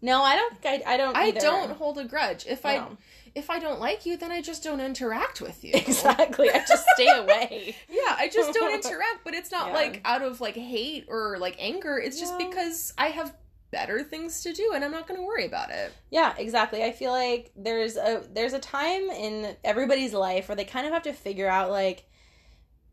No, 0.01 0.21
I 0.21 0.35
don't. 0.35 0.53
I, 0.63 0.93
I 0.93 0.97
don't. 0.97 1.17
I 1.17 1.31
don't 1.31 1.71
hold 1.71 1.97
a 1.97 2.05
grudge. 2.05 2.45
If 2.47 2.65
I 2.65 2.77
No. 2.77 2.97
if 3.33 3.49
I 3.49 3.57
don't 3.59 3.79
like 3.79 4.05
you, 4.05 4.15
then 4.15 4.31
I 4.31 4.41
just 4.41 4.63
don't 4.63 4.79
interact 4.79 5.41
with 5.41 5.63
you. 5.63 5.71
Exactly. 5.75 6.49
I 6.51 6.59
just 6.67 6.85
stay 6.93 7.07
away. 7.17 7.75
Yeah, 7.89 8.15
I 8.17 8.29
just 8.31 8.53
don't 8.53 8.73
interact, 8.85 9.23
but 9.25 9.33
it's 9.33 9.51
not 9.51 9.69
Yeah. 9.69 9.73
like 9.73 10.01
out 10.05 10.21
of 10.21 10.39
like 10.39 10.55
hate 10.55 11.05
or 11.09 11.37
like 11.39 11.55
anger. 11.59 11.97
It's 11.97 12.19
just 12.19 12.37
because 12.37 12.93
I 12.97 13.07
have 13.07 13.33
better 13.71 14.03
things 14.03 14.41
to 14.43 14.53
do 14.53 14.71
and 14.73 14.83
I'm 14.83 14.91
not 14.91 15.07
going 15.07 15.19
to 15.19 15.25
worry 15.25 15.45
about 15.45 15.69
it. 15.71 15.93
Yeah, 16.09 16.33
exactly. 16.37 16.83
I 16.83 16.91
feel 16.91 17.11
like 17.11 17.51
there's 17.55 17.97
a 17.97 18.23
there's 18.31 18.53
a 18.53 18.59
time 18.59 19.09
in 19.09 19.55
everybody's 19.63 20.13
life 20.13 20.47
where 20.47 20.55
they 20.55 20.65
kind 20.65 20.87
of 20.87 20.93
have 20.93 21.03
to 21.03 21.13
figure 21.13 21.47
out 21.49 21.69
like 21.69 22.05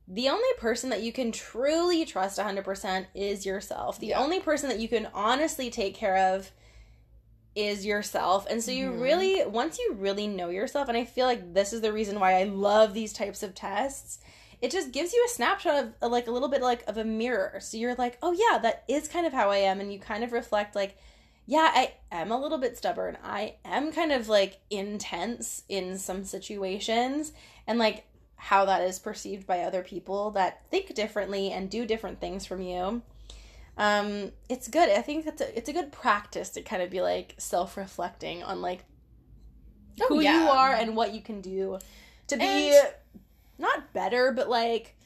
the 0.06 0.28
only 0.28 0.48
person 0.58 0.90
that 0.90 1.02
you 1.02 1.12
can 1.12 1.32
truly 1.32 2.04
trust 2.04 2.38
100% 2.38 3.06
is 3.14 3.46
yourself. 3.46 3.98
The 3.98 4.08
Yeah. 4.08 4.20
only 4.20 4.40
person 4.40 4.68
that 4.68 4.78
you 4.78 4.88
can 4.88 5.08
honestly 5.14 5.70
take 5.70 5.94
care 5.94 6.16
of 6.34 6.50
is 7.54 7.86
yourself. 7.86 8.46
And 8.50 8.62
so 8.62 8.70
you 8.70 8.90
Mhm. 8.90 9.00
really 9.00 9.46
once 9.46 9.78
you 9.78 9.92
really 9.94 10.26
know 10.26 10.48
yourself 10.48 10.88
and 10.88 10.98
I 10.98 11.04
feel 11.04 11.26
like 11.26 11.54
this 11.54 11.72
is 11.72 11.80
the 11.80 11.92
reason 11.92 12.18
why 12.18 12.34
I 12.40 12.44
love 12.44 12.94
these 12.94 13.12
types 13.12 13.42
of 13.42 13.54
tests. 13.54 14.18
It 14.64 14.70
just 14.70 14.92
gives 14.92 15.12
you 15.12 15.22
a 15.26 15.28
snapshot 15.28 15.92
of 16.00 16.10
like 16.10 16.26
a 16.26 16.30
little 16.30 16.48
bit 16.48 16.62
like 16.62 16.84
of 16.88 16.96
a 16.96 17.04
mirror. 17.04 17.58
So 17.60 17.76
you're 17.76 17.94
like, 17.96 18.16
"Oh 18.22 18.32
yeah, 18.32 18.58
that 18.58 18.84
is 18.88 19.08
kind 19.08 19.26
of 19.26 19.32
how 19.34 19.50
I 19.50 19.58
am." 19.58 19.78
And 19.78 19.92
you 19.92 19.98
kind 19.98 20.24
of 20.24 20.32
reflect 20.32 20.74
like 20.74 20.96
yeah, 21.46 21.70
I 21.74 21.92
am 22.10 22.32
a 22.32 22.40
little 22.40 22.56
bit 22.56 22.78
stubborn. 22.78 23.18
I 23.22 23.56
am 23.66 23.92
kind 23.92 24.10
of 24.10 24.30
like 24.30 24.60
intense 24.70 25.64
in 25.68 25.98
some 25.98 26.24
situations 26.24 27.32
and 27.66 27.78
like 27.78 28.06
how 28.36 28.64
that 28.64 28.80
is 28.80 28.98
perceived 28.98 29.46
by 29.46 29.60
other 29.60 29.82
people 29.82 30.30
that 30.30 30.62
think 30.70 30.94
differently 30.94 31.50
and 31.50 31.68
do 31.68 31.84
different 31.84 32.18
things 32.20 32.46
from 32.46 32.62
you. 32.62 33.02
Um 33.76 34.32
it's 34.48 34.68
good. 34.68 34.88
I 34.88 35.02
think 35.02 35.26
it's 35.26 35.42
a 35.42 35.58
it's 35.58 35.68
a 35.68 35.74
good 35.74 35.92
practice 35.92 36.48
to 36.50 36.62
kind 36.62 36.82
of 36.82 36.88
be 36.88 37.02
like 37.02 37.34
self-reflecting 37.36 38.42
on 38.42 38.62
like 38.62 38.84
Oh, 40.00 40.06
who 40.08 40.20
you 40.20 40.48
are 40.48 40.72
and 40.72 40.96
what 40.96 41.12
you 41.12 41.20
can 41.20 41.42
do 41.42 41.78
to 42.28 42.36
be 42.38 42.44
And- 42.44 42.94
not 43.58 43.92
better 43.92 44.32
but 44.32 44.48
like 44.48 44.96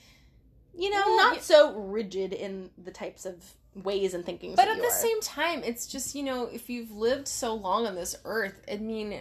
you 0.79 0.91
know, 0.91 1.03
Well, 1.07 1.17
not 1.17 1.33
y- 1.37 1.41
so 1.41 1.75
rigid 1.75 2.33
in 2.33 2.71
the 2.83 2.93
types 2.93 3.27
of 3.27 3.35
ways 3.75 4.15
and 4.15 4.25
thinking. 4.25 4.55
But 4.55 4.69
at 4.69 4.77
you 4.77 4.83
the 4.83 4.89
are. 4.89 4.91
same 4.93 5.21
time, 5.21 5.63
it's 5.65 5.89
just, 5.89 6.15
you 6.15 6.23
know, 6.23 6.45
if 6.45 6.71
you've 6.71 6.93
lived 6.93 7.27
so 7.27 7.53
long 7.53 7.85
on 7.87 7.97
this 7.97 8.15
earth, 8.25 8.61
I 8.71 8.77
mean, 8.77 9.21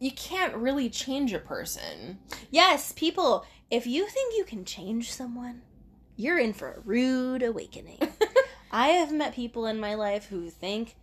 you 0.00 0.10
can't 0.10 0.54
really 0.56 0.90
change 0.90 1.32
a 1.32 1.38
person. 1.38 2.18
Yes, 2.50 2.92
people, 2.92 3.46
if 3.70 3.86
you 3.86 4.06
think 4.08 4.34
you 4.36 4.44
can 4.44 4.64
change 4.64 5.12
someone, 5.12 5.62
you're 6.16 6.38
in 6.38 6.52
for 6.52 6.72
a 6.72 6.80
rude 6.80 7.44
awakening. 7.44 8.00
I 8.72 8.88
have 8.88 9.12
met 9.12 9.34
people 9.34 9.66
in 9.66 9.78
my 9.78 9.94
life 9.94 10.26
who 10.26 10.50
think 10.50 10.96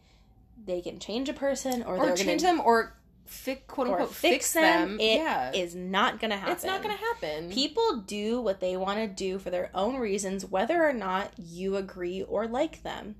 they 0.65 0.81
can 0.81 0.99
change 0.99 1.29
a 1.29 1.33
person 1.33 1.83
or, 1.83 1.97
or 1.97 2.07
they're 2.07 2.17
change 2.17 2.41
gonna, 2.43 2.57
them 2.57 2.65
or 2.65 2.97
fi- 3.31 3.55
quote 3.67 3.87
unquote 3.87 4.13
fix 4.13 4.53
them. 4.53 4.99
It 4.99 5.55
is 5.55 5.75
yeah. 5.75 5.81
not 5.81 6.19
going 6.19 6.31
to 6.31 6.37
happen. 6.37 6.53
It's 6.53 6.63
not 6.63 6.83
going 6.83 6.95
to 6.95 7.01
happen. 7.01 7.49
People 7.49 8.03
do 8.05 8.41
what 8.41 8.59
they 8.59 8.77
want 8.77 8.99
to 8.99 9.07
do 9.07 9.39
for 9.39 9.49
their 9.49 9.71
own 9.73 9.97
reasons, 9.97 10.45
whether 10.45 10.83
or 10.83 10.93
not 10.93 11.31
you 11.37 11.77
agree 11.77 12.23
or 12.23 12.47
like 12.47 12.83
them. 12.83 13.15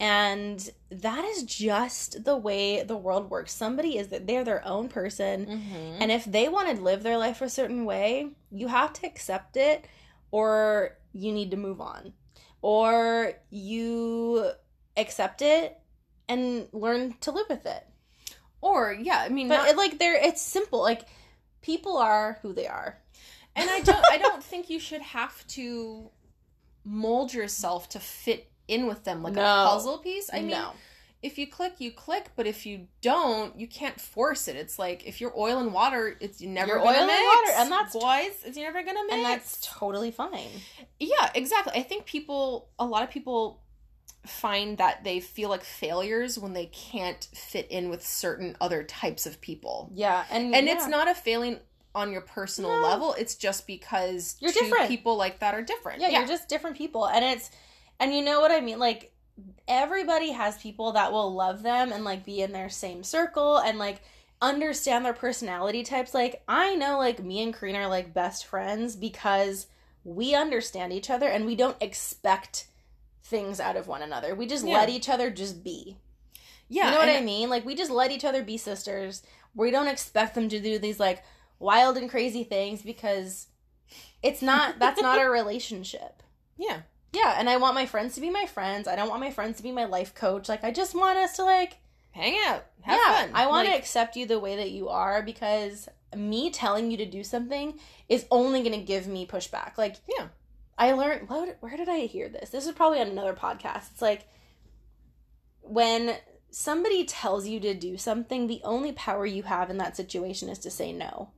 And 0.00 0.70
that 0.90 1.24
is 1.24 1.44
just 1.44 2.24
the 2.24 2.36
way 2.36 2.82
the 2.82 2.96
world 2.96 3.30
works. 3.30 3.52
Somebody 3.52 3.96
is 3.96 4.08
that 4.08 4.26
they're 4.26 4.44
their 4.44 4.66
own 4.66 4.88
person. 4.88 5.46
Mhm. 5.46 5.98
And 6.00 6.10
if 6.10 6.24
they 6.24 6.48
want 6.48 6.76
to 6.76 6.82
live 6.82 7.04
their 7.04 7.16
life 7.16 7.40
a 7.40 7.48
certain 7.48 7.84
way, 7.84 8.30
you 8.50 8.68
have 8.68 8.92
to 8.94 9.06
accept 9.06 9.56
it 9.56 9.86
or 10.32 10.98
you 11.12 11.32
need 11.32 11.52
to 11.52 11.56
move 11.56 11.80
on. 11.80 12.12
Or 12.60 13.34
you 13.50 14.50
accept 14.96 15.42
it 15.42 15.78
and 16.28 16.68
learn 16.72 17.14
to 17.20 17.30
live 17.30 17.46
with 17.48 17.66
it. 17.66 17.86
Or, 18.64 18.92
yeah, 18.92 19.18
I 19.20 19.28
mean, 19.28 19.48
But 19.48 19.56
not- 19.58 19.68
it, 19.68 19.76
like 19.76 19.98
they're 19.98 20.14
it's 20.28 20.40
simple. 20.42 20.80
Like 20.80 21.02
people 21.60 21.96
are 21.96 22.38
who 22.42 22.52
they 22.52 22.66
are. 22.66 22.98
and 23.56 23.68
I 23.70 23.80
don't, 23.80 24.04
I 24.10 24.18
don't 24.18 24.42
think 24.50 24.70
you 24.70 24.78
should 24.80 25.02
have 25.02 25.46
to 25.48 26.10
mold 26.84 27.32
yourself 27.32 27.88
to 27.90 28.00
fit 28.00 28.50
in 28.68 28.86
with 28.86 29.04
them 29.04 29.22
like 29.22 29.34
No. 29.34 29.42
a 29.42 29.68
puzzle 29.70 29.98
piece. 29.98 30.30
I 30.32 30.40
mean, 30.40 30.48
no. 30.50 30.70
if 31.22 31.38
you 31.38 31.46
click, 31.46 31.74
you 31.78 31.90
click, 31.92 32.30
but 32.36 32.46
if 32.46 32.66
you 32.66 32.86
don't, 33.00 33.58
you 33.58 33.66
can't 33.66 34.00
force 34.00 34.48
it. 34.48 34.56
It's 34.56 34.78
like 34.78 35.06
if 35.06 35.20
you're 35.20 35.32
oil 35.38 35.58
and 35.58 35.72
water, 35.72 36.16
it's 36.20 36.40
never 36.40 36.72
You're 36.72 36.78
gonna 36.78 36.90
oil 36.90 36.96
and 37.02 37.06
mix, 37.06 37.22
water, 37.22 37.52
and 37.62 37.72
that's- 37.72 37.92
boys, 37.92 38.34
it's 38.46 38.56
never 38.56 38.82
gonna 38.82 39.02
mix. 39.04 39.14
And 39.14 39.24
that's 39.24 39.58
totally 39.66 40.10
fine. 40.10 40.48
yeah, 40.98 41.30
exactly. 41.34 41.72
I 41.74 41.82
think 41.82 42.04
people, 42.06 42.68
a 42.78 42.84
lot 42.86 43.02
of 43.02 43.10
people 43.10 43.60
find 44.26 44.78
that 44.78 45.04
they 45.04 45.20
feel 45.20 45.48
like 45.50 45.64
failures 45.64 46.38
when 46.38 46.52
they 46.54 46.66
can't 46.66 47.28
fit 47.34 47.66
in 47.70 47.88
with 47.90 48.04
certain 48.06 48.56
other 48.60 48.82
types 48.82 49.26
of 49.26 49.40
people, 49.40 49.90
Yeah. 49.94 50.24
And 50.30 50.54
and 50.54 50.66
yeah. 50.66 50.74
it's 50.74 50.86
not 50.86 51.08
a 51.10 51.14
failing 51.14 51.58
on 51.94 52.10
your 52.10 52.22
personal 52.22 52.70
No. 52.70 52.82
level. 52.88 53.14
It's 53.14 53.34
just 53.34 53.66
because 53.66 54.36
You're 54.40 54.52
different. 54.52 54.88
people 54.88 55.16
like 55.16 55.38
that 55.40 55.54
are 55.54 55.62
different. 55.62 56.00
yeah, 56.00 56.08
you're 56.08 56.26
just 56.26 56.48
different 56.48 56.76
people. 56.76 57.06
And 57.06 57.24
it's 57.24 57.50
and 58.00 58.12
you 58.14 58.22
know 58.22 58.40
what 58.40 58.50
I 58.50 58.60
mean? 58.60 58.78
Like 58.78 59.12
everybody 59.68 60.32
has 60.32 60.56
people 60.58 60.92
that 60.92 61.12
will 61.12 61.32
love 61.34 61.62
them 61.62 61.92
and 61.92 62.04
like 62.04 62.24
be 62.24 62.40
in 62.42 62.52
their 62.52 62.68
same 62.68 63.02
circle 63.02 63.58
and 63.58 63.78
like 63.78 64.02
understand 64.42 65.04
their 65.04 65.12
personality 65.12 65.82
types. 65.82 66.14
Like 66.14 66.42
I 66.48 66.74
know 66.76 66.98
like 66.98 67.22
me 67.22 67.42
and 67.42 67.54
Karina 67.54 67.80
are 67.80 67.88
like 67.88 68.12
best 68.14 68.46
friends 68.46 68.96
because 68.96 69.66
we 70.02 70.34
understand 70.34 70.92
each 70.92 71.10
other 71.10 71.26
and 71.28 71.46
we 71.46 71.54
don't 71.56 71.76
expect 71.80 72.66
things 73.24 73.58
out 73.58 73.76
of 73.76 73.88
one 73.88 74.02
another. 74.02 74.34
We 74.34 74.46
just 74.46 74.66
Yeah. 74.66 74.74
let 74.74 74.88
each 74.88 75.08
other 75.08 75.30
just 75.30 75.64
be. 75.64 75.98
Yeah, 76.68 76.86
you 76.86 76.90
know 76.92 76.98
what 76.98 77.08
I 77.08 77.20
mean? 77.20 77.50
Like 77.50 77.64
we 77.64 77.74
just 77.74 77.90
let 77.90 78.10
each 78.10 78.24
other 78.24 78.42
be 78.42 78.56
sisters. 78.56 79.22
We 79.54 79.70
don't 79.70 79.88
expect 79.88 80.34
them 80.34 80.48
to 80.48 80.60
do 80.60 80.78
these 80.78 80.98
like 81.00 81.22
wild 81.58 81.96
and 81.96 82.10
crazy 82.10 82.44
things 82.44 82.82
because 82.82 83.48
it's 84.22 84.42
not 84.42 84.78
that's 84.78 85.00
not 85.00 85.20
a 85.20 85.28
relationship. 85.30 86.22
Yeah, 86.56 86.82
Yeah, 87.12 87.34
and 87.38 87.48
I 87.50 87.56
want 87.56 87.74
my 87.74 87.86
friends 87.86 88.14
to 88.14 88.20
be 88.20 88.30
my 88.30 88.46
friends. 88.46 88.86
I 88.88 88.96
don't 88.96 89.08
want 89.08 89.20
my 89.20 89.30
friends 89.30 89.56
to 89.58 89.62
be 89.62 89.72
my 89.72 89.84
life 89.84 90.14
coach. 90.14 90.48
Like 90.48 90.64
I 90.64 90.70
just 90.70 90.94
want 90.94 91.18
us 91.18 91.36
to 91.36 91.44
like 91.44 91.78
hang 92.12 92.36
out, 92.46 92.64
have 92.82 92.98
yeah, 93.06 93.20
fun. 93.22 93.30
I 93.34 93.46
want 93.46 93.68
to 93.68 93.74
accept 93.74 94.16
you 94.16 94.24
the 94.26 94.38
way 94.38 94.56
that 94.56 94.70
you 94.70 94.88
are 94.88 95.22
because 95.22 95.88
me 96.16 96.50
telling 96.50 96.90
you 96.90 96.96
to 96.96 97.06
do 97.06 97.24
something 97.24 97.78
is 98.08 98.24
only 98.30 98.62
going 98.62 98.78
to 98.78 98.86
give 98.86 99.06
me 99.06 99.26
pushback. 99.26 99.76
Like 99.76 99.96
Yeah. 100.16 100.28
I 100.76 100.92
learned 100.92 101.28
where, 101.28 101.56
where 101.60 101.76
did 101.76 101.88
I 101.88 102.00
hear 102.06 102.28
this? 102.28 102.50
This 102.50 102.66
is 102.66 102.72
probably 102.72 103.00
on 103.00 103.08
another 103.08 103.34
podcast. 103.34 103.92
It's 103.92 104.02
like 104.02 104.26
when 105.60 106.16
somebody 106.50 107.04
tells 107.04 107.46
you 107.46 107.60
to 107.60 107.74
do 107.74 107.96
something, 107.96 108.46
the 108.46 108.60
only 108.64 108.92
power 108.92 109.26
you 109.26 109.42
have 109.44 109.70
in 109.70 109.78
that 109.78 109.96
situation 109.96 110.48
is 110.48 110.58
to 110.60 110.70
say 110.70 110.92
no. 110.92 111.30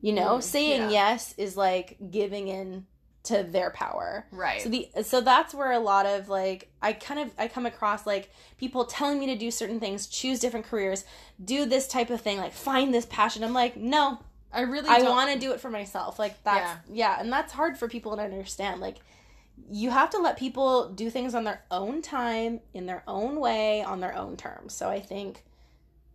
You 0.00 0.12
know, 0.12 0.38
Mm, 0.38 0.42
saying 0.42 0.80
yeah. 0.82 0.90
yes 0.90 1.34
is 1.38 1.56
like 1.56 1.96
giving 2.10 2.48
in 2.48 2.86
to 3.24 3.42
their 3.42 3.70
power. 3.70 4.26
right. 4.32 4.60
So 4.60 4.68
the 4.68 4.88
so 5.02 5.22
that's 5.22 5.54
where 5.54 5.72
a 5.72 5.78
lot 5.78 6.04
of 6.04 6.28
like 6.28 6.70
I 6.82 6.92
kind 6.92 7.18
of 7.20 7.30
I 7.38 7.48
come 7.48 7.64
across 7.64 8.06
like 8.06 8.30
people 8.58 8.84
telling 8.84 9.18
me 9.18 9.26
to 9.26 9.36
do 9.36 9.50
certain 9.50 9.80
things, 9.80 10.06
choose 10.06 10.40
different 10.40 10.66
careers, 10.66 11.04
do 11.42 11.64
this 11.64 11.88
type 11.88 12.10
of 12.10 12.20
thing, 12.20 12.36
like 12.36 12.52
find 12.52 12.92
this 12.92 13.06
passion. 13.06 13.42
I'm 13.42 13.54
like, 13.54 13.78
no, 13.78 14.18
I 14.54 14.62
really, 14.62 14.88
I 14.88 15.02
want 15.02 15.32
to 15.32 15.38
do 15.38 15.52
it 15.52 15.60
for 15.60 15.70
myself. 15.70 16.18
Like 16.18 16.42
that's 16.44 16.78
yeah. 16.90 17.20
and 17.20 17.32
that's 17.32 17.52
hard 17.52 17.76
for 17.76 17.88
people 17.88 18.16
to 18.16 18.22
understand. 18.22 18.80
Like 18.80 18.98
you 19.70 19.90
have 19.90 20.10
to 20.10 20.18
let 20.18 20.36
people 20.36 20.90
do 20.90 21.10
things 21.10 21.34
on 21.34 21.44
their 21.44 21.62
own 21.70 22.02
time, 22.02 22.60
in 22.72 22.86
their 22.86 23.02
own 23.06 23.40
way, 23.40 23.82
on 23.82 24.00
their 24.00 24.14
own 24.14 24.36
terms. 24.36 24.74
So 24.74 24.88
I 24.88 25.00
think 25.00 25.44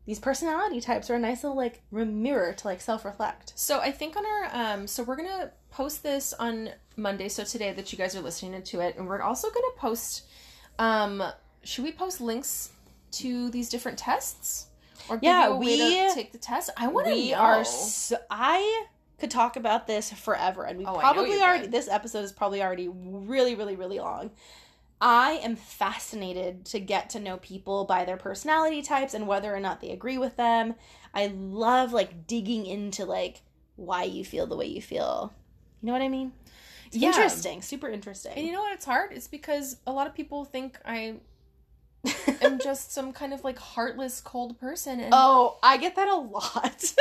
these 0.06 0.20
personality 0.20 0.82
types 0.82 1.10
are 1.10 1.16
a 1.16 1.20
nice 1.20 1.44
little 1.44 1.58
like 1.58 1.82
mirror 1.92 2.54
to 2.54 2.68
like 2.68 2.82
self 2.82 3.06
reflect. 3.06 3.54
So 3.56 3.80
I 3.80 3.92
think 3.92 4.16
on 4.16 4.26
our 4.26 4.50
um 4.54 4.88
so 4.88 5.04
we're 5.04 5.18
gonna 5.18 5.52
post 5.70 6.04
this 6.04 6.34
on 6.34 6.70
Monday, 6.96 7.30
so 7.30 7.44
today 7.44 7.72
that 7.74 7.92
you 7.92 7.98
guys 7.98 8.16
are 8.16 8.22
listening 8.22 8.62
to 8.62 8.80
it, 8.80 8.98
and 8.98 9.08
we're 9.08 9.22
also 9.22 9.50
gonna 9.50 9.68
post 9.78 10.26
um 10.80 11.22
should 11.64 11.84
we 11.84 11.92
post 11.92 12.22
links 12.22 12.72
to 13.12 13.50
these 13.50 13.70
different 13.70 13.98
tests? 13.98 14.68
Or 15.10 15.20
Yeah, 15.22 15.48
you 15.48 15.54
a 15.54 15.58
way 15.58 15.66
we- 15.66 16.10
to 16.10 16.14
take 16.16 16.32
the 16.32 16.38
test? 16.38 16.70
I 16.78 16.88
wanna 16.88 17.10
we 17.14 17.32
know. 17.32 17.38
are 17.38 17.64
so, 17.66 18.18
i 18.30 18.86
could 19.20 19.32
talk 19.32 19.56
about 19.58 19.86
this 19.86 20.12
forever 20.14 20.64
and 20.64 20.78
we 20.80 20.86
Oh, 20.86 20.98
probably 20.98 21.42
already 21.42 21.64
could. 21.64 21.72
this 21.74 21.90
episode 21.90 22.24
is 22.24 22.32
probably 22.32 22.64
already 22.64 22.88
really 22.88 23.54
really 23.54 23.76
really 23.76 24.00
long 24.00 24.32
i 25.02 25.32
am 25.44 25.58
fascinated 25.58 26.64
to 26.66 26.80
get 26.80 27.10
to 27.10 27.20
know 27.20 27.36
people 27.38 27.84
by 27.86 28.06
their 28.06 28.16
personality 28.16 28.82
types 28.82 29.14
and 29.14 29.28
whether 29.28 29.54
or 29.54 29.60
not 29.60 29.82
they 29.82 29.92
agree 29.92 30.18
with 30.18 30.38
them 30.38 30.74
i 31.14 31.28
love 31.36 31.92
like 31.92 32.28
digging 32.28 32.66
into 32.66 33.04
like 33.04 33.42
why 33.76 34.04
you 34.04 34.24
feel 34.24 34.48
the 34.48 34.56
way 34.56 34.66
you 34.66 34.82
feel 34.82 35.34
you 35.82 35.88
know 35.88 35.92
what 35.94 36.02
i 36.02 36.08
mean 36.08 36.32
it's 36.88 36.96
Yeah. 36.96 37.10
interesting 37.10 37.62
super 37.62 37.90
interesting 37.90 38.32
And 38.38 38.46
you 38.48 38.52
know 38.54 38.62
what? 38.62 38.74
It's 38.74 38.86
hard. 38.86 39.12
It's 39.12 39.28
because 39.28 39.78
a 39.86 39.92
lot 39.92 40.08
of 40.08 40.16
people 40.16 40.44
think 40.46 40.80
I 40.86 41.18
am 42.42 42.60
just 42.60 42.92
some 42.92 43.12
kind 43.14 43.34
of 43.34 43.44
like 43.44 43.58
heartless, 43.60 44.22
cold 44.22 44.60
person, 44.60 45.00
and 45.00 45.14
oh 45.14 45.58
i 45.62 45.78
get 45.78 45.96
that 45.96 46.08
a 46.08 46.16
lot 46.16 46.64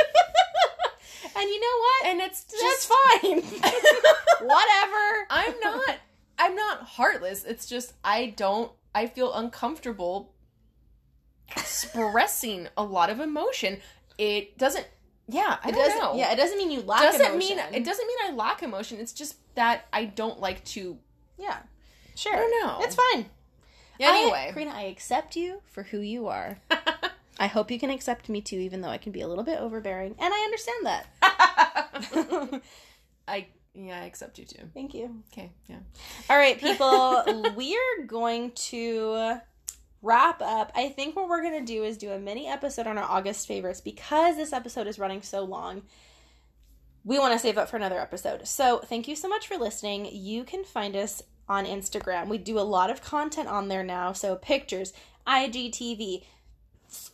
and 1.35 1.49
you 1.49 1.59
know 1.61 1.77
what 1.79 2.05
and 2.11 2.21
it's 2.21 2.43
that's 2.43 2.61
just 2.61 2.87
fine 2.87 3.41
whatever 4.47 5.27
I'm 5.29 5.53
not. 5.61 5.95
I'm 6.37 6.55
not 6.55 6.83
heartless. 6.83 7.43
It's 7.43 7.65
just 7.65 7.93
I 8.03 8.33
don't. 8.37 8.71
I 8.95 9.07
feel 9.07 9.33
uncomfortable 9.33 10.33
expressing 11.55 12.67
a 12.77 12.83
lot 12.83 13.09
of 13.09 13.19
emotion. 13.19 13.79
It 14.17 14.57
doesn't. 14.57 14.87
Yeah, 15.27 15.57
I 15.63 15.69
it 15.69 15.71
don't 15.73 15.85
doesn't 15.85 15.99
know. 15.99 16.15
yeah 16.15 16.31
it 16.31 16.37
doesn't 16.37 16.57
mean 16.57 16.71
you 16.71 16.81
lack 16.81 17.01
doesn't 17.01 17.21
emotion. 17.21 17.57
mean 17.57 17.59
it 17.73 17.83
doesn't 17.85 18.07
mean 18.07 18.17
I 18.25 18.31
lack 18.33 18.63
emotion. 18.63 18.99
It's 18.99 19.13
just 19.13 19.35
that 19.55 19.85
I 19.93 20.05
don't 20.05 20.39
like 20.39 20.63
to. 20.65 20.97
Yeah. 21.37 21.57
Sure. 22.15 22.33
I 22.35 22.37
don't 22.39 22.65
know. 22.65 22.77
It's 22.81 22.95
fine. 22.95 23.25
Yeah, 23.99 24.11
I- 24.11 24.17
anyway, 24.21 24.49
Karina, 24.53 24.71
I 24.71 24.81
accept 24.83 25.35
you 25.35 25.61
for 25.67 25.83
who 25.83 25.99
you 25.99 26.27
are. 26.27 26.57
I 27.39 27.47
hope 27.47 27.69
you 27.71 27.79
can 27.79 27.89
accept 27.89 28.27
me 28.27 28.41
too, 28.41 28.57
even 28.57 28.81
though 28.81 28.89
I 28.89 28.97
can 28.97 29.11
be 29.11 29.21
a 29.21 29.27
little 29.27 29.43
bit 29.43 29.59
overbearing. 29.59 30.15
And 30.19 30.33
I 30.33 30.39
understand 30.39 30.85
that. 30.85 32.61
I 33.27 33.47
yeah 33.73 34.01
I 34.01 34.05
accept 34.05 34.39
you 34.39 34.45
too. 34.45 34.69
Thank 34.73 34.93
you. 34.93 35.21
Okay, 35.31 35.51
yeah. 35.67 35.77
All 36.29 36.37
right, 36.37 36.59
people, 36.59 37.23
we're 37.55 38.05
going 38.07 38.51
to 38.51 39.37
wrap 40.01 40.41
up. 40.41 40.71
I 40.75 40.89
think 40.89 41.15
what 41.15 41.29
we're 41.29 41.41
going 41.43 41.65
to 41.65 41.73
do 41.73 41.83
is 41.83 41.97
do 41.97 42.11
a 42.11 42.19
mini 42.19 42.47
episode 42.47 42.87
on 42.87 42.97
our 42.97 43.03
August 43.09 43.47
favorites 43.47 43.79
because 43.81 44.35
this 44.35 44.51
episode 44.53 44.87
is 44.87 44.97
running 44.99 45.21
so 45.21 45.43
long. 45.43 45.83
We 47.05 47.19
want 47.19 47.33
to 47.33 47.39
save 47.39 47.57
up 47.57 47.69
for 47.69 47.77
another 47.77 47.99
episode. 47.99 48.47
So, 48.47 48.79
thank 48.79 49.07
you 49.07 49.15
so 49.15 49.29
much 49.29 49.47
for 49.47 49.55
listening. 49.57 50.09
You 50.11 50.43
can 50.43 50.63
find 50.65 50.95
us 50.95 51.21
on 51.49 51.65
Instagram. 51.65 52.27
We 52.27 52.37
do 52.37 52.59
a 52.59 52.61
lot 52.61 52.89
of 52.89 53.01
content 53.01 53.49
on 53.49 53.67
there 53.67 53.83
now. 53.83 54.13
So, 54.13 54.35
pictures, 54.35 54.93
IGTV, 55.27 56.23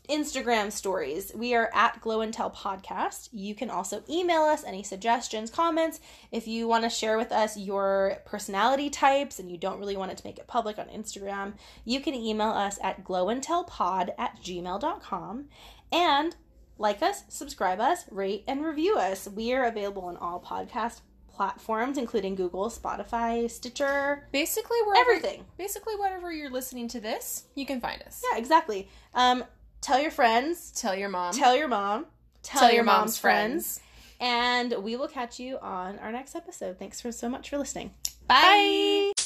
Instagram 0.10 0.72
stories. 0.72 1.32
We 1.36 1.53
are 1.56 1.70
at 1.74 1.99
Glow 2.02 2.22
and 2.22 2.34
Tell 2.34 2.52
Podcast. 2.52 3.30
You 3.34 3.56
can 3.56 3.70
also 3.70 4.03
email 4.10 4.44
us 4.44 4.64
any 4.64 4.84
suggestions, 4.84 5.49
comments. 5.49 5.99
If 6.32 6.48
you 6.48 6.68
want 6.68 6.84
to 6.84 6.90
share 6.90 7.18
with 7.18 7.32
us 7.32 7.57
your 7.57 8.18
personality 8.26 8.90
types 8.90 9.40
and 9.40 9.49
you 9.49 9.57
don't 9.57 9.80
really 9.80 9.98
want 9.98 10.12
it 10.12 10.18
to 10.18 10.28
make 10.28 10.38
it 10.38 10.48
public 10.48 10.78
on 10.78 10.88
Instagram, 10.88 11.53
you 11.84 11.99
can 11.99 12.14
email 12.14 12.49
us 12.49 12.80
at 12.84 13.03
glowandtellpod 13.03 14.12
at 14.18 14.41
gmail.com. 14.41 15.45
And 15.91 16.36
like 16.78 17.02
us, 17.02 17.24
subscribe 17.30 17.80
us, 17.80 18.06
rate, 18.12 18.44
and 18.48 18.64
review 18.64 18.98
us. 18.98 19.28
We 19.28 19.53
are 19.53 19.66
available 19.66 20.03
on 20.03 20.18
all 20.18 20.40
podcast 20.40 21.02
platforms, 21.36 21.98
including 21.98 22.36
Google, 22.36 22.70
Spotify, 22.70 23.49
Stitcher, 23.49 24.28
basically 24.32 24.78
wherever, 24.86 25.12
everything. 25.12 25.45
Basically, 25.57 25.95
whatever 25.95 26.32
you're 26.32 26.49
listening 26.49 26.88
to 26.90 26.99
this, 26.99 27.45
you 27.56 27.66
can 27.66 27.82
find 27.82 28.02
us. 28.03 28.24
Yeah, 28.32 28.38
exactly. 28.38 28.88
Um, 29.14 29.44
tell 29.82 29.99
your 29.99 30.12
friends. 30.12 30.72
Tell 30.72 30.95
your 30.95 31.10
mom. 31.10 31.34
Tell 31.34 31.56
your 31.56 31.68
mom. 31.68 32.06
Tell, 32.41 32.62
tell 32.62 32.70
your, 32.70 32.78
your 32.78 32.84
mom's, 32.86 32.99
mom's 32.99 33.20
friends. 33.20 33.80
friends. 33.80 33.82
And 34.20 34.84
we 34.84 34.95
will 34.95 35.10
catch 35.10 35.40
you 35.40 35.57
on 35.60 35.99
our 35.99 36.12
next 36.12 36.36
episode. 36.36 36.80
Thanks 36.80 37.02
for 37.02 37.12
so 37.12 37.28
much 37.28 37.49
for 37.49 37.57
listening. 37.57 37.94
Bye. 38.28 39.12
Bye. 39.16 39.26